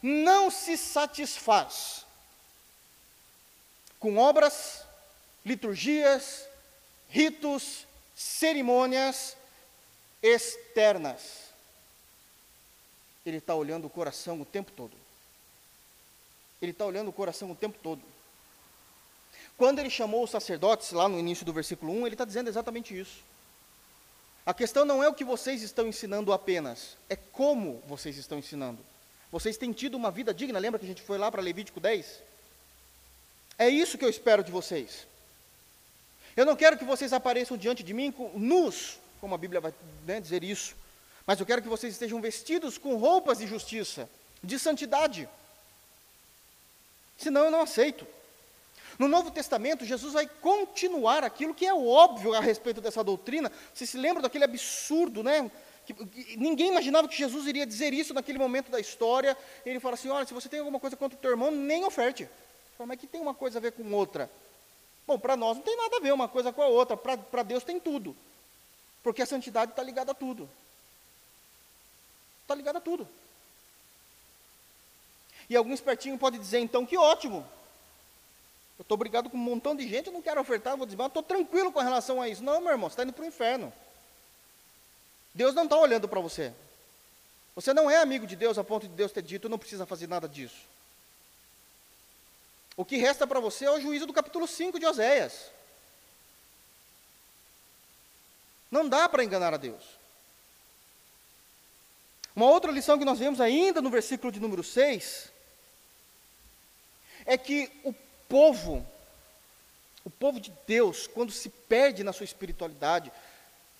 não 0.00 0.50
se 0.50 0.76
satisfaz 0.76 2.04
com 3.98 4.18
obras, 4.18 4.84
liturgias, 5.44 6.46
ritos, 7.08 7.86
cerimônias 8.14 9.34
externas. 10.22 11.43
Ele 13.24 13.38
está 13.38 13.54
olhando 13.54 13.86
o 13.86 13.90
coração 13.90 14.40
o 14.40 14.44
tempo 14.44 14.70
todo. 14.72 14.96
Ele 16.60 16.72
está 16.72 16.84
olhando 16.84 17.08
o 17.08 17.12
coração 17.12 17.50
o 17.50 17.54
tempo 17.54 17.78
todo. 17.82 18.02
Quando 19.56 19.78
ele 19.78 19.90
chamou 19.90 20.24
os 20.24 20.30
sacerdotes, 20.30 20.90
lá 20.92 21.08
no 21.08 21.18
início 21.18 21.44
do 21.44 21.52
versículo 21.52 21.92
1, 21.92 22.06
ele 22.06 22.14
está 22.14 22.24
dizendo 22.24 22.48
exatamente 22.48 22.98
isso. 22.98 23.22
A 24.44 24.52
questão 24.52 24.84
não 24.84 25.02
é 25.02 25.08
o 25.08 25.14
que 25.14 25.24
vocês 25.24 25.62
estão 25.62 25.86
ensinando 25.86 26.32
apenas, 26.32 26.96
é 27.08 27.16
como 27.16 27.82
vocês 27.86 28.16
estão 28.18 28.38
ensinando. 28.38 28.78
Vocês 29.32 29.56
têm 29.56 29.72
tido 29.72 29.96
uma 29.96 30.10
vida 30.10 30.34
digna, 30.34 30.58
lembra 30.58 30.78
que 30.78 30.84
a 30.84 30.88
gente 30.88 31.02
foi 31.02 31.18
lá 31.18 31.30
para 31.30 31.40
Levítico 31.40 31.80
10? 31.80 32.22
É 33.58 33.68
isso 33.68 33.96
que 33.96 34.04
eu 34.04 34.10
espero 34.10 34.44
de 34.44 34.52
vocês. 34.52 35.06
Eu 36.36 36.44
não 36.44 36.56
quero 36.56 36.76
que 36.76 36.84
vocês 36.84 37.12
apareçam 37.12 37.56
diante 37.56 37.82
de 37.82 37.94
mim 37.94 38.12
nus, 38.34 38.98
como 39.20 39.34
a 39.34 39.38
Bíblia 39.38 39.60
vai 39.60 39.72
né, 40.04 40.20
dizer 40.20 40.42
isso, 40.42 40.76
mas 41.26 41.40
eu 41.40 41.46
quero 41.46 41.62
que 41.62 41.68
vocês 41.68 41.92
estejam 41.92 42.20
vestidos 42.20 42.76
com 42.76 42.96
roupas 42.96 43.38
de 43.38 43.46
justiça, 43.46 44.08
de 44.42 44.58
santidade. 44.58 45.28
Senão 47.16 47.44
eu 47.44 47.50
não 47.50 47.62
aceito. 47.62 48.06
No 48.98 49.08
Novo 49.08 49.30
Testamento, 49.30 49.84
Jesus 49.84 50.12
vai 50.12 50.26
continuar 50.26 51.24
aquilo 51.24 51.54
que 51.54 51.66
é 51.66 51.74
óbvio 51.74 52.34
a 52.34 52.40
respeito 52.40 52.80
dessa 52.80 53.02
doutrina. 53.02 53.50
Você 53.72 53.86
se 53.86 53.96
lembra 53.96 54.22
daquele 54.22 54.44
absurdo, 54.44 55.22
né? 55.22 55.50
Que, 55.86 55.92
que, 55.92 56.36
ninguém 56.36 56.70
imaginava 56.70 57.08
que 57.08 57.16
Jesus 57.16 57.46
iria 57.46 57.66
dizer 57.66 57.92
isso 57.92 58.14
naquele 58.14 58.38
momento 58.38 58.70
da 58.70 58.78
história. 58.78 59.36
Ele 59.66 59.80
fala 59.80 59.94
assim: 59.94 60.08
olha, 60.08 60.26
se 60.26 60.34
você 60.34 60.48
tem 60.48 60.60
alguma 60.60 60.78
coisa 60.78 60.96
contra 60.96 61.18
o 61.18 61.20
teu 61.20 61.30
irmão, 61.30 61.50
nem 61.50 61.84
oferte. 61.84 62.28
Fala, 62.76 62.88
mas 62.88 63.00
que 63.00 63.06
tem 63.06 63.20
uma 63.20 63.34
coisa 63.34 63.58
a 63.58 63.62
ver 63.62 63.72
com 63.72 63.92
outra? 63.92 64.30
Bom, 65.06 65.18
para 65.18 65.36
nós 65.36 65.56
não 65.56 65.64
tem 65.64 65.76
nada 65.76 65.96
a 65.96 66.00
ver 66.00 66.12
uma 66.12 66.28
coisa 66.28 66.52
com 66.52 66.62
a 66.62 66.66
outra, 66.66 66.96
para 66.96 67.42
Deus 67.42 67.62
tem 67.62 67.78
tudo. 67.78 68.16
Porque 69.02 69.22
a 69.22 69.26
santidade 69.26 69.72
está 69.72 69.82
ligada 69.82 70.12
a 70.12 70.14
tudo. 70.14 70.48
Está 72.44 72.54
ligada 72.54 72.78
a 72.78 72.80
tudo. 72.80 73.08
E 75.48 75.56
algum 75.56 75.72
espertinho 75.74 76.18
pode 76.18 76.38
dizer, 76.38 76.58
então, 76.58 76.86
que 76.86 76.96
ótimo. 76.96 77.46
Eu 78.78 78.82
estou 78.82 78.96
brigado 78.96 79.30
com 79.30 79.36
um 79.36 79.40
montão 79.40 79.74
de 79.74 79.88
gente, 79.88 80.08
eu 80.08 80.12
não 80.12 80.22
quero 80.22 80.40
ofertar, 80.40 80.76
vou 80.76 80.86
dizer, 80.86 80.96
mas 80.96 81.08
estou 81.08 81.22
tranquilo 81.22 81.72
com 81.72 81.80
relação 81.80 82.20
a 82.20 82.28
isso. 82.28 82.42
Não, 82.42 82.60
meu 82.60 82.70
irmão, 82.70 82.88
você 82.88 82.94
está 82.94 83.02
indo 83.02 83.12
para 83.12 83.24
o 83.24 83.26
inferno. 83.28 83.72
Deus 85.32 85.54
não 85.54 85.64
está 85.64 85.76
olhando 85.76 86.08
para 86.08 86.20
você. 86.20 86.52
Você 87.54 87.72
não 87.72 87.90
é 87.90 87.98
amigo 87.98 88.26
de 88.26 88.36
Deus 88.36 88.58
a 88.58 88.64
ponto 88.64 88.88
de 88.88 88.94
Deus 88.94 89.12
ter 89.12 89.22
dito, 89.22 89.48
não 89.48 89.58
precisa 89.58 89.86
fazer 89.86 90.06
nada 90.06 90.28
disso. 90.28 90.66
O 92.76 92.84
que 92.84 92.96
resta 92.96 93.26
para 93.26 93.40
você 93.40 93.64
é 93.64 93.70
o 93.70 93.80
juízo 93.80 94.06
do 94.06 94.12
capítulo 94.12 94.46
5 94.46 94.78
de 94.78 94.86
Oséias. 94.86 95.50
Não 98.70 98.88
dá 98.88 99.08
para 99.08 99.22
enganar 99.22 99.54
a 99.54 99.56
Deus. 99.56 100.03
Uma 102.34 102.46
outra 102.46 102.72
lição 102.72 102.98
que 102.98 103.04
nós 103.04 103.18
vemos 103.18 103.40
ainda 103.40 103.80
no 103.80 103.90
versículo 103.90 104.32
de 104.32 104.40
número 104.40 104.64
6 104.64 105.32
é 107.24 107.38
que 107.38 107.70
o 107.84 107.94
povo, 108.28 108.84
o 110.04 110.10
povo 110.10 110.40
de 110.40 110.52
Deus, 110.66 111.06
quando 111.06 111.30
se 111.30 111.48
perde 111.48 112.02
na 112.02 112.12
sua 112.12 112.24
espiritualidade, 112.24 113.12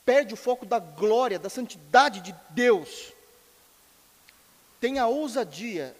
perde 0.05 0.35
o 0.35 0.37
foco 0.37 0.65
da 0.65 0.79
glória, 0.79 1.39
da 1.39 1.51
santidade 1.51 2.21
de 2.21 2.35
Deus, 2.51 3.13
tem 4.81 4.99
a 4.99 5.07
ousadia 5.07 5.97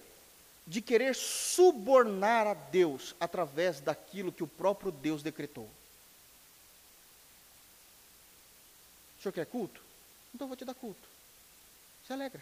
de 0.65 0.81
querer 0.81 1.13
subornar 1.13 2.47
a 2.47 2.53
Deus 2.53 3.13
através 3.19 3.79
daquilo 3.81 4.31
que 4.31 4.43
o 4.43 4.47
próprio 4.47 4.91
Deus 4.91 5.21
decretou. 5.21 5.69
O 9.19 9.21
senhor 9.21 9.33
quer 9.33 9.45
culto? 9.45 9.81
Então 10.33 10.45
eu 10.45 10.49
vou 10.49 10.57
te 10.57 10.65
dar 10.65 10.73
culto. 10.73 11.14
Se 12.05 12.13
alegra. 12.13 12.41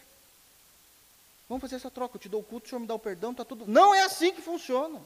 Vamos 1.48 1.62
fazer 1.62 1.76
essa 1.76 1.90
troca, 1.90 2.16
eu 2.16 2.20
te 2.20 2.28
dou 2.28 2.40
o 2.40 2.44
culto, 2.44 2.66
o 2.66 2.68
senhor 2.68 2.80
me 2.80 2.86
dá 2.86 2.94
o 2.94 2.98
perdão, 2.98 3.32
está 3.32 3.44
tudo. 3.44 3.66
Não 3.66 3.94
é 3.94 4.02
assim 4.02 4.32
que 4.32 4.40
funciona. 4.40 5.00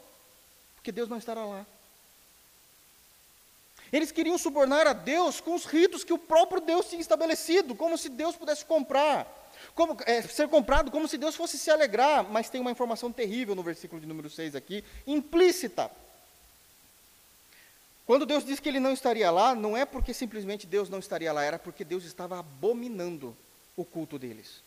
Porque 0.77 0.92
Deus 0.92 1.09
não 1.09 1.18
estará 1.18 1.44
lá. 1.44 1.66
Eles 3.92 4.12
queriam 4.12 4.37
subornar 4.37 4.87
a 4.87 4.92
Deus 4.92 5.40
com 5.40 5.55
os 5.55 5.64
ritos 5.64 6.05
que 6.05 6.12
o 6.12 6.18
próprio 6.18 6.61
Deus 6.61 6.88
tinha 6.88 7.01
estabelecido, 7.01 7.75
como 7.75 7.97
se 7.97 8.09
Deus 8.09 8.37
pudesse 8.37 8.64
comprar, 8.64 9.27
como, 9.75 9.97
é, 10.05 10.23
ser 10.23 10.49
comprado, 10.49 10.90
como 10.90 11.09
se 11.09 11.16
Deus 11.16 11.35
fosse 11.35 11.59
se 11.59 11.71
alegrar. 11.71 12.25
Mas 12.31 12.51
tem 12.51 12.61
uma 12.61 12.71
informação 12.71 13.11
terrível 13.11 13.55
no 13.55 13.62
versículo 13.62 14.01
de 14.01 14.07
número 14.07 14.29
6 14.29 14.55
aqui, 14.55 14.85
implícita. 15.07 15.90
Quando 18.07 18.27
Deus 18.27 18.44
diz 18.44 18.61
que 18.61 18.68
ele 18.68 18.81
não 18.81 18.92
estaria 18.92 19.31
lá, 19.31 19.55
não 19.55 19.77
é 19.77 19.85
porque 19.85 20.14
simplesmente 20.14 20.66
Deus 20.66 20.88
não 20.88 20.99
estaria 20.99 21.33
lá, 21.33 21.42
era 21.42 21.59
porque 21.59 21.85
Deus 21.85 22.05
estava 22.05 22.38
abominando 22.38 23.37
o 23.79 23.85
culto 23.85 24.19
deles. 24.19 24.61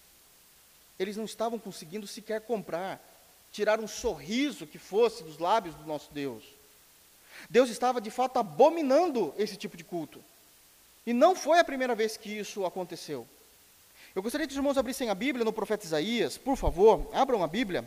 Eles 0.97 1.17
não 1.17 1.25
estavam 1.25 1.59
conseguindo 1.59 2.07
sequer 2.07 2.41
comprar, 2.41 2.99
tirar 3.51 3.79
um 3.79 3.87
sorriso 3.87 4.65
que 4.65 4.79
fosse 4.79 5.23
dos 5.23 5.37
lábios 5.37 5.75
do 5.75 5.85
nosso 5.85 6.11
Deus. 6.13 6.43
Deus 7.49 7.69
estava 7.69 7.99
de 7.99 8.09
fato 8.09 8.39
abominando 8.39 9.33
esse 9.37 9.57
tipo 9.57 9.75
de 9.75 9.83
culto. 9.83 10.23
E 11.05 11.11
não 11.11 11.35
foi 11.35 11.59
a 11.59 11.63
primeira 11.63 11.93
vez 11.93 12.15
que 12.15 12.29
isso 12.29 12.65
aconteceu. 12.65 13.27
Eu 14.15 14.21
gostaria 14.21 14.47
que 14.47 14.51
os 14.51 14.57
irmãos 14.57 14.77
abrissem 14.77 15.09
a 15.09 15.15
Bíblia 15.15 15.43
no 15.43 15.51
profeta 15.51 15.85
Isaías, 15.85 16.37
por 16.37 16.55
favor, 16.55 17.09
abram 17.13 17.43
a 17.43 17.47
Bíblia 17.47 17.83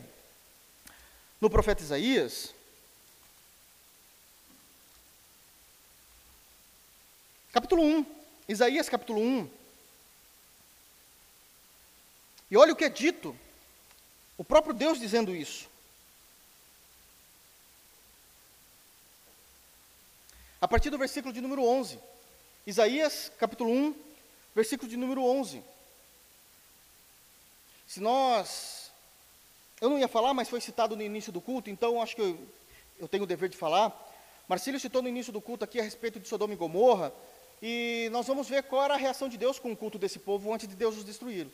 no 1.41 1.49
profeta 1.49 1.81
Isaías. 1.81 2.53
Capítulo 7.51 7.81
1, 7.81 8.05
Isaías 8.49 8.89
capítulo 8.89 9.21
1. 9.21 9.64
E 12.55 12.57
olha 12.57 12.71
o 12.71 12.75
que 12.77 12.85
é 12.85 12.89
dito, 12.89 13.37
o 14.37 14.43
próprio 14.45 14.73
Deus 14.73 14.97
dizendo 14.97 15.35
isso. 15.35 15.67
A 20.61 20.65
partir 20.65 20.89
do 20.89 20.97
versículo 20.97 21.33
de 21.33 21.41
número 21.41 21.65
11. 21.65 21.99
Isaías, 22.65 23.29
capítulo 23.37 23.69
1, 23.69 23.93
versículo 24.55 24.89
de 24.89 24.95
número 24.95 25.21
11. 25.21 25.61
Se 27.85 27.99
nós. 27.99 28.89
Eu 29.81 29.89
não 29.89 29.99
ia 29.99 30.07
falar, 30.07 30.33
mas 30.33 30.47
foi 30.47 30.61
citado 30.61 30.95
no 30.95 31.03
início 31.03 31.33
do 31.33 31.41
culto, 31.41 31.69
então 31.69 32.01
acho 32.01 32.15
que 32.15 32.21
eu, 32.21 32.39
eu 32.97 33.07
tenho 33.09 33.23
o 33.23 33.27
dever 33.27 33.49
de 33.49 33.57
falar. 33.57 33.93
Marcílio 34.47 34.79
citou 34.79 35.01
no 35.01 35.09
início 35.09 35.33
do 35.33 35.41
culto 35.41 35.65
aqui 35.65 35.77
a 35.77 35.83
respeito 35.83 36.21
de 36.21 36.27
Sodoma 36.29 36.53
e 36.53 36.55
Gomorra, 36.55 37.11
e 37.61 38.07
nós 38.13 38.25
vamos 38.25 38.47
ver 38.47 38.63
qual 38.63 38.85
era 38.85 38.93
a 38.93 38.97
reação 38.97 39.27
de 39.27 39.37
Deus 39.37 39.59
com 39.59 39.73
o 39.73 39.75
culto 39.75 39.99
desse 39.99 40.19
povo 40.19 40.53
antes 40.53 40.69
de 40.69 40.75
Deus 40.77 40.95
os 40.95 41.03
destruir 41.03 41.49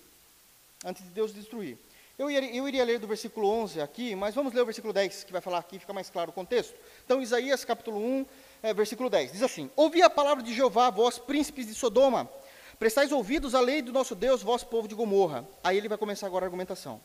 antes 0.84 1.04
de 1.04 1.10
Deus 1.10 1.34
destruir. 1.34 1.78
Eu 2.17 2.30
iria, 2.30 2.56
eu 2.56 2.67
iria 2.67 2.84
ler 2.84 3.00
do 3.00 3.08
versículo 3.08 3.48
11 3.48 3.82
aqui, 3.82 4.15
mas 4.15 4.36
vamos 4.36 4.54
ler 4.54 4.62
o 4.62 4.65
versículo 4.65 4.94
10, 4.94 5.24
que 5.24 5.32
vai 5.32 5.41
falar 5.41 5.58
aqui, 5.58 5.80
fica 5.80 5.94
mais 5.94 6.10
claro 6.10 6.30
o 6.30 6.34
contexto. 6.34 6.76
Então, 7.04 7.22
Isaías 7.22 7.65
capítulo 7.65 7.98
1, 7.98 8.26
é, 8.62 8.74
versículo 8.74 9.10
10, 9.10 9.32
diz 9.32 9.41
assim: 9.41 9.72
Ouvi 9.76 10.04
a 10.04 10.10
palavra 10.10 10.44
de 10.44 10.54
Jeová, 10.54 10.89
vós 10.89 11.17
príncipes 11.17 11.65
de 11.67 11.74
Sodoma, 11.74 12.30
prestais 12.78 13.12
ouvidos 13.12 13.56
à 13.56 13.60
lei 13.60 13.82
do 13.82 13.91
nosso 13.91 14.13
Deus, 14.13 14.44
vós 14.44 14.63
povo 14.63 14.88
de 14.88 14.94
Gomorra. 14.94 15.48
Aí 15.63 15.78
ele 15.78 15.88
vai 15.88 15.98
começar 15.98 16.28
agora 16.28 16.46
a 16.46 16.48
argumentação. 16.48 17.02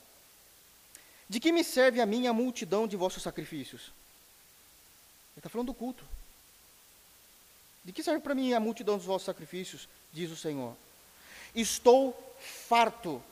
De 1.28 1.40
que 1.40 1.50
me 1.50 1.64
serve 1.64 2.00
a 2.00 2.06
mim 2.06 2.26
a 2.26 2.32
multidão 2.32 2.86
de 2.86 2.96
vossos 2.96 3.22
sacrifícios? 3.22 3.92
Ele 5.32 5.38
está 5.38 5.48
falando 5.48 5.68
do 5.68 5.74
culto. 5.74 6.04
De 7.84 7.92
que 7.92 8.02
serve 8.02 8.20
para 8.20 8.34
mim 8.34 8.52
a 8.52 8.60
multidão 8.60 8.96
dos 8.96 9.06
vossos 9.06 9.26
sacrifícios? 9.26 9.88
Diz 10.12 10.30
o 10.30 10.36
Senhor. 10.36 10.76
Estou 11.54 12.14
farto 12.38 13.22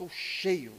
Estou 0.00 0.08
cheio. 0.08 0.72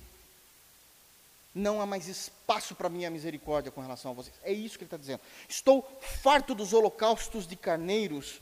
Não 1.54 1.80
há 1.80 1.86
mais 1.86 2.08
espaço 2.08 2.74
para 2.74 2.90
minha 2.90 3.08
misericórdia 3.08 3.72
com 3.72 3.80
relação 3.80 4.10
a 4.10 4.14
vocês. 4.16 4.34
É 4.42 4.52
isso 4.52 4.80
que 4.80 4.84
ele 4.84 4.88
está 4.88 4.98
dizendo. 4.98 5.22
Estou 5.48 5.84
farto 6.24 6.56
dos 6.56 6.74
holocaustos 6.74 7.46
de 7.46 7.56
carneiros 7.56 8.42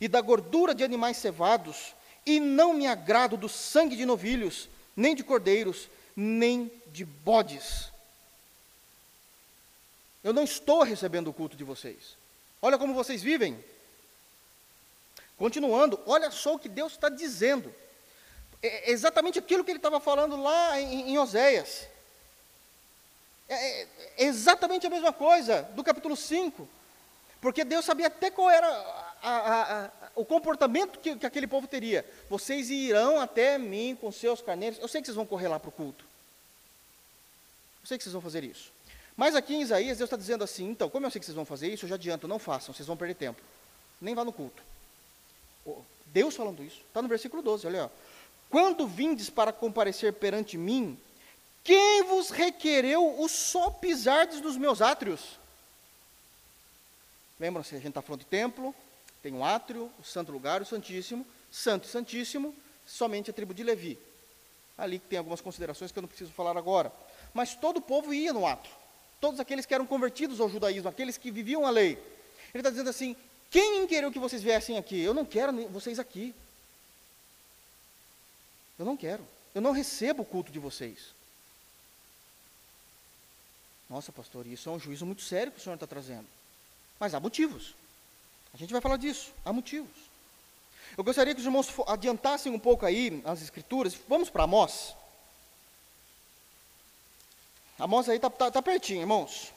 e 0.00 0.06
da 0.06 0.20
gordura 0.20 0.76
de 0.76 0.84
animais 0.84 1.16
cevados, 1.16 1.96
e 2.24 2.38
não 2.38 2.72
me 2.72 2.86
agrado 2.86 3.36
do 3.36 3.48
sangue 3.48 3.96
de 3.96 4.06
novilhos, 4.06 4.68
nem 4.94 5.12
de 5.12 5.24
cordeiros, 5.24 5.88
nem 6.14 6.70
de 6.92 7.04
bodes. 7.04 7.90
Eu 10.22 10.32
não 10.32 10.44
estou 10.44 10.84
recebendo 10.84 11.30
o 11.30 11.34
culto 11.34 11.56
de 11.56 11.64
vocês. 11.64 12.16
Olha 12.60 12.78
como 12.78 12.94
vocês 12.94 13.24
vivem. 13.24 13.58
Continuando, 15.36 15.98
olha 16.06 16.30
só 16.30 16.54
o 16.54 16.58
que 16.60 16.68
Deus 16.68 16.92
está 16.92 17.08
dizendo. 17.08 17.74
É, 18.62 18.90
é 18.90 18.92
exatamente 18.92 19.38
aquilo 19.38 19.64
que 19.64 19.70
ele 19.70 19.78
estava 19.78 19.98
falando 19.98 20.40
lá 20.40 20.80
em, 20.80 21.10
em 21.10 21.18
Oséias. 21.18 21.86
É, 23.48 23.54
é, 23.54 23.88
é, 24.18 24.24
exatamente 24.24 24.86
a 24.86 24.90
mesma 24.90 25.12
coisa 25.12 25.62
do 25.74 25.82
capítulo 25.82 26.16
5. 26.16 26.68
Porque 27.40 27.64
Deus 27.64 27.84
sabia 27.84 28.06
até 28.06 28.30
qual 28.30 28.48
era 28.48 28.68
a, 29.20 29.30
a, 29.30 29.84
a, 29.84 29.90
o 30.14 30.24
comportamento 30.24 31.00
que, 31.00 31.16
que, 31.16 31.26
aquele 31.26 31.46
povo 31.46 31.66
teria. 31.66 32.08
Vocês 32.30 32.70
irão 32.70 33.20
até 33.20 33.58
mim 33.58 33.98
com 34.00 34.12
seus 34.12 34.40
carneiros. 34.40 34.78
Eu 34.78 34.86
sei 34.86 35.00
que 35.00 35.06
vocês 35.06 35.16
vão 35.16 35.26
correr 35.26 35.48
lá 35.48 35.58
para 35.58 35.68
o 35.68 35.72
culto. 35.72 36.04
Eu 37.82 37.86
sei 37.88 37.98
que 37.98 38.04
vocês 38.04 38.12
vão 38.12 38.22
fazer 38.22 38.44
isso. 38.44 38.72
Mas 39.16 39.34
aqui 39.34 39.54
em 39.54 39.60
Isaías, 39.60 39.98
Deus 39.98 40.06
está 40.08 40.16
dizendo 40.16 40.44
assim: 40.44 40.70
então, 40.70 40.88
como 40.88 41.04
eu 41.04 41.10
sei 41.10 41.18
que 41.18 41.26
vocês 41.26 41.34
vão 41.34 41.44
fazer 41.44 41.68
isso, 41.68 41.84
eu 41.84 41.88
já 41.88 41.96
adianto, 41.96 42.28
não 42.28 42.38
façam, 42.38 42.72
vocês 42.72 42.86
vão 42.86 42.96
perder 42.96 43.14
tempo. 43.14 43.42
Nem 44.00 44.14
vá 44.14 44.24
no 44.24 44.32
culto. 44.32 44.62
Deus 46.06 46.36
falando 46.36 46.62
isso, 46.62 46.80
está 46.86 47.02
no 47.02 47.08
versículo 47.08 47.42
12, 47.42 47.66
olha. 47.66 47.84
Ó. 47.84 47.88
Quando 48.52 48.86
vindes 48.86 49.30
para 49.30 49.50
comparecer 49.50 50.12
perante 50.12 50.58
mim, 50.58 50.98
quem 51.64 52.02
vos 52.02 52.28
requereu 52.28 53.18
o 53.18 53.26
só 53.26 53.70
pisardes 53.70 54.42
dos 54.42 54.58
meus 54.58 54.82
átrios? 54.82 55.38
Lembram-se, 57.40 57.74
a 57.74 57.78
gente 57.78 57.88
está 57.88 58.02
falando 58.02 58.20
de 58.20 58.26
templo, 58.26 58.74
tem 59.22 59.32
o 59.32 59.42
átrio, 59.42 59.90
o 59.98 60.04
santo 60.04 60.30
lugar, 60.30 60.60
o 60.60 60.66
santíssimo, 60.66 61.26
santo 61.50 61.88
e 61.88 61.90
santíssimo, 61.90 62.54
somente 62.86 63.30
a 63.30 63.32
tribo 63.32 63.54
de 63.54 63.62
Levi. 63.62 63.98
Ali 64.76 64.98
tem 64.98 65.18
algumas 65.18 65.40
considerações 65.40 65.90
que 65.90 65.98
eu 65.98 66.02
não 66.02 66.08
preciso 66.08 66.30
falar 66.32 66.54
agora. 66.58 66.92
Mas 67.32 67.54
todo 67.54 67.78
o 67.78 67.82
povo 67.82 68.12
ia 68.12 68.34
no 68.34 68.46
átrio. 68.46 68.74
Todos 69.18 69.40
aqueles 69.40 69.64
que 69.64 69.72
eram 69.72 69.86
convertidos 69.86 70.40
ao 70.40 70.50
judaísmo, 70.50 70.90
aqueles 70.90 71.16
que 71.16 71.30
viviam 71.30 71.64
a 71.64 71.70
lei. 71.70 71.92
Ele 72.52 72.60
está 72.60 72.68
dizendo 72.68 72.90
assim: 72.90 73.16
quem 73.50 73.86
queria 73.86 74.10
que 74.10 74.18
vocês 74.18 74.42
viessem 74.42 74.76
aqui? 74.76 75.00
Eu 75.00 75.14
não 75.14 75.24
quero 75.24 75.54
vocês 75.70 75.98
aqui. 75.98 76.34
Eu 78.82 78.86
não 78.86 78.96
quero. 78.96 79.24
Eu 79.54 79.60
não 79.62 79.70
recebo 79.70 80.24
o 80.24 80.26
culto 80.26 80.50
de 80.50 80.58
vocês. 80.58 81.14
Nossa, 83.88 84.10
pastor, 84.10 84.44
isso 84.44 84.68
é 84.68 84.72
um 84.72 84.80
juízo 84.80 85.06
muito 85.06 85.22
sério 85.22 85.52
que 85.52 85.60
o 85.60 85.62
senhor 85.62 85.76
está 85.76 85.86
trazendo. 85.86 86.26
Mas 86.98 87.14
há 87.14 87.20
motivos. 87.20 87.76
A 88.52 88.56
gente 88.56 88.72
vai 88.72 88.80
falar 88.80 88.96
disso. 88.96 89.32
Há 89.44 89.52
motivos. 89.52 89.96
Eu 90.98 91.04
gostaria 91.04 91.32
que 91.32 91.38
os 91.38 91.46
irmãos 91.46 91.68
adiantassem 91.86 92.52
um 92.52 92.58
pouco 92.58 92.84
aí 92.84 93.22
as 93.24 93.40
escrituras. 93.40 93.94
Vamos 94.08 94.28
para 94.28 94.42
Amós. 94.42 94.96
Amós 97.78 98.08
aí 98.08 98.16
está 98.16 98.30
tá, 98.30 98.50
tá 98.50 98.60
pertinho, 98.60 99.02
irmãos. 99.02 99.52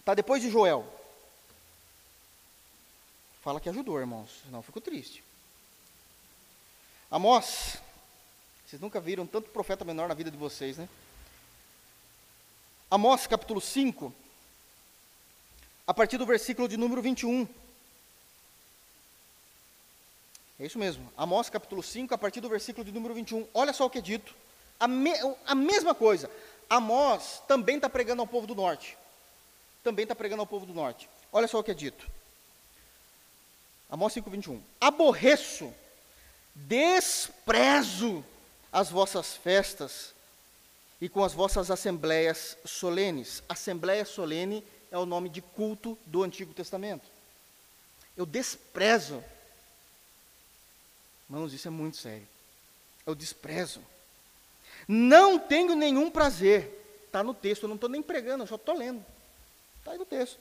Está 0.00 0.12
depois 0.12 0.42
de 0.42 0.50
Joel. 0.50 0.86
Fala 3.40 3.58
que 3.58 3.70
ajudou, 3.70 3.98
irmãos. 3.98 4.42
Senão 4.44 4.58
eu 4.58 4.62
fico 4.62 4.82
triste. 4.82 5.24
Amós. 7.10 7.80
Vocês 8.72 8.80
nunca 8.80 8.98
viram 8.98 9.26
tanto 9.26 9.50
profeta 9.50 9.84
menor 9.84 10.08
na 10.08 10.14
vida 10.14 10.30
de 10.30 10.36
vocês, 10.38 10.78
né? 10.78 10.88
Amós 12.90 13.26
capítulo 13.26 13.60
5, 13.60 14.10
a 15.86 15.92
partir 15.92 16.16
do 16.16 16.24
versículo 16.24 16.66
de 16.66 16.78
número 16.78 17.02
21. 17.02 17.46
É 20.58 20.64
isso 20.64 20.78
mesmo. 20.78 21.12
Amós 21.18 21.50
capítulo 21.50 21.82
5, 21.82 22.14
a 22.14 22.16
partir 22.16 22.40
do 22.40 22.48
versículo 22.48 22.82
de 22.82 22.92
número 22.92 23.12
21. 23.12 23.46
Olha 23.52 23.74
só 23.74 23.84
o 23.84 23.90
que 23.90 23.98
é 23.98 24.00
dito. 24.00 24.34
A, 24.80 24.88
me, 24.88 25.12
a 25.44 25.54
mesma 25.54 25.94
coisa. 25.94 26.30
Amós 26.70 27.42
também 27.46 27.76
está 27.76 27.90
pregando 27.90 28.22
ao 28.22 28.26
povo 28.26 28.46
do 28.46 28.54
norte. 28.54 28.96
Também 29.84 30.04
está 30.04 30.14
pregando 30.14 30.40
ao 30.40 30.46
povo 30.46 30.64
do 30.64 30.72
norte. 30.72 31.10
Olha 31.30 31.46
só 31.46 31.58
o 31.58 31.62
que 31.62 31.72
é 31.72 31.74
dito. 31.74 32.10
Amós 33.90 34.14
5, 34.14 34.30
21. 34.30 34.62
Aborreço, 34.80 35.70
desprezo 36.54 38.24
as 38.72 38.88
vossas 38.88 39.36
festas 39.36 40.14
e 41.00 41.08
com 41.08 41.22
as 41.22 41.34
vossas 41.34 41.70
assembleias 41.70 42.56
solenes. 42.64 43.42
Assembleia 43.48 44.04
solene 44.04 44.64
é 44.90 44.96
o 44.96 45.04
nome 45.04 45.28
de 45.28 45.42
culto 45.42 45.98
do 46.06 46.22
Antigo 46.22 46.54
Testamento. 46.54 47.04
Eu 48.16 48.24
desprezo. 48.24 49.22
Irmãos, 51.28 51.52
isso 51.52 51.68
é 51.68 51.70
muito 51.70 51.98
sério. 51.98 52.26
Eu 53.06 53.14
desprezo. 53.14 53.80
Não 54.88 55.38
tenho 55.38 55.74
nenhum 55.74 56.10
prazer. 56.10 56.78
Está 57.06 57.22
no 57.22 57.34
texto, 57.34 57.64
eu 57.64 57.68
não 57.68 57.74
estou 57.74 57.90
nem 57.90 58.00
pregando, 58.00 58.44
eu 58.44 58.48
só 58.48 58.54
estou 58.54 58.74
lendo. 58.74 59.04
Está 59.80 59.92
aí 59.92 59.98
no 59.98 60.06
texto. 60.06 60.38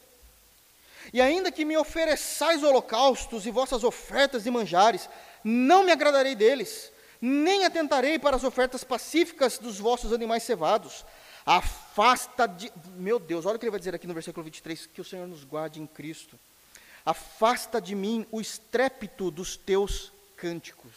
E 1.11 1.19
ainda 1.19 1.51
que 1.51 1.65
me 1.65 1.75
ofereçais 1.75 2.63
holocaustos 2.63 3.45
e 3.45 3.51
vossas 3.51 3.83
ofertas 3.83 4.45
e 4.45 4.51
manjares, 4.51 5.09
não 5.43 5.83
me 5.83 5.91
agradarei 5.91 6.35
deles 6.35 6.91
nem 7.21 7.65
atentarei 7.65 8.17
para 8.17 8.35
as 8.35 8.43
ofertas 8.43 8.83
pacíficas 8.83 9.59
dos 9.59 9.77
vossos 9.77 10.11
animais 10.11 10.43
cevados. 10.43 11.05
Afasta 11.45 12.47
de. 12.47 12.71
Meu 12.95 13.19
Deus, 13.19 13.45
olha 13.45 13.55
o 13.55 13.59
que 13.59 13.65
ele 13.65 13.71
vai 13.71 13.79
dizer 13.79 13.93
aqui 13.93 14.07
no 14.07 14.13
versículo 14.13 14.43
23, 14.43 14.87
que 14.87 15.01
o 15.01 15.05
Senhor 15.05 15.27
nos 15.27 15.43
guarde 15.43 15.79
em 15.79 15.85
Cristo. 15.85 16.39
Afasta 17.05 17.81
de 17.81 17.95
mim 17.95 18.25
o 18.31 18.41
estrépito 18.41 19.29
dos 19.29 19.55
teus 19.57 20.11
cânticos. 20.35 20.91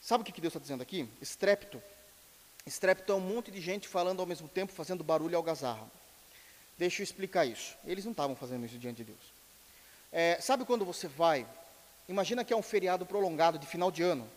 Sabe 0.00 0.22
o 0.22 0.24
que 0.24 0.40
Deus 0.40 0.52
está 0.52 0.60
dizendo 0.60 0.82
aqui? 0.82 1.08
Estrépito. 1.20 1.80
Estrépito 2.66 3.12
é 3.12 3.14
um 3.14 3.20
monte 3.20 3.50
de 3.50 3.60
gente 3.60 3.88
falando 3.88 4.20
ao 4.20 4.26
mesmo 4.26 4.48
tempo, 4.48 4.72
fazendo 4.72 5.04
barulho 5.04 5.32
e 5.32 5.36
algazarra. 5.36 5.90
Deixa 6.78 7.02
eu 7.02 7.04
explicar 7.04 7.44
isso. 7.44 7.76
Eles 7.84 8.04
não 8.04 8.12
estavam 8.12 8.34
fazendo 8.34 8.64
isso 8.64 8.78
diante 8.78 8.98
de 8.98 9.04
Deus. 9.04 9.40
É, 10.12 10.40
sabe 10.40 10.64
quando 10.64 10.84
você 10.84 11.06
vai 11.06 11.46
Imagina 12.10 12.44
que 12.44 12.52
é 12.52 12.56
um 12.56 12.62
feriado 12.62 13.06
prolongado 13.06 13.56
de 13.56 13.68
final 13.68 13.88
de 13.88 14.02
ano 14.02 14.28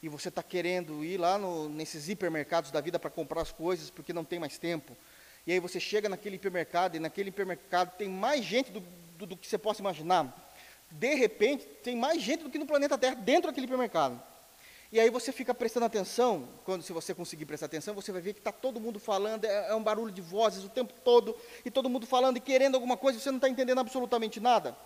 e 0.00 0.08
você 0.08 0.28
está 0.28 0.40
querendo 0.40 1.04
ir 1.04 1.16
lá 1.16 1.36
no, 1.36 1.68
nesses 1.68 2.08
hipermercados 2.08 2.70
da 2.70 2.80
vida 2.80 2.96
para 2.96 3.10
comprar 3.10 3.42
as 3.42 3.50
coisas 3.50 3.90
porque 3.90 4.12
não 4.12 4.24
tem 4.24 4.38
mais 4.38 4.56
tempo. 4.56 4.96
E 5.44 5.50
aí 5.50 5.58
você 5.58 5.80
chega 5.80 6.08
naquele 6.08 6.36
hipermercado 6.36 6.96
e 6.96 7.00
naquele 7.00 7.30
hipermercado 7.30 7.90
tem 7.98 8.08
mais 8.08 8.44
gente 8.44 8.70
do, 8.70 8.78
do, 9.18 9.26
do 9.26 9.36
que 9.36 9.48
você 9.48 9.58
possa 9.58 9.80
imaginar. 9.80 10.32
De 10.92 11.12
repente, 11.16 11.66
tem 11.82 11.96
mais 11.96 12.22
gente 12.22 12.44
do 12.44 12.50
que 12.50 12.58
no 12.58 12.66
planeta 12.66 12.96
Terra 12.96 13.16
dentro 13.16 13.50
daquele 13.50 13.66
hipermercado. 13.66 14.22
E 14.92 15.00
aí 15.00 15.10
você 15.10 15.32
fica 15.32 15.52
prestando 15.52 15.86
atenção, 15.86 16.48
quando 16.64 16.84
se 16.84 16.92
você 16.92 17.12
conseguir 17.12 17.46
prestar 17.46 17.66
atenção, 17.66 17.96
você 17.96 18.12
vai 18.12 18.22
ver 18.22 18.32
que 18.32 18.38
está 18.38 18.52
todo 18.52 18.78
mundo 18.78 19.00
falando, 19.00 19.44
é, 19.44 19.70
é, 19.70 19.74
um 19.74 19.82
barulho 19.82 20.12
de 20.12 20.22
vozes 20.22 20.64
o 20.64 20.68
tempo 20.68 20.94
todo, 21.04 21.36
e 21.64 21.70
todo 21.70 21.90
mundo 21.90 22.06
falando 22.06 22.36
e 22.36 22.40
querendo 22.40 22.76
alguma 22.76 22.96
coisa, 22.96 23.18
e 23.18 23.20
você 23.20 23.30
não 23.30 23.38
está 23.38 23.48
entendendo 23.48 23.80
absolutamente 23.80 24.38
nada. 24.38 24.76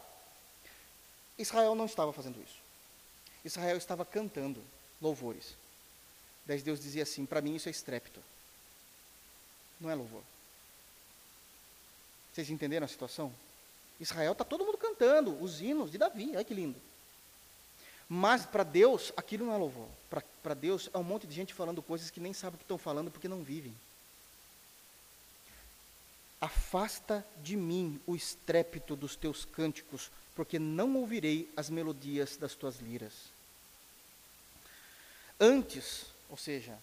Israel 1.42 1.74
não 1.74 1.86
estava 1.86 2.12
fazendo 2.12 2.40
isso. 2.42 2.56
Israel 3.44 3.76
estava 3.76 4.04
cantando 4.04 4.62
louvores. 5.00 5.54
Daí 6.46 6.60
Deus 6.62 6.80
dizia 6.80 7.02
assim: 7.02 7.26
para 7.26 7.40
mim 7.40 7.54
isso 7.56 7.68
é 7.68 7.70
estrépito. 7.70 8.20
Não 9.80 9.90
é 9.90 9.94
louvor. 9.94 10.22
Vocês 12.32 12.48
entenderam 12.48 12.84
a 12.84 12.88
situação? 12.88 13.32
Israel 14.00 14.32
está 14.32 14.44
todo 14.44 14.64
mundo 14.64 14.78
cantando 14.78 15.40
os 15.42 15.60
hinos 15.60 15.90
de 15.90 15.98
Davi, 15.98 16.30
olha 16.34 16.44
que 16.44 16.54
lindo. 16.54 16.80
Mas 18.08 18.44
para 18.44 18.62
Deus 18.62 19.12
aquilo 19.16 19.46
não 19.46 19.54
é 19.54 19.56
louvor. 19.56 19.88
Para 20.42 20.54
Deus 20.54 20.88
é 20.92 20.98
um 20.98 21.04
monte 21.04 21.26
de 21.26 21.34
gente 21.34 21.54
falando 21.54 21.82
coisas 21.82 22.10
que 22.10 22.20
nem 22.20 22.32
sabe 22.32 22.54
o 22.54 22.58
que 22.58 22.64
estão 22.64 22.78
falando 22.78 23.10
porque 23.10 23.28
não 23.28 23.42
vivem. 23.42 23.74
Afasta 26.42 27.24
de 27.40 27.56
mim 27.56 28.00
o 28.04 28.16
estrépito 28.16 28.96
dos 28.96 29.14
teus 29.14 29.44
cânticos, 29.44 30.10
porque 30.34 30.58
não 30.58 30.96
ouvirei 30.96 31.48
as 31.56 31.70
melodias 31.70 32.36
das 32.36 32.56
tuas 32.56 32.80
liras. 32.80 33.12
Antes, 35.38 36.06
ou 36.28 36.36
seja, 36.36 36.76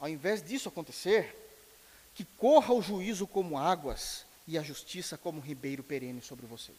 ao 0.00 0.08
invés 0.08 0.42
disso 0.42 0.68
acontecer, 0.68 1.32
que 2.12 2.24
corra 2.24 2.74
o 2.74 2.82
juízo 2.82 3.24
como 3.24 3.56
águas 3.56 4.26
e 4.48 4.58
a 4.58 4.62
justiça 4.64 5.16
como 5.16 5.40
ribeiro 5.40 5.84
perene 5.84 6.20
sobre 6.20 6.44
vocês. 6.46 6.76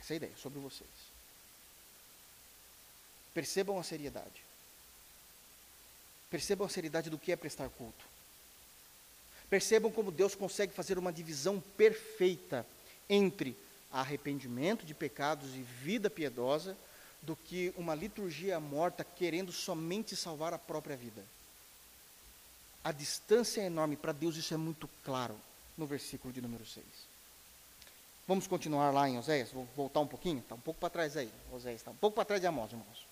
Essa 0.00 0.12
é 0.12 0.14
a 0.14 0.16
ideia, 0.16 0.36
sobre 0.38 0.60
vocês. 0.60 0.88
Percebam 3.34 3.78
a 3.78 3.82
seriedade. 3.82 4.42
Percebam 6.30 6.66
a 6.66 6.70
seriedade 6.70 7.10
do 7.10 7.18
que 7.18 7.32
é 7.32 7.36
prestar 7.36 7.68
culto. 7.68 8.17
Percebam 9.50 9.90
como 9.90 10.10
Deus 10.10 10.34
consegue 10.34 10.72
fazer 10.72 10.98
uma 10.98 11.12
divisão 11.12 11.62
perfeita 11.76 12.66
entre 13.08 13.56
arrependimento 13.90 14.84
de 14.84 14.94
pecados 14.94 15.54
e 15.54 15.62
vida 15.82 16.10
piedosa 16.10 16.76
do 17.22 17.34
que 17.34 17.72
uma 17.76 17.94
liturgia 17.94 18.60
morta 18.60 19.02
querendo 19.02 19.50
somente 19.50 20.14
salvar 20.14 20.52
a 20.52 20.58
própria 20.58 20.96
vida. 20.96 21.24
A 22.84 22.92
distância 22.92 23.60
é 23.60 23.66
enorme, 23.66 23.96
para 23.96 24.12
Deus 24.12 24.36
isso 24.36 24.54
é 24.54 24.56
muito 24.56 24.88
claro 25.04 25.34
no 25.76 25.86
versículo 25.86 26.32
de 26.32 26.40
número 26.40 26.64
6. 26.64 26.84
Vamos 28.26 28.46
continuar 28.46 28.90
lá 28.90 29.08
em 29.08 29.18
Oséias? 29.18 29.50
Vou 29.50 29.66
voltar 29.74 30.00
um 30.00 30.06
pouquinho? 30.06 30.40
Está 30.40 30.54
um 30.54 30.60
pouco 30.60 30.78
para 30.78 30.90
trás 30.90 31.16
aí. 31.16 31.32
Oséias 31.50 31.80
está 31.80 31.90
um 31.90 31.96
pouco 31.96 32.14
para 32.14 32.26
trás 32.26 32.40
de 32.40 32.46
Amós, 32.46 32.70
irmãos. 32.70 33.06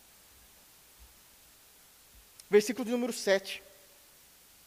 Versículo 2.50 2.84
de 2.84 2.90
número 2.90 3.14
7. 3.14 3.62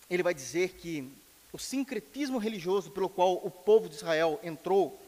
Ele 0.10 0.24
vai 0.24 0.34
dizer 0.34 0.70
que 0.74 1.08
o 1.52 1.58
sincretismo 1.58 2.38
religioso 2.38 2.92
pelo 2.92 3.10
qual 3.10 3.34
o 3.34 3.50
povo 3.50 3.90
de 3.90 3.96
Israel 3.96 4.40
entrou 4.44 5.00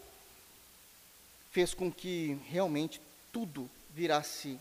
fez 1.51 1.73
com 1.73 1.91
que 1.91 2.37
realmente 2.47 3.01
tudo 3.31 3.69
virasse 3.93 4.57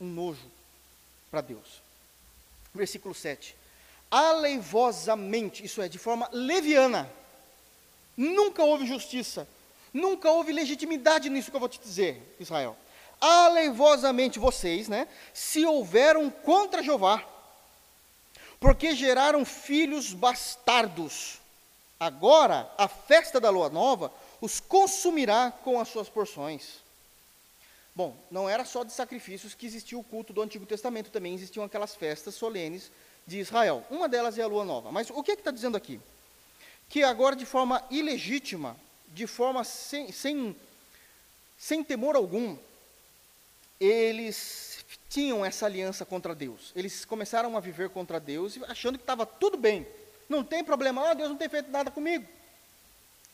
um 0.00 0.06
nojo 0.06 0.50
para 1.30 1.40
Deus. 1.40 1.82
Versículo 2.74 3.14
7. 3.14 3.54
Aleivosamente, 4.10 5.64
isso 5.64 5.80
é, 5.80 5.88
de 5.88 5.98
forma 5.98 6.28
leviana, 6.32 7.10
nunca 8.16 8.62
houve 8.62 8.86
justiça, 8.86 9.48
nunca 9.92 10.30
houve 10.30 10.52
legitimidade 10.52 11.30
nisso 11.30 11.50
que 11.50 11.56
eu 11.56 11.60
vou 11.60 11.68
te 11.68 11.80
dizer, 11.80 12.20
Israel. 12.40 12.76
Aleivosamente 13.20 14.38
vocês, 14.38 14.88
né, 14.88 15.06
se 15.32 15.64
houveram 15.64 16.28
contra 16.28 16.82
Jeová, 16.82 17.24
porque 18.62 18.94
geraram 18.94 19.44
filhos 19.44 20.14
bastardos. 20.14 21.40
Agora, 21.98 22.70
a 22.78 22.86
festa 22.86 23.40
da 23.40 23.50
lua 23.50 23.68
nova 23.68 24.12
os 24.40 24.60
consumirá 24.60 25.50
com 25.64 25.80
as 25.80 25.88
suas 25.88 26.08
porções. 26.08 26.80
Bom, 27.92 28.16
não 28.30 28.48
era 28.48 28.64
só 28.64 28.84
de 28.84 28.92
sacrifícios 28.92 29.52
que 29.52 29.66
existia 29.66 29.98
o 29.98 30.04
culto 30.04 30.32
do 30.32 30.40
Antigo 30.40 30.64
Testamento, 30.64 31.10
também 31.10 31.34
existiam 31.34 31.64
aquelas 31.64 31.96
festas 31.96 32.36
solenes 32.36 32.88
de 33.26 33.40
Israel. 33.40 33.84
Uma 33.90 34.08
delas 34.08 34.38
é 34.38 34.42
a 34.42 34.46
lua 34.46 34.64
nova. 34.64 34.92
Mas 34.92 35.10
o 35.10 35.24
que 35.24 35.32
é 35.32 35.34
está 35.34 35.50
dizendo 35.50 35.76
aqui? 35.76 36.00
Que 36.88 37.02
agora, 37.02 37.34
de 37.34 37.44
forma 37.44 37.84
ilegítima, 37.90 38.76
de 39.08 39.26
forma 39.26 39.64
sem, 39.64 40.12
sem, 40.12 40.54
sem 41.58 41.82
temor 41.82 42.14
algum, 42.14 42.56
eles 43.80 44.71
tinham 45.12 45.44
essa 45.44 45.66
aliança 45.66 46.06
contra 46.06 46.34
Deus. 46.34 46.72
Eles 46.74 47.04
começaram 47.04 47.54
a 47.54 47.60
viver 47.60 47.90
contra 47.90 48.18
Deus, 48.18 48.58
achando 48.66 48.96
que 48.96 49.02
estava 49.02 49.26
tudo 49.26 49.58
bem. 49.58 49.86
Não 50.26 50.42
tem 50.42 50.64
problema, 50.64 51.10
oh, 51.10 51.14
Deus 51.14 51.28
não 51.28 51.36
tem 51.36 51.50
feito 51.50 51.70
nada 51.70 51.90
comigo. 51.90 52.26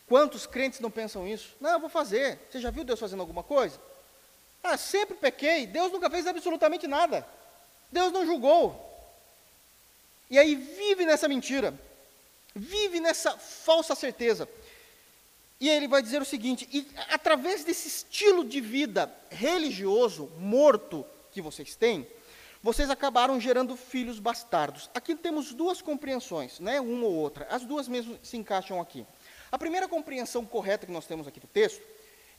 Quantos 0.05 0.45
crentes 0.45 0.81
não 0.81 0.91
pensam 0.91 1.25
isso? 1.25 1.55
Não, 1.61 1.69
eu 1.71 1.79
vou 1.79 1.89
fazer. 1.89 2.37
Você 2.51 2.59
já 2.59 2.69
viu 2.69 2.83
Deus 2.83 2.99
fazendo 2.99 3.21
alguma 3.21 3.43
coisa? 3.43 3.79
Ah, 4.61 4.75
sempre 4.75 5.15
pequei. 5.15 5.65
Deus 5.67 5.89
nunca 5.89 6.09
fez 6.09 6.27
absolutamente 6.27 6.85
nada. 6.85 7.25
Deus 7.89 8.11
não 8.11 8.25
julgou. 8.25 8.85
E 10.29 10.37
aí 10.37 10.55
vive 10.55 11.05
nessa 11.05 11.29
mentira. 11.29 11.73
Vive 12.53 12.99
nessa 12.99 13.37
falsa 13.37 13.95
certeza. 13.95 14.49
E 15.61 15.69
ele 15.69 15.87
vai 15.87 16.01
dizer 16.01 16.21
o 16.21 16.25
seguinte: 16.25 16.67
e 16.73 16.85
através 17.09 17.63
desse 17.63 17.87
estilo 17.87 18.43
de 18.43 18.59
vida 18.59 19.09
religioso, 19.29 20.29
morto, 20.37 21.05
que 21.39 21.43
vocês 21.43 21.75
têm, 21.75 22.05
vocês 22.61 22.89
acabaram 22.89 23.39
gerando 23.39 23.77
filhos 23.77 24.19
bastardos. 24.19 24.89
Aqui 24.93 25.15
temos 25.15 25.53
duas 25.53 25.81
compreensões, 25.81 26.59
né, 26.59 26.81
uma 26.81 27.05
ou 27.05 27.13
outra. 27.13 27.47
As 27.49 27.63
duas 27.63 27.87
mesmo 27.87 28.19
se 28.21 28.35
encaixam 28.35 28.81
aqui. 28.81 29.05
A 29.49 29.57
primeira 29.57 29.87
compreensão 29.87 30.45
correta 30.45 30.85
que 30.85 30.91
nós 30.91 31.05
temos 31.05 31.27
aqui 31.27 31.39
do 31.39 31.47
texto 31.47 31.81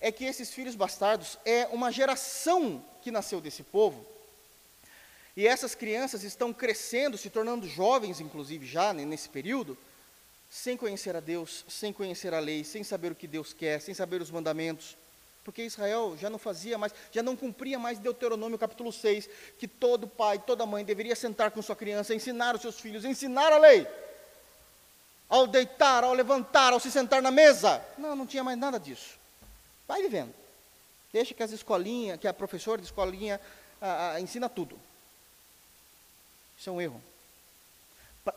é 0.01 0.13
que 0.13 0.25
esses 0.25 0.51
filhos 0.53 0.75
bastardos 0.75 1.39
é 1.45 1.67
uma 1.73 1.91
geração 1.91 2.85
que 3.03 3.11
nasceu 3.11 3.41
desse 3.41 3.63
povo. 3.63 4.05
E 5.35 5.47
essas 5.47 5.75
crianças 5.75 6.23
estão 6.23 6.53
crescendo, 6.53 7.17
se 7.17 7.31
tornando 7.31 7.67
jovens, 7.67 8.21
inclusive, 8.21 8.67
já 8.67 8.93
nesse 8.93 9.29
período, 9.29 9.77
sem 10.51 10.77
conhecer 10.77 11.17
a 11.17 11.21
Deus, 11.21 11.65
sem 11.69 11.93
conhecer 11.93 12.35
a 12.35 12.41
lei, 12.41 12.65
sem 12.65 12.85
saber 12.85 13.13
o 13.13 13.15
que 13.15 13.27
Deus 13.27 13.55
quer, 13.55 13.81
sem 13.81 13.95
saber 13.95 14.21
os 14.21 14.31
mandamentos. 14.31 14.97
Porque 15.45 15.63
Israel 15.63 16.17
já 16.19 16.29
não 16.29 16.39
fazia 16.39 16.77
mais, 16.77 16.95
já 17.11 17.23
não 17.23 17.35
cumpria 17.35 17.79
mais 17.79 17.99
Deuteronômio 17.99 18.59
capítulo 18.59 18.93
6, 18.93 19.29
que 19.59 19.67
todo 19.67 20.07
pai, 20.07 20.39
toda 20.39 20.67
mãe 20.67 20.85
deveria 20.85 21.17
sentar 21.17 21.51
com 21.51 21.63
sua 21.63 21.75
criança, 21.75 22.15
ensinar 22.15 22.55
os 22.55 22.61
seus 22.61 22.79
filhos, 22.79 23.05
ensinar 23.05 23.53
a 23.53 23.59
lei. 23.59 23.87
Ao 25.29 25.47
deitar, 25.47 26.05
ao 26.05 26.13
levantar, 26.13 26.73
ao 26.73 26.81
se 26.81 26.91
sentar 26.91 27.23
na 27.23 27.31
mesa. 27.31 27.83
Não, 27.97 28.15
não 28.15 28.27
tinha 28.27 28.45
mais 28.45 28.59
nada 28.59 28.79
disso. 28.79 29.19
Vai 29.89 30.03
vivendo. 30.03 30.35
Deixa 31.13 31.35
que 31.35 31.43
as 31.43 31.53
escolinhas, 31.53 32.21
que 32.21 32.29
a 32.29 32.35
professora 32.35 32.81
de 32.81 32.87
escolinha 32.87 33.41
a, 33.81 34.13
a, 34.13 34.21
ensina 34.21 34.49
tudo. 34.49 34.79
Isso 36.59 36.69
é 36.69 36.73
um 36.73 36.81
erro. 36.81 37.01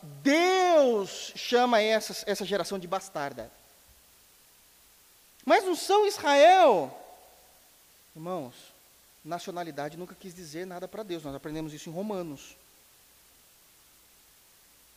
Deus 0.02 1.34
chama 1.36 1.82
essa, 1.82 2.24
essa 2.26 2.46
geração 2.46 2.80
de 2.80 2.88
bastarda. 2.88 3.52
Mas 5.46 5.64
não 5.64 5.76
são 5.76 6.08
Israel. 6.08 6.96
Irmãos, 8.16 8.54
nacionalidade 9.24 9.98
nunca 9.98 10.16
quis 10.16 10.34
dizer 10.34 10.66
nada 10.66 10.88
para 10.88 11.04
Deus. 11.04 11.24
Nós 11.24 11.36
aprendemos 11.36 11.74
isso 11.74 11.90
em 11.90 11.94
Romanos. 11.94 12.56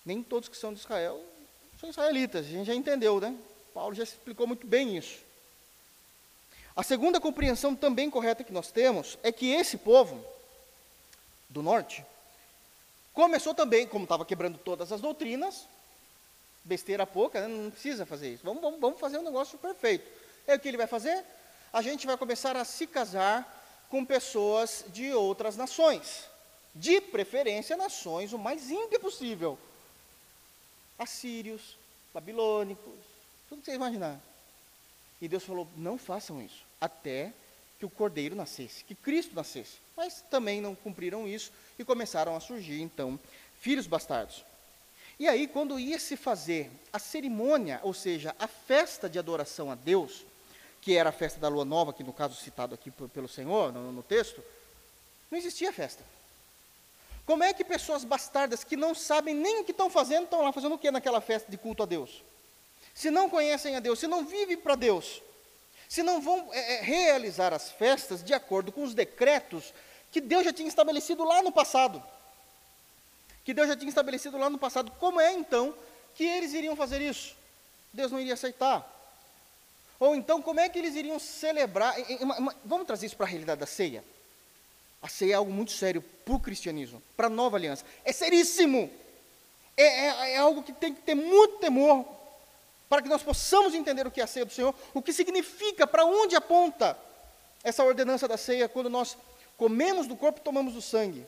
Nem 0.04 0.22
todos 0.22 0.48
que 0.48 0.56
são 0.56 0.72
de 0.72 0.80
Israel 0.80 1.22
são 1.80 1.90
israelitas. 1.90 2.46
A 2.46 2.48
gente 2.48 2.66
já 2.66 2.74
entendeu, 2.74 3.20
né? 3.20 3.36
Paulo 3.74 3.94
já 3.94 4.02
explicou 4.02 4.46
muito 4.46 4.66
bem 4.66 4.96
isso. 4.96 5.18
A 6.74 6.82
segunda 6.82 7.20
compreensão 7.20 7.74
também 7.74 8.10
correta 8.10 8.44
que 8.44 8.52
nós 8.52 8.70
temos 8.70 9.18
é 9.22 9.32
que 9.32 9.52
esse 9.52 9.78
povo 9.78 10.22
do 11.48 11.62
norte 11.62 12.04
começou 13.12 13.54
também, 13.54 13.86
como 13.86 14.04
estava 14.04 14.26
quebrando 14.26 14.58
todas 14.58 14.92
as 14.92 15.00
doutrinas, 15.00 15.66
besteira 16.64 17.06
pouca, 17.06 17.40
né? 17.40 17.48
não 17.48 17.70
precisa 17.70 18.04
fazer 18.04 18.34
isso. 18.34 18.44
Vamos, 18.44 18.60
vamos, 18.60 18.80
vamos 18.80 19.00
fazer 19.00 19.18
um 19.18 19.22
negócio 19.22 19.58
perfeito. 19.58 20.06
É 20.46 20.54
o 20.54 20.60
que 20.60 20.68
ele 20.68 20.76
vai 20.76 20.86
fazer? 20.86 21.24
A 21.72 21.82
gente 21.82 22.06
vai 22.06 22.16
começar 22.16 22.56
a 22.56 22.64
se 22.64 22.86
casar 22.86 23.86
com 23.88 24.04
pessoas 24.04 24.84
de 24.88 25.12
outras 25.12 25.56
nações. 25.56 26.24
De 26.74 27.00
preferência, 27.00 27.76
nações 27.76 28.32
o 28.32 28.38
mais 28.38 28.70
ímpio 28.70 29.00
possível. 29.00 29.58
Assírios, 30.98 31.76
babilônicos, 32.12 32.94
tudo 33.48 33.60
que 33.60 33.66
você 33.66 33.74
imaginar. 33.74 34.20
E 35.20 35.28
Deus 35.28 35.44
falou: 35.44 35.66
não 35.76 35.98
façam 35.98 36.42
isso, 36.42 36.64
até 36.80 37.32
que 37.78 37.84
o 37.84 37.90
cordeiro 37.90 38.34
nascesse, 38.34 38.84
que 38.84 38.94
Cristo 38.94 39.34
nascesse. 39.34 39.78
Mas 39.96 40.22
também 40.30 40.60
não 40.60 40.74
cumpriram 40.74 41.26
isso 41.26 41.52
e 41.78 41.84
começaram 41.84 42.36
a 42.36 42.40
surgir, 42.40 42.80
então, 42.80 43.18
filhos 43.60 43.86
bastardos. 43.86 44.44
E 45.18 45.26
aí, 45.26 45.46
quando 45.46 45.78
ia 45.80 45.98
se 45.98 46.16
fazer 46.16 46.70
a 46.92 46.98
cerimônia, 46.98 47.80
ou 47.82 47.94
seja, 47.94 48.36
a 48.38 48.46
festa 48.46 49.08
de 49.08 49.18
adoração 49.18 49.70
a 49.70 49.74
Deus, 49.74 50.24
que 50.86 50.96
era 50.96 51.08
a 51.08 51.12
festa 51.12 51.40
da 51.40 51.48
lua 51.48 51.64
nova, 51.64 51.92
que 51.92 52.04
no 52.04 52.12
caso 52.12 52.36
citado 52.36 52.72
aqui 52.72 52.92
pelo 52.92 53.26
Senhor, 53.26 53.72
no, 53.72 53.90
no 53.90 54.04
texto, 54.04 54.40
não 55.28 55.36
existia 55.36 55.72
festa. 55.72 56.04
Como 57.26 57.42
é 57.42 57.52
que 57.52 57.64
pessoas 57.64 58.04
bastardas 58.04 58.62
que 58.62 58.76
não 58.76 58.94
sabem 58.94 59.34
nem 59.34 59.58
o 59.58 59.64
que 59.64 59.72
estão 59.72 59.90
fazendo, 59.90 60.26
estão 60.26 60.42
lá 60.42 60.52
fazendo 60.52 60.76
o 60.76 60.78
que 60.78 60.88
naquela 60.92 61.20
festa 61.20 61.50
de 61.50 61.58
culto 61.58 61.82
a 61.82 61.86
Deus? 61.86 62.22
Se 62.94 63.10
não 63.10 63.28
conhecem 63.28 63.74
a 63.74 63.80
Deus, 63.80 63.98
se 63.98 64.06
não 64.06 64.24
vivem 64.24 64.56
para 64.56 64.76
Deus, 64.76 65.20
se 65.88 66.04
não 66.04 66.20
vão 66.20 66.50
é, 66.52 66.74
é, 66.74 66.80
realizar 66.82 67.52
as 67.52 67.68
festas 67.68 68.22
de 68.22 68.32
acordo 68.32 68.70
com 68.70 68.84
os 68.84 68.94
decretos 68.94 69.74
que 70.12 70.20
Deus 70.20 70.44
já 70.44 70.52
tinha 70.52 70.68
estabelecido 70.68 71.24
lá 71.24 71.42
no 71.42 71.50
passado. 71.50 72.00
Que 73.44 73.52
Deus 73.52 73.66
já 73.66 73.76
tinha 73.76 73.88
estabelecido 73.88 74.38
lá 74.38 74.48
no 74.48 74.56
passado. 74.56 74.92
Como 75.00 75.20
é 75.20 75.32
então 75.32 75.74
que 76.14 76.22
eles 76.22 76.52
iriam 76.52 76.76
fazer 76.76 77.00
isso? 77.00 77.34
Deus 77.92 78.12
não 78.12 78.20
iria 78.20 78.34
aceitar. 78.34 78.95
Ou 79.98 80.14
então, 80.14 80.42
como 80.42 80.60
é 80.60 80.68
que 80.68 80.78
eles 80.78 80.94
iriam 80.94 81.18
celebrar? 81.18 81.94
Vamos 82.64 82.86
trazer 82.86 83.06
isso 83.06 83.16
para 83.16 83.26
a 83.26 83.28
realidade 83.28 83.60
da 83.60 83.66
ceia? 83.66 84.04
A 85.00 85.08
ceia 85.08 85.32
é 85.32 85.36
algo 85.36 85.52
muito 85.52 85.72
sério 85.72 86.02
para 86.24 86.34
o 86.34 86.40
cristianismo, 86.40 87.02
para 87.16 87.28
a 87.28 87.30
nova 87.30 87.56
aliança. 87.56 87.84
É 88.04 88.12
seríssimo. 88.12 88.90
É, 89.76 89.84
é, 89.84 90.32
é, 90.32 90.36
algo 90.38 90.62
que 90.62 90.72
tem 90.72 90.94
que 90.94 91.02
ter 91.02 91.14
muito 91.14 91.58
temor 91.58 92.06
para 92.88 93.02
que 93.02 93.08
nós 93.08 93.22
possamos 93.22 93.74
entender 93.74 94.06
o 94.06 94.10
que 94.10 94.20
é 94.20 94.24
a 94.24 94.26
ceia 94.26 94.46
do 94.46 94.52
Senhor, 94.52 94.74
o 94.94 95.02
que 95.02 95.12
significa, 95.12 95.86
para 95.86 96.04
onde 96.04 96.34
aponta 96.34 96.96
essa 97.62 97.84
ordenança 97.84 98.26
da 98.26 98.36
ceia 98.36 98.68
quando 98.68 98.88
nós 98.88 99.18
comemos 99.56 100.06
do 100.06 100.16
corpo 100.16 100.40
e 100.40 100.42
tomamos 100.42 100.72
do 100.72 100.80
sangue. 100.80 101.26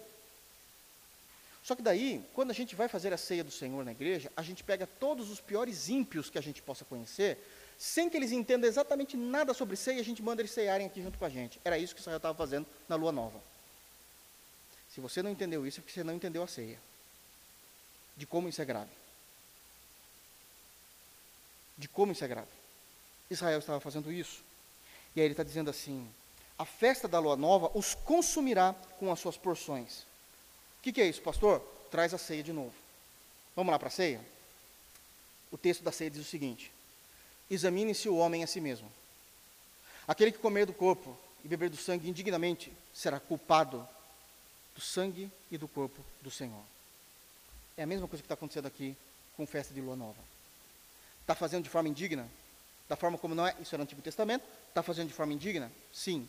Só 1.63 1.75
que 1.75 1.83
daí, 1.83 2.25
quando 2.33 2.51
a 2.51 2.55
gente 2.55 2.75
vai 2.75 2.89
fazer 2.89 3.13
a 3.13 3.19
ceia 3.19 3.45
do 3.45 3.51
Senhor 3.51 3.85
na 3.85 3.93
igreja, 3.93 4.33
a 4.37 4.43
gente 4.43 4.65
pega 4.65 4.87
todos 4.87 5.31
os 5.31 5.41
piores 5.41 5.89
ímpios 5.89 6.31
que 6.31 6.39
a 6.39 6.41
gente 6.41 6.63
possa 6.63 6.85
conhecer 6.85 7.39
sem 7.79 8.11
que 8.11 8.17
eles 8.17 8.33
entendam 8.33 8.69
exatamente 8.69 9.17
nada 9.17 9.55
sobre 9.55 9.77
ceia, 9.77 10.01
a 10.01 10.05
gente 10.05 10.21
manda 10.21 10.43
eles 10.43 10.51
ceiarem 10.51 10.87
aqui 10.87 11.01
junto 11.01 11.17
com 11.17 11.25
a 11.25 11.29
gente. 11.29 11.61
Era 11.65 11.79
isso 11.79 11.95
que 11.95 12.01
Israel 12.01 12.17
estava 12.17 12.37
fazendo 12.37 12.67
na 12.89 12.97
lua 12.97 13.13
nova. 13.13 13.41
Se 14.93 15.01
você 15.01 15.23
não 15.23 15.31
entendeu 15.31 15.65
isso, 15.65 15.79
é 15.79 15.81
porque 15.81 15.95
você 15.95 16.03
não 16.03 16.15
entendeu 16.15 16.43
a 16.43 16.49
ceia. 16.49 16.79
De 18.17 18.27
como 18.27 18.49
isso 18.49 18.61
é 18.61 18.65
grave. 18.65 18.91
De 21.77 21.87
como 21.87 22.11
isso 22.11 22.25
é 22.25 22.29
grave. 22.29 22.49
Israel 23.31 23.61
estava 23.61 23.79
fazendo 23.79 24.11
isso. 24.11 24.43
E 25.15 25.21
aí 25.21 25.27
ele 25.27 25.35
está 25.35 25.45
dizendo 25.45 25.71
assim: 25.71 26.11
a 26.59 26.65
festa 26.65 27.07
da 27.07 27.21
lua 27.21 27.37
nova 27.37 27.71
os 27.75 27.95
consumirá 27.95 28.75
com 28.99 29.13
as 29.13 29.21
suas 29.21 29.37
porções. 29.37 30.01
O 30.81 30.83
que, 30.83 30.93
que 30.93 31.01
é 31.01 31.07
isso, 31.07 31.23
pastor? 31.23 31.61
Traz 31.93 32.13
a 32.13 32.19
ceia 32.19 32.43
de 32.43 32.53
novo. 32.53 32.75
Vamos 33.55 33.71
lá 33.71 33.79
para 33.79 33.89
a 33.89 33.93
ceia? 33.93 34.21
O 35.53 35.57
texto 35.57 35.85
da 35.85 35.93
ceia 35.93 36.11
diz 36.11 36.21
o 36.21 36.29
seguinte: 36.29 36.73
examine-se 37.51 38.09
o 38.09 38.17
homem 38.17 38.43
a 38.43 38.47
si 38.47 38.61
mesmo. 38.61 38.91
Aquele 40.07 40.33
que 40.33 40.39
comer 40.39 40.67
do 40.67 40.73
corpo 40.73 41.17
e 41.45 41.49
beber 41.49 41.71
do 41.71 41.77
sangue 41.77 42.09
indignamente 42.09 42.73
será 42.95 43.21
culpado 43.21 43.87
do 44.75 44.81
sangue 44.81 45.31
e 45.51 45.59
do 45.59 45.69
corpo 45.69 46.03
do 46.23 46.31
Senhor. 46.31 46.63
É 47.77 47.83
a 47.83 47.87
mesma 47.87 48.09
coisa 48.09 48.23
que 48.23 48.27
está 48.27 48.35
acontecendo 48.35 48.67
aqui 48.67 48.97
com 49.37 49.47
festa 49.47 49.73
de 49.73 49.81
lua 49.81 49.97
nova. 49.97 50.19
Está 51.21 51.35
fazendo 51.35 51.65
de 51.65 51.71
forma 51.71 51.89
indigna? 51.89 52.29
Da 52.89 52.97
forma 52.97 53.19
como 53.19 53.35
não 53.35 53.47
é, 53.47 53.55
isso 53.61 53.75
era 53.75 53.79
no 53.79 53.85
Antigo 53.85 54.01
Testamento, 54.01 54.45
está 54.69 54.83
fazendo 54.83 55.09
de 55.09 55.15
forma 55.15 55.33
indigna? 55.33 55.71
Sim. 55.93 56.27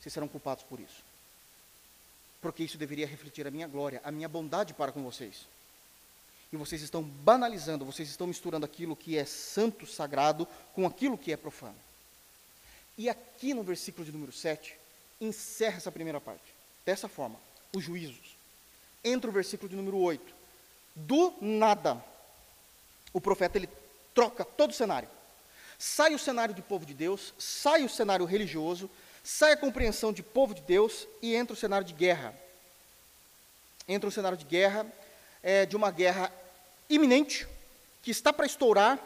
Vocês 0.00 0.12
serão 0.12 0.28
culpados 0.28 0.62
por 0.64 0.78
isso. 0.78 1.02
Porque 2.42 2.62
isso 2.62 2.76
deveria 2.76 3.06
refletir 3.06 3.46
a 3.46 3.50
minha 3.50 3.66
glória, 3.66 4.00
a 4.04 4.12
minha 4.12 4.28
bondade 4.28 4.74
para 4.74 4.92
com 4.92 5.02
vocês 5.02 5.46
e 6.56 6.58
vocês 6.58 6.82
estão 6.82 7.02
banalizando, 7.02 7.84
vocês 7.84 8.08
estão 8.08 8.26
misturando 8.26 8.66
aquilo 8.66 8.96
que 8.96 9.16
é 9.16 9.24
santo, 9.24 9.86
sagrado, 9.86 10.46
com 10.74 10.86
aquilo 10.86 11.16
que 11.16 11.32
é 11.32 11.36
profano. 11.36 11.76
E 12.98 13.08
aqui 13.08 13.54
no 13.54 13.62
versículo 13.62 14.04
de 14.04 14.12
número 14.12 14.32
7, 14.32 14.76
encerra 15.20 15.76
essa 15.76 15.92
primeira 15.92 16.20
parte. 16.20 16.54
Dessa 16.84 17.08
forma, 17.08 17.38
os 17.74 17.84
juízos. 17.84 18.36
Entra 19.04 19.30
o 19.30 19.32
versículo 19.32 19.68
de 19.68 19.76
número 19.76 19.98
8. 19.98 20.34
Do 20.94 21.34
nada, 21.40 22.02
o 23.12 23.20
profeta 23.20 23.58
ele 23.58 23.68
troca 24.14 24.44
todo 24.44 24.70
o 24.70 24.74
cenário. 24.74 25.08
Sai 25.78 26.14
o 26.14 26.18
cenário 26.18 26.54
de 26.54 26.62
povo 26.62 26.86
de 26.86 26.94
Deus, 26.94 27.34
sai 27.38 27.84
o 27.84 27.88
cenário 27.88 28.24
religioso, 28.24 28.90
sai 29.22 29.52
a 29.52 29.56
compreensão 29.56 30.12
de 30.12 30.22
povo 30.22 30.54
de 30.54 30.62
Deus 30.62 31.06
e 31.20 31.34
entra 31.34 31.52
o 31.52 31.56
cenário 31.56 31.86
de 31.86 31.92
guerra. 31.92 32.34
Entra 33.86 34.08
o 34.08 34.12
cenário 34.12 34.38
de 34.38 34.44
guerra, 34.44 34.86
é, 35.42 35.66
de 35.66 35.76
uma 35.76 35.90
guerra 35.90 36.32
iminente, 36.88 37.46
que 38.02 38.10
está 38.10 38.32
para 38.32 38.46
estourar, 38.46 38.98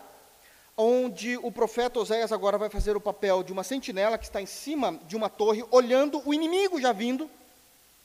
onde 0.77 1.37
o 1.39 1.53
profeta 1.53 2.01
Oséias 2.01 2.33
agora 2.33 2.57
vai 2.57 2.71
fazer 2.71 2.97
o 2.97 3.01
papel 3.01 3.43
de 3.43 3.53
uma 3.53 3.63
sentinela 3.63 4.17
que 4.17 4.25
está 4.25 4.41
em 4.41 4.47
cima 4.47 4.99
de 5.07 5.17
uma 5.17 5.29
torre, 5.29 5.65
olhando 5.71 6.23
o 6.25 6.33
inimigo 6.33 6.81
já 6.81 6.93
vindo, 6.93 7.31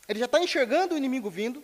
ele 0.07 0.19
já 0.19 0.25
está 0.25 0.39
enxergando 0.39 0.93
o 0.93 0.97
inimigo 0.97 1.29
vindo, 1.29 1.63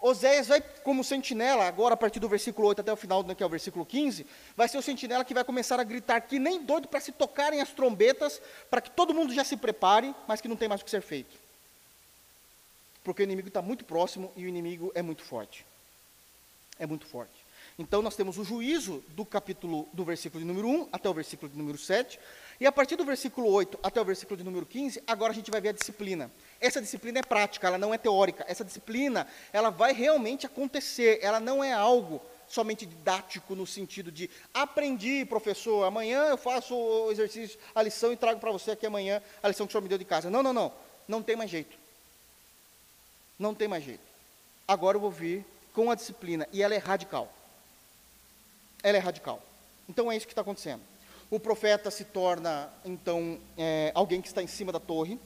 Oséias 0.00 0.46
vai, 0.46 0.60
como 0.60 1.02
sentinela, 1.02 1.66
agora 1.66 1.94
a 1.94 1.96
partir 1.96 2.20
do 2.20 2.28
versículo 2.28 2.68
8 2.68 2.80
até 2.80 2.92
o 2.92 2.96
final, 2.96 3.22
né, 3.22 3.34
que 3.34 3.42
é 3.42 3.46
o 3.46 3.48
versículo 3.48 3.84
15, 3.84 4.26
vai 4.54 4.68
ser 4.68 4.76
o 4.76 4.82
sentinela 4.82 5.24
que 5.24 5.32
vai 5.32 5.42
começar 5.42 5.80
a 5.80 5.84
gritar 5.84 6.20
que 6.20 6.38
nem 6.38 6.62
doido 6.62 6.86
para 6.86 7.00
se 7.00 7.12
tocarem 7.12 7.60
as 7.60 7.70
trombetas, 7.70 8.40
para 8.70 8.80
que 8.80 8.90
todo 8.90 9.14
mundo 9.14 9.32
já 9.32 9.42
se 9.42 9.56
prepare, 9.56 10.14
mas 10.28 10.40
que 10.40 10.48
não 10.48 10.56
tem 10.56 10.68
mais 10.68 10.82
o 10.82 10.84
que 10.84 10.90
ser 10.90 11.00
feito. 11.00 11.34
Porque 13.02 13.22
o 13.22 13.24
inimigo 13.24 13.48
está 13.48 13.62
muito 13.62 13.84
próximo 13.84 14.32
e 14.36 14.44
o 14.44 14.48
inimigo 14.48 14.92
é 14.94 15.00
muito 15.00 15.22
forte. 15.22 15.64
É 16.78 16.86
muito 16.86 17.06
forte. 17.06 17.35
Então 17.78 18.00
nós 18.00 18.16
temos 18.16 18.38
o 18.38 18.44
juízo 18.44 19.04
do 19.08 19.24
capítulo, 19.24 19.86
do 19.92 20.02
versículo 20.02 20.42
de 20.42 20.46
número 20.46 20.66
1 20.66 20.88
até 20.90 21.10
o 21.10 21.14
versículo 21.14 21.50
de 21.50 21.58
número 21.58 21.76
7, 21.76 22.18
e 22.58 22.66
a 22.66 22.72
partir 22.72 22.96
do 22.96 23.04
versículo 23.04 23.50
8 23.50 23.78
até 23.82 24.00
o 24.00 24.04
versículo 24.04 24.34
de 24.34 24.42
número 24.42 24.64
15, 24.64 25.02
agora 25.06 25.30
a 25.32 25.34
gente 25.34 25.50
vai 25.50 25.60
ver 25.60 25.68
a 25.68 25.72
disciplina. 25.72 26.30
Essa 26.58 26.80
disciplina 26.80 27.18
é 27.18 27.22
prática, 27.22 27.66
ela 27.66 27.76
não 27.76 27.92
é 27.92 27.98
teórica. 27.98 28.46
Essa 28.48 28.64
disciplina, 28.64 29.26
ela 29.52 29.68
vai 29.68 29.92
realmente 29.92 30.46
acontecer, 30.46 31.18
ela 31.20 31.38
não 31.38 31.62
é 31.62 31.70
algo 31.70 32.22
somente 32.48 32.86
didático 32.86 33.54
no 33.54 33.66
sentido 33.66 34.10
de 34.10 34.30
aprendi, 34.54 35.26
professor, 35.26 35.84
amanhã 35.84 36.22
eu 36.28 36.38
faço 36.38 36.74
o 36.74 37.10
exercício, 37.10 37.58
a 37.74 37.82
lição 37.82 38.10
e 38.10 38.16
trago 38.16 38.40
para 38.40 38.52
você 38.52 38.70
aqui 38.70 38.86
amanhã 38.86 39.20
a 39.42 39.48
lição 39.48 39.66
que 39.66 39.70
o 39.70 39.72
senhor 39.72 39.82
me 39.82 39.88
deu 39.88 39.98
de 39.98 40.04
casa. 40.06 40.30
Não, 40.30 40.42
não, 40.42 40.52
não. 40.54 40.72
Não 41.06 41.22
tem 41.22 41.36
mais 41.36 41.50
jeito. 41.50 41.76
Não 43.38 43.54
tem 43.54 43.68
mais 43.68 43.84
jeito. 43.84 44.00
Agora 44.66 44.96
eu 44.96 45.00
vou 45.00 45.10
vir 45.10 45.44
com 45.74 45.90
a 45.90 45.94
disciplina 45.94 46.48
e 46.52 46.62
ela 46.62 46.74
é 46.74 46.78
radical. 46.78 47.30
Ela 48.86 48.98
é 48.98 49.00
radical. 49.00 49.42
Então 49.88 50.12
é 50.12 50.16
isso 50.16 50.28
que 50.28 50.32
está 50.32 50.42
acontecendo. 50.42 50.80
O 51.28 51.40
profeta 51.40 51.90
se 51.90 52.04
torna, 52.04 52.70
então, 52.84 53.36
é, 53.58 53.90
alguém 53.92 54.22
que 54.22 54.28
está 54.28 54.40
em 54.40 54.46
cima 54.46 54.70
da 54.70 54.78
torre, 54.78 55.18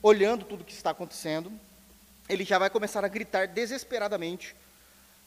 olhando 0.00 0.44
tudo 0.44 0.60
o 0.60 0.64
que 0.64 0.72
está 0.72 0.90
acontecendo. 0.90 1.50
Ele 2.28 2.44
já 2.44 2.60
vai 2.60 2.70
começar 2.70 3.04
a 3.04 3.08
gritar 3.08 3.48
desesperadamente 3.48 4.54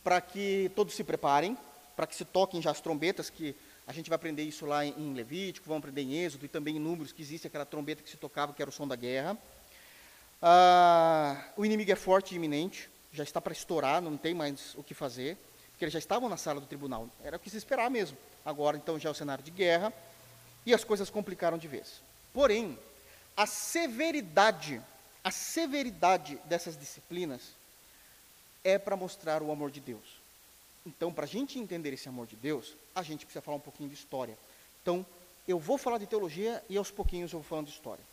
para 0.05 0.21
que 0.21 0.71
todos 0.73 0.95
se 0.95 1.03
preparem, 1.03 1.57
para 1.97 2.07
que 2.07 2.15
se 2.15 2.23
toquem 2.23 2.61
já 2.61 2.71
as 2.71 2.79
trombetas, 2.79 3.29
que 3.29 3.53
a 3.85 3.91
gente 3.91 4.09
vai 4.09 4.15
aprender 4.15 4.43
isso 4.43 4.65
lá 4.65 4.85
em 4.85 5.13
Levítico, 5.13 5.67
vamos 5.67 5.83
aprender 5.83 6.03
em 6.03 6.23
Êxodo 6.23 6.45
e 6.45 6.47
também 6.47 6.77
em 6.77 6.79
Números, 6.79 7.11
que 7.11 7.21
existe 7.21 7.45
aquela 7.45 7.65
trombeta 7.65 8.01
que 8.01 8.09
se 8.09 8.15
tocava, 8.15 8.53
que 8.53 8.61
era 8.61 8.69
o 8.69 8.73
som 8.73 8.87
da 8.87 8.95
guerra. 8.95 9.37
Ah, 10.41 11.49
o 11.57 11.65
inimigo 11.65 11.91
é 11.91 11.95
forte 11.95 12.35
e 12.35 12.37
iminente, 12.37 12.89
já 13.11 13.25
está 13.25 13.41
para 13.41 13.51
estourar, 13.51 14.01
não 14.01 14.15
tem 14.15 14.33
mais 14.33 14.73
o 14.75 14.81
que 14.83 14.93
fazer, 14.93 15.37
porque 15.75 15.83
eles 15.83 15.93
já 15.93 15.99
estavam 15.99 16.29
na 16.29 16.37
sala 16.37 16.61
do 16.61 16.65
tribunal, 16.65 17.09
era 17.21 17.35
o 17.35 17.39
que 17.39 17.49
se 17.49 17.57
esperar 17.57 17.91
mesmo. 17.91 18.17
Agora, 18.45 18.77
então, 18.77 18.97
já 18.97 19.09
é 19.09 19.11
o 19.11 19.15
cenário 19.15 19.43
de 19.43 19.51
guerra, 19.51 19.91
e 20.65 20.73
as 20.73 20.85
coisas 20.85 21.09
complicaram 21.09 21.57
de 21.57 21.67
vez. 21.67 22.01
Porém, 22.33 22.79
a 23.35 23.45
severidade, 23.45 24.81
a 25.21 25.29
severidade 25.31 26.37
dessas 26.45 26.77
disciplinas 26.77 27.41
é 28.63 28.79
para 28.79 28.95
mostrar 28.95 29.43
o 29.43 29.51
amor 29.51 29.69
de 29.69 29.81
Deus. 29.81 30.21
Então, 30.85 31.11
para 31.11 31.25
a 31.25 31.27
gente 31.27 31.59
entender 31.59 31.91
esse 31.91 32.07
amor 32.07 32.25
de 32.25 32.37
Deus, 32.37 32.73
a 32.95 33.03
gente 33.03 33.25
precisa 33.25 33.41
falar 33.41 33.57
um 33.57 33.61
pouquinho 33.61 33.89
de 33.89 33.95
história. 33.95 34.37
Então, 34.81 35.05
eu 35.45 35.59
vou 35.59 35.77
falar 35.77 35.97
de 35.97 36.07
teologia 36.07 36.63
e 36.69 36.77
aos 36.77 36.89
pouquinhos 36.89 37.33
eu 37.33 37.39
vou 37.39 37.47
falando 37.47 37.67
de 37.67 37.73
história. 37.73 38.03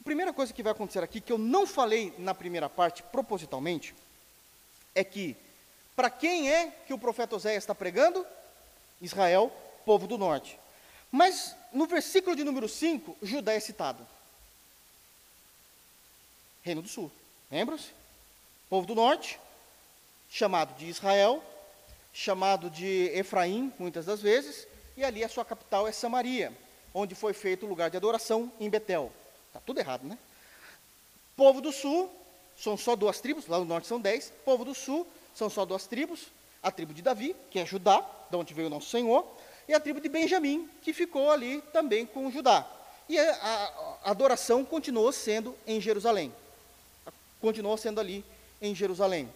A 0.00 0.04
primeira 0.04 0.32
coisa 0.32 0.52
que 0.52 0.62
vai 0.62 0.72
acontecer 0.72 1.04
aqui, 1.04 1.20
que 1.20 1.32
eu 1.32 1.38
não 1.38 1.66
falei 1.66 2.12
na 2.18 2.34
primeira 2.34 2.68
parte 2.68 3.02
propositalmente, 3.04 3.94
é 4.92 5.04
que, 5.04 5.36
para 5.96 6.10
quem 6.10 6.52
é 6.52 6.70
que 6.86 6.92
o 6.92 6.98
profeta 6.98 7.34
Oséias 7.34 7.64
está 7.64 7.74
pregando? 7.74 8.24
Israel, 9.00 9.50
povo 9.84 10.06
do 10.06 10.18
norte. 10.18 10.58
Mas 11.10 11.56
no 11.72 11.86
versículo 11.86 12.36
de 12.36 12.44
número 12.44 12.68
5, 12.68 13.16
Judá 13.22 13.54
é 13.54 13.60
citado. 13.60 14.06
Reino 16.62 16.82
do 16.82 16.88
Sul. 16.88 17.10
Lembram-se? 17.50 17.90
Povo 18.68 18.86
do 18.86 18.94
norte, 18.94 19.40
chamado 20.28 20.76
de 20.76 20.86
Israel, 20.86 21.42
chamado 22.12 22.68
de 22.68 23.10
Efraim, 23.14 23.72
muitas 23.78 24.04
das 24.04 24.20
vezes, 24.20 24.66
e 24.96 25.04
ali 25.04 25.22
a 25.22 25.28
sua 25.28 25.44
capital 25.44 25.86
é 25.86 25.92
Samaria, 25.92 26.52
onde 26.92 27.14
foi 27.14 27.32
feito 27.32 27.64
o 27.64 27.68
lugar 27.68 27.88
de 27.90 27.96
adoração 27.96 28.52
em 28.58 28.68
Betel. 28.68 29.12
Está 29.48 29.60
tudo 29.60 29.78
errado, 29.78 30.04
né? 30.04 30.18
Povo 31.36 31.60
do 31.60 31.70
sul, 31.70 32.10
são 32.58 32.76
só 32.76 32.96
duas 32.96 33.20
tribos, 33.20 33.46
lá 33.46 33.58
no 33.58 33.64
norte 33.64 33.86
são 33.86 34.00
dez. 34.00 34.32
Povo 34.44 34.64
do 34.64 34.74
sul, 34.74 35.06
são 35.36 35.50
só 35.50 35.64
duas 35.64 35.86
tribos. 35.86 36.26
A 36.62 36.70
tribo 36.70 36.94
de 36.94 37.02
Davi, 37.02 37.36
que 37.50 37.58
é 37.60 37.66
Judá, 37.66 38.04
de 38.28 38.36
onde 38.36 38.54
veio 38.54 38.66
o 38.66 38.70
nosso 38.70 38.88
Senhor, 38.88 39.24
e 39.68 39.74
a 39.74 39.78
tribo 39.78 40.00
de 40.00 40.08
Benjamim, 40.08 40.68
que 40.82 40.92
ficou 40.92 41.30
ali 41.30 41.60
também 41.72 42.06
com 42.06 42.30
Judá. 42.30 42.66
E 43.08 43.18
a, 43.18 43.32
a, 43.32 43.98
a 44.04 44.10
adoração 44.10 44.64
continuou 44.64 45.12
sendo 45.12 45.56
em 45.66 45.80
Jerusalém. 45.80 46.32
Continuou 47.40 47.76
sendo 47.76 48.00
ali 48.00 48.24
em 48.60 48.74
Jerusalém. 48.74 49.28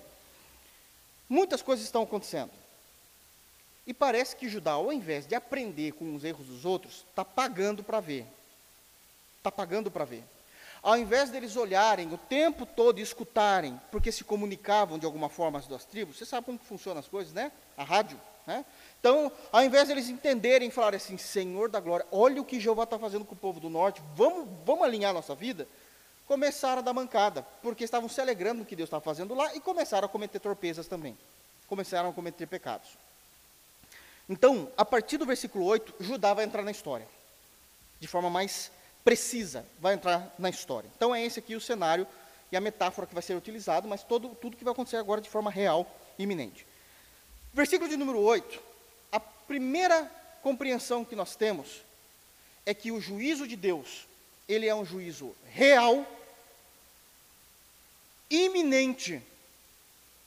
Muitas 1.28 1.62
coisas 1.62 1.84
estão 1.84 2.02
acontecendo. 2.02 2.50
E 3.86 3.94
parece 3.94 4.34
que 4.34 4.48
Judá, 4.48 4.72
ao 4.72 4.92
invés 4.92 5.26
de 5.26 5.34
aprender 5.34 5.92
com 5.92 6.14
os 6.14 6.24
erros 6.24 6.46
dos 6.46 6.64
outros, 6.64 7.04
está 7.10 7.24
pagando 7.24 7.84
para 7.84 8.00
ver. 8.00 8.26
Está 9.38 9.52
pagando 9.52 9.90
para 9.90 10.04
ver. 10.04 10.24
Ao 10.82 10.96
invés 10.96 11.30
deles 11.30 11.56
olharem 11.56 12.12
o 12.12 12.16
tempo 12.16 12.64
todo 12.64 12.98
e 12.98 13.02
escutarem, 13.02 13.78
porque 13.90 14.10
se 14.10 14.24
comunicavam 14.24 14.98
de 14.98 15.04
alguma 15.04 15.28
forma 15.28 15.58
as 15.58 15.66
duas 15.66 15.84
tribos, 15.84 16.16
você 16.16 16.24
sabe 16.24 16.46
como 16.46 16.58
funcionam 16.58 17.00
as 17.00 17.08
coisas, 17.08 17.32
né? 17.34 17.52
A 17.76 17.84
rádio, 17.84 18.18
né? 18.46 18.64
Então, 18.98 19.30
ao 19.52 19.62
invés 19.62 19.88
deles 19.88 20.08
entenderem 20.08 20.68
e 20.68 20.70
falarem 20.70 20.96
assim, 20.96 21.18
Senhor 21.18 21.68
da 21.68 21.80
glória, 21.80 22.06
olha 22.10 22.40
o 22.40 22.44
que 22.44 22.58
Jeová 22.58 22.84
está 22.84 22.98
fazendo 22.98 23.24
com 23.24 23.34
o 23.34 23.38
povo 23.38 23.60
do 23.60 23.68
norte, 23.68 24.02
vamos, 24.14 24.48
vamos 24.64 24.84
alinhar 24.84 25.12
nossa 25.12 25.34
vida, 25.34 25.68
começaram 26.26 26.78
a 26.78 26.82
dar 26.82 26.92
mancada, 26.94 27.42
porque 27.62 27.84
estavam 27.84 28.08
se 28.08 28.20
alegrando 28.20 28.60
no 28.60 28.64
que 28.64 28.76
Deus 28.76 28.86
estava 28.86 29.02
fazendo 29.02 29.34
lá 29.34 29.54
e 29.54 29.60
começaram 29.60 30.06
a 30.06 30.08
cometer 30.08 30.38
torpezas 30.38 30.86
também. 30.86 31.16
Começaram 31.66 32.08
a 32.08 32.12
cometer 32.12 32.46
pecados. 32.46 32.88
Então, 34.28 34.70
a 34.76 34.84
partir 34.84 35.18
do 35.18 35.26
versículo 35.26 35.64
8, 35.64 35.94
Judá 36.00 36.32
vai 36.32 36.44
entrar 36.44 36.62
na 36.62 36.70
história. 36.70 37.06
De 37.98 38.06
forma 38.06 38.30
mais 38.30 38.70
precisa, 39.04 39.64
vai 39.78 39.94
entrar 39.94 40.34
na 40.38 40.50
história. 40.50 40.90
Então, 40.96 41.14
é 41.14 41.24
esse 41.24 41.38
aqui 41.38 41.54
o 41.54 41.60
cenário 41.60 42.06
e 42.50 42.56
a 42.56 42.60
metáfora 42.60 43.06
que 43.06 43.14
vai 43.14 43.22
ser 43.22 43.34
utilizado, 43.34 43.88
mas 43.88 44.02
todo, 44.02 44.30
tudo 44.40 44.56
que 44.56 44.64
vai 44.64 44.72
acontecer 44.72 44.96
agora 44.96 45.20
de 45.20 45.30
forma 45.30 45.50
real 45.50 45.86
iminente. 46.18 46.66
Versículo 47.52 47.88
de 47.88 47.96
número 47.96 48.20
8 48.20 48.70
primeira 49.50 50.08
compreensão 50.44 51.04
que 51.04 51.16
nós 51.16 51.34
temos 51.34 51.82
é 52.64 52.72
que 52.72 52.92
o 52.92 53.00
juízo 53.00 53.48
de 53.48 53.56
Deus, 53.56 54.06
ele 54.48 54.68
é 54.68 54.72
um 54.72 54.84
juízo 54.84 55.34
real, 55.52 56.06
iminente 58.30 59.20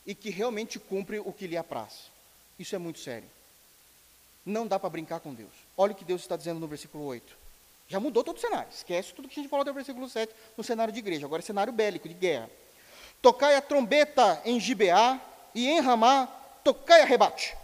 e 0.05 0.13
que 0.13 0.30
realmente 0.30 0.78
cumpre 0.78 1.19
o 1.19 1.32
que 1.32 1.47
lhe 1.47 1.55
apraz. 1.55 2.11
Isso 2.59 2.76
é 2.76 2.78
muito 2.78 2.99
sério. 2.99 3.30
Não 4.45 4.67
dá 4.67 4.78
para 4.78 4.89
brincar 4.89 5.21
com 5.21 5.34
Deus. 5.34 5.53
Olha 5.78 5.93
o 5.93 5.95
que 5.95 6.03
Deus 6.03 6.21
está 6.21 6.36
dizendo 6.36 6.59
no 6.59 6.67
versículo 6.67 7.05
8. 7.05 7.38
Já 7.88 7.99
mudou 7.99 8.23
todo 8.23 8.38
o 8.38 8.39
cenário. 8.39 8.69
Esquece 8.73 9.13
tudo 9.13 9.27
que 9.27 9.39
a 9.39 9.41
gente 9.41 9.49
falou 9.49 9.65
do 9.65 9.73
versículo 9.73 10.09
7 10.09 10.34
no 10.57 10.63
cenário 10.63 10.93
de 10.93 10.99
igreja. 10.99 11.25
Agora 11.25 11.41
é 11.41 11.45
cenário 11.45 11.71
bélico, 11.71 12.07
de 12.07 12.13
guerra. 12.13 12.49
Tocai 13.21 13.55
a 13.55 13.61
trombeta 13.61 14.41
em 14.45 14.59
Gibeá 14.59 15.19
e 15.55 15.67
em 15.67 15.79
Ramá, 15.79 16.27
tocai 16.63 17.01
a 17.01 17.05
rebate. 17.05 17.55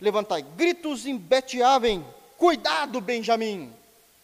Levantai 0.00 0.42
gritos 0.42 1.06
em 1.06 1.16
Betiaven. 1.16 2.04
Cuidado, 2.36 3.00
Benjamim. 3.00 3.72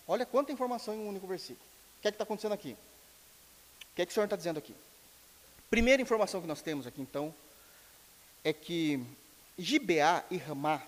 Olha 0.06 0.26
quanta 0.26 0.52
informação 0.52 0.94
em 0.94 0.98
um 0.98 1.08
único 1.08 1.26
versículo. 1.26 1.64
O 1.98 2.02
que 2.02 2.08
é 2.08 2.10
que 2.10 2.14
está 2.16 2.24
acontecendo 2.24 2.52
aqui? 2.52 2.76
O 3.92 3.96
que 3.96 4.02
é 4.02 4.06
que 4.06 4.10
o 4.10 4.14
Senhor 4.14 4.24
está 4.24 4.36
dizendo 4.36 4.58
aqui? 4.58 4.74
Primeira 5.70 6.02
informação 6.02 6.40
que 6.40 6.46
nós 6.46 6.62
temos 6.62 6.86
aqui, 6.86 7.00
então, 7.00 7.34
é 8.44 8.52
que 8.52 9.02
Gibeá 9.58 10.22
e 10.30 10.36
Ramá 10.36 10.82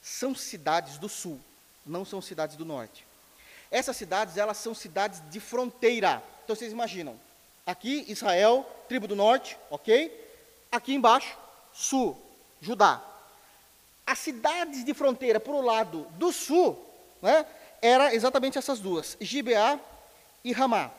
são 0.00 0.34
cidades 0.34 0.98
do 0.98 1.08
sul, 1.08 1.38
não 1.84 2.04
são 2.04 2.22
cidades 2.22 2.56
do 2.56 2.64
norte. 2.64 3.07
Essas 3.70 3.96
cidades, 3.96 4.36
elas 4.36 4.56
são 4.56 4.74
cidades 4.74 5.22
de 5.30 5.40
fronteira. 5.40 6.22
Então, 6.44 6.56
vocês 6.56 6.72
imaginam, 6.72 7.18
aqui 7.66 8.04
Israel, 8.08 8.66
tribo 8.88 9.06
do 9.06 9.16
norte, 9.16 9.58
ok? 9.70 10.12
Aqui 10.70 10.94
embaixo, 10.94 11.36
sul, 11.72 12.16
Judá 12.60 13.08
as 14.08 14.18
cidades 14.20 14.84
de 14.86 14.94
fronteira 14.94 15.38
para 15.38 15.52
o 15.52 15.60
lado 15.60 16.06
do 16.12 16.32
sul, 16.32 16.82
né, 17.20 17.44
era 17.82 18.14
exatamente 18.14 18.56
essas 18.56 18.80
duas, 18.80 19.18
Gibeá 19.20 19.78
e 20.42 20.50
Ramá. 20.50 20.90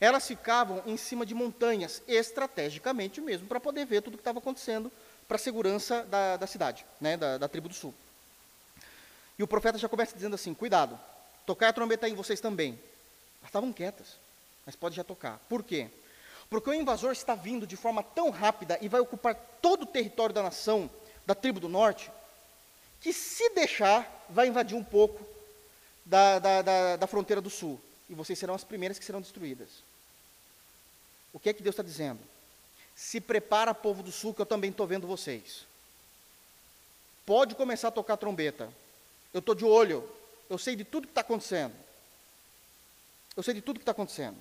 Elas 0.00 0.26
ficavam 0.26 0.82
em 0.86 0.96
cima 0.96 1.26
de 1.26 1.34
montanhas, 1.34 2.02
estrategicamente 2.08 3.20
mesmo, 3.20 3.46
para 3.46 3.60
poder 3.60 3.84
ver 3.84 4.00
tudo 4.00 4.14
o 4.14 4.16
que 4.16 4.22
estava 4.22 4.38
acontecendo 4.38 4.90
para 5.28 5.36
a 5.36 5.38
segurança 5.38 6.02
da, 6.04 6.38
da 6.38 6.46
cidade, 6.46 6.86
né, 6.98 7.18
da, 7.18 7.36
da 7.36 7.46
tribo 7.46 7.68
do 7.68 7.74
sul. 7.74 7.92
E 9.38 9.42
o 9.42 9.46
profeta 9.46 9.76
já 9.76 9.88
começa 9.88 10.14
dizendo 10.14 10.34
assim: 10.34 10.54
cuidado, 10.54 10.98
tocar 11.46 11.68
a 11.68 11.72
trombeta 11.72 12.08
em 12.08 12.14
vocês 12.14 12.40
também. 12.40 12.78
Elas 13.40 13.48
estavam 13.48 13.72
quietas, 13.72 14.16
mas 14.64 14.76
pode 14.76 14.96
já 14.96 15.04
tocar. 15.04 15.38
Por 15.48 15.62
quê? 15.62 15.88
Porque 16.48 16.70
o 16.70 16.74
invasor 16.74 17.12
está 17.12 17.34
vindo 17.34 17.66
de 17.66 17.76
forma 17.76 18.02
tão 18.02 18.30
rápida 18.30 18.78
e 18.80 18.88
vai 18.88 19.00
ocupar 19.00 19.34
todo 19.60 19.82
o 19.82 19.86
território 19.86 20.34
da 20.34 20.42
nação, 20.42 20.90
da 21.26 21.34
tribo 21.34 21.60
do 21.60 21.68
norte, 21.68 22.10
que 23.00 23.12
se 23.12 23.50
deixar, 23.50 24.26
vai 24.30 24.48
invadir 24.48 24.76
um 24.76 24.84
pouco 24.84 25.26
da, 26.04 26.38
da, 26.38 26.62
da, 26.62 26.96
da 26.96 27.06
fronteira 27.06 27.40
do 27.40 27.50
sul. 27.50 27.80
E 28.08 28.14
vocês 28.14 28.38
serão 28.38 28.54
as 28.54 28.64
primeiras 28.64 28.98
que 28.98 29.04
serão 29.04 29.20
destruídas. 29.20 29.68
O 31.32 31.38
que 31.38 31.48
é 31.48 31.52
que 31.52 31.62
Deus 31.62 31.74
está 31.74 31.82
dizendo? 31.82 32.20
Se 32.94 33.20
prepara, 33.20 33.74
povo 33.74 34.02
do 34.02 34.12
sul, 34.12 34.32
que 34.32 34.40
eu 34.40 34.46
também 34.46 34.70
estou 34.70 34.86
vendo 34.86 35.06
vocês. 35.06 35.66
Pode 37.26 37.54
começar 37.54 37.88
a 37.88 37.92
tocar 37.92 38.16
trombeta. 38.16 38.72
Eu 39.32 39.40
estou 39.40 39.54
de 39.54 39.64
olho. 39.64 40.08
Eu 40.48 40.58
sei 40.58 40.76
de 40.76 40.84
tudo 40.84 41.06
que 41.06 41.12
está 41.12 41.20
acontecendo. 41.20 41.74
Eu 43.36 43.42
sei 43.42 43.54
de 43.54 43.60
tudo 43.60 43.78
que 43.78 43.82
está 43.82 43.92
acontecendo. 43.92 44.36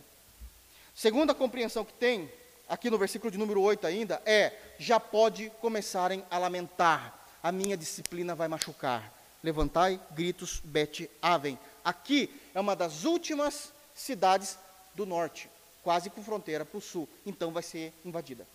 Segunda 0.96 1.34
compreensão 1.34 1.84
que 1.84 1.94
tem, 1.94 2.32
aqui 2.70 2.90
no 2.90 2.98
versículo 2.98 3.32
de 3.32 3.38
número 3.38 3.62
8 3.62 3.88
ainda, 3.88 4.22
é: 4.26 4.54
já 4.78 5.00
pode 5.00 5.50
começarem 5.62 6.24
a 6.30 6.38
lamentar. 6.38 7.20
A 7.42 7.52
minha 7.52 7.76
disciplina 7.76 8.36
vai 8.36 8.48
machucar. 8.48 9.12
Levantai 9.44 10.00
gritos, 10.12 10.62
bete 10.64 11.10
avem. 11.22 11.60
Aqui 11.84 12.30
é 12.54 12.60
uma 12.60 12.76
das 12.76 13.04
últimas 13.04 13.74
cidades 13.94 14.58
do 14.96 15.06
norte 15.06 15.50
quase 15.84 16.10
com 16.10 16.24
fronteira 16.24 16.66
para 16.66 16.78
o 16.78 16.82
sul. 16.82 17.08
Então 17.26 17.52
vai 17.52 17.62
ser 17.62 17.94
invadida. 18.06 18.48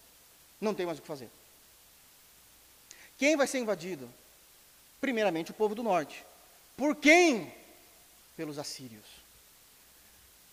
Não 0.61 0.75
tem 0.75 0.87
mais 0.87 0.99
o 0.99 1.03
que 1.03 1.07
fazer. 1.07 1.31
Quem 3.19 3.37
vai 3.37 3.47
ser 3.47 3.59
invadido? 3.59 4.09
Primeiramente 5.01 5.51
o 5.51 5.55
povo 5.55 5.75
do 5.75 5.83
norte. 5.83 6.25
Por 6.79 6.95
quem? 6.95 7.53
Pelos 8.37 8.57
assírios. 8.57 9.05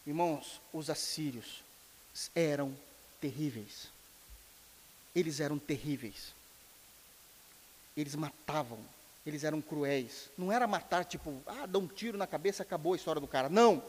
Irmãos, 0.07 0.59
os 0.73 0.89
assírios 0.89 1.63
eram 2.33 2.75
terríveis. 3.21 3.89
Eles 5.15 5.39
eram 5.39 5.59
terríveis. 5.59 6.33
Eles 7.95 8.15
matavam, 8.15 8.79
eles 9.23 9.43
eram 9.43 9.61
cruéis. 9.61 10.29
Não 10.35 10.51
era 10.51 10.65
matar 10.65 11.05
tipo, 11.05 11.41
ah, 11.45 11.67
dá 11.67 11.77
um 11.77 11.87
tiro 11.87 12.17
na 12.17 12.25
cabeça, 12.25 12.63
acabou 12.63 12.93
a 12.93 12.95
história 12.95 13.21
do 13.21 13.27
cara. 13.27 13.47
Não. 13.47 13.83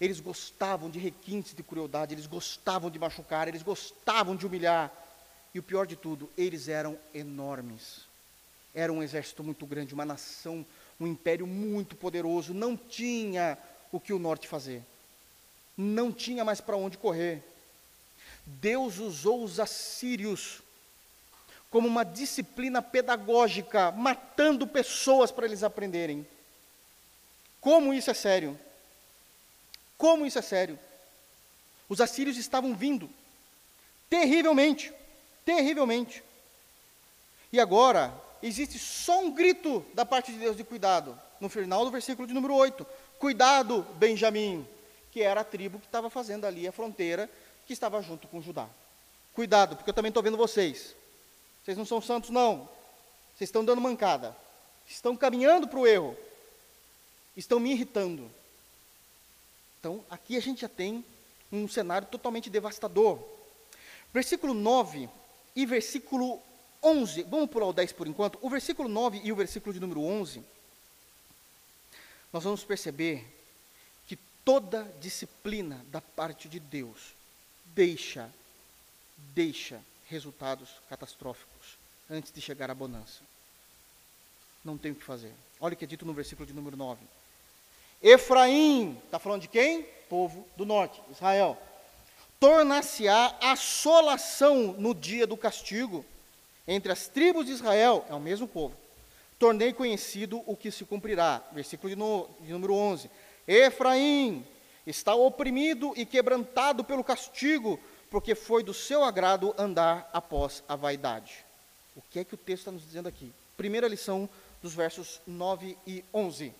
Eles 0.00 0.18
gostavam 0.18 0.90
de 0.90 0.98
requintes 0.98 1.54
de 1.54 1.62
crueldade, 1.62 2.14
eles 2.14 2.26
gostavam 2.26 2.90
de 2.90 2.98
machucar, 2.98 3.46
eles 3.46 3.62
gostavam 3.62 4.34
de 4.34 4.44
humilhar. 4.44 4.92
E 5.54 5.60
o 5.60 5.62
pior 5.62 5.86
de 5.86 5.94
tudo, 5.94 6.28
eles 6.36 6.66
eram 6.66 6.98
enormes. 7.14 8.00
Era 8.74 8.92
um 8.92 9.04
exército 9.04 9.44
muito 9.44 9.64
grande, 9.64 9.94
uma 9.94 10.04
nação, 10.04 10.66
um 11.04 11.06
império 11.06 11.46
muito 11.46 11.94
poderoso. 11.94 12.52
Não 12.52 12.76
tinha 12.76 13.56
o 13.92 14.00
que 14.00 14.12
o 14.12 14.18
norte 14.18 14.48
fazer. 14.48 14.82
Não 15.76 16.12
tinha 16.12 16.44
mais 16.44 16.60
para 16.60 16.76
onde 16.76 16.98
correr. 16.98 17.42
Deus 18.46 18.98
usou 18.98 19.42
os 19.42 19.60
assírios 19.60 20.60
como 21.70 21.88
uma 21.88 22.04
disciplina 22.04 22.80
pedagógica, 22.80 23.90
matando 23.90 24.66
pessoas 24.66 25.32
para 25.32 25.46
eles 25.46 25.62
aprenderem. 25.62 26.26
Como 27.60 27.92
isso 27.92 28.10
é 28.10 28.14
sério? 28.14 28.58
Como 29.98 30.24
isso 30.24 30.38
é 30.38 30.42
sério? 30.42 30.78
Os 31.88 32.00
assírios 32.00 32.36
estavam 32.36 32.74
vindo, 32.76 33.10
terrivelmente, 34.08 34.92
terrivelmente. 35.44 36.22
E 37.52 37.58
agora, 37.58 38.14
existe 38.46 38.78
só 38.78 39.20
um 39.20 39.30
grito 39.30 39.84
da 39.94 40.04
parte 40.04 40.32
de 40.32 40.38
Deus 40.38 40.56
de 40.56 40.64
cuidado, 40.64 41.18
no 41.40 41.48
final 41.48 41.84
do 41.84 41.90
versículo 41.90 42.28
de 42.28 42.34
número 42.34 42.54
8: 42.54 42.86
Cuidado, 43.18 43.86
Benjamim, 43.94 44.66
que 45.10 45.22
era 45.22 45.40
a 45.40 45.44
tribo 45.44 45.78
que 45.78 45.86
estava 45.86 46.10
fazendo 46.10 46.44
ali 46.44 46.68
a 46.68 46.72
fronteira, 46.72 47.30
que 47.66 47.72
estava 47.72 48.02
junto 48.02 48.28
com 48.28 48.42
Judá. 48.42 48.68
Cuidado, 49.32 49.76
porque 49.76 49.90
eu 49.90 49.94
também 49.94 50.10
estou 50.10 50.22
vendo 50.22 50.36
vocês. 50.36 50.94
Vocês 51.64 51.76
não 51.76 51.86
são 51.86 52.00
santos, 52.00 52.30
não. 52.30 52.68
Vocês 53.34 53.48
estão 53.48 53.64
dando 53.64 53.80
mancada. 53.80 54.36
Estão 54.86 55.16
caminhando 55.16 55.66
para 55.66 55.78
o 55.78 55.86
erro. 55.86 56.16
Estão 57.36 57.58
me 57.58 57.72
irritando. 57.72 58.30
Então, 59.80 60.04
aqui 60.08 60.36
a 60.36 60.40
gente 60.40 60.60
já 60.60 60.68
tem 60.68 61.04
um 61.50 61.66
cenário 61.66 62.06
totalmente 62.06 62.50
devastador. 62.50 63.18
Versículo 64.12 64.54
9 64.54 65.08
e 65.56 65.66
versículo 65.66 66.40
11, 66.84 67.22
vamos 67.24 67.48
pular 67.48 67.66
o 67.66 67.72
10 67.72 67.92
por 67.92 68.06
enquanto. 68.06 68.38
O 68.42 68.50
versículo 68.50 68.88
9 68.88 69.22
e 69.24 69.32
o 69.32 69.36
versículo 69.36 69.72
de 69.72 69.80
número 69.80 70.02
11, 70.02 70.42
nós 72.32 72.44
vamos 72.44 72.62
perceber 72.62 73.24
que 74.06 74.16
toda 74.44 74.84
disciplina 75.00 75.84
da 75.88 76.00
parte 76.02 76.48
de 76.48 76.60
Deus 76.60 77.14
deixa, 77.74 78.30
deixa 79.34 79.80
resultados 80.06 80.68
catastróficos 80.88 81.78
antes 82.10 82.30
de 82.30 82.40
chegar 82.40 82.70
à 82.70 82.74
bonança. 82.74 83.22
Não 84.64 84.76
tem 84.76 84.92
o 84.92 84.94
que 84.94 85.04
fazer. 85.04 85.32
Olha 85.60 85.74
o 85.74 85.76
que 85.76 85.84
é 85.84 85.88
dito 85.88 86.04
no 86.04 86.12
versículo 86.12 86.46
de 86.46 86.52
número 86.52 86.76
9. 86.76 87.00
Efraim, 88.02 89.00
está 89.06 89.18
falando 89.18 89.42
de 89.42 89.48
quem? 89.48 89.84
Povo 90.08 90.46
do 90.56 90.66
norte, 90.66 91.00
Israel. 91.10 91.56
Tornar-se-á 92.38 93.38
assolação 93.40 94.74
no 94.74 94.94
dia 94.94 95.26
do 95.26 95.36
castigo 95.36 96.04
entre 96.66 96.92
as 96.92 97.08
tribos 97.08 97.46
de 97.46 97.52
Israel, 97.52 98.04
é 98.08 98.14
o 98.14 98.20
mesmo 98.20 98.48
povo. 98.48 98.74
Tornei 99.38 99.72
conhecido 99.72 100.42
o 100.46 100.56
que 100.56 100.70
se 100.70 100.84
cumprirá. 100.84 101.42
Versículo 101.52 101.90
de, 101.90 101.96
no, 101.96 102.28
de 102.40 102.52
número 102.52 102.74
11. 102.74 103.10
Efraim 103.46 104.44
está 104.86 105.14
oprimido 105.14 105.92
e 105.96 106.06
quebrantado 106.06 106.84
pelo 106.84 107.04
castigo, 107.04 107.78
porque 108.10 108.34
foi 108.34 108.62
do 108.62 108.72
seu 108.72 109.02
agrado 109.02 109.54
andar 109.58 110.08
após 110.12 110.62
a 110.68 110.76
vaidade. 110.76 111.44
O 111.96 112.02
que 112.10 112.20
é 112.20 112.24
que 112.24 112.34
o 112.34 112.38
texto 112.38 112.60
está 112.60 112.72
nos 112.72 112.82
dizendo 112.82 113.08
aqui? 113.08 113.32
Primeira 113.56 113.88
lição 113.88 114.28
dos 114.62 114.74
versos 114.74 115.20
9 115.26 115.76
e 115.86 116.04
11 116.12 116.52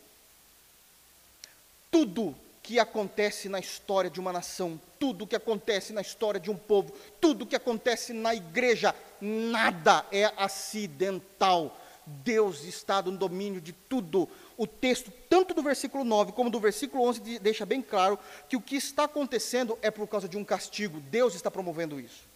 tudo 1.95 2.35
que 2.65 2.81
acontece 2.81 3.47
na 3.47 3.61
história 3.61 4.11
de 4.11 4.19
uma 4.19 4.33
nação, 4.33 4.81
tudo 4.99 5.27
que 5.27 5.37
acontece 5.37 5.93
na 5.93 6.01
história 6.01 6.41
de 6.41 6.51
um 6.51 6.57
povo, 6.57 6.95
tudo 7.21 7.45
que 7.45 7.55
acontece 7.55 8.15
na 8.15 8.35
igreja, 8.35 8.95
nada 9.21 10.07
é 10.11 10.33
acidental. 10.35 11.79
Deus 12.07 12.65
está 12.65 13.03
no 13.03 13.19
domínio 13.19 13.61
de 13.61 13.75
tudo. 13.75 14.27
O 14.57 14.67
texto, 14.67 15.13
tanto 15.29 15.53
do 15.53 15.63
versículo 15.63 16.05
9 16.05 16.33
como 16.33 16.49
do 16.49 16.59
versículo 16.59 17.05
11, 17.05 17.39
deixa 17.39 17.67
bem 17.67 17.83
claro 17.83 18.19
que 18.49 18.57
o 18.57 18.63
que 18.63 18.77
está 18.77 19.05
acontecendo 19.05 19.79
é 19.83 19.91
por 19.91 20.09
causa 20.09 20.27
de 20.27 20.39
um 20.39 20.45
castigo. 20.45 21.01
Deus 21.01 21.35
está 21.35 21.51
promovendo 21.51 22.01
isso. 22.01 22.34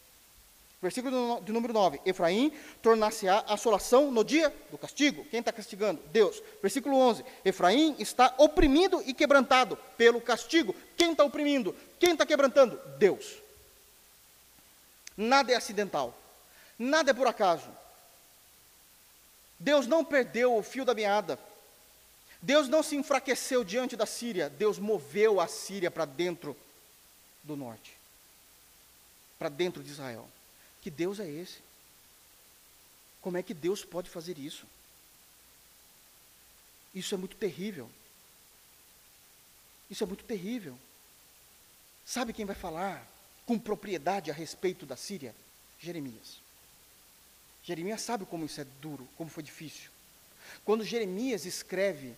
Versículo 0.81 1.41
de 1.43 1.53
número 1.53 1.73
9: 1.73 2.01
Efraim 2.07 2.53
tornar-se-á 2.81 3.45
assolação 3.49 4.11
no 4.11 4.23
dia 4.23 4.55
do 4.71 4.79
castigo. 4.79 5.25
Quem 5.25 5.41
está 5.41 5.53
castigando? 5.53 6.01
Deus. 6.13 6.41
Versículo 6.63 6.97
11: 6.97 7.25
Efraim 7.45 7.97
está 7.99 8.35
oprimido 8.39 9.03
e 9.05 9.13
quebrantado 9.13 9.77
pelo 9.97 10.21
castigo. 10.21 10.75
Quem 10.97 11.13
está 11.13 11.25
oprimindo? 11.25 11.75
Quem 11.99 12.13
está 12.13 12.25
quebrantando? 12.25 12.81
Deus. 12.99 13.39
Nada 15.17 15.53
é 15.53 15.57
acidental. 15.57 16.17
Nada 16.79 17.11
é 17.11 17.15
por 17.15 17.27
acaso. 17.27 17.69
Deus 19.59 19.89
não 19.89 20.05
perdeu 20.05 20.57
o 20.57 20.63
fio 20.63 20.85
da 20.85 20.95
meada. 20.95 21.37
Deus 22.41 22.69
não 22.69 22.85
se 22.85 22.95
enfraqueceu 22.95 23.65
diante 23.65 23.97
da 23.97 24.07
Síria. 24.07 24.49
Deus 24.49 24.79
moveu 24.79 25.41
a 25.41 25.49
Síria 25.49 25.91
para 25.91 26.05
dentro 26.05 26.57
do 27.43 27.57
norte 27.57 27.99
para 29.39 29.49
dentro 29.49 29.83
de 29.83 29.91
Israel. 29.91 30.29
Que 30.81 30.91
Deus 30.91 31.21
é 31.21 31.29
esse? 31.29 31.59
Como 33.21 33.37
é 33.37 33.43
que 33.43 33.55
Deus 33.55 33.85
pode 33.85 34.09
fazer 34.09 34.39
isso? 34.39 34.67
Isso 36.95 37.15
é 37.15 37.19
muito 37.19 37.37
terrível. 37.37 37.91
Isso 39.91 40.05
é 40.05 40.07
muito 40.07 40.25
terrível. 40.25 40.79
Sabe 42.05 42.33
quem 42.33 42.45
vai 42.45 42.57
falar 42.57 43.07
com 43.47 43.59
propriedade 43.59 44.31
a 44.31 44.35
respeito 44.35 44.87
da 44.87 44.97
Síria? 44.97 45.35
Jeremias. 45.81 46.39
Jeremias 47.63 48.01
sabe 48.01 48.25
como 48.25 48.45
isso 48.45 48.61
é 48.61 48.67
duro, 48.81 49.09
como 49.17 49.31
foi 49.31 49.43
difícil. 49.43 49.91
Quando 50.65 50.85
Jeremias 50.85 51.45
escreve, 51.45 52.15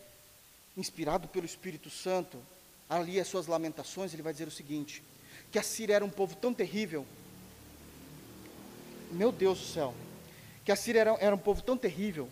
inspirado 0.77 1.27
pelo 1.29 1.47
Espírito 1.47 1.91
Santo, 1.91 2.41
ali 2.89 3.19
as 3.19 3.29
suas 3.29 3.47
lamentações, 3.47 4.13
ele 4.13 4.23
vai 4.23 4.33
dizer 4.33 4.47
o 4.47 4.53
seguinte: 4.53 5.03
que 5.51 5.59
a 5.59 5.63
Síria 5.63 5.97
era 5.97 6.05
um 6.05 6.11
povo 6.11 6.37
tão 6.37 6.55
terrível 6.55 7.07
meu 9.11 9.33
Deus 9.33 9.59
do 9.59 9.67
céu, 9.67 9.95
que 10.65 10.73
a 10.73 10.77
Síria 10.77 11.01
era, 11.01 11.17
era 11.21 11.35
um 11.35 11.39
povo 11.39 11.63
tão 11.63 11.77
terrível, 11.77 12.29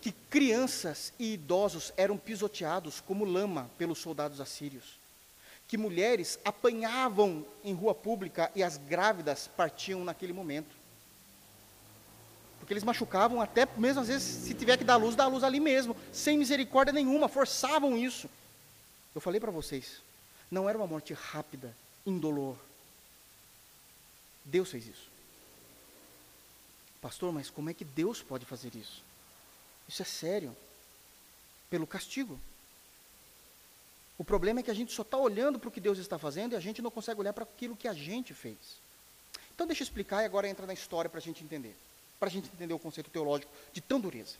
que 0.00 0.12
crianças 0.12 1.12
e 1.18 1.34
idosos 1.34 1.92
eram 1.96 2.18
pisoteados 2.18 3.00
como 3.00 3.24
lama 3.24 3.70
pelos 3.78 3.98
soldados 3.98 4.40
assírios, 4.40 4.98
que 5.68 5.78
mulheres 5.78 6.38
apanhavam 6.44 7.46
em 7.64 7.72
rua 7.72 7.94
pública 7.94 8.50
e 8.54 8.62
as 8.62 8.76
grávidas 8.76 9.48
partiam 9.56 10.04
naquele 10.04 10.32
momento. 10.32 10.82
porque 12.58 12.72
eles 12.74 12.84
machucavam 12.84 13.40
até 13.40 13.66
mesmo 13.76 14.02
às 14.02 14.08
vezes 14.08 14.22
se 14.22 14.54
tiver 14.54 14.76
que 14.76 14.84
dar 14.84 14.96
luz, 14.96 15.16
dar 15.16 15.26
luz 15.26 15.42
ali 15.42 15.58
mesmo, 15.58 15.96
sem 16.12 16.38
misericórdia 16.38 16.92
nenhuma, 16.92 17.28
forçavam 17.28 17.96
isso. 17.96 18.30
Eu 19.14 19.20
falei 19.20 19.40
para 19.40 19.50
vocês, 19.50 20.00
não 20.50 20.68
era 20.68 20.78
uma 20.78 20.86
morte 20.86 21.12
rápida, 21.12 21.74
indolor. 22.06 22.56
Deus 24.44 24.70
fez 24.70 24.86
isso. 24.86 25.11
Pastor, 27.02 27.32
mas 27.32 27.50
como 27.50 27.68
é 27.68 27.74
que 27.74 27.84
Deus 27.84 28.22
pode 28.22 28.46
fazer 28.46 28.74
isso? 28.76 29.02
Isso 29.88 30.00
é 30.00 30.04
sério. 30.04 30.56
Pelo 31.68 31.86
castigo. 31.86 32.38
O 34.16 34.24
problema 34.24 34.60
é 34.60 34.62
que 34.62 34.70
a 34.70 34.74
gente 34.74 34.92
só 34.92 35.02
está 35.02 35.16
olhando 35.16 35.58
para 35.58 35.68
o 35.68 35.72
que 35.72 35.80
Deus 35.80 35.98
está 35.98 36.16
fazendo 36.16 36.52
e 36.52 36.56
a 36.56 36.60
gente 36.60 36.80
não 36.80 36.92
consegue 36.92 37.20
olhar 37.20 37.32
para 37.32 37.42
aquilo 37.42 37.76
que 37.76 37.88
a 37.88 37.92
gente 37.92 38.32
fez. 38.32 38.56
Então 39.52 39.66
deixa 39.66 39.82
eu 39.82 39.84
explicar 39.84 40.22
e 40.22 40.26
agora 40.26 40.48
entra 40.48 40.64
na 40.64 40.72
história 40.72 41.10
para 41.10 41.18
a 41.18 41.22
gente 41.22 41.42
entender. 41.42 41.74
Para 42.20 42.28
a 42.28 42.30
gente 42.30 42.48
entender 42.48 42.72
o 42.72 42.78
conceito 42.78 43.10
teológico 43.10 43.50
de 43.72 43.80
tão 43.80 43.98
dureza. 43.98 44.36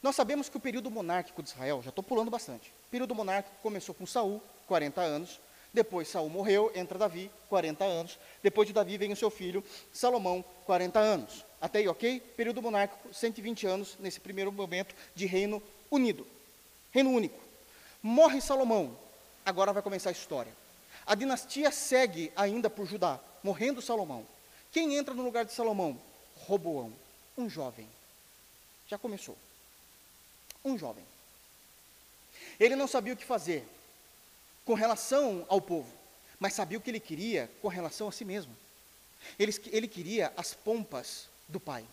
Nós 0.00 0.14
sabemos 0.14 0.48
que 0.48 0.56
o 0.56 0.60
período 0.60 0.90
monárquico 0.92 1.42
de 1.42 1.48
Israel, 1.48 1.82
já 1.82 1.88
estou 1.88 2.04
pulando 2.04 2.30
bastante. 2.30 2.72
O 2.86 2.90
período 2.90 3.16
monárquico 3.16 3.56
começou 3.62 3.94
com 3.94 4.06
Saul, 4.06 4.40
40 4.68 5.00
anos. 5.00 5.40
Depois 5.72 6.06
Saul 6.06 6.30
morreu, 6.30 6.70
entra 6.72 6.96
Davi, 6.96 7.28
40 7.48 7.84
anos. 7.84 8.16
Depois 8.42 8.68
de 8.68 8.72
Davi 8.72 8.96
vem 8.96 9.12
o 9.12 9.16
seu 9.16 9.28
filho 9.28 9.64
Salomão, 9.92 10.44
40 10.66 11.00
anos. 11.00 11.44
Até 11.64 11.78
aí, 11.78 11.88
ok? 11.88 12.20
Período 12.36 12.60
monárquico, 12.60 13.14
120 13.14 13.66
anos 13.66 13.96
nesse 13.98 14.20
primeiro 14.20 14.52
momento 14.52 14.94
de 15.14 15.24
reino 15.24 15.62
unido. 15.90 16.26
Reino 16.92 17.08
único. 17.08 17.40
Morre 18.02 18.38
Salomão. 18.42 18.94
Agora 19.46 19.72
vai 19.72 19.82
começar 19.82 20.10
a 20.10 20.12
história. 20.12 20.52
A 21.06 21.14
dinastia 21.14 21.70
segue 21.70 22.30
ainda 22.36 22.68
por 22.68 22.86
Judá, 22.86 23.18
morrendo 23.42 23.80
Salomão. 23.80 24.26
Quem 24.70 24.94
entra 24.94 25.14
no 25.14 25.22
lugar 25.22 25.46
de 25.46 25.54
Salomão? 25.54 25.98
Roboão, 26.36 26.92
um 27.34 27.48
jovem. 27.48 27.88
Já 28.86 28.98
começou. 28.98 29.38
Um 30.62 30.76
jovem. 30.76 31.04
Ele 32.60 32.76
não 32.76 32.86
sabia 32.86 33.14
o 33.14 33.16
que 33.16 33.24
fazer 33.24 33.66
com 34.66 34.74
relação 34.74 35.46
ao 35.48 35.62
povo, 35.62 35.90
mas 36.38 36.52
sabia 36.52 36.76
o 36.76 36.80
que 36.82 36.90
ele 36.90 37.00
queria 37.00 37.50
com 37.62 37.68
relação 37.68 38.06
a 38.06 38.12
si 38.12 38.22
mesmo. 38.22 38.54
Ele, 39.38 39.54
ele 39.72 39.88
queria 39.88 40.30
as 40.36 40.52
pompas 40.52 41.32
do 41.48 41.60
pai. 41.60 41.84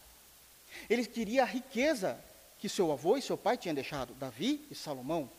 Ele 0.90 1.06
queria 1.06 1.44
a 1.44 1.46
riqueza 1.46 2.20
que 2.60 2.70
seu 2.70 2.92
avô 2.92 3.18
e 3.18 3.22
seu 3.22 3.38
pai 3.38 3.58
tinham 3.58 3.76
deixado, 3.76 4.14
Davi 4.14 4.66
e 4.70 4.76
Salomão. 4.76 5.30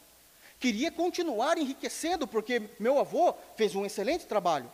Queria 0.59 0.93
continuar 0.93 1.59
enriquecendo, 1.59 2.27
porque 2.27 2.63
meu 2.79 2.99
avô 2.99 3.35
fez 3.57 3.75
um 3.75 3.85
excelente 3.85 4.27
trabalho. 4.27 4.71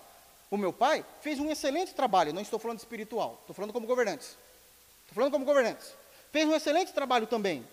O 0.50 0.56
meu 0.56 0.72
pai 0.72 1.04
fez 1.20 1.38
um 1.38 1.50
excelente 1.50 1.94
trabalho. 1.94 2.32
Não 2.32 2.42
estou 2.42 2.58
falando 2.58 2.78
espiritual, 2.78 3.38
estou 3.40 3.54
falando 3.54 3.72
como 3.72 3.86
governantes. 3.86 4.36
Estou 5.02 5.14
falando 5.14 5.32
como 5.32 5.44
governantes. 5.44 5.92
Fez 6.32 6.46
um 6.46 6.54
excelente 6.54 6.92
trabalho 6.92 7.26
também. 7.26 7.66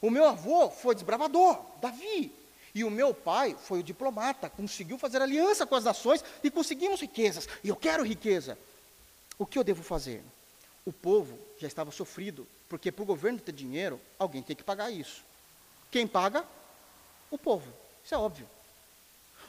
O 0.00 0.10
meu 0.10 0.26
avô 0.26 0.70
foi 0.70 0.94
desbravador, 0.94 1.58
Davi. 1.80 2.32
E 2.74 2.84
o 2.84 2.90
meu 2.90 3.12
pai 3.12 3.54
foi 3.64 3.80
o 3.80 3.82
diplomata, 3.82 4.48
conseguiu 4.48 4.96
fazer 4.96 5.20
aliança 5.20 5.66
com 5.66 5.74
as 5.74 5.84
nações 5.84 6.24
e 6.42 6.50
conseguimos 6.50 7.00
riquezas. 7.00 7.46
E 7.62 7.68
eu 7.68 7.76
quero 7.76 8.02
riqueza. 8.02 8.58
O 9.38 9.44
que 9.44 9.58
eu 9.58 9.64
devo 9.64 9.82
fazer? 9.82 10.22
O 10.84 10.92
povo 10.92 11.38
já 11.58 11.66
estava 11.66 11.90
sofrido, 11.90 12.46
porque 12.68 12.90
para 12.90 13.02
o 13.02 13.06
governo 13.06 13.38
ter 13.38 13.52
dinheiro, 13.52 14.00
alguém 14.18 14.42
tem 14.42 14.56
que 14.56 14.64
pagar 14.64 14.90
isso. 14.90 15.22
Quem 15.90 16.06
paga? 16.06 16.44
O 17.30 17.38
povo. 17.38 17.72
Isso 18.04 18.14
é 18.14 18.18
óbvio. 18.18 18.48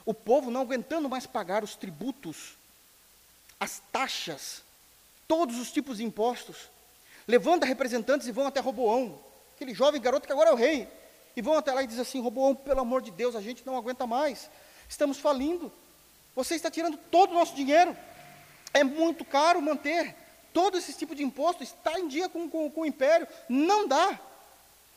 O 0.06 0.12
povo 0.12 0.50
não 0.50 0.60
aguentando 0.60 1.08
mais 1.08 1.26
pagar 1.26 1.64
os 1.64 1.74
tributos, 1.74 2.56
as 3.58 3.80
taxas, 3.90 4.62
todos 5.26 5.58
os 5.58 5.72
tipos 5.72 5.96
de 5.96 6.04
impostos, 6.04 6.68
levanta 7.26 7.64
representantes 7.64 8.26
e 8.26 8.32
vão 8.32 8.46
até 8.46 8.60
Roboão, 8.60 9.18
aquele 9.54 9.74
jovem 9.74 10.00
garoto 10.00 10.26
que 10.26 10.32
agora 10.32 10.50
é 10.50 10.52
o 10.52 10.56
rei, 10.56 10.86
e 11.34 11.40
vão 11.40 11.54
até 11.54 11.72
lá 11.72 11.82
e 11.82 11.86
dizem 11.86 12.02
assim: 12.02 12.20
Roboão, 12.20 12.54
pelo 12.54 12.80
amor 12.80 13.00
de 13.00 13.10
Deus, 13.10 13.34
a 13.34 13.40
gente 13.40 13.64
não 13.64 13.76
aguenta 13.76 14.06
mais, 14.06 14.50
estamos 14.88 15.18
falindo, 15.18 15.72
você 16.36 16.54
está 16.54 16.70
tirando 16.70 16.96
todo 16.96 17.30
o 17.30 17.34
nosso 17.34 17.54
dinheiro, 17.54 17.96
é 18.74 18.84
muito 18.84 19.24
caro 19.24 19.62
manter, 19.62 20.14
todo 20.54 20.78
esse 20.78 20.94
tipo 20.94 21.14
de 21.14 21.24
imposto 21.24 21.64
está 21.64 21.98
em 21.98 22.06
dia 22.06 22.28
com, 22.28 22.48
com, 22.48 22.70
com 22.70 22.80
o 22.82 22.86
império, 22.86 23.26
não 23.48 23.86
dá. 23.86 24.18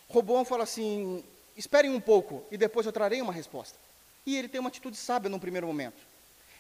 Roboão 0.08 0.46
fala 0.46 0.64
assim: 0.64 1.22
esperem 1.58 1.90
um 1.90 2.00
pouco 2.00 2.46
e 2.50 2.56
depois 2.56 2.86
eu 2.86 2.94
trarei 2.94 3.22
uma 3.22 3.34
resposta. 3.34 3.78
E 4.26 4.38
ele 4.38 4.48
tem 4.48 4.62
uma 4.62 4.70
atitude 4.70 4.96
sábia 4.96 5.30
num 5.30 5.40
primeiro 5.40 5.68
momento. 5.68 5.98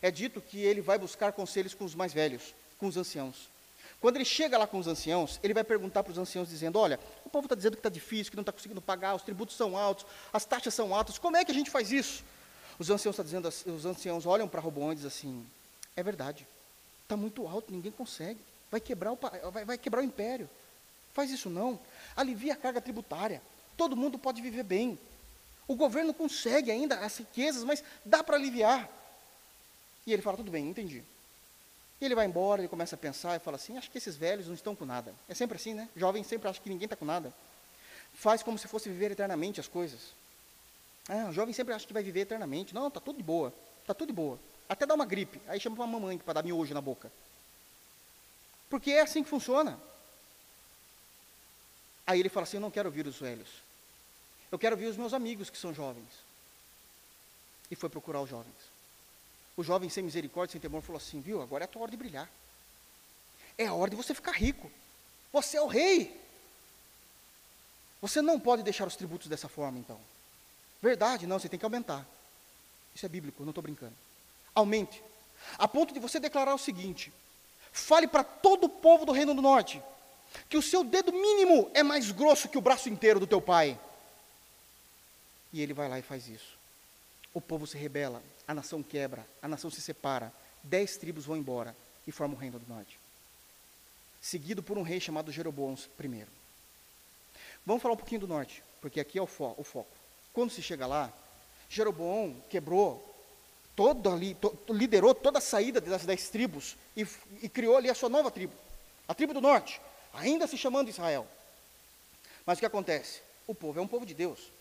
É 0.01 0.09
dito 0.09 0.41
que 0.41 0.59
ele 0.59 0.81
vai 0.81 0.97
buscar 0.97 1.31
conselhos 1.31 1.73
com 1.73 1.85
os 1.85 1.95
mais 1.95 2.11
velhos, 2.11 2.55
com 2.79 2.87
os 2.87 2.97
anciãos. 2.97 3.49
Quando 4.01 4.15
ele 4.17 4.25
chega 4.25 4.57
lá 4.57 4.67
com 4.67 4.77
os 4.77 4.87
anciãos, 4.87 5.39
ele 5.41 5.53
vai 5.53 5.63
perguntar 5.63 6.03
para 6.03 6.11
os 6.11 6.17
anciãos, 6.17 6.49
dizendo: 6.49 6.79
Olha, 6.79 6.99
o 7.23 7.29
povo 7.29 7.45
está 7.45 7.55
dizendo 7.55 7.73
que 7.73 7.79
está 7.79 7.89
difícil, 7.89 8.31
que 8.31 8.35
não 8.35 8.41
está 8.41 8.51
conseguindo 8.51 8.81
pagar, 8.81 9.15
os 9.15 9.21
tributos 9.21 9.55
são 9.55 9.77
altos, 9.77 10.05
as 10.33 10.43
taxas 10.43 10.73
são 10.73 10.93
altas, 10.93 11.19
como 11.19 11.37
é 11.37 11.45
que 11.45 11.51
a 11.51 11.55
gente 11.55 11.69
faz 11.69 11.91
isso? 11.91 12.23
Os 12.79 12.89
anciãos, 12.89 13.15
tá 13.15 13.23
dizendo, 13.23 13.47
os 13.47 13.85
anciãos 13.85 14.25
olham 14.25 14.47
para 14.47 14.61
Roboão 14.61 14.91
e 14.91 14.95
dizem 14.95 15.07
assim: 15.07 15.45
É 15.95 16.01
verdade, 16.01 16.47
está 17.03 17.15
muito 17.15 17.47
alto, 17.47 17.71
ninguém 17.71 17.91
consegue 17.91 18.39
vai 18.71 18.79
quebrar 18.79 19.11
o, 19.11 19.19
vai, 19.51 19.65
vai 19.65 19.77
quebrar 19.77 20.01
o 20.01 20.05
império. 20.05 20.49
Faz 21.13 21.31
isso 21.31 21.49
não. 21.49 21.79
Alivia 22.15 22.53
a 22.53 22.55
carga 22.55 22.81
tributária. 22.81 23.41
Todo 23.75 23.95
mundo 23.95 24.17
pode 24.17 24.41
viver 24.41 24.63
bem. 24.63 24.99
O 25.67 25.75
governo 25.75 26.13
consegue 26.13 26.71
ainda 26.71 26.99
as 26.99 27.17
riquezas, 27.17 27.63
mas 27.63 27.83
dá 28.05 28.23
para 28.23 28.37
aliviar. 28.37 28.89
E 30.05 30.13
ele 30.13 30.21
fala, 30.21 30.37
tudo 30.37 30.51
bem, 30.51 30.69
entendi. 30.69 31.03
E 31.99 32.05
ele 32.05 32.15
vai 32.15 32.25
embora, 32.25 32.61
ele 32.61 32.69
começa 32.69 32.95
a 32.95 32.97
pensar 32.97 33.35
e 33.35 33.39
fala 33.39 33.57
assim, 33.57 33.77
acho 33.77 33.89
que 33.89 33.97
esses 33.97 34.15
velhos 34.15 34.47
não 34.47 34.53
estão 34.53 34.75
com 34.75 34.85
nada. 34.85 35.13
É 35.27 35.33
sempre 35.33 35.57
assim, 35.57 35.73
né? 35.73 35.89
Jovem 35.95 36.23
sempre 36.23 36.47
acha 36.47 36.61
que 36.61 36.69
ninguém 36.69 36.85
está 36.85 36.95
com 36.95 37.05
nada. 37.05 37.33
Faz 38.13 38.41
como 38.41 38.57
se 38.57 38.67
fosse 38.67 38.87
viver 38.89 39.11
eternamente 39.11 39.59
as 39.59 39.67
coisas. 39.67 39.99
Ah, 41.09 41.27
o 41.29 41.33
jovem 41.33 41.53
sempre 41.53 41.73
acha 41.73 41.85
que 41.85 41.93
vai 41.93 42.03
viver 42.03 42.21
eternamente. 42.21 42.73
Não, 42.73 42.87
está 42.87 42.99
tudo 42.99 43.17
de 43.17 43.23
boa. 43.23 43.53
Está 43.81 43.93
tudo 43.93 44.07
de 44.07 44.13
boa. 44.13 44.39
Até 44.69 44.85
dá 44.85 44.93
uma 44.93 45.05
gripe. 45.05 45.41
Aí 45.47 45.59
chama 45.59 45.75
para 45.75 45.85
a 45.85 45.87
mamãe 45.87 46.17
para 46.17 46.33
dar 46.33 46.43
miojo 46.43 46.73
na 46.73 46.81
boca. 46.81 47.11
Porque 48.69 48.91
é 48.91 49.01
assim 49.01 49.23
que 49.23 49.29
funciona. 49.29 49.79
Aí 52.05 52.19
ele 52.19 52.29
fala 52.29 52.45
assim: 52.45 52.57
Eu 52.57 52.61
não 52.61 52.71
quero 52.71 52.89
ouvir 52.89 53.05
os 53.07 53.17
velhos. 53.17 53.49
Eu 54.51 54.57
quero 54.57 54.75
ouvir 54.75 54.87
os 54.87 54.97
meus 54.97 55.13
amigos 55.13 55.49
que 55.49 55.57
são 55.57 55.73
jovens. 55.73 56.07
E 57.69 57.75
foi 57.75 57.89
procurar 57.89 58.21
os 58.21 58.29
jovens. 58.29 58.55
O 59.57 59.63
jovem 59.63 59.89
sem 59.89 60.03
misericórdia, 60.03 60.53
sem 60.53 60.61
temor, 60.61 60.81
falou 60.81 60.97
assim: 60.97 61.19
Viu, 61.19 61.41
agora 61.41 61.63
é 61.63 61.65
a 61.65 61.67
tua 61.67 61.83
hora 61.83 61.91
de 61.91 61.97
brilhar. 61.97 62.29
É 63.57 63.65
a 63.65 63.73
hora 63.73 63.89
de 63.89 63.97
você 63.97 64.13
ficar 64.13 64.31
rico. 64.33 64.71
Você 65.33 65.57
é 65.57 65.61
o 65.61 65.67
rei. 65.67 66.15
Você 68.01 68.21
não 68.21 68.39
pode 68.39 68.63
deixar 68.63 68.87
os 68.87 68.95
tributos 68.95 69.27
dessa 69.27 69.49
forma, 69.49 69.79
então. 69.79 69.99
Verdade, 70.81 71.25
não, 71.25 71.39
você 71.39 71.49
tem 71.49 71.57
que 71.57 71.65
aumentar. 71.65 72.05
Isso 72.93 73.05
é 73.05 73.09
bíblico, 73.09 73.43
não 73.43 73.49
estou 73.49 73.61
brincando. 73.61 73.95
Aumente. 74.53 75.03
A 75.57 75.67
ponto 75.67 75.93
de 75.93 75.99
você 75.99 76.19
declarar 76.19 76.53
o 76.53 76.59
seguinte: 76.59 77.11
Fale 77.77 78.07
para 78.07 78.23
todo 78.23 78.63
o 78.63 78.69
povo 78.69 79.05
do 79.05 79.11
Reino 79.11 79.35
do 79.35 79.41
Norte 79.41 79.81
que 80.49 80.57
o 80.57 80.61
seu 80.61 80.83
dedo 80.83 81.13
mínimo 81.13 81.69
é 81.73 81.83
mais 81.83 82.11
grosso 82.11 82.49
que 82.49 82.57
o 82.57 82.61
braço 82.61 82.89
inteiro 82.89 83.19
do 83.19 83.27
teu 83.27 83.39
pai. 83.39 83.79
E 85.53 85.61
ele 85.61 85.73
vai 85.73 85.87
lá 85.87 85.99
e 85.99 86.01
faz 86.01 86.27
isso. 86.27 86.57
O 87.33 87.39
povo 87.39 87.67
se 87.67 87.77
rebela, 87.77 88.21
a 88.47 88.53
nação 88.53 88.81
quebra, 88.81 89.25
a 89.41 89.47
nação 89.47 89.69
se 89.69 89.79
separa, 89.79 90.33
dez 90.63 90.97
tribos 90.97 91.25
vão 91.25 91.37
embora 91.37 91.75
e 92.05 92.11
formam 92.11 92.35
o 92.35 92.39
Reino 92.39 92.57
do 92.57 92.67
Norte. 92.67 92.99
Seguido 94.19 94.63
por 94.63 94.77
um 94.77 94.81
rei 94.81 94.99
chamado 94.99 95.31
Jeroboão 95.31 95.75
I. 95.75 96.25
Vamos 97.63 97.81
falar 97.81 97.93
um 97.93 97.97
pouquinho 97.97 98.21
do 98.21 98.27
norte, 98.27 98.63
porque 98.81 98.99
aqui 98.99 99.19
é 99.19 99.21
o, 99.21 99.27
fo 99.27 99.53
o 99.55 99.63
foco. 99.63 99.95
Quando 100.33 100.51
se 100.51 100.63
chega 100.63 100.87
lá, 100.87 101.13
Jeroboão 101.69 102.35
quebrou 102.49 103.16
todo 103.77 104.09
ali, 104.09 104.33
to, 104.33 104.57
liderou 104.69 105.13
toda 105.13 105.37
a 105.37 105.41
saída 105.41 105.79
das 105.79 106.03
dez 106.03 106.29
tribos 106.29 106.75
e, 106.95 107.07
e 107.43 107.47
criou 107.47 107.77
ali 107.77 107.91
a 107.91 107.93
sua 107.93 108.09
nova 108.09 108.31
tribo, 108.31 108.53
a 109.07 109.13
tribo 109.13 109.35
do 109.35 109.39
norte, 109.39 109.79
ainda 110.11 110.47
se 110.47 110.57
chamando 110.57 110.89
Israel. 110.89 111.27
Mas 112.43 112.57
o 112.57 112.59
que 112.59 112.65
acontece? 112.65 113.21
O 113.45 113.53
povo 113.53 113.79
é 113.79 113.81
um 113.81 113.87
povo 113.87 114.03
de 114.03 114.15
Deus. 114.15 114.51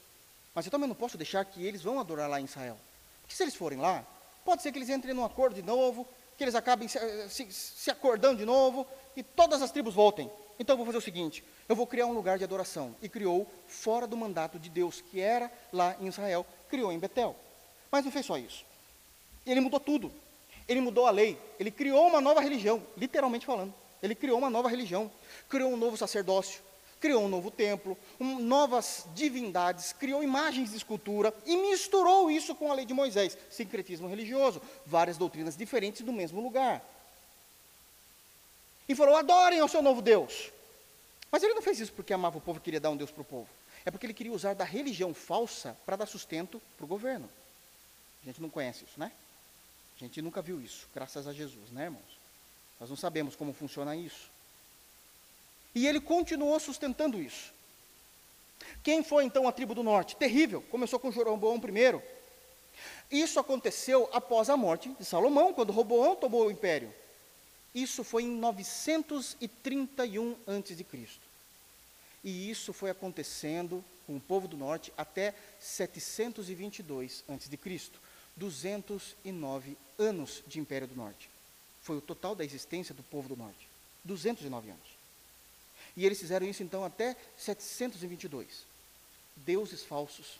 Mas 0.55 0.67
eu 0.67 0.71
também 0.71 0.87
não 0.87 0.95
posso 0.95 1.17
deixar 1.17 1.43
que 1.47 1.64
eles 1.64 1.83
vão 1.83 1.99
adorar 1.99 2.29
lá 2.29 2.39
em 2.39 2.45
Israel. 2.45 2.77
Porque 3.23 3.35
se 3.35 3.43
eles 3.43 3.55
forem 3.55 3.79
lá, 3.79 4.05
pode 4.45 4.62
ser 4.62 4.71
que 4.71 4.79
eles 4.79 4.91
entrem 4.91 5.14
num 5.14 5.25
acordo 5.25 5.55
de 5.55 5.62
novo, 5.62 6.07
que 6.37 6.45
eles 6.45 6.55
acabem 6.55 6.87
se, 6.87 6.99
se, 7.31 7.51
se 7.51 7.91
acordando 7.91 8.37
de 8.37 8.45
novo 8.45 8.87
e 9.17 9.23
todas 9.23 9.62
as 9.62 9.71
tribos 9.71 9.95
voltem. 9.95 10.31
Então 10.59 10.75
eu 10.75 10.79
vou 10.79 10.87
fazer 10.87 10.99
o 10.99 11.03
seguinte: 11.03 11.43
eu 11.67 11.75
vou 11.75 11.87
criar 11.87 12.05
um 12.05 12.12
lugar 12.12 12.37
de 12.37 12.45
adoração. 12.45 12.95
E 13.01 13.09
criou 13.09 13.51
fora 13.67 14.07
do 14.07 14.17
mandato 14.17 14.59
de 14.59 14.69
Deus, 14.69 15.01
que 15.01 15.21
era 15.21 15.51
lá 15.73 15.97
em 16.01 16.07
Israel, 16.07 16.45
criou 16.69 16.93
em 16.93 16.99
Betel. 16.99 17.35
Mas 17.91 18.05
não 18.05 18.12
fez 18.12 18.27
só 18.27 18.37
isso. 18.37 18.64
Ele 19.47 19.61
mudou 19.61 19.80
tudo. 19.80 20.12
Ele 20.68 20.80
mudou 20.80 21.07
a 21.07 21.11
lei. 21.11 21.38
Ele 21.59 21.70
criou 21.70 22.07
uma 22.09 22.20
nova 22.20 22.40
religião, 22.40 22.82
literalmente 22.97 23.47
falando. 23.47 23.72
Ele 24.03 24.14
criou 24.14 24.38
uma 24.38 24.51
nova 24.51 24.68
religião. 24.68 25.11
Criou 25.49 25.72
um 25.72 25.76
novo 25.76 25.97
sacerdócio. 25.97 26.61
Criou 27.01 27.24
um 27.24 27.28
novo 27.28 27.51
templo, 27.51 27.97
um, 28.18 28.38
novas 28.38 29.05
divindades, 29.14 29.92
criou 29.92 30.22
imagens 30.22 30.70
de 30.70 30.78
escultura 30.78 31.32
e 31.44 31.55
misturou 31.55 32.30
isso 32.30 32.55
com 32.55 32.72
a 32.72 32.74
lei 32.74 32.86
de 32.86 32.94
Moisés, 32.94 33.36
sincretismo 33.51 34.09
religioso, 34.09 34.62
várias 34.86 35.18
doutrinas 35.18 35.57
diferentes 35.57 36.01
do 36.01 36.12
mesmo 36.12 36.40
lugar. 36.40 36.82
E 38.88 38.94
falou: 38.94 39.14
adorem 39.14 39.61
ao 39.61 39.68
seu 39.68 39.82
novo 39.82 40.01
Deus. 40.01 40.51
Mas 41.30 41.42
ele 41.42 41.55
não 41.55 41.62
fez 41.62 41.78
isso 41.80 41.92
porque 41.92 42.14
amava 42.14 42.38
o 42.38 42.40
povo 42.40 42.59
e 42.59 42.62
queria 42.62 42.80
dar 42.80 42.90
um 42.90 42.97
Deus 42.97 43.11
para 43.11 43.20
o 43.20 43.24
povo. 43.24 43.49
É 43.84 43.90
porque 43.90 44.07
ele 44.07 44.14
queria 44.14 44.32
usar 44.32 44.55
da 44.55 44.64
religião 44.64 45.12
falsa 45.12 45.76
para 45.84 45.97
dar 45.97 46.07
sustento 46.07 46.62
para 46.76 46.84
o 46.84 46.88
governo. 46.88 47.28
A 48.22 48.26
gente 48.26 48.40
não 48.40 48.49
conhece 48.49 48.84
isso, 48.84 48.99
né? 48.99 49.12
A 49.97 50.05
gente 50.05 50.20
nunca 50.20 50.42
viu 50.42 50.61
isso, 50.61 50.86
graças 50.94 51.26
a 51.26 51.32
Jesus, 51.32 51.70
né, 51.70 51.84
irmãos? 51.84 52.16
Nós 52.78 52.90
não 52.90 52.97
sabemos 52.97 53.34
como 53.34 53.53
funciona 53.53 53.97
isso. 53.97 54.30
E 55.74 55.86
ele 55.86 56.01
continuou 56.01 56.59
sustentando 56.61 57.20
isso. 57.20 57.53
Quem 58.82 59.03
foi 59.03 59.24
então 59.24 59.49
a 59.49 59.53
tribo 59.53 59.74
do 59.74 59.82
norte? 59.82 60.16
Terrível. 60.16 60.62
Começou 60.70 60.99
com 60.99 61.12
Jeroboão 61.12 61.57
I. 61.57 62.01
Isso 63.11 63.38
aconteceu 63.38 64.09
após 64.12 64.51
a 64.51 64.57
morte 64.57 64.88
de 64.90 65.05
Salomão, 65.05 65.53
quando 65.53 65.72
Roboão 65.72 66.16
tomou 66.16 66.47
o 66.47 66.51
império. 66.51 66.92
Isso 67.74 68.03
foi 68.03 68.22
em 68.22 68.36
931 68.36 70.36
a.C. 70.47 70.86
E 72.24 72.51
isso 72.51 72.72
foi 72.72 72.90
acontecendo 72.90 73.84
com 74.07 74.16
o 74.16 74.20
povo 74.20 74.49
do 74.49 74.57
norte 74.57 74.92
até 74.97 75.34
722 75.61 77.22
a.C. 77.28 77.90
209 78.37 79.76
anos 79.99 80.43
de 80.47 80.61
Império 80.61 80.87
do 80.87 80.95
Norte. 80.95 81.28
Foi 81.82 81.97
o 81.97 82.01
total 82.01 82.34
da 82.34 82.45
existência 82.45 82.95
do 82.95 83.03
povo 83.03 83.28
do 83.28 83.37
norte. 83.37 83.68
209 84.05 84.70
anos. 84.70 84.97
E 85.97 86.05
eles 86.05 86.18
fizeram 86.18 86.47
isso 86.47 86.62
então 86.62 86.84
até 86.84 87.16
722. 87.37 88.64
Deuses 89.37 89.82
falsos, 89.84 90.39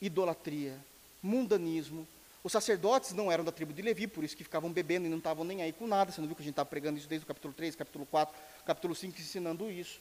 idolatria, 0.00 0.78
mundanismo. 1.22 2.06
Os 2.42 2.52
sacerdotes 2.52 3.12
não 3.12 3.30
eram 3.30 3.44
da 3.44 3.52
tribo 3.52 3.72
de 3.72 3.82
Levi, 3.82 4.06
por 4.06 4.24
isso 4.24 4.36
que 4.36 4.44
ficavam 4.44 4.72
bebendo 4.72 5.06
e 5.06 5.10
não 5.10 5.18
estavam 5.18 5.44
nem 5.44 5.62
aí 5.62 5.72
com 5.72 5.86
nada. 5.86 6.10
Você 6.10 6.20
não 6.20 6.28
viu 6.28 6.34
que 6.34 6.42
a 6.42 6.44
gente 6.44 6.52
estava 6.52 6.68
pregando 6.68 6.98
isso 6.98 7.08
desde 7.08 7.24
o 7.24 7.26
capítulo 7.26 7.54
3, 7.54 7.76
capítulo 7.76 8.06
4, 8.06 8.34
capítulo 8.64 8.94
5, 8.94 9.20
ensinando 9.20 9.70
isso. 9.70 10.00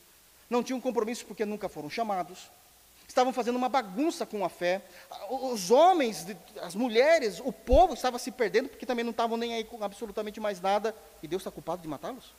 Não 0.49 0.63
tinham 0.63 0.81
compromisso 0.81 1.25
porque 1.25 1.45
nunca 1.45 1.69
foram 1.69 1.89
chamados. 1.89 2.49
Estavam 3.11 3.33
fazendo 3.33 3.57
uma 3.57 3.67
bagunça 3.67 4.25
com 4.25 4.45
a 4.45 4.47
fé. 4.47 4.81
Os 5.29 5.69
homens, 5.69 6.25
as 6.61 6.73
mulheres, 6.73 7.41
o 7.43 7.51
povo 7.51 7.93
estava 7.93 8.17
se 8.17 8.31
perdendo 8.31 8.69
porque 8.69 8.85
também 8.85 9.03
não 9.03 9.11
estavam 9.11 9.35
nem 9.35 9.53
aí 9.53 9.65
com 9.65 9.83
absolutamente 9.83 10.39
mais 10.39 10.61
nada. 10.61 10.95
E 11.21 11.27
Deus 11.27 11.41
está 11.41 11.51
culpado 11.51 11.81
de 11.81 11.89
matá-los? 11.89 12.31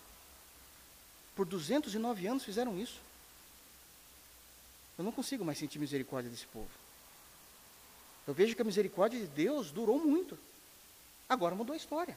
Por 1.37 1.45
209 1.45 2.27
anos 2.27 2.43
fizeram 2.43 2.79
isso. 2.81 3.03
Eu 4.97 5.05
não 5.05 5.13
consigo 5.13 5.45
mais 5.45 5.59
sentir 5.59 5.79
misericórdia 5.79 6.31
desse 6.31 6.47
povo. 6.47 6.71
Eu 8.27 8.33
vejo 8.33 8.57
que 8.57 8.63
a 8.63 8.65
misericórdia 8.65 9.21
de 9.21 9.27
Deus 9.27 9.71
durou 9.71 9.99
muito. 9.99 10.39
Agora 11.29 11.55
mudou 11.55 11.75
a 11.75 11.77
história. 11.77 12.17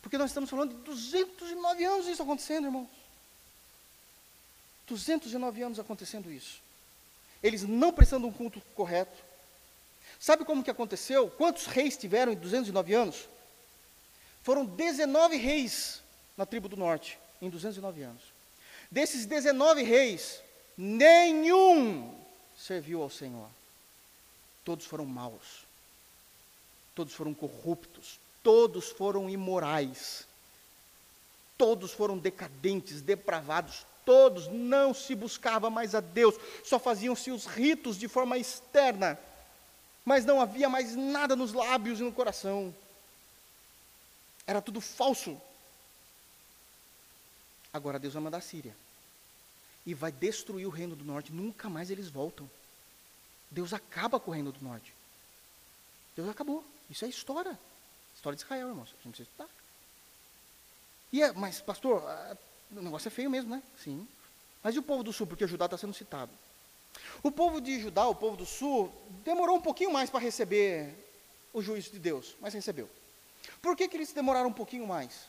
Porque 0.00 0.16
nós 0.16 0.30
estamos 0.30 0.48
falando 0.48 0.74
de 0.74 0.80
209 0.80 1.84
anos 1.84 2.06
isso 2.06 2.22
acontecendo, 2.22 2.68
irmãos. 2.68 2.88
209 4.88 5.62
anos 5.62 5.78
acontecendo 5.78 6.32
isso. 6.32 6.60
Eles 7.42 7.62
não 7.62 7.92
prestando 7.92 8.26
um 8.26 8.32
culto 8.32 8.60
correto. 8.74 9.16
Sabe 10.18 10.44
como 10.44 10.64
que 10.64 10.70
aconteceu? 10.70 11.30
Quantos 11.30 11.66
reis 11.66 11.96
tiveram 11.96 12.32
em 12.32 12.36
209 12.36 12.94
anos? 12.94 13.28
Foram 14.42 14.64
19 14.64 15.36
reis 15.36 16.02
na 16.36 16.46
tribo 16.46 16.68
do 16.68 16.76
norte, 16.76 17.18
em 17.40 17.48
209 17.50 18.02
anos. 18.02 18.22
Desses 18.90 19.26
19 19.26 19.82
reis, 19.82 20.40
nenhum 20.76 22.18
serviu 22.56 23.02
ao 23.02 23.10
Senhor. 23.10 23.48
Todos 24.64 24.86
foram 24.86 25.04
maus. 25.04 25.64
Todos 26.94 27.14
foram 27.14 27.34
corruptos. 27.34 28.18
Todos 28.42 28.88
foram 28.88 29.28
imorais. 29.28 30.26
Todos 31.56 31.92
foram 31.92 32.18
decadentes, 32.18 33.00
depravados. 33.00 33.86
Todos 34.08 34.48
não 34.48 34.94
se 34.94 35.14
buscava 35.14 35.68
mais 35.68 35.94
a 35.94 36.00
Deus, 36.00 36.34
só 36.64 36.78
faziam-se 36.78 37.30
os 37.30 37.44
ritos 37.44 37.98
de 37.98 38.08
forma 38.08 38.38
externa, 38.38 39.18
mas 40.02 40.24
não 40.24 40.40
havia 40.40 40.66
mais 40.66 40.96
nada 40.96 41.36
nos 41.36 41.52
lábios 41.52 42.00
e 42.00 42.02
no 42.02 42.10
coração. 42.10 42.74
Era 44.46 44.62
tudo 44.62 44.80
falso. 44.80 45.38
Agora 47.70 47.98
Deus 47.98 48.14
vai 48.14 48.22
mandar 48.22 48.38
a 48.38 48.40
Síria. 48.40 48.74
E 49.84 49.92
vai 49.92 50.10
destruir 50.10 50.66
o 50.66 50.70
reino 50.70 50.96
do 50.96 51.04
norte. 51.04 51.30
Nunca 51.30 51.68
mais 51.68 51.90
eles 51.90 52.08
voltam. 52.08 52.48
Deus 53.50 53.74
acaba 53.74 54.18
com 54.18 54.30
o 54.30 54.34
reino 54.34 54.52
do 54.52 54.64
norte. 54.64 54.94
Deus 56.16 56.30
acabou. 56.30 56.64
Isso 56.88 57.04
é 57.04 57.08
história. 57.08 57.58
História 58.14 58.38
de 58.38 58.42
Israel, 58.42 58.68
irmãos. 58.68 58.88
A 58.88 59.02
gente 59.02 59.16
precisa 59.16 59.28
estudar. 59.28 59.50
E 61.12 61.22
é, 61.22 61.30
mas, 61.32 61.60
pastor, 61.60 62.02
o 62.70 62.82
negócio 62.82 63.08
é 63.08 63.10
feio 63.10 63.30
mesmo, 63.30 63.50
né? 63.50 63.62
Sim. 63.82 64.06
Mas 64.62 64.74
e 64.74 64.78
o 64.78 64.82
povo 64.82 65.02
do 65.02 65.12
sul? 65.12 65.26
Porque 65.26 65.46
Judá 65.46 65.66
está 65.66 65.78
sendo 65.78 65.94
citado. 65.94 66.30
O 67.22 67.30
povo 67.30 67.60
de 67.60 67.80
Judá, 67.80 68.06
o 68.06 68.14
povo 68.14 68.36
do 68.36 68.46
sul, 68.46 68.92
demorou 69.24 69.56
um 69.56 69.60
pouquinho 69.60 69.92
mais 69.92 70.10
para 70.10 70.20
receber 70.20 70.94
o 71.52 71.62
juízo 71.62 71.92
de 71.92 71.98
Deus, 71.98 72.36
mas 72.40 72.54
recebeu. 72.54 72.88
Por 73.62 73.76
que, 73.76 73.88
que 73.88 73.96
eles 73.96 74.12
demoraram 74.12 74.48
um 74.48 74.52
pouquinho 74.52 74.86
mais? 74.86 75.28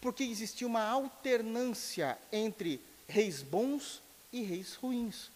porque 0.00 0.24
existia 0.24 0.66
uma 0.66 0.82
alternância 0.82 2.18
entre 2.32 2.80
reis 3.08 3.42
bons 3.42 4.02
e 4.32 4.42
reis 4.42 4.74
ruins. 4.74 5.30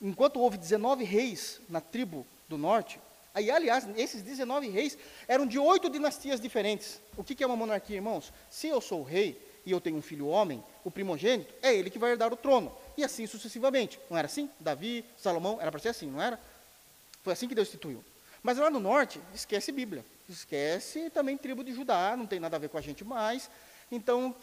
Enquanto 0.00 0.40
houve 0.40 0.56
19 0.56 1.04
reis 1.04 1.60
na 1.68 1.80
tribo 1.80 2.26
do 2.48 2.58
norte, 2.58 2.98
aí, 3.34 3.50
aliás, 3.50 3.86
esses 3.96 4.22
19 4.22 4.68
reis 4.68 4.98
eram 5.28 5.46
de 5.46 5.58
oito 5.58 5.88
dinastias 5.88 6.40
diferentes. 6.40 7.00
O 7.16 7.22
que 7.22 7.42
é 7.42 7.46
uma 7.46 7.56
monarquia, 7.56 7.96
irmãos? 7.96 8.32
Se 8.50 8.68
eu 8.68 8.80
sou 8.80 9.02
rei 9.02 9.40
e 9.64 9.70
eu 9.70 9.80
tenho 9.80 9.96
um 9.96 10.02
filho 10.02 10.26
homem, 10.26 10.62
o 10.84 10.90
primogênito, 10.90 11.54
é 11.62 11.74
ele 11.74 11.90
que 11.90 11.98
vai 11.98 12.12
herdar 12.12 12.32
o 12.32 12.36
trono. 12.36 12.72
E 12.96 13.04
assim 13.04 13.26
sucessivamente. 13.26 13.98
Não 14.10 14.18
era 14.18 14.26
assim? 14.26 14.50
Davi, 14.58 15.04
Salomão, 15.16 15.58
era 15.60 15.70
para 15.70 15.80
ser 15.80 15.90
assim, 15.90 16.10
não 16.10 16.20
era? 16.20 16.38
Foi 17.22 17.32
assim 17.32 17.48
que 17.48 17.54
Deus 17.54 17.68
instituiu. 17.68 18.04
Mas 18.42 18.58
lá 18.58 18.68
no 18.70 18.80
norte, 18.80 19.20
esquece 19.32 19.70
Bíblia. 19.70 20.04
Esquece 20.28 21.10
também 21.10 21.36
tribo 21.36 21.62
de 21.62 21.72
Judá, 21.72 22.16
não 22.16 22.26
tem 22.26 22.40
nada 22.40 22.56
a 22.56 22.58
ver 22.58 22.68
com 22.68 22.78
a 22.78 22.80
gente 22.80 23.04
mais. 23.04 23.48
Então, 23.90 24.34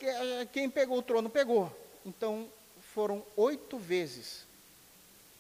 quem 0.54 0.70
pegou 0.70 1.00
o 1.00 1.02
trono, 1.02 1.30
pegou. 1.30 1.70
Então, 2.06 2.48
foram 2.94 3.24
oito 3.36 3.78
vezes, 3.78 4.46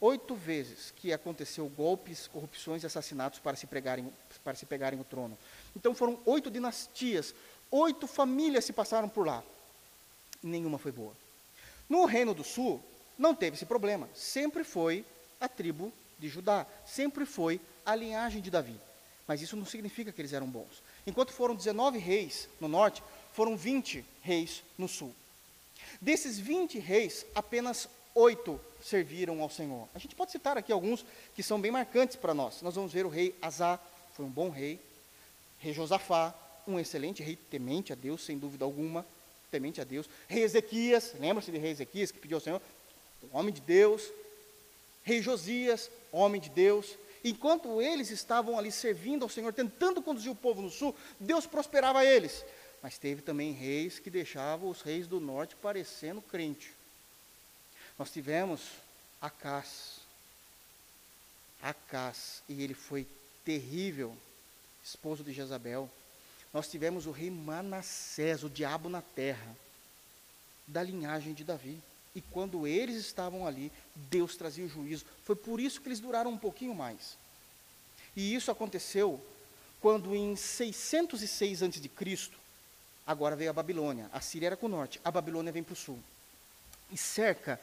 oito 0.01 0.35
vezes 0.35 0.91
que 0.95 1.13
aconteceu 1.13 1.67
golpes, 1.69 2.27
corrupções 2.27 2.83
e 2.83 2.85
assassinatos 2.85 3.39
para 3.39 3.55
se, 3.55 3.65
pregarem, 3.65 4.11
para 4.43 4.55
se 4.55 4.65
pegarem 4.65 4.99
o 4.99 5.03
trono. 5.03 5.37
Então, 5.75 5.93
foram 5.93 6.19
oito 6.25 6.51
dinastias, 6.51 7.33
oito 7.71 8.07
famílias 8.07 8.65
se 8.65 8.73
passaram 8.73 9.07
por 9.07 9.25
lá. 9.25 9.43
Nenhuma 10.41 10.77
foi 10.77 10.91
boa. 10.91 11.13
No 11.89 12.05
Reino 12.05 12.33
do 12.33 12.43
Sul, 12.43 12.81
não 13.17 13.35
teve 13.35 13.55
esse 13.55 13.65
problema. 13.65 14.09
Sempre 14.13 14.63
foi 14.63 15.03
a 15.39 15.47
tribo 15.47 15.91
de 16.17 16.27
Judá, 16.27 16.65
sempre 16.85 17.25
foi 17.25 17.59
a 17.85 17.95
linhagem 17.95 18.41
de 18.41 18.51
Davi. 18.51 18.75
Mas 19.27 19.41
isso 19.41 19.55
não 19.55 19.65
significa 19.65 20.11
que 20.11 20.21
eles 20.21 20.33
eram 20.33 20.47
bons. 20.47 20.81
Enquanto 21.05 21.31
foram 21.31 21.55
19 21.55 21.97
reis 21.97 22.47
no 22.59 22.67
norte, 22.67 23.03
foram 23.33 23.55
20 23.55 24.03
reis 24.21 24.63
no 24.77 24.87
sul. 24.87 25.13
Desses 26.01 26.39
20 26.39 26.79
reis, 26.79 27.25
apenas 27.33 27.87
oito 28.15 28.59
serviram 28.83 29.41
ao 29.41 29.49
Senhor. 29.49 29.87
A 29.93 29.99
gente 29.99 30.15
pode 30.15 30.31
citar 30.31 30.57
aqui 30.57 30.71
alguns 30.71 31.05
que 31.35 31.43
são 31.43 31.59
bem 31.59 31.71
marcantes 31.71 32.15
para 32.15 32.33
nós. 32.33 32.61
Nós 32.61 32.75
vamos 32.75 32.91
ver 32.91 33.05
o 33.05 33.09
rei 33.09 33.35
Azá, 33.41 33.79
foi 34.13 34.25
um 34.25 34.29
bom 34.29 34.49
rei. 34.49 34.79
Rei 35.59 35.73
Josafá, 35.73 36.33
um 36.67 36.79
excelente 36.79 37.21
rei, 37.21 37.37
temente 37.49 37.91
a 37.91 37.95
Deus, 37.95 38.23
sem 38.23 38.37
dúvida 38.37 38.65
alguma, 38.65 39.05
temente 39.49 39.81
a 39.81 39.83
Deus. 39.83 40.09
Rei 40.27 40.43
Ezequias, 40.43 41.13
lembra-se 41.19 41.51
de 41.51 41.57
rei 41.57 41.71
Ezequias 41.71 42.11
que 42.11 42.19
pediu 42.19 42.37
ao 42.37 42.41
Senhor? 42.41 42.61
homem 43.31 43.53
de 43.53 43.61
Deus. 43.61 44.11
Rei 45.03 45.21
Josias, 45.21 45.89
homem 46.11 46.39
de 46.39 46.49
Deus. 46.49 46.97
Enquanto 47.23 47.81
eles 47.81 48.09
estavam 48.11 48.57
ali 48.57 48.71
servindo 48.71 49.23
ao 49.23 49.29
Senhor, 49.29 49.53
tentando 49.53 50.01
conduzir 50.01 50.31
o 50.31 50.35
povo 50.35 50.61
no 50.61 50.69
sul, 50.69 50.95
Deus 51.19 51.45
prosperava 51.45 52.05
eles. 52.05 52.45
Mas 52.81 52.97
teve 52.97 53.21
também 53.21 53.51
reis 53.51 53.99
que 53.99 54.09
deixavam 54.09 54.69
os 54.69 54.81
reis 54.81 55.07
do 55.07 55.19
norte 55.19 55.55
parecendo 55.55 56.21
crente. 56.21 56.71
Nós 57.97 58.11
tivemos 58.11 58.61
Acás. 59.21 59.99
Acás, 61.61 62.41
e 62.47 62.63
ele 62.63 62.73
foi 62.73 63.05
terrível, 63.43 64.15
esposo 64.81 65.25
de 65.25 65.33
Jezabel. 65.33 65.89
Nós 66.53 66.67
tivemos 66.67 67.05
o 67.05 67.11
rei 67.11 67.29
Manassés, 67.29 68.43
o 68.43 68.49
diabo 68.49 68.89
na 68.89 69.01
terra, 69.01 69.55
da 70.67 70.81
linhagem 70.81 71.33
de 71.33 71.43
Davi. 71.43 71.79
E 72.15 72.21
quando 72.21 72.65
eles 72.65 72.97
estavam 72.97 73.45
ali, 73.45 73.71
Deus 73.95 74.35
trazia 74.35 74.65
o 74.65 74.69
juízo. 74.69 75.05
Foi 75.23 75.35
por 75.35 75.59
isso 75.59 75.79
que 75.79 75.87
eles 75.87 75.99
duraram 75.99 76.31
um 76.31 76.37
pouquinho 76.37 76.73
mais. 76.73 77.17
E 78.15 78.33
isso 78.33 78.49
aconteceu 78.49 79.23
quando 79.79 80.15
em 80.15 80.35
606 80.35 81.63
a.C., 81.63 82.31
agora 83.05 83.35
veio 83.35 83.49
a 83.49 83.53
Babilônia. 83.53 84.09
A 84.11 84.19
Síria 84.19 84.47
era 84.47 84.57
com 84.57 84.65
o 84.65 84.69
norte, 84.69 84.99
a 85.03 85.11
Babilônia 85.11 85.51
vem 85.51 85.63
para 85.63 85.73
o 85.73 85.75
sul. 85.75 85.99
E 86.91 86.97
cerca, 86.97 87.59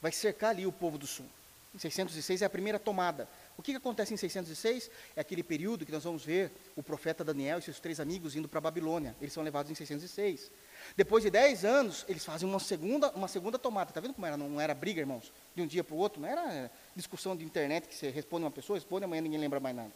vai 0.00 0.10
cercar 0.10 0.50
ali 0.50 0.66
o 0.66 0.72
povo 0.72 0.98
do 0.98 1.06
sul. 1.06 1.26
Em 1.74 1.78
606 1.78 2.42
é 2.42 2.46
a 2.46 2.50
primeira 2.50 2.78
tomada. 2.78 3.28
O 3.58 3.62
que, 3.62 3.72
que 3.72 3.76
acontece 3.76 4.14
em 4.14 4.16
606? 4.16 4.88
É 5.16 5.20
aquele 5.20 5.42
período 5.42 5.84
que 5.84 5.90
nós 5.90 6.04
vamos 6.04 6.24
ver 6.24 6.52
o 6.76 6.82
profeta 6.82 7.24
Daniel 7.24 7.58
e 7.58 7.62
seus 7.62 7.80
três 7.80 7.98
amigos 7.98 8.36
indo 8.36 8.48
para 8.48 8.58
a 8.58 8.60
Babilônia. 8.60 9.16
Eles 9.20 9.34
são 9.34 9.42
levados 9.42 9.68
em 9.68 9.74
606. 9.74 10.48
Depois 10.96 11.24
de 11.24 11.30
10 11.30 11.64
anos, 11.64 12.04
eles 12.08 12.24
fazem 12.24 12.48
uma 12.48 12.60
segunda, 12.60 13.10
uma 13.10 13.26
segunda 13.26 13.58
tomada. 13.58 13.90
Está 13.90 14.00
vendo 14.00 14.14
como 14.14 14.24
era? 14.24 14.36
Não 14.36 14.60
era 14.60 14.72
briga, 14.74 15.00
irmãos? 15.00 15.32
De 15.56 15.62
um 15.62 15.66
dia 15.66 15.82
para 15.82 15.96
o 15.96 15.98
outro. 15.98 16.20
Não 16.22 16.28
era 16.28 16.70
discussão 16.94 17.36
de 17.36 17.44
internet 17.44 17.88
que 17.88 17.96
você 17.96 18.10
responde 18.10 18.44
uma 18.44 18.50
pessoa, 18.52 18.78
responde, 18.78 19.04
amanhã 19.04 19.22
ninguém 19.22 19.40
lembra 19.40 19.58
mais 19.58 19.74
nada. 19.74 19.92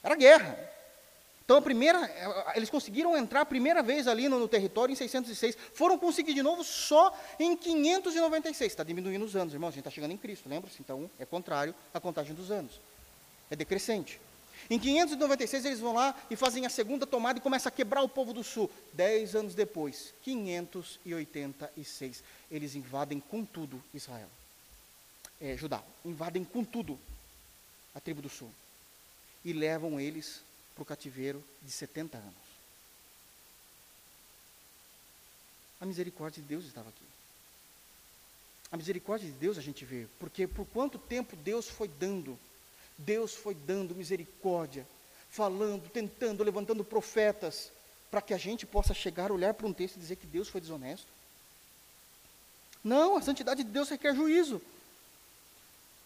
Era 0.00 0.14
guerra. 0.14 0.56
Então, 1.52 1.60
a 1.60 1.62
primeira, 1.62 2.10
eles 2.54 2.70
conseguiram 2.70 3.14
entrar 3.14 3.42
a 3.42 3.44
primeira 3.44 3.82
vez 3.82 4.08
ali 4.08 4.26
no, 4.26 4.38
no 4.38 4.48
território 4.48 4.90
em 4.90 4.96
606. 4.96 5.54
Foram 5.74 5.98
conseguir 5.98 6.32
de 6.32 6.42
novo 6.42 6.64
só 6.64 7.14
em 7.38 7.54
596. 7.54 8.72
Está 8.72 8.82
diminuindo 8.82 9.22
os 9.22 9.36
anos, 9.36 9.52
irmãos. 9.52 9.68
A 9.68 9.72
gente 9.72 9.80
está 9.80 9.90
chegando 9.90 10.12
em 10.12 10.16
Cristo, 10.16 10.48
lembra-se? 10.48 10.80
Então, 10.80 11.10
é 11.18 11.26
contrário 11.26 11.74
à 11.92 12.00
contagem 12.00 12.34
dos 12.34 12.50
anos. 12.50 12.80
É 13.50 13.56
decrescente. 13.56 14.18
Em 14.70 14.78
596 14.78 15.66
eles 15.66 15.78
vão 15.78 15.92
lá 15.92 16.18
e 16.30 16.36
fazem 16.36 16.64
a 16.64 16.70
segunda 16.70 17.06
tomada 17.06 17.38
e 17.38 17.42
começam 17.42 17.68
a 17.68 17.70
quebrar 17.70 18.00
o 18.00 18.08
povo 18.08 18.32
do 18.32 18.42
sul. 18.42 18.70
Dez 18.94 19.36
anos 19.36 19.54
depois, 19.54 20.14
586, 20.22 22.24
eles 22.50 22.74
invadem 22.74 23.20
com 23.20 23.44
tudo 23.44 23.84
Israel. 23.92 24.30
É, 25.38 25.54
Judá, 25.54 25.82
invadem 26.02 26.44
com 26.44 26.64
tudo 26.64 26.98
a 27.94 28.00
tribo 28.00 28.22
do 28.22 28.30
sul. 28.30 28.50
E 29.44 29.52
levam 29.52 30.00
eles 30.00 30.40
para 30.74 30.82
o 30.82 30.86
cativeiro 30.86 31.42
de 31.62 31.70
70 31.70 32.18
anos. 32.18 32.34
A 35.80 35.86
misericórdia 35.86 36.40
de 36.40 36.48
Deus 36.48 36.64
estava 36.64 36.88
aqui. 36.88 37.04
A 38.70 38.76
misericórdia 38.76 39.28
de 39.28 39.34
Deus 39.34 39.58
a 39.58 39.62
gente 39.62 39.84
vê, 39.84 40.06
porque 40.18 40.46
por 40.46 40.64
quanto 40.66 40.98
tempo 40.98 41.36
Deus 41.36 41.68
foi 41.68 41.88
dando 41.88 42.38
Deus 42.98 43.34
foi 43.34 43.54
dando 43.54 43.94
misericórdia, 43.94 44.86
falando, 45.30 45.88
tentando, 45.88 46.44
levantando 46.44 46.84
profetas, 46.84 47.70
para 48.10 48.20
que 48.20 48.34
a 48.34 48.38
gente 48.38 48.66
possa 48.66 48.92
chegar, 48.92 49.32
olhar 49.32 49.54
para 49.54 49.66
um 49.66 49.72
texto 49.72 49.96
e 49.96 50.00
dizer 50.00 50.16
que 50.16 50.26
Deus 50.26 50.48
foi 50.48 50.60
desonesto. 50.60 51.06
Não, 52.84 53.16
a 53.16 53.22
santidade 53.22 53.64
de 53.64 53.70
Deus 53.70 53.88
requer 53.88 54.14
juízo. 54.14 54.60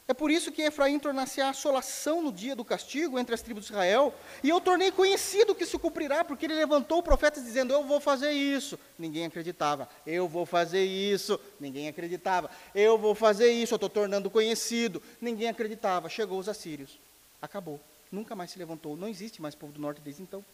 É 0.09 0.15
por 0.15 0.31
isso 0.31 0.53
que 0.53 0.63
Efraim 0.63 1.01
tornasse 1.01 1.41
a 1.41 1.51
assolação 1.51 2.23
no 2.23 2.33
dia 2.33 2.55
do 2.55 2.65
castigo 2.65 3.19
entre 3.19 3.35
as 3.35 3.43
tribos 3.43 3.65
de 3.65 3.73
Israel, 3.73 4.15
e 4.41 4.49
eu 4.49 4.61
tornei 4.61 4.93
conhecido 4.93 5.53
que 5.53 5.67
se 5.67 5.77
cumprirá, 5.77 6.25
porque 6.25 6.47
ele 6.47 6.55
levantou 6.55 7.03
profetas 7.03 7.43
dizendo: 7.43 7.73
Eu 7.73 7.83
vou 7.83 8.01
fazer 8.01 8.31
isso. 8.31 8.79
Ninguém 8.97 9.27
acreditava. 9.27 9.89
Eu 10.07 10.29
vou 10.29 10.47
fazer 10.47 10.85
isso. 10.85 11.41
Ninguém 11.59 11.89
acreditava. 11.89 12.49
Eu 12.73 12.97
vou 12.97 13.17
fazer 13.17 13.51
isso. 13.51 13.75
Eu 13.75 13.77
estou 13.77 13.91
tornando 13.91 14.31
conhecido. 14.31 15.03
Ninguém 15.21 15.49
acreditava. 15.49 16.09
Chegou 16.09 16.39
os 16.39 16.49
assírios. 16.49 17.01
Acabou. 17.43 17.81
Nunca 18.11 18.37
mais 18.37 18.53
se 18.53 18.59
levantou. 18.61 18.97
Não 18.97 19.09
existe 19.09 19.43
mais 19.43 19.57
povo 19.57 19.73
do 19.73 19.81
norte 19.81 20.01
desde 20.01 20.23
então. 20.23 20.45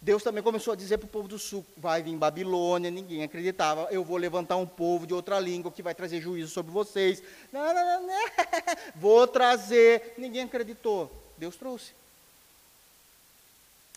Deus 0.00 0.22
também 0.22 0.42
começou 0.42 0.72
a 0.72 0.76
dizer 0.76 0.98
para 0.98 1.06
o 1.06 1.10
povo 1.10 1.28
do 1.28 1.38
sul: 1.38 1.64
vai 1.76 2.02
vir 2.02 2.16
Babilônia, 2.16 2.90
ninguém 2.90 3.22
acreditava. 3.22 3.88
Eu 3.90 4.04
vou 4.04 4.16
levantar 4.16 4.56
um 4.56 4.66
povo 4.66 5.06
de 5.06 5.14
outra 5.14 5.38
língua 5.38 5.70
que 5.70 5.82
vai 5.82 5.94
trazer 5.94 6.20
juízo 6.20 6.50
sobre 6.50 6.72
vocês. 6.72 7.22
Não, 7.52 7.62
não, 7.62 7.74
não, 7.74 8.06
não. 8.06 8.24
Vou 8.96 9.26
trazer. 9.26 10.14
Ninguém 10.16 10.44
acreditou. 10.44 11.10
Deus 11.36 11.56
trouxe. 11.56 11.92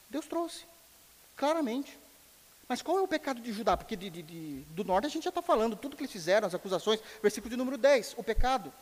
Deus 0.09 0.25
trouxe. 0.25 0.65
Claramente. 1.37 1.97
Mas 2.67 2.81
qual 2.81 2.97
é 2.97 3.01
o 3.01 3.07
pecado 3.07 3.39
de 3.39 3.53
Judá? 3.53 3.77
Porque 3.77 3.95
de, 3.95 4.09
de, 4.09 4.21
de, 4.21 4.61
do 4.71 4.83
norte 4.83 5.05
a 5.05 5.09
gente 5.09 5.23
já 5.23 5.29
está 5.29 5.41
falando, 5.41 5.75
tudo 5.75 5.95
que 5.95 6.01
eles 6.01 6.11
fizeram, 6.11 6.47
as 6.47 6.55
acusações, 6.55 6.99
versículo 7.21 7.49
de 7.49 7.55
número 7.55 7.77
10, 7.77 8.15
o 8.17 8.23
pecado. 8.23 8.73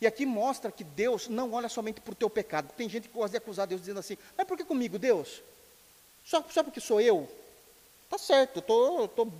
E 0.00 0.06
aqui 0.06 0.24
mostra 0.24 0.70
que 0.70 0.84
Deus 0.84 1.28
não 1.28 1.52
olha 1.52 1.68
somente 1.68 2.00
por 2.00 2.14
teu 2.14 2.30
pecado. 2.30 2.72
Tem 2.76 2.88
gente 2.88 3.08
que 3.08 3.14
gosta 3.14 3.30
de 3.30 3.36
acusar 3.38 3.66
Deus 3.66 3.80
dizendo 3.80 3.98
assim, 3.98 4.16
mas 4.36 4.46
por 4.46 4.56
que 4.56 4.64
comigo, 4.64 4.98
Deus? 4.98 5.42
Só, 6.28 6.44
só 6.50 6.62
porque 6.62 6.78
sou 6.78 7.00
eu? 7.00 7.26
Tá 8.10 8.18
certo, 8.18 8.56
eu 8.58 8.62
tô, 8.62 9.08
tô, 9.08 9.32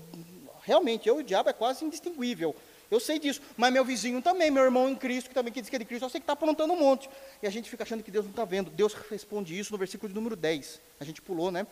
realmente, 0.62 1.06
eu 1.06 1.18
e 1.18 1.22
o 1.22 1.24
diabo 1.24 1.50
é 1.50 1.52
quase 1.52 1.84
indistinguível. 1.84 2.56
Eu 2.90 2.98
sei 2.98 3.18
disso, 3.18 3.42
mas 3.58 3.70
meu 3.70 3.84
vizinho 3.84 4.22
também, 4.22 4.50
meu 4.50 4.64
irmão 4.64 4.88
em 4.88 4.96
Cristo, 4.96 5.28
que 5.28 5.34
também 5.34 5.52
que 5.52 5.60
diz 5.60 5.68
que 5.68 5.76
é 5.76 5.78
de 5.78 5.84
Cristo, 5.84 6.04
eu 6.04 6.08
sei 6.08 6.18
que 6.18 6.22
está 6.22 6.32
aprontando 6.32 6.72
um 6.72 6.78
monte. 6.78 7.10
E 7.42 7.46
a 7.46 7.50
gente 7.50 7.68
fica 7.68 7.82
achando 7.82 8.02
que 8.02 8.10
Deus 8.10 8.24
não 8.24 8.30
está 8.30 8.46
vendo. 8.46 8.70
Deus 8.70 8.94
responde 9.10 9.58
isso 9.58 9.70
no 9.70 9.76
versículo 9.76 10.08
de 10.08 10.14
número 10.14 10.34
10. 10.34 10.80
A 10.98 11.04
gente 11.04 11.20
pulou, 11.20 11.50
né? 11.50 11.66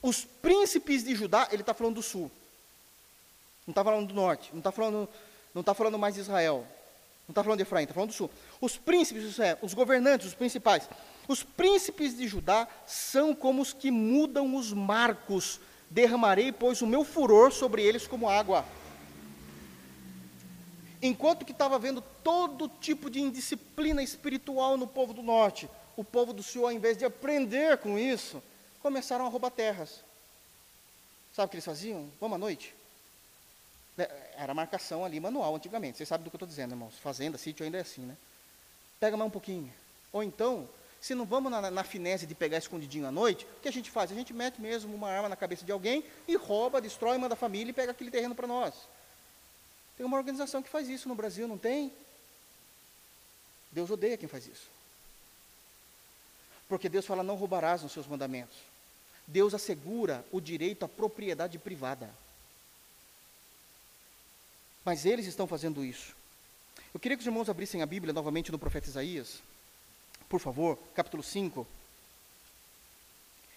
Os 0.00 0.24
príncipes 0.24 1.04
de 1.04 1.14
Judá, 1.14 1.48
ele 1.52 1.60
está 1.60 1.74
falando 1.74 1.96
do 1.96 2.02
sul. 2.02 2.30
Não 3.66 3.72
está 3.72 3.84
falando 3.84 4.08
do 4.08 4.14
norte. 4.14 4.48
Não 4.52 4.60
está 4.60 4.72
falando, 4.72 5.06
não 5.54 5.62
tá 5.62 5.74
falando 5.74 5.98
mais 5.98 6.14
de 6.14 6.22
Israel. 6.22 6.66
Não 7.28 7.32
está 7.32 7.42
falando 7.42 7.58
de 7.58 7.62
Efraim, 7.62 7.82
está 7.82 7.94
falando 7.94 8.10
do 8.10 8.14
sul. 8.14 8.30
Os 8.58 8.78
príncipes 8.78 9.24
Israel, 9.24 9.58
os 9.60 9.74
governantes, 9.74 10.28
os 10.28 10.34
principais, 10.34 10.88
os 11.28 11.42
príncipes 11.42 12.16
de 12.16 12.28
Judá 12.28 12.68
são 12.86 13.34
como 13.34 13.62
os 13.62 13.72
que 13.72 13.90
mudam 13.90 14.54
os 14.54 14.72
marcos. 14.72 15.60
Derramarei, 15.90 16.52
pois, 16.52 16.82
o 16.82 16.86
meu 16.86 17.04
furor 17.04 17.52
sobre 17.52 17.82
eles 17.82 18.06
como 18.06 18.28
água. 18.28 18.64
Enquanto 21.02 21.44
que 21.44 21.52
estava 21.52 21.78
vendo 21.78 22.02
todo 22.22 22.68
tipo 22.68 23.10
de 23.10 23.20
indisciplina 23.20 24.02
espiritual 24.02 24.76
no 24.76 24.86
povo 24.86 25.12
do 25.12 25.22
norte, 25.22 25.68
o 25.96 26.04
povo 26.04 26.32
do 26.32 26.42
sul, 26.42 26.64
ao 26.64 26.72
invés 26.72 26.96
de 26.96 27.04
aprender 27.04 27.78
com 27.78 27.98
isso, 27.98 28.42
começaram 28.80 29.26
a 29.26 29.28
roubar 29.28 29.50
terras. 29.50 30.04
Sabe 31.32 31.46
o 31.46 31.50
que 31.50 31.56
eles 31.56 31.64
faziam? 31.64 32.08
Vamos 32.20 32.36
à 32.36 32.38
noite. 32.38 32.74
É, 33.98 34.10
era 34.36 34.54
marcação 34.54 35.04
ali 35.04 35.20
manual 35.20 35.54
antigamente. 35.54 35.98
Vocês 35.98 36.08
sabem 36.08 36.24
do 36.24 36.30
que 36.30 36.36
eu 36.36 36.38
estou 36.38 36.48
dizendo, 36.48 36.72
irmãos. 36.72 36.94
Fazenda, 36.98 37.38
sítio 37.38 37.64
ainda 37.64 37.78
é 37.78 37.82
assim, 37.82 38.02
né? 38.02 38.16
Pega 38.98 39.16
mais 39.16 39.28
um 39.28 39.32
pouquinho. 39.32 39.72
Ou 40.12 40.22
então, 40.22 40.68
se 41.06 41.14
não 41.14 41.24
vamos 41.24 41.52
na, 41.52 41.70
na 41.70 41.84
finese 41.84 42.26
de 42.26 42.34
pegar 42.34 42.58
escondidinho 42.58 43.06
à 43.06 43.12
noite, 43.12 43.46
o 43.58 43.60
que 43.60 43.68
a 43.68 43.72
gente 43.72 43.92
faz? 43.92 44.10
A 44.10 44.14
gente 44.16 44.34
mete 44.34 44.60
mesmo 44.60 44.92
uma 44.92 45.08
arma 45.08 45.28
na 45.28 45.36
cabeça 45.36 45.64
de 45.64 45.70
alguém 45.70 46.02
e 46.26 46.34
rouba, 46.34 46.80
destrói, 46.80 47.16
manda 47.16 47.34
a 47.34 47.36
família 47.36 47.70
e 47.70 47.72
pega 47.72 47.92
aquele 47.92 48.10
terreno 48.10 48.34
para 48.34 48.48
nós. 48.48 48.74
Tem 49.96 50.04
uma 50.04 50.16
organização 50.16 50.60
que 50.60 50.68
faz 50.68 50.88
isso 50.88 51.08
no 51.08 51.14
Brasil, 51.14 51.46
não 51.46 51.56
tem? 51.56 51.92
Deus 53.70 53.88
odeia 53.88 54.16
quem 54.16 54.28
faz 54.28 54.48
isso. 54.48 54.68
Porque 56.68 56.88
Deus 56.88 57.06
fala: 57.06 57.22
não 57.22 57.36
roubarás 57.36 57.84
nos 57.84 57.92
seus 57.92 58.08
mandamentos. 58.08 58.56
Deus 59.28 59.54
assegura 59.54 60.24
o 60.32 60.40
direito 60.40 60.84
à 60.84 60.88
propriedade 60.88 61.56
privada. 61.56 62.10
Mas 64.84 65.06
eles 65.06 65.26
estão 65.26 65.46
fazendo 65.46 65.84
isso. 65.84 66.16
Eu 66.92 66.98
queria 66.98 67.16
que 67.16 67.20
os 67.20 67.26
irmãos 67.26 67.48
abrissem 67.48 67.80
a 67.80 67.86
Bíblia 67.86 68.12
novamente 68.12 68.50
no 68.50 68.58
profeta 68.58 68.88
Isaías 68.88 69.40
por 70.28 70.40
favor, 70.40 70.78
capítulo 70.94 71.22
5. 71.22 71.66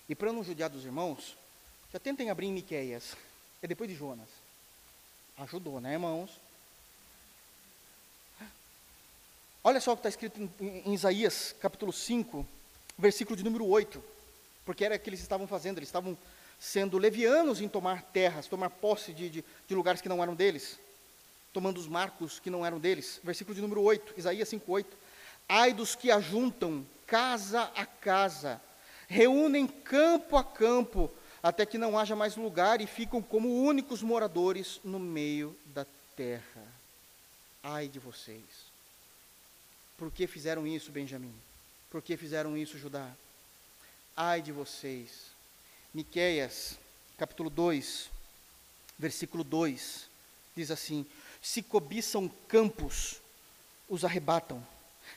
E 0.07 0.15
para 0.15 0.33
não 0.33 0.43
judiar 0.43 0.69
dos 0.69 0.85
irmãos, 0.85 1.35
já 1.91 1.99
tentem 1.99 2.29
abrir 2.29 2.47
em 2.47 2.53
Miqueias. 2.53 3.15
É 3.61 3.67
depois 3.67 3.89
de 3.89 3.95
Jonas. 3.95 4.27
Ajudou, 5.37 5.79
né, 5.79 5.93
irmãos? 5.93 6.31
Olha 9.63 9.81
só 9.81 9.91
o 9.91 9.95
que 9.95 9.99
está 9.99 10.09
escrito 10.09 10.39
em, 10.59 10.83
em, 10.85 10.93
Isaías, 10.93 11.53
capítulo 11.59 11.91
5, 11.91 12.45
versículo 12.97 13.35
de 13.35 13.43
número 13.43 13.65
8. 13.65 14.01
Porque 14.65 14.85
era 14.85 14.95
o 14.95 14.99
que 14.99 15.09
eles 15.09 15.19
estavam 15.19 15.47
fazendo, 15.47 15.79
eles 15.79 15.89
estavam 15.89 16.17
sendo 16.59 16.97
levianos 16.97 17.61
em 17.61 17.67
tomar 17.67 18.03
terras, 18.03 18.47
tomar 18.47 18.69
posse 18.69 19.13
de, 19.13 19.29
de, 19.29 19.45
de 19.67 19.75
lugares 19.75 20.01
que 20.01 20.09
não 20.09 20.21
eram 20.21 20.35
deles, 20.35 20.79
tomando 21.51 21.77
os 21.77 21.87
marcos 21.87 22.39
que 22.39 22.49
não 22.49 22.65
eram 22.65 22.79
deles. 22.79 23.19
Versículo 23.23 23.55
de 23.55 23.61
número 23.61 23.81
8, 23.81 24.13
Isaías 24.17 24.47
5, 24.47 24.71
8. 24.71 24.97
Ai 25.49 25.73
dos 25.73 25.95
que 25.95 26.11
ajuntam 26.11 26.85
casa 27.07 27.63
a 27.75 27.83
casa, 27.83 28.61
reúnem 29.07 29.65
campo 29.65 30.37
a 30.37 30.43
campo, 30.43 31.09
até 31.41 31.65
que 31.65 31.75
não 31.75 31.97
haja 31.97 32.15
mais 32.15 32.35
lugar 32.35 32.81
e 32.81 32.85
ficam 32.85 33.19
como 33.19 33.63
únicos 33.63 34.03
moradores 34.03 34.79
no 34.83 34.99
meio 34.99 35.57
da 35.73 35.87
terra. 36.15 36.61
Ai 37.63 37.87
de 37.87 37.97
vocês. 37.97 38.43
Por 39.97 40.11
que 40.11 40.27
fizeram 40.27 40.67
isso, 40.67 40.91
Benjamim? 40.91 41.33
Por 41.89 42.03
que 42.03 42.15
fizeram 42.15 42.55
isso, 42.55 42.77
Judá? 42.77 43.09
Ai 44.15 44.43
de 44.43 44.51
vocês. 44.51 45.31
Miqueias, 45.91 46.77
capítulo 47.17 47.49
2, 47.49 48.07
versículo 48.99 49.43
2, 49.43 50.07
diz 50.55 50.69
assim: 50.69 51.07
Se 51.41 51.63
cobiçam 51.63 52.29
campos, 52.47 53.19
os 53.89 54.05
arrebatam 54.05 54.63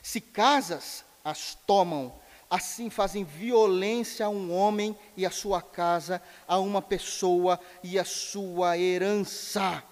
se 0.01 0.19
casas 0.19 1.03
as 1.23 1.55
tomam, 1.65 2.13
assim 2.49 2.89
fazem 2.89 3.23
violência 3.23 4.25
a 4.25 4.29
um 4.29 4.53
homem 4.53 4.97
e 5.17 5.25
a 5.25 5.31
sua 5.31 5.61
casa, 5.61 6.21
a 6.47 6.59
uma 6.59 6.81
pessoa 6.81 7.59
e 7.83 7.97
a 7.97 8.05
sua 8.05 8.77
herança. 8.77 9.83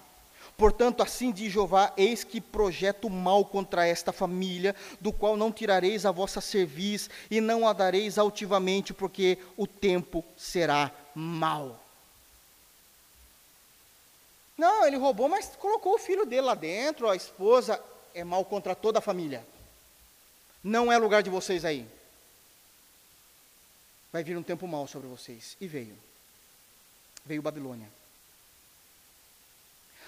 Portanto, 0.56 1.02
assim 1.02 1.32
diz 1.32 1.52
Jeová: 1.52 1.92
Eis 1.96 2.22
que 2.22 2.40
projeto 2.40 3.10
mal 3.10 3.44
contra 3.44 3.86
esta 3.86 4.12
família, 4.12 4.76
do 5.00 5.12
qual 5.12 5.36
não 5.36 5.50
tirareis 5.50 6.06
a 6.06 6.12
vossa 6.12 6.40
cerviz 6.40 7.10
e 7.30 7.40
não 7.40 7.66
a 7.66 7.72
dareis 7.72 8.16
altivamente, 8.18 8.94
porque 8.94 9.38
o 9.56 9.66
tempo 9.66 10.24
será 10.36 10.92
mau. 11.14 11.80
Não, 14.56 14.86
ele 14.86 14.96
roubou, 14.96 15.28
mas 15.28 15.56
colocou 15.56 15.94
o 15.94 15.98
filho 15.98 16.24
dele 16.24 16.42
lá 16.42 16.54
dentro, 16.54 17.08
a 17.08 17.16
esposa, 17.16 17.82
é 18.14 18.22
mal 18.22 18.44
contra 18.44 18.74
toda 18.76 19.00
a 19.00 19.02
família. 19.02 19.44
Não 20.62 20.92
é 20.92 20.98
lugar 20.98 21.22
de 21.22 21.30
vocês 21.30 21.64
aí. 21.64 21.88
Vai 24.12 24.22
vir 24.22 24.36
um 24.36 24.42
tempo 24.42 24.68
mau 24.68 24.86
sobre 24.86 25.08
vocês. 25.08 25.56
E 25.60 25.66
veio. 25.66 25.96
Veio 27.24 27.42
Babilônia. 27.42 27.88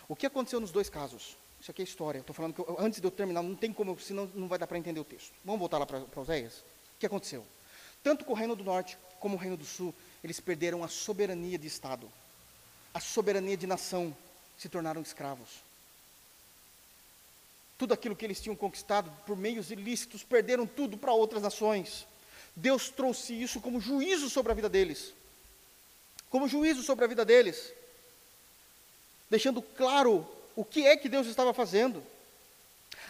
O 0.09 0.15
que 0.15 0.27
aconteceu 0.27 0.61
nos 0.61 0.71
dois 0.71 0.89
casos? 0.89 1.37
Isso 1.61 1.71
aqui 1.71 1.81
é 1.81 1.85
história. 1.85 2.19
Estou 2.19 2.35
falando 2.35 2.55
que 2.55 2.61
eu, 2.61 2.77
antes 2.79 3.01
de 3.01 3.07
eu 3.07 3.11
terminar, 3.11 3.43
não 3.43 3.57
tem 3.57 3.73
como, 3.73 3.99
senão 3.99 4.31
não 4.35 4.47
vai 4.47 4.59
dar 4.59 4.67
para 4.67 4.77
entender 4.77 5.01
o 5.01 5.05
texto. 5.05 5.33
Vamos 5.45 5.59
voltar 5.59 5.79
lá 5.79 5.87
para 5.87 6.03
Oséias? 6.21 6.59
O 6.97 7.01
que 7.01 7.07
aconteceu? 7.07 7.45
Tanto 8.03 8.25
com 8.25 8.33
o 8.33 8.37
Reino 8.37 8.55
do 8.55 8.63
Norte 8.63 8.99
como 9.19 9.37
o 9.37 9.39
Reino 9.39 9.57
do 9.57 9.65
Sul, 9.65 9.95
eles 10.23 10.39
perderam 10.39 10.85
a 10.85 10.89
soberania 10.89 11.57
de 11.57 11.67
Estado, 11.67 12.11
a 12.93 13.01
soberania 13.01 13.57
de 13.57 13.67
nação, 13.67 14.15
se 14.59 14.69
tornaram 14.69 15.01
escravos. 15.01 15.64
Tudo 17.77 17.93
aquilo 17.95 18.15
que 18.15 18.25
eles 18.25 18.41
tinham 18.41 18.57
conquistado 18.57 19.11
por 19.27 19.37
meios 19.37 19.71
ilícitos, 19.71 20.23
perderam 20.23 20.67
tudo 20.67 20.97
para 20.97 21.13
outras 21.13 21.43
nações. 21.43 22.07
Deus 22.55 22.89
trouxe 22.89 23.35
isso 23.35 23.61
como 23.61 23.81
juízo 23.81 24.31
sobre 24.31 24.53
a 24.53 24.55
vida 24.55 24.69
deles. 24.69 25.13
Como 26.31 26.49
juízo 26.49 26.83
sobre 26.83 27.05
a 27.05 27.09
vida 27.09 27.25
deles. 27.25 27.73
Deixando 29.29 29.61
claro 29.61 30.27
o 30.55 30.65
que 30.65 30.87
é 30.87 30.97
que 30.97 31.09
Deus 31.09 31.27
estava 31.27 31.53
fazendo. 31.53 32.03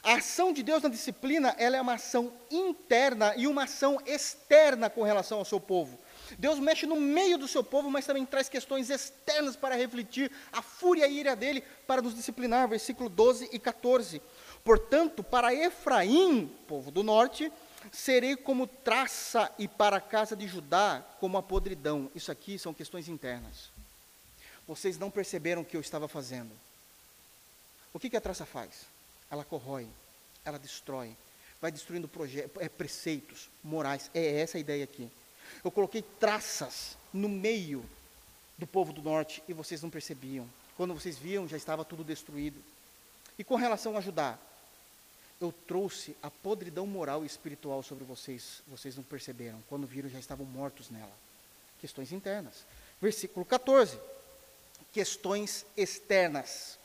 A 0.02 0.16
ação 0.16 0.52
de 0.52 0.62
Deus 0.62 0.82
na 0.82 0.88
disciplina, 0.88 1.54
ela 1.58 1.76
é 1.76 1.80
uma 1.80 1.94
ação 1.94 2.32
interna 2.50 3.34
e 3.36 3.46
uma 3.46 3.64
ação 3.64 3.98
externa 4.04 4.90
com 4.90 5.02
relação 5.02 5.38
ao 5.38 5.44
seu 5.44 5.58
povo. 5.58 5.98
Deus 6.38 6.58
mexe 6.58 6.86
no 6.86 6.96
meio 6.96 7.38
do 7.38 7.48
seu 7.48 7.62
povo, 7.62 7.90
mas 7.90 8.06
também 8.06 8.26
traz 8.26 8.48
questões 8.48 8.90
externas 8.90 9.56
para 9.56 9.74
refletir 9.74 10.30
a 10.52 10.60
fúria 10.60 11.06
e 11.06 11.18
ira 11.18 11.34
dele 11.34 11.62
para 11.86 12.02
nos 12.02 12.14
disciplinar. 12.14 12.68
Versículo 12.68 13.08
12 13.08 13.48
e 13.52 13.58
14. 13.58 14.20
Portanto, 14.64 15.22
para 15.22 15.54
Efraim, 15.54 16.46
povo 16.66 16.90
do 16.90 17.02
norte, 17.02 17.52
serei 17.92 18.34
como 18.34 18.66
traça 18.66 19.52
e 19.58 19.68
para 19.68 19.98
a 19.98 20.00
casa 20.00 20.34
de 20.34 20.48
Judá 20.48 21.04
como 21.20 21.36
a 21.36 21.42
podridão. 21.42 22.10
Isso 22.14 22.32
aqui 22.32 22.58
são 22.58 22.72
questões 22.72 23.06
internas. 23.06 23.68
Vocês 24.66 24.98
não 24.98 25.10
perceberam 25.10 25.60
o 25.60 25.64
que 25.64 25.76
eu 25.76 25.82
estava 25.82 26.08
fazendo. 26.08 26.50
O 27.92 28.00
que, 28.00 28.08
que 28.08 28.16
a 28.16 28.20
traça 28.22 28.46
faz? 28.46 28.86
Ela 29.30 29.44
corrói, 29.44 29.86
ela 30.46 30.58
destrói, 30.58 31.14
vai 31.60 31.70
destruindo 31.70 32.10
é, 32.58 32.68
preceitos 32.68 33.50
morais. 33.62 34.10
É 34.14 34.40
essa 34.40 34.56
a 34.56 34.60
ideia 34.60 34.84
aqui. 34.84 35.10
Eu 35.62 35.70
coloquei 35.70 36.00
traças 36.00 36.96
no 37.12 37.28
meio 37.28 37.84
do 38.56 38.66
povo 38.66 38.94
do 38.94 39.02
norte 39.02 39.42
e 39.46 39.52
vocês 39.52 39.82
não 39.82 39.90
percebiam. 39.90 40.48
Quando 40.74 40.94
vocês 40.94 41.18
viam, 41.18 41.46
já 41.46 41.56
estava 41.58 41.84
tudo 41.84 42.02
destruído. 42.02 42.58
E 43.38 43.44
com 43.44 43.56
relação 43.56 43.96
a 43.96 44.00
Judá, 44.00 44.38
eu 45.44 45.52
trouxe 45.66 46.16
a 46.22 46.30
podridão 46.30 46.86
moral 46.86 47.22
e 47.22 47.26
espiritual 47.26 47.82
sobre 47.82 48.04
vocês, 48.04 48.62
vocês 48.66 48.96
não 48.96 49.02
perceberam. 49.02 49.62
Quando 49.68 49.86
viram, 49.86 50.08
já 50.08 50.18
estavam 50.18 50.46
mortos 50.46 50.90
nela. 50.90 51.12
Questões 51.80 52.12
internas. 52.12 52.64
Versículo 53.00 53.44
14. 53.44 53.98
Questões 54.92 55.64
externas. 55.76 56.78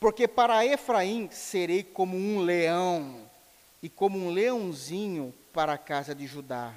Porque 0.00 0.26
para 0.26 0.66
Efraim 0.66 1.30
serei 1.30 1.84
como 1.84 2.16
um 2.16 2.40
leão, 2.40 3.30
e 3.82 3.88
como 3.88 4.18
um 4.18 4.30
leãozinho 4.30 5.32
para 5.52 5.74
a 5.74 5.78
casa 5.78 6.14
de 6.14 6.26
Judá. 6.26 6.74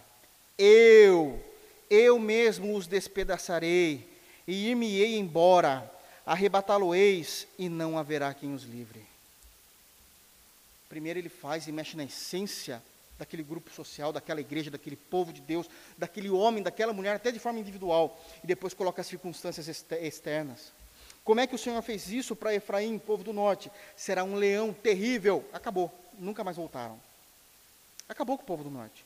Eu, 0.57 1.43
eu 1.89 2.19
mesmo 2.19 2.75
os 2.75 2.87
despedaçarei, 2.87 4.07
e 4.47 4.69
ir-me-ei 4.69 5.17
embora, 5.17 5.91
arrebatá-lo-eis, 6.25 7.47
e 7.57 7.67
não 7.67 7.97
haverá 7.97 8.33
quem 8.33 8.53
os 8.53 8.63
livre. 8.63 9.14
Primeiro 10.95 11.19
ele 11.19 11.27
faz 11.27 11.67
e 11.67 11.73
mexe 11.73 11.97
na 11.97 12.05
essência 12.05 12.81
daquele 13.19 13.43
grupo 13.43 13.69
social, 13.69 14.13
daquela 14.13 14.39
igreja, 14.39 14.71
daquele 14.71 14.95
povo 14.95 15.33
de 15.33 15.41
Deus, 15.41 15.69
daquele 15.97 16.29
homem, 16.29 16.63
daquela 16.63 16.93
mulher, 16.93 17.17
até 17.17 17.33
de 17.33 17.37
forma 17.37 17.59
individual, 17.59 18.17
e 18.41 18.47
depois 18.47 18.73
coloca 18.73 19.01
as 19.01 19.07
circunstâncias 19.07 19.67
externas. 19.67 20.71
Como 21.21 21.41
é 21.41 21.47
que 21.47 21.53
o 21.53 21.57
Senhor 21.57 21.81
fez 21.81 22.09
isso 22.09 22.33
para 22.33 22.55
Efraim, 22.55 22.97
povo 22.97 23.25
do 23.25 23.33
norte? 23.33 23.69
Será 23.93 24.23
um 24.23 24.35
leão 24.35 24.71
terrível. 24.71 25.45
Acabou, 25.51 25.93
nunca 26.17 26.45
mais 26.45 26.55
voltaram. 26.55 26.97
Acabou 28.07 28.37
com 28.37 28.43
o 28.43 28.47
povo 28.47 28.63
do 28.63 28.69
norte. 28.69 29.03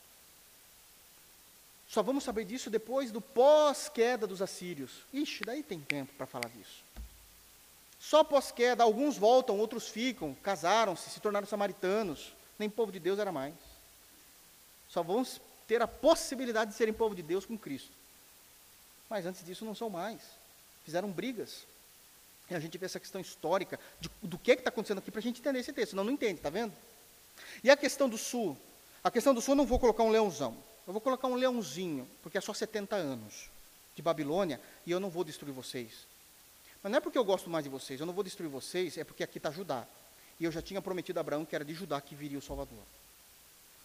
Só 1.88 2.04
vamos 2.04 2.22
saber 2.22 2.44
disso 2.44 2.70
depois 2.70 3.10
do 3.10 3.20
pós-queda 3.20 4.28
dos 4.28 4.40
assírios. 4.40 4.92
Ixi, 5.12 5.42
daí 5.44 5.64
tem 5.64 5.80
tempo 5.80 6.12
para 6.16 6.24
falar 6.24 6.50
disso. 6.50 6.84
Só 8.00 8.24
pós-queda, 8.24 8.82
alguns 8.82 9.18
voltam, 9.18 9.58
outros 9.58 9.88
ficam, 9.88 10.34
casaram-se, 10.42 11.10
se 11.10 11.20
tornaram 11.20 11.46
samaritanos. 11.46 12.32
Nem 12.58 12.70
povo 12.70 12.90
de 12.90 12.98
Deus 12.98 13.18
era 13.18 13.30
mais. 13.30 13.54
Só 14.88 15.02
vamos 15.02 15.38
ter 15.68 15.82
a 15.82 15.86
possibilidade 15.86 16.70
de 16.70 16.76
serem 16.76 16.94
povo 16.94 17.14
de 17.14 17.22
Deus 17.22 17.44
com 17.44 17.58
Cristo. 17.58 17.92
Mas 19.08 19.26
antes 19.26 19.44
disso 19.44 19.64
não 19.64 19.74
são 19.74 19.90
mais. 19.90 20.20
Fizeram 20.84 21.10
brigas. 21.10 21.66
E 22.50 22.54
a 22.54 22.58
gente 22.58 22.76
vê 22.78 22.86
essa 22.86 22.98
questão 22.98 23.20
histórica 23.20 23.78
de, 24.00 24.10
do 24.22 24.38
que 24.38 24.52
está 24.52 24.70
acontecendo 24.70 24.98
aqui 24.98 25.10
para 25.10 25.20
a 25.20 25.22
gente 25.22 25.40
entender 25.40 25.60
esse 25.60 25.72
texto. 25.72 25.94
Não, 25.94 26.02
não 26.02 26.12
entende, 26.12 26.36
está 26.36 26.50
vendo? 26.50 26.72
E 27.62 27.70
a 27.70 27.76
questão 27.76 28.08
do 28.08 28.16
sul? 28.16 28.56
A 29.04 29.10
questão 29.10 29.34
do 29.34 29.40
sul 29.40 29.52
eu 29.52 29.56
não 29.56 29.66
vou 29.66 29.78
colocar 29.78 30.02
um 30.02 30.10
leãozão. 30.10 30.56
Eu 30.86 30.92
vou 30.92 31.00
colocar 31.00 31.28
um 31.28 31.34
leãozinho, 31.34 32.08
porque 32.22 32.38
é 32.38 32.40
só 32.40 32.52
70 32.52 32.96
anos 32.96 33.50
de 33.94 34.02
Babilônia 34.02 34.60
e 34.86 34.90
eu 34.90 34.98
não 34.98 35.10
vou 35.10 35.22
destruir 35.22 35.52
vocês. 35.52 36.09
Mas 36.82 36.90
não 36.90 36.96
é 36.98 37.00
porque 37.00 37.18
eu 37.18 37.24
gosto 37.24 37.50
mais 37.50 37.64
de 37.64 37.70
vocês, 37.70 38.00
eu 38.00 38.06
não 38.06 38.14
vou 38.14 38.24
destruir 38.24 38.48
vocês, 38.48 38.96
é 38.96 39.04
porque 39.04 39.22
aqui 39.22 39.38
está 39.38 39.50
Judá. 39.50 39.86
E 40.38 40.44
eu 40.44 40.52
já 40.52 40.62
tinha 40.62 40.80
prometido 40.80 41.18
a 41.18 41.20
Abraão 41.20 41.44
que 41.44 41.54
era 41.54 41.64
de 41.64 41.74
Judá 41.74 42.00
que 42.00 42.14
viria 42.14 42.38
o 42.38 42.42
Salvador. 42.42 42.82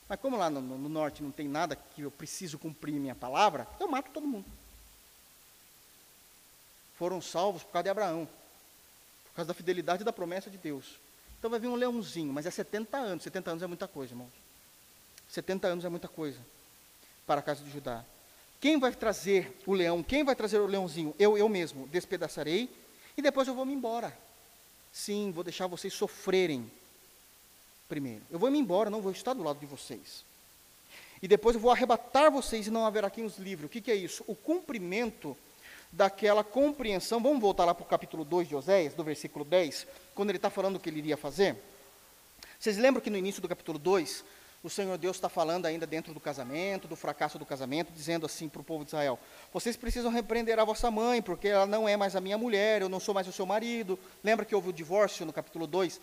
Mas 0.08 0.20
como 0.20 0.38
lá 0.38 0.50
no, 0.50 0.62
no, 0.62 0.90
norte 0.90 1.22
não 1.24 1.32
tem 1.32 1.48
nada 1.48 1.76
que 1.76 2.04
eu 2.04 2.12
preciso 2.12 2.58
cumprir 2.58 2.94
minha 2.94 3.16
palavra, 3.16 3.68
eu 3.80 3.88
mato 3.88 4.12
todo 4.12 4.28
mundo. 4.28 4.46
Foram 6.98 7.22
salvos 7.22 7.64
por 7.64 7.74
causa 7.74 7.84
de 7.84 7.90
Abraão, 7.90 8.26
por 9.26 9.36
causa 9.36 9.48
da 9.48 9.54
fidelidade 9.54 10.04
e 10.04 10.06
da 10.06 10.14
promessa 10.14 10.50
de 10.50 10.58
Deus. 10.58 11.00
Então 11.38 11.50
vai 11.50 11.60
vir 11.60 11.68
um 11.68 11.76
leãozinho, 11.76 12.32
mas 12.32 12.46
é 12.46 12.52
70 12.52 12.98
anos. 12.98 13.24
70 13.24 13.52
anos 13.52 13.64
é 13.64 13.68
muita 13.68 13.88
coisa, 13.88 14.14
irmãos. 14.14 14.32
70 15.28 15.68
anos 15.68 15.86
é 15.86 15.90
muita 15.90 16.08
coisa 16.08 16.40
para 17.28 17.42
a 17.42 17.44
casa 17.44 17.64
de 17.64 17.72
Judá. 17.72 18.06
Quem 18.62 18.80
vai 18.80 18.94
trazer 18.94 19.54
o 19.66 19.74
leão? 19.74 20.02
Quem 20.02 20.24
vai 20.24 20.36
trazer 20.36 20.60
o 20.60 20.66
leãozinho? 20.66 21.14
Eu, 21.20 21.38
eu 21.38 21.50
mesmo. 21.50 21.88
Despedaçarei 21.88 22.70
e 23.18 23.22
depois 23.22 23.48
eu 23.48 23.54
vou 23.54 23.66
me 23.66 23.74
embora. 23.74 24.16
Sim, 24.92 25.32
vou 25.32 25.44
deixar 25.44 25.68
vocês 25.68 25.94
sofrerem 25.94 26.70
primeiro. 27.88 28.22
Eu 28.32 28.40
vou 28.40 28.50
me 28.50 28.60
embora, 28.60 28.90
não 28.90 29.02
vou 29.02 29.12
estar 29.12 29.34
do 29.34 29.44
lado 29.44 29.60
de 29.60 29.66
vocês. 29.66 30.24
E 31.22 31.28
depois 31.28 31.56
eu 31.56 31.62
vou 31.62 31.72
arrebatar 31.72 32.32
vocês 32.32 32.68
e 32.68 32.72
não 32.72 32.86
haverá 32.86 33.10
quem 33.10 33.26
os 33.26 33.38
livre. 33.38 33.66
O 33.66 33.70
que, 33.70 33.82
que 33.82 33.92
é 33.92 33.96
isso? 33.96 34.24
O 34.28 34.36
cumprimento 34.36 35.36
daquela 35.92 36.44
compreensão. 36.44 37.22
Vamos 37.22 37.40
voltar 37.40 37.66
lá 37.66 37.74
para 37.74 37.84
o 37.84 37.88
capítulo 37.88 38.26
2 38.26 38.50
de 38.50 38.56
Oséias, 38.56 38.94
do 38.94 39.04
versículo 39.04 39.46
10, 39.46 39.88
quando 40.14 40.30
ele 40.30 40.38
está 40.38 40.50
falando 40.50 40.76
o 40.76 40.80
que 40.80 40.90
ele 40.90 41.00
iria 41.00 41.18
fazer. 41.18 41.56
Vocês 42.60 42.78
lembram 42.78 43.02
que 43.02 43.10
no 43.10 43.18
início 43.18 43.42
do 43.42 43.48
capítulo 43.48 43.80
2, 43.80 44.24
o 44.66 44.70
Senhor 44.70 44.98
Deus 44.98 45.16
está 45.16 45.30
falando 45.30 45.68
ainda 45.68 45.86
dentro 45.86 46.12
do 46.12 46.20
casamento, 46.20 46.88
do 46.88 46.96
fracasso 46.96 47.38
do 47.38 47.46
casamento, 47.46 47.94
dizendo 47.94 48.26
assim 48.26 48.50
para 48.50 48.62
o 48.62 48.64
povo 48.64 48.84
de 48.84 48.90
Israel: 48.90 49.20
Vocês 49.54 49.78
precisam 49.78 50.12
repreender 50.12 50.58
a 50.58 50.64
vossa 50.64 50.90
mãe, 50.90 51.22
porque 51.22 51.50
ela 51.50 51.68
não 51.68 51.88
é 51.88 51.96
mais 51.96 52.16
a 52.16 52.22
minha 52.22 52.36
mulher, 52.36 52.82
eu 52.82 52.90
não 52.90 53.00
sou 53.00 53.14
mais 53.14 53.28
o 53.28 53.32
seu 53.32 53.46
marido. 53.46 54.00
Lembra 54.24 54.44
que 54.44 54.56
houve 54.56 54.70
o 54.70 54.74
divórcio 54.74 55.24
no 55.24 55.32
capítulo 55.32 55.68
2? 55.68 56.02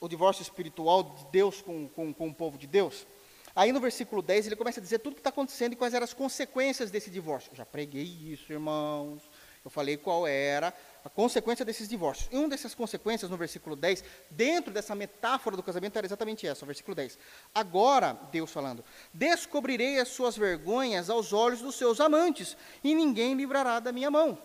O 0.00 0.08
divórcio 0.08 0.40
espiritual 0.40 1.02
de 1.02 1.26
Deus 1.30 1.60
com, 1.60 1.88
com, 1.88 2.14
com 2.14 2.28
o 2.28 2.34
povo 2.34 2.56
de 2.56 2.66
Deus? 2.66 3.06
Aí 3.54 3.70
no 3.70 3.80
versículo 3.80 4.22
10 4.22 4.46
ele 4.46 4.56
começa 4.56 4.80
a 4.80 4.82
dizer 4.82 5.00
tudo 5.00 5.12
o 5.12 5.16
que 5.16 5.20
está 5.20 5.28
acontecendo 5.28 5.74
e 5.74 5.76
quais 5.76 5.92
eram 5.92 6.04
as 6.04 6.14
consequências 6.14 6.90
desse 6.90 7.10
divórcio. 7.10 7.50
Eu 7.52 7.56
já 7.56 7.66
preguei 7.66 8.02
isso, 8.04 8.50
irmãos. 8.50 9.20
Eu 9.62 9.70
falei 9.70 9.98
qual 9.98 10.26
era 10.26 10.72
a 11.04 11.08
consequência 11.08 11.64
desses 11.64 11.88
divórcios. 11.88 12.28
E 12.32 12.36
uma 12.36 12.48
dessas 12.48 12.74
consequências, 12.74 13.30
no 13.30 13.36
versículo 13.36 13.74
10, 13.74 14.04
dentro 14.30 14.72
dessa 14.72 14.94
metáfora 14.94 15.56
do 15.56 15.62
casamento, 15.62 15.96
era 15.96 16.06
exatamente 16.06 16.46
essa, 16.46 16.64
o 16.64 16.66
versículo 16.66 16.94
10. 16.94 17.18
Agora, 17.54 18.18
Deus 18.30 18.50
falando, 18.50 18.84
descobrirei 19.12 19.98
as 19.98 20.08
suas 20.08 20.36
vergonhas 20.36 21.10
aos 21.10 21.32
olhos 21.32 21.60
dos 21.60 21.74
seus 21.74 22.00
amantes, 22.00 22.56
e 22.82 22.94
ninguém 22.94 23.34
livrará 23.34 23.80
da 23.80 23.92
minha 23.92 24.10
mão. 24.10 24.38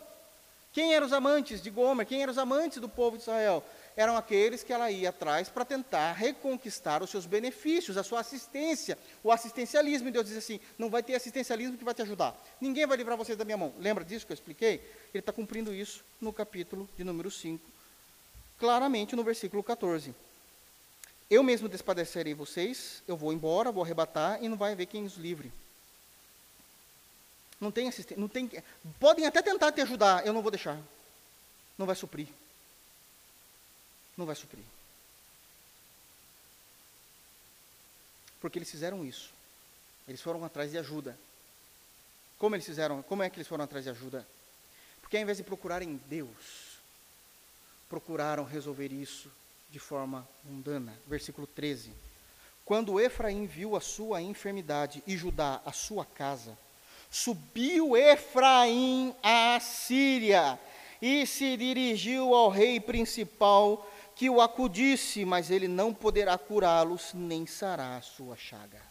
Quem 0.76 0.94
eram 0.94 1.08
os 1.08 1.14
amantes 1.14 1.62
de 1.62 1.70
Gomer? 1.70 2.06
Quem 2.06 2.22
eram 2.22 2.32
os 2.32 2.38
amantes 2.38 2.80
do 2.80 2.90
povo 2.90 3.16
de 3.16 3.24
Israel? 3.24 3.64
Eram 3.96 4.18
aqueles 4.18 4.64
que 4.64 4.74
ela 4.74 4.92
ia 4.92 5.10
atrás 5.10 5.48
para 5.48 5.64
tentar 5.64 6.12
reconquistar 6.14 7.02
os 7.02 7.10
seus 7.10 7.26
benefícios, 7.26 7.98
a 7.98 8.04
sua 8.04 8.20
assistência, 8.20 8.98
o 9.24 9.32
assistencialismo. 9.32 10.10
E 10.10 10.12
Deus 10.12 10.26
diz 10.28 10.38
assim: 10.38 10.60
não 10.78 10.90
vai 10.90 11.02
ter 11.02 11.16
assistencialismo 11.16 11.78
que 11.78 11.84
vai 11.84 11.94
te 11.94 12.02
ajudar. 12.02 12.36
Ninguém 12.60 12.86
vai 12.86 12.98
livrar 12.98 13.18
vocês 13.18 13.38
da 13.38 13.46
minha 13.46 13.58
mão. 13.58 13.74
Lembra 13.80 14.04
disso 14.04 14.26
que 14.26 14.34
eu 14.34 14.36
expliquei? 14.36 14.82
Ele 15.14 15.20
está 15.20 15.32
cumprindo 15.32 15.74
isso 15.74 16.04
no 16.20 16.34
capítulo 16.34 16.90
de 16.98 17.04
número 17.04 17.32
5, 17.32 17.66
claramente 18.60 19.16
no 19.16 19.24
versículo 19.24 19.64
14. 19.64 20.14
Eu 21.30 21.42
mesmo 21.42 21.70
despadecerei 21.70 22.34
vocês, 22.34 23.02
eu 23.08 23.16
vou 23.16 23.32
embora, 23.34 23.72
vou 23.72 23.84
arrebatar 23.84 24.44
e 24.44 24.50
não 24.50 24.58
vai 24.58 24.74
haver 24.74 24.86
quem 24.88 25.06
os 25.06 25.16
livre. 25.16 25.52
Não 27.60 27.72
tem 27.72 27.88
assistência, 27.88 28.20
não 28.20 28.28
tem. 28.28 28.52
Podem 29.00 29.26
até 29.26 29.42
tentar 29.42 29.72
te 29.72 29.82
ajudar, 29.82 30.28
eu 30.28 30.34
não 30.34 30.42
vou 30.42 30.52
deixar. 30.52 30.78
Não 31.78 31.86
vai 31.86 31.96
suprir 31.96 32.28
não 34.18 34.26
vai 34.26 34.36
suprir. 34.36 34.64
Porque 38.40 38.58
eles 38.60 38.70
fizeram 38.70 39.06
isso. 39.06 39.34
Eles 40.08 40.22
foram 40.22 40.44
atrás 40.46 40.72
de 40.72 40.78
ajuda. 40.78 41.18
Como 42.38 42.56
eles 42.56 42.66
fizeram? 42.66 43.02
Como 43.02 43.24
é 43.24 43.30
que 43.30 43.38
eles 43.38 43.48
foram 43.48 43.64
atrás 43.64 43.86
de 43.86 43.92
ajuda? 43.92 44.26
Porque 45.02 45.18
ao 45.18 45.24
invés 45.24 45.38
de 45.38 45.44
procurarem 45.44 46.00
Deus, 46.08 46.78
procuraram 47.90 48.44
resolver 48.44 48.92
isso 48.92 49.32
de 49.72 49.80
forma 49.80 50.28
mundana. 50.44 50.94
Versículo 51.08 51.48
13. 51.48 51.92
Quando 52.64 53.00
Efraim 53.00 53.46
viu 53.46 53.76
a 53.76 53.82
sua 53.82 54.22
enfermidade 54.22 55.04
e 55.06 55.16
Judá 55.16 55.62
a 55.66 55.72
sua 55.72 56.06
casa, 56.06 56.58
subiu 57.12 57.96
Efraim 57.96 59.16
à 59.22 59.60
Síria 59.60 60.60
e 61.02 61.26
se 61.28 61.56
dirigiu 61.58 62.34
ao 62.34 62.50
rei 62.50 62.80
principal 62.80 63.90
que 64.16 64.30
o 64.30 64.40
acudisse, 64.40 65.26
mas 65.26 65.52
ele 65.52 65.68
não 65.68 65.94
poderá 65.94 66.38
curá-los 66.38 67.14
nem 67.14 67.46
sarar 67.46 68.00
a 68.00 68.02
sua 68.02 68.38
chaga. 68.38 68.82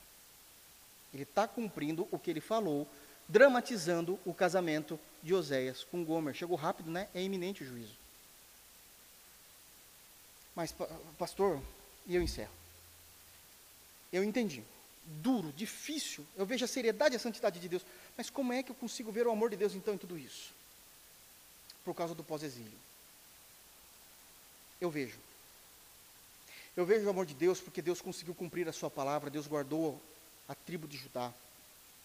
Ele 1.12 1.22
está 1.22 1.48
cumprindo 1.48 2.06
o 2.10 2.18
que 2.18 2.30
ele 2.30 2.40
falou, 2.40 2.86
dramatizando 3.26 4.18
o 4.26 4.34
casamento 4.34 5.00
de 5.22 5.32
Oséias 5.32 5.82
com 5.84 6.04
Gomer. 6.04 6.34
Chegou 6.34 6.56
rápido, 6.56 6.90
né? 6.90 7.08
É 7.14 7.22
iminente 7.22 7.62
o 7.62 7.66
juízo. 7.66 7.96
Mas, 10.54 10.74
pastor, 11.18 11.60
e 12.06 12.14
eu 12.14 12.22
encerro. 12.22 12.52
Eu 14.12 14.22
entendi. 14.22 14.62
Duro, 15.04 15.52
difícil. 15.52 16.24
Eu 16.36 16.44
vejo 16.44 16.64
a 16.64 16.68
seriedade 16.68 17.14
e 17.14 17.16
a 17.16 17.20
santidade 17.20 17.58
de 17.58 17.68
Deus. 17.68 17.84
Mas 18.16 18.28
como 18.28 18.52
é 18.52 18.62
que 18.62 18.70
eu 18.70 18.74
consigo 18.74 19.10
ver 19.10 19.26
o 19.26 19.30
amor 19.30 19.50
de 19.50 19.56
Deus 19.56 19.74
então 19.74 19.94
em 19.94 19.98
tudo 19.98 20.18
isso? 20.18 20.52
Por 21.84 21.94
causa 21.94 22.14
do 22.14 22.22
pós-exílio. 22.22 22.78
Eu 24.84 24.90
vejo. 24.90 25.16
Eu 26.76 26.84
vejo 26.84 27.06
o 27.06 27.08
amor 27.08 27.24
de 27.24 27.32
Deus 27.32 27.58
porque 27.58 27.80
Deus 27.80 28.02
conseguiu 28.02 28.34
cumprir 28.34 28.68
a 28.68 28.72
sua 28.72 28.90
palavra, 28.90 29.30
Deus 29.30 29.46
guardou 29.46 29.98
a 30.46 30.54
tribo 30.54 30.86
de 30.86 30.98
Judá. 30.98 31.32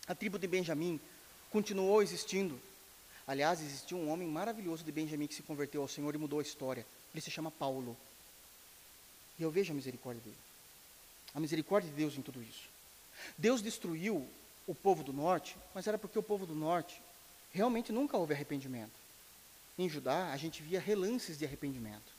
A 0.08 0.16
tribo 0.16 0.40
de 0.40 0.48
Benjamim 0.48 0.98
continuou 1.52 2.02
existindo. 2.02 2.58
Aliás, 3.28 3.60
existiu 3.60 3.98
um 3.98 4.10
homem 4.10 4.30
maravilhoso 4.30 4.86
de 4.86 4.94
Benjamim 4.94 5.28
que 5.28 5.36
se 5.36 5.44
converteu 5.44 5.82
ao 5.82 5.90
Senhor 5.90 6.16
e 6.16 6.18
mudou 6.18 6.40
a 6.40 6.42
história. 6.42 6.88
Ele 7.14 7.20
se 7.20 7.30
chama 7.30 7.52
Paulo. 7.52 7.98
E 9.38 9.44
eu 9.44 9.52
vejo 9.52 9.74
a 9.74 9.76
misericórdia 9.76 10.24
dele. 10.24 10.38
A 11.36 11.40
misericórdia 11.42 11.90
de 11.90 11.98
Deus 11.98 12.18
em 12.18 12.22
tudo 12.22 12.42
isso. 12.42 12.70
Deus 13.38 13.62
destruiu 13.62 14.26
o 14.66 14.74
povo 14.74 15.04
do 15.04 15.12
norte, 15.12 15.58
mas 15.76 15.86
era 15.86 15.98
porque 15.98 16.18
o 16.18 16.24
povo 16.24 16.46
do 16.46 16.56
norte 16.56 17.02
realmente 17.52 17.92
nunca 17.92 18.16
houve 18.16 18.34
arrependimento. 18.34 18.98
Em 19.78 19.90
Judá, 19.90 20.32
a 20.32 20.38
gente 20.38 20.64
via 20.64 20.80
relances 20.80 21.38
de 21.38 21.44
arrependimento. 21.44 22.19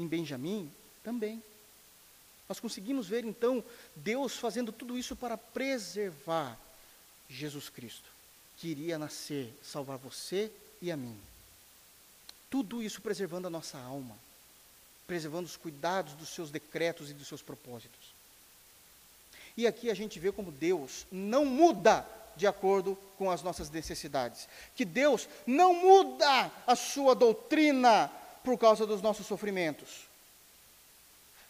Em 0.00 0.06
Benjamim, 0.08 0.72
também. 1.04 1.40
Nós 2.48 2.58
conseguimos 2.58 3.06
ver 3.06 3.24
então 3.24 3.62
Deus 3.94 4.36
fazendo 4.36 4.72
tudo 4.72 4.98
isso 4.98 5.14
para 5.14 5.38
preservar 5.38 6.58
Jesus 7.28 7.68
Cristo, 7.68 8.10
que 8.56 8.68
iria 8.68 8.98
nascer, 8.98 9.56
salvar 9.62 9.98
você 9.98 10.50
e 10.82 10.90
a 10.90 10.96
mim. 10.96 11.16
Tudo 12.50 12.82
isso 12.82 13.00
preservando 13.00 13.46
a 13.46 13.50
nossa 13.50 13.78
alma 13.78 14.16
preservando 15.10 15.46
os 15.46 15.56
cuidados 15.56 16.12
dos 16.14 16.28
seus 16.28 16.52
decretos 16.52 17.10
e 17.10 17.12
dos 17.12 17.26
seus 17.26 17.42
propósitos. 17.42 18.14
E 19.56 19.66
aqui 19.66 19.90
a 19.90 19.94
gente 19.94 20.20
vê 20.20 20.30
como 20.30 20.52
Deus 20.52 21.04
não 21.10 21.44
muda 21.44 22.06
de 22.36 22.46
acordo 22.46 22.96
com 23.18 23.28
as 23.28 23.42
nossas 23.42 23.68
necessidades. 23.70 24.48
Que 24.76 24.84
Deus 24.84 25.28
não 25.44 25.74
muda 25.74 26.52
a 26.64 26.76
sua 26.76 27.16
doutrina 27.16 28.08
por 28.42 28.58
causa 28.58 28.86
dos 28.86 29.02
nossos 29.02 29.26
sofrimentos. 29.26 30.08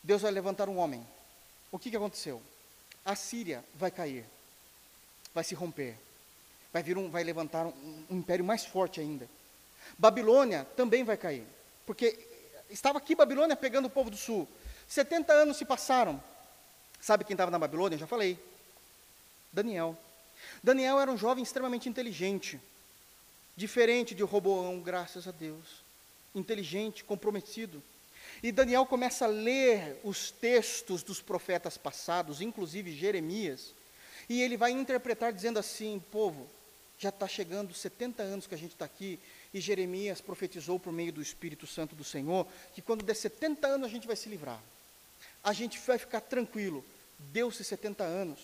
Deus 0.02 0.22
vai 0.22 0.30
levantar 0.30 0.68
um 0.68 0.78
homem. 0.78 1.06
O 1.70 1.78
que, 1.78 1.90
que 1.90 1.96
aconteceu? 1.96 2.42
A 3.04 3.14
Síria 3.14 3.64
vai 3.74 3.90
cair, 3.90 4.24
vai 5.34 5.44
se 5.44 5.54
romper, 5.54 5.96
vai, 6.72 6.82
vir 6.82 6.98
um, 6.98 7.08
vai 7.10 7.22
levantar 7.22 7.66
um, 7.66 8.04
um 8.10 8.18
império 8.18 8.44
mais 8.44 8.64
forte 8.64 9.00
ainda. 9.00 9.28
Babilônia 9.98 10.66
também 10.76 11.04
vai 11.04 11.16
cair, 11.16 11.46
porque 11.86 12.30
Estava 12.70 12.98
aqui 12.98 13.16
Babilônia 13.16 13.56
pegando 13.56 13.86
o 13.86 13.90
povo 13.90 14.10
do 14.10 14.16
sul. 14.16 14.48
70 14.86 15.32
anos 15.32 15.56
se 15.56 15.64
passaram. 15.64 16.22
Sabe 17.00 17.24
quem 17.24 17.34
estava 17.34 17.50
na 17.50 17.58
Babilônia? 17.58 17.98
Já 17.98 18.06
falei. 18.06 18.38
Daniel. 19.52 19.98
Daniel 20.62 21.00
era 21.00 21.10
um 21.10 21.18
jovem 21.18 21.42
extremamente 21.42 21.88
inteligente. 21.88 22.60
Diferente 23.56 24.14
de 24.14 24.22
Roboão, 24.22 24.80
graças 24.80 25.26
a 25.26 25.32
Deus. 25.32 25.82
Inteligente, 26.34 27.04
comprometido. 27.04 27.82
E 28.42 28.50
Daniel 28.52 28.86
começa 28.86 29.24
a 29.24 29.28
ler 29.28 30.00
os 30.04 30.30
textos 30.30 31.02
dos 31.02 31.20
profetas 31.20 31.76
passados, 31.76 32.40
inclusive 32.40 32.96
Jeremias, 32.96 33.74
e 34.28 34.40
ele 34.40 34.56
vai 34.56 34.70
interpretar 34.70 35.32
dizendo 35.32 35.58
assim: 35.58 36.02
povo, 36.10 36.48
já 36.98 37.08
está 37.08 37.26
chegando 37.26 37.74
70 37.74 38.22
anos 38.22 38.46
que 38.46 38.54
a 38.54 38.58
gente 38.58 38.72
está 38.72 38.84
aqui, 38.84 39.18
e 39.52 39.60
Jeremias 39.60 40.20
profetizou 40.20 40.78
por 40.78 40.92
meio 40.92 41.12
do 41.12 41.20
Espírito 41.20 41.66
Santo 41.66 41.96
do 41.96 42.04
Senhor 42.04 42.46
que 42.74 42.80
quando 42.80 43.04
der 43.04 43.14
70 43.14 43.66
anos 43.66 43.86
a 43.86 43.90
gente 43.90 44.06
vai 44.06 44.16
se 44.16 44.28
livrar. 44.28 44.60
A 45.42 45.52
gente 45.52 45.78
vai 45.80 45.98
ficar 45.98 46.20
tranquilo. 46.20 46.84
Deu-se 47.18 47.64
70 47.64 48.04
anos. 48.04 48.38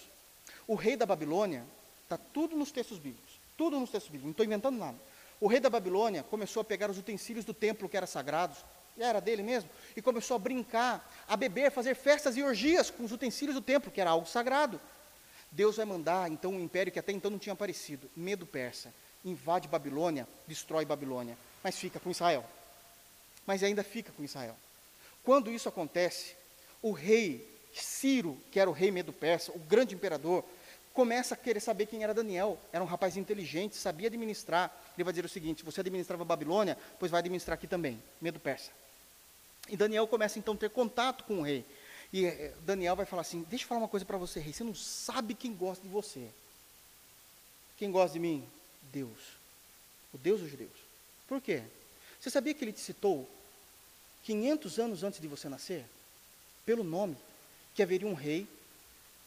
O 0.66 0.74
rei 0.74 0.96
da 0.96 1.06
Babilônia, 1.06 1.64
está 2.02 2.18
tudo 2.18 2.56
nos 2.56 2.70
textos 2.70 2.98
bíblicos, 2.98 3.38
tudo 3.56 3.78
nos 3.78 3.90
textos 3.90 4.10
bíblicos, 4.10 4.26
não 4.26 4.30
estou 4.32 4.46
inventando 4.46 4.78
nada. 4.78 4.98
O 5.40 5.46
rei 5.46 5.60
da 5.60 5.70
Babilônia 5.70 6.22
começou 6.22 6.60
a 6.60 6.64
pegar 6.64 6.90
os 6.90 6.98
utensílios 6.98 7.44
do 7.44 7.52
templo 7.52 7.88
que 7.88 7.96
eram 7.96 8.06
sagrados, 8.06 8.58
era 8.98 9.20
dele 9.20 9.42
mesmo, 9.42 9.68
e 9.94 10.00
começou 10.00 10.36
a 10.36 10.38
brincar, 10.38 11.12
a 11.28 11.36
beber, 11.36 11.66
a 11.66 11.70
fazer 11.70 11.94
festas 11.94 12.36
e 12.36 12.42
orgias 12.42 12.90
com 12.90 13.04
os 13.04 13.12
utensílios 13.12 13.54
do 13.54 13.60
templo, 13.60 13.90
que 13.90 14.00
era 14.00 14.10
algo 14.10 14.26
sagrado. 14.26 14.80
Deus 15.50 15.76
vai 15.76 15.84
mandar 15.84 16.30
então 16.30 16.52
um 16.52 16.60
império 16.60 16.92
que 16.92 16.98
até 16.98 17.12
então 17.12 17.30
não 17.30 17.38
tinha 17.38 17.52
aparecido, 17.52 18.10
Medo 18.16 18.46
Persa 18.46 18.92
invade 19.26 19.66
Babilônia, 19.66 20.26
destrói 20.46 20.84
Babilônia, 20.84 21.36
mas 21.62 21.76
fica 21.76 21.98
com 21.98 22.10
Israel. 22.10 22.44
Mas 23.44 23.62
ainda 23.62 23.82
fica 23.82 24.12
com 24.12 24.24
Israel. 24.24 24.56
Quando 25.22 25.50
isso 25.50 25.68
acontece, 25.68 26.36
o 26.80 26.92
rei 26.92 27.46
Ciro, 27.74 28.38
que 28.50 28.60
era 28.60 28.70
o 28.70 28.72
rei 28.72 28.90
Medo-Persa, 28.90 29.52
o 29.52 29.58
grande 29.58 29.94
imperador, 29.94 30.44
começa 30.94 31.34
a 31.34 31.36
querer 31.36 31.60
saber 31.60 31.86
quem 31.86 32.04
era 32.04 32.14
Daniel. 32.14 32.58
Era 32.72 32.82
um 32.82 32.86
rapaz 32.86 33.16
inteligente, 33.16 33.76
sabia 33.76 34.06
administrar. 34.06 34.74
Ele 34.96 35.04
vai 35.04 35.12
dizer 35.12 35.24
o 35.24 35.28
seguinte: 35.28 35.64
você 35.64 35.80
administrava 35.80 36.24
Babilônia, 36.24 36.76
pois 36.98 37.10
vai 37.10 37.20
administrar 37.20 37.54
aqui 37.54 37.66
também, 37.66 38.02
Medo-Persa. 38.20 38.70
E 39.68 39.76
Daniel 39.76 40.06
começa 40.06 40.38
então 40.38 40.54
a 40.54 40.56
ter 40.56 40.70
contato 40.70 41.24
com 41.24 41.40
o 41.40 41.42
rei. 41.42 41.64
E 42.12 42.24
eh, 42.24 42.54
Daniel 42.60 42.96
vai 42.96 43.06
falar 43.06 43.22
assim: 43.22 43.44
Deixa 43.48 43.64
eu 43.64 43.68
falar 43.68 43.80
uma 43.80 43.88
coisa 43.88 44.06
para 44.06 44.16
você, 44.16 44.40
rei. 44.40 44.52
Você 44.52 44.64
não 44.64 44.74
sabe 44.74 45.34
quem 45.34 45.54
gosta 45.54 45.82
de 45.82 45.88
você. 45.88 46.28
Quem 47.76 47.90
gosta 47.90 48.14
de 48.14 48.20
mim? 48.20 48.46
Deus, 48.92 49.18
o 50.12 50.18
Deus 50.18 50.40
dos 50.40 50.50
judeus. 50.50 50.70
Por 51.28 51.40
quê? 51.40 51.62
Você 52.18 52.30
sabia 52.30 52.54
que 52.54 52.64
ele 52.64 52.72
te 52.72 52.80
citou 52.80 53.28
500 54.24 54.78
anos 54.78 55.02
antes 55.02 55.20
de 55.20 55.28
você 55.28 55.48
nascer? 55.48 55.84
Pelo 56.64 56.82
nome, 56.82 57.16
que 57.74 57.82
haveria 57.82 58.08
um 58.08 58.14
rei 58.14 58.46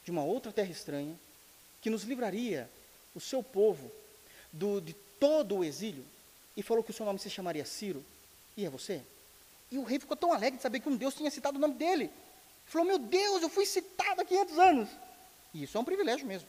de 0.04 0.12
uma 0.12 0.24
outra 0.24 0.52
terra 0.52 0.72
estranha 0.72 1.16
que 1.82 1.90
nos 1.90 2.04
livraria, 2.04 2.70
o 3.14 3.20
seu 3.20 3.44
povo, 3.44 3.92
do, 4.52 4.82
de 4.82 4.96
todo 5.20 5.58
o 5.58 5.64
exílio, 5.64 6.06
e 6.56 6.64
falou 6.64 6.84
que 6.84 6.92
o 6.92 6.94
seu 6.94 7.06
nome 7.06 7.20
se 7.20 7.30
chamaria 7.30 7.66
Ciro, 7.66 8.04
e 8.56 8.66
é 8.66 8.70
você? 8.70 9.02
E 9.72 9.78
o 9.78 9.84
rei 9.84 10.00
ficou 10.00 10.18
tão 10.18 10.34
alegre 10.34 10.58
de 10.58 10.64
saber 10.64 10.80
que 10.80 10.90
um 10.90 10.96
Deus 10.96 11.14
tinha 11.14 11.30
citado 11.30 11.58
o 11.58 11.62
nome 11.62 11.76
dele. 11.76 12.06
Ele 12.06 12.12
falou: 12.66 12.88
Meu 12.88 13.00
Deus, 13.00 13.42
eu 13.42 13.50
fui 13.50 13.66
citado 13.66 14.22
há 14.22 14.26
500 14.26 14.60
anos. 14.60 14.90
E 15.54 15.64
isso 15.64 15.78
é 15.78 15.82
um 15.82 15.86
privilégio 15.86 16.26
mesmo. 16.26 16.48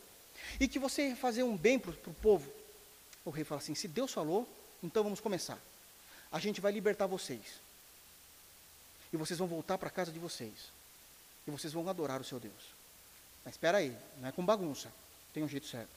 E 0.58 0.66
que 0.66 0.78
você 0.78 1.14
fazer 1.14 1.42
um 1.42 1.56
bem 1.56 1.78
para 1.78 1.90
o 1.90 2.14
povo, 2.14 2.50
o 3.24 3.30
rei 3.30 3.44
fala 3.44 3.60
assim: 3.60 3.74
se 3.74 3.86
Deus 3.86 4.12
falou, 4.12 4.48
então 4.82 5.02
vamos 5.02 5.20
começar. 5.20 5.58
A 6.32 6.38
gente 6.38 6.60
vai 6.60 6.72
libertar 6.72 7.06
vocês. 7.06 7.60
E 9.12 9.16
vocês 9.16 9.38
vão 9.38 9.48
voltar 9.48 9.76
para 9.76 9.88
a 9.88 9.92
casa 9.92 10.12
de 10.12 10.18
vocês. 10.18 10.52
E 11.46 11.50
vocês 11.50 11.72
vão 11.72 11.88
adorar 11.88 12.20
o 12.20 12.24
seu 12.24 12.38
Deus. 12.38 12.74
Mas 13.44 13.54
espera 13.54 13.78
aí, 13.78 13.96
não 14.18 14.28
é 14.28 14.32
com 14.32 14.44
bagunça. 14.44 14.92
Tem 15.34 15.42
um 15.42 15.48
jeito 15.48 15.66
certo. 15.66 15.90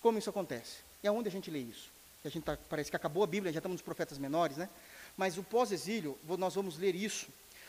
Como 0.00 0.18
isso 0.18 0.30
acontece? 0.30 0.78
E 1.04 1.06
aonde 1.06 1.28
a 1.28 1.30
gente 1.30 1.50
lê 1.50 1.58
isso? 1.58 1.92
A 2.24 2.30
gente 2.30 2.44
tá, 2.44 2.56
parece 2.70 2.88
que 2.88 2.96
acabou 2.96 3.22
a 3.22 3.26
Bíblia, 3.26 3.52
já 3.52 3.58
estamos 3.58 3.74
nos 3.74 3.82
profetas 3.82 4.16
menores, 4.16 4.56
né? 4.56 4.70
Mas 5.18 5.36
o 5.36 5.42
pós-exílio, 5.42 6.18
nós 6.38 6.54
vamos 6.54 6.78
ler 6.78 6.94
isso 6.94 7.26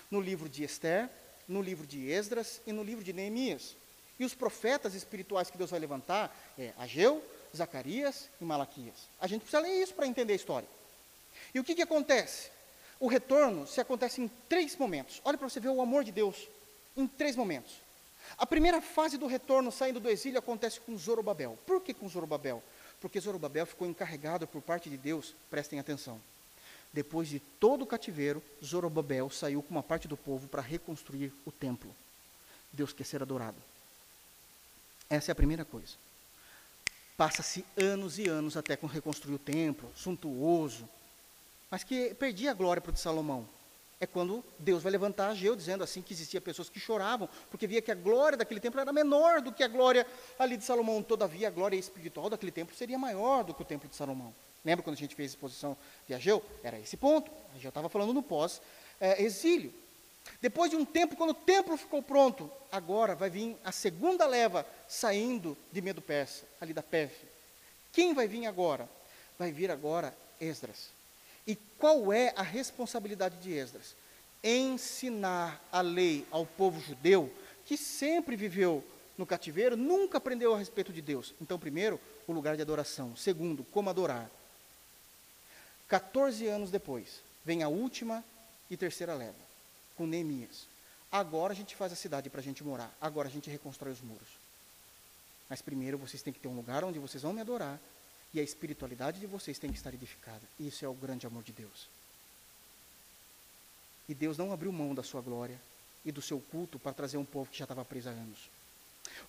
no 0.09 0.21
livro 0.21 0.47
de 0.47 0.63
Esther, 0.63 1.09
no 1.45 1.61
livro 1.61 1.85
de 1.85 2.09
Esdras 2.09 2.61
e 2.65 2.71
no 2.71 2.81
livro 2.81 3.03
de 3.03 3.11
Neemias. 3.11 3.75
E 4.17 4.23
os 4.23 4.33
profetas 4.33 4.95
espirituais 4.95 5.51
que 5.51 5.57
Deus 5.57 5.69
vai 5.69 5.81
levantar 5.81 6.33
é 6.57 6.71
Ageu, 6.77 7.21
Zacarias 7.53 8.29
e 8.39 8.45
Malaquias. 8.45 9.09
A 9.19 9.27
gente 9.27 9.41
precisa 9.41 9.61
ler 9.61 9.83
isso 9.83 9.93
para 9.93 10.07
entender 10.07 10.31
a 10.31 10.37
história. 10.37 10.67
E 11.53 11.59
o 11.59 11.63
que, 11.63 11.75
que 11.75 11.81
acontece? 11.81 12.49
O 13.01 13.07
retorno 13.07 13.67
se 13.67 13.81
acontece 13.81 14.21
em 14.21 14.29
três 14.47 14.77
momentos. 14.77 15.21
Olha 15.25 15.37
para 15.37 15.49
você 15.49 15.59
ver 15.59 15.67
o 15.67 15.81
amor 15.81 16.05
de 16.05 16.13
Deus 16.13 16.47
em 16.95 17.05
três 17.05 17.35
momentos. 17.35 17.73
A 18.37 18.45
primeira 18.45 18.81
fase 18.81 19.17
do 19.17 19.27
retorno 19.27 19.73
saindo 19.73 19.99
do 19.99 20.09
exílio 20.09 20.39
acontece 20.39 20.79
com 20.79 20.97
Zorobabel. 20.97 21.59
Por 21.65 21.81
que 21.81 21.93
com 21.93 22.07
Zorobabel? 22.07 22.63
Porque 23.01 23.19
Zorobabel 23.19 23.65
ficou 23.65 23.87
encarregado 23.87 24.47
por 24.47 24.61
parte 24.61 24.89
de 24.89 24.97
Deus, 24.97 25.35
prestem 25.49 25.79
atenção. 25.79 26.19
Depois 26.91 27.27
de 27.27 27.39
todo 27.39 27.83
o 27.83 27.87
cativeiro, 27.87 28.41
Zorobabel 28.63 29.29
saiu 29.29 29.61
com 29.61 29.71
uma 29.71 29.83
parte 29.83 30.07
do 30.07 30.15
povo 30.15 30.47
para 30.47 30.61
reconstruir 30.61 31.33
o 31.45 31.51
templo. 31.51 31.93
Deus 32.71 32.93
quer 32.93 33.03
ser 33.03 33.21
adorado. 33.21 33.57
Essa 35.09 35.31
é 35.31 35.33
a 35.33 35.35
primeira 35.35 35.65
coisa. 35.65 35.93
Passa-se 37.17 37.65
anos 37.77 38.17
e 38.17 38.27
anos 38.27 38.57
até 38.57 38.75
reconstruir 38.75 39.35
o 39.35 39.39
templo, 39.39 39.91
suntuoso, 39.95 40.87
mas 41.69 41.83
que 41.83 42.13
perdia 42.15 42.51
a 42.51 42.53
glória 42.53 42.81
para 42.81 42.91
o 42.91 42.93
de 42.93 42.99
Salomão. 42.99 43.47
É 43.99 44.05
quando 44.05 44.43
Deus 44.59 44.83
vai 44.83 44.91
levantar 44.91 45.29
Ageu, 45.29 45.55
dizendo 45.55 45.83
assim 45.83 46.01
que 46.01 46.13
existia 46.13 46.41
pessoas 46.41 46.69
que 46.69 46.79
choravam, 46.79 47.29
porque 47.49 47.65
via 47.65 47.81
que 47.81 47.91
a 47.91 47.95
glória 47.95 48.37
daquele 48.37 48.59
templo 48.59 48.79
era 48.81 48.91
menor 48.91 49.41
do 49.41 49.53
que 49.53 49.63
a 49.63 49.67
glória 49.67 50.05
ali 50.37 50.57
de 50.57 50.65
Salomão. 50.65 51.01
Todavia, 51.01 51.47
a 51.47 51.51
glória 51.51 51.77
espiritual 51.77 52.29
daquele 52.29 52.51
templo 52.51 52.75
seria 52.75 52.97
maior 52.97 53.43
do 53.43 53.53
que 53.53 53.61
o 53.61 53.65
templo 53.65 53.87
de 53.87 53.95
Salomão. 53.95 54.33
Lembra 54.65 54.83
quando 54.83 54.95
a 54.95 54.99
gente 54.99 55.15
fez 55.15 55.31
a 55.31 55.33
exposição 55.35 55.77
de 56.07 56.13
Ageu? 56.13 56.43
Era 56.61 56.77
esse 56.79 56.97
ponto. 56.97 57.31
Ageu 57.55 57.69
estava 57.69 57.87
falando 57.87 58.13
no 58.13 58.21
pós-exílio. 58.21 59.73
Depois 60.41 60.71
de 60.71 60.75
um 60.75 60.83
tempo, 60.83 61.15
quando 61.15 61.29
o 61.29 61.35
templo 61.35 61.77
ficou 61.77 62.01
pronto, 62.01 62.51
agora 62.71 63.15
vai 63.15 63.29
vir 63.29 63.55
a 63.63 63.71
segunda 63.71 64.25
leva 64.25 64.65
saindo 64.87 65.55
de 65.71 65.81
Medo 65.81 66.01
Persa, 66.01 66.45
ali 66.59 66.73
da 66.73 66.83
PEF. 66.83 67.13
Quem 67.93 68.13
vai 68.13 68.27
vir 68.27 68.45
agora? 68.47 68.89
Vai 69.37 69.51
vir 69.51 69.69
agora 69.71 70.13
Esdras. 70.41 70.94
E 71.47 71.55
qual 71.77 72.11
é 72.11 72.33
a 72.35 72.41
responsabilidade 72.41 73.37
de 73.37 73.53
Esdras? 73.53 73.95
Ensinar 74.43 75.61
a 75.71 75.81
lei 75.81 76.25
ao 76.31 76.45
povo 76.45 76.79
judeu, 76.79 77.31
que 77.65 77.77
sempre 77.77 78.35
viveu 78.35 78.83
no 79.17 79.25
cativeiro, 79.25 79.77
nunca 79.77 80.17
aprendeu 80.17 80.53
a 80.53 80.57
respeito 80.57 80.91
de 80.91 81.01
Deus. 81.01 81.33
Então, 81.41 81.57
primeiro, 81.57 81.99
o 82.27 82.33
lugar 82.33 82.55
de 82.55 82.61
adoração. 82.61 83.15
Segundo, 83.15 83.63
como 83.65 83.89
adorar. 83.89 84.29
14 85.87 86.47
anos 86.47 86.71
depois, 86.71 87.21
vem 87.43 87.63
a 87.63 87.67
última 87.67 88.23
e 88.69 88.75
terceira 88.75 89.13
leva, 89.13 89.35
com 89.95 90.07
Neemias. 90.07 90.67
Agora 91.11 91.53
a 91.53 91.55
gente 91.55 91.75
faz 91.75 91.93
a 91.93 91.95
cidade 91.95 92.29
para 92.29 92.41
a 92.41 92.43
gente 92.43 92.63
morar. 92.63 92.93
Agora 92.99 93.27
a 93.27 93.31
gente 93.31 93.49
reconstrói 93.49 93.93
os 93.93 94.01
muros. 94.01 94.27
Mas 95.47 95.61
primeiro 95.61 95.97
vocês 95.97 96.23
têm 96.23 96.33
que 96.33 96.39
ter 96.39 96.47
um 96.47 96.55
lugar 96.55 96.83
onde 96.83 96.99
vocês 96.99 97.23
vão 97.23 97.33
me 97.33 97.41
adorar, 97.41 97.79
e 98.35 98.39
a 98.39 98.43
espiritualidade 98.43 99.21
de 99.21 99.25
vocês 99.25 99.57
tem 99.57 99.71
que 99.71 99.77
estar 99.77 99.93
edificada. 99.93 100.41
Isso 100.59 100.83
é 100.83 100.89
o 100.89 100.93
grande 100.93 101.25
amor 101.25 101.41
de 101.41 101.53
Deus. 101.53 101.87
E 104.09 104.13
Deus 104.13 104.37
não 104.37 104.51
abriu 104.51 104.73
mão 104.73 104.93
da 104.93 105.01
sua 105.01 105.21
glória 105.21 105.57
e 106.03 106.11
do 106.11 106.21
seu 106.21 106.41
culto 106.51 106.77
para 106.77 106.91
trazer 106.91 107.15
um 107.15 107.23
povo 107.23 107.49
que 107.49 107.57
já 107.57 107.63
estava 107.63 107.85
preso 107.85 108.09
há 108.09 108.11
anos. 108.11 108.49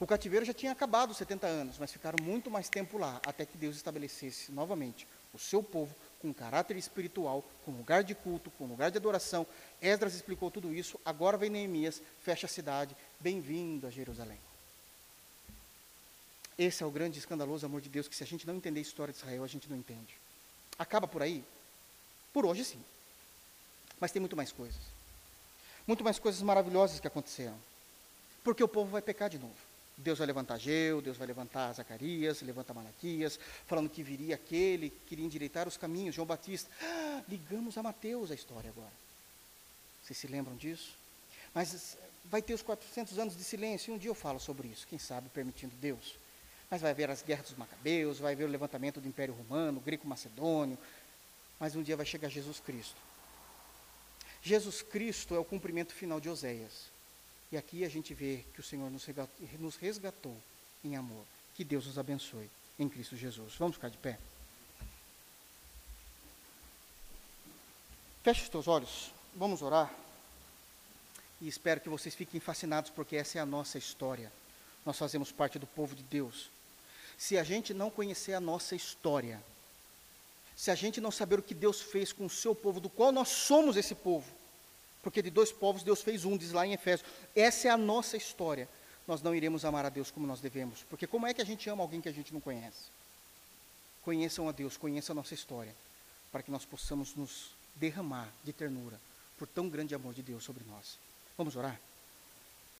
O 0.01 0.09
cativeiro 0.09 0.45
já 0.45 0.53
tinha 0.53 0.73
acabado 0.73 1.15
70 1.15 1.47
anos, 1.47 1.79
mas 1.79 1.93
ficaram 1.93 2.19
muito 2.21 2.51
mais 2.51 2.69
tempo 2.69 2.99
lá, 2.99 3.21
até 3.25 3.47
que 3.47 3.57
Deus 3.57 3.77
estabelecesse 3.77 4.51
novamente 4.51 5.07
o 5.33 5.39
seu 5.39 5.63
povo 5.63 5.95
com 6.21 6.35
caráter 6.35 6.77
espiritual, 6.77 7.45
com 7.65 7.71
lugar 7.71 8.03
de 8.03 8.15
culto, 8.15 8.51
com 8.59 8.67
lugar 8.67 8.91
de 8.91 8.99
adoração. 8.99 9.47
Esdras 9.81 10.15
explicou 10.15 10.51
tudo 10.51 10.75
isso, 10.75 10.99
agora 11.05 11.37
vem 11.37 11.49
Neemias, 11.49 12.03
fecha 12.25 12.47
a 12.47 12.49
cidade, 12.49 12.97
bem-vindo 13.21 13.87
a 13.87 13.91
Jerusalém. 13.91 14.46
Esse 16.59 16.83
é 16.83 16.87
o 16.87 16.91
grande 16.91 17.19
escandaloso 17.19 17.67
amor 17.67 17.81
de 17.81 17.89
Deus, 17.89 18.09
que 18.09 18.17
se 18.17 18.25
a 18.25 18.27
gente 18.27 18.47
não 18.47 18.57
entender 18.57 18.81
a 18.81 18.83
história 18.83 19.13
de 19.13 19.19
Israel, 19.19 19.45
a 19.45 19.47
gente 19.47 19.69
não 19.69 19.77
entende. 19.77 20.15
Acaba 20.79 21.07
por 21.07 21.23
aí? 21.23 21.45
Por 22.33 22.47
hoje, 22.47 22.65
sim. 22.65 22.83
Mas 24.01 24.13
tem 24.13 24.21
muito 24.21 24.37
mais 24.37 24.53
coisas. 24.53 24.81
Muito 25.87 26.03
mais 26.03 26.19
coisas 26.19 26.41
maravilhosas 26.43 27.01
que 27.01 27.07
aconteceram. 27.07 27.57
Porque 28.43 28.63
o 28.63 28.69
povo 28.69 28.91
vai 28.91 29.03
pecar 29.03 29.29
de 29.29 29.39
novo. 29.39 29.55
Deus 29.97 30.19
vai 30.19 30.27
levantar 30.27 30.59
Geu, 30.59 31.01
Deus 31.01 31.17
vai 31.17 31.27
levantar 31.27 31.73
Zacarias, 31.73 32.43
levanta 32.43 32.75
Malaquias, 32.75 33.41
falando 33.67 33.89
que 33.89 34.03
viria 34.03 34.35
aquele 34.35 34.91
que 34.91 35.01
queria 35.09 35.25
endireitar 35.25 35.67
os 35.67 35.77
caminhos, 35.77 36.15
João 36.15 36.27
Batista. 36.27 36.71
Ah, 36.83 37.23
ligamos 37.29 37.79
a 37.79 37.83
Mateus 37.83 38.31
a 38.31 38.35
história 38.35 38.69
agora. 38.69 38.93
Vocês 40.03 40.19
se 40.19 40.27
lembram 40.27 40.55
disso? 40.55 40.95
Mas 41.55 41.97
vai 42.27 42.43
ter 42.43 42.53
os 42.53 42.63
400 42.63 43.19
anos 43.19 43.37
de 43.37 43.43
silêncio, 43.43 43.91
e 43.91 43.95
um 43.95 43.99
dia 43.99 44.11
eu 44.11 44.15
falo 44.15 44.39
sobre 44.39 44.69
isso, 44.69 44.87
quem 44.87 44.99
sabe 44.99 45.31
permitindo 45.31 45.75
Deus. 45.77 46.17
Mas 46.71 46.81
vai 46.81 46.91
haver 46.91 47.11
as 47.11 47.23
guerras 47.23 47.49
dos 47.49 47.59
Macabeus, 47.59 48.19
vai 48.19 48.33
haver 48.33 48.45
o 48.45 48.51
levantamento 48.51 49.01
do 49.01 49.09
Império 49.09 49.35
Romano, 49.35 49.81
Greco-Macedônio, 49.81 50.77
mas 51.61 51.77
um 51.77 51.83
dia 51.83 51.97
vai 51.97 52.05
chegar 52.05 52.29
Jesus 52.29 52.61
Cristo. 52.61 52.97
Jesus 54.43 54.83
Cristo 54.83 55.35
é 55.35 55.39
o 55.39 55.45
cumprimento 55.45 55.93
final 55.93 56.21
de 56.21 56.29
Oséias. 56.29 56.91
E 57.51 57.57
aqui 57.57 57.85
a 57.85 57.89
gente 57.89 58.13
vê 58.13 58.45
que 58.53 58.61
o 58.61 58.63
Senhor 58.63 58.91
nos 58.91 59.77
resgatou 59.77 60.37
em 60.85 60.97
amor. 60.97 61.25
Que 61.55 61.65
Deus 61.65 61.87
nos 61.87 61.99
abençoe 61.99 62.51
em 62.79 62.89
Cristo 62.89 63.17
Jesus. 63.17 63.55
Vamos 63.57 63.77
ficar 63.77 63.89
de 63.89 63.97
pé? 63.97 64.19
Feche 68.23 68.43
os 68.43 68.49
teus 68.49 68.67
olhos, 68.67 69.13
vamos 69.35 69.63
orar. 69.63 69.93
E 71.41 71.47
espero 71.47 71.81
que 71.81 71.89
vocês 71.89 72.15
fiquem 72.15 72.41
fascinados, 72.41 72.91
porque 72.91 73.17
essa 73.17 73.39
é 73.39 73.41
a 73.41 73.47
nossa 73.47 73.79
história. 73.79 74.33
Nós 74.85 74.99
fazemos 74.99 75.31
parte 75.31 75.59
do 75.59 75.67
povo 75.67 75.95
de 75.95 76.03
Deus 76.03 76.51
se 77.19 77.39
a 77.39 77.43
gente 77.43 77.73
não 77.73 77.91
conhecer 77.91 78.35
a 78.35 78.41
nossa 78.41 78.75
história, 78.75 79.43
se 80.55 80.71
a 80.71 80.75
gente 80.75 81.01
não 81.01 81.11
saber 81.11 81.39
o 81.39 81.43
que 81.43 81.55
Deus 81.55 81.81
fez 81.81 82.13
com 82.13 82.27
o 82.27 82.31
seu 82.31 82.55
povo, 82.55 82.81
do 82.81 82.89
qual 82.89 83.13
nós 83.13 83.29
somos 83.29 83.77
esse 83.77 83.95
povo, 83.95 84.27
porque 85.03 85.23
de 85.23 85.31
dois 85.31 85.53
povos 85.53 85.83
Deus 85.83 86.03
fez 86.03 86.25
um, 86.25 86.37
diz 86.37 86.53
lá 86.53 86.67
em 86.67 86.73
Efésios, 86.73 87.09
essa 87.35 87.69
é 87.69 87.71
a 87.71 87.77
nossa 87.77 88.17
história, 88.17 88.69
nós 89.07 89.23
não 89.23 89.35
iremos 89.35 89.65
amar 89.65 89.87
a 89.87 89.89
Deus 89.89 90.11
como 90.11 90.27
nós 90.27 90.41
devemos, 90.41 90.83
porque 90.91 91.07
como 91.07 91.27
é 91.27 91.35
que 91.35 91.41
a 91.41 91.45
gente 91.45 91.69
ama 91.71 91.83
alguém 91.83 92.01
que 92.01 92.09
a 92.09 92.13
gente 92.13 92.33
não 92.33 92.41
conhece? 92.41 92.91
Conheçam 94.03 94.49
a 94.49 94.53
Deus, 94.53 94.77
conheçam 94.77 95.15
a 95.15 95.17
nossa 95.17 95.35
história, 95.35 95.75
para 96.33 96.43
que 96.43 96.51
nós 96.51 96.65
possamos 96.65 97.15
nos 97.15 97.51
derramar 97.75 98.29
de 98.45 98.53
ternura 98.53 98.99
por 99.39 99.47
tão 99.47 99.69
grande 99.69 99.95
amor 99.95 100.15
de 100.15 100.23
Deus 100.23 100.43
sobre 100.45 100.65
nós. 100.69 100.99
Vamos 101.37 101.57
orar? 101.57 101.79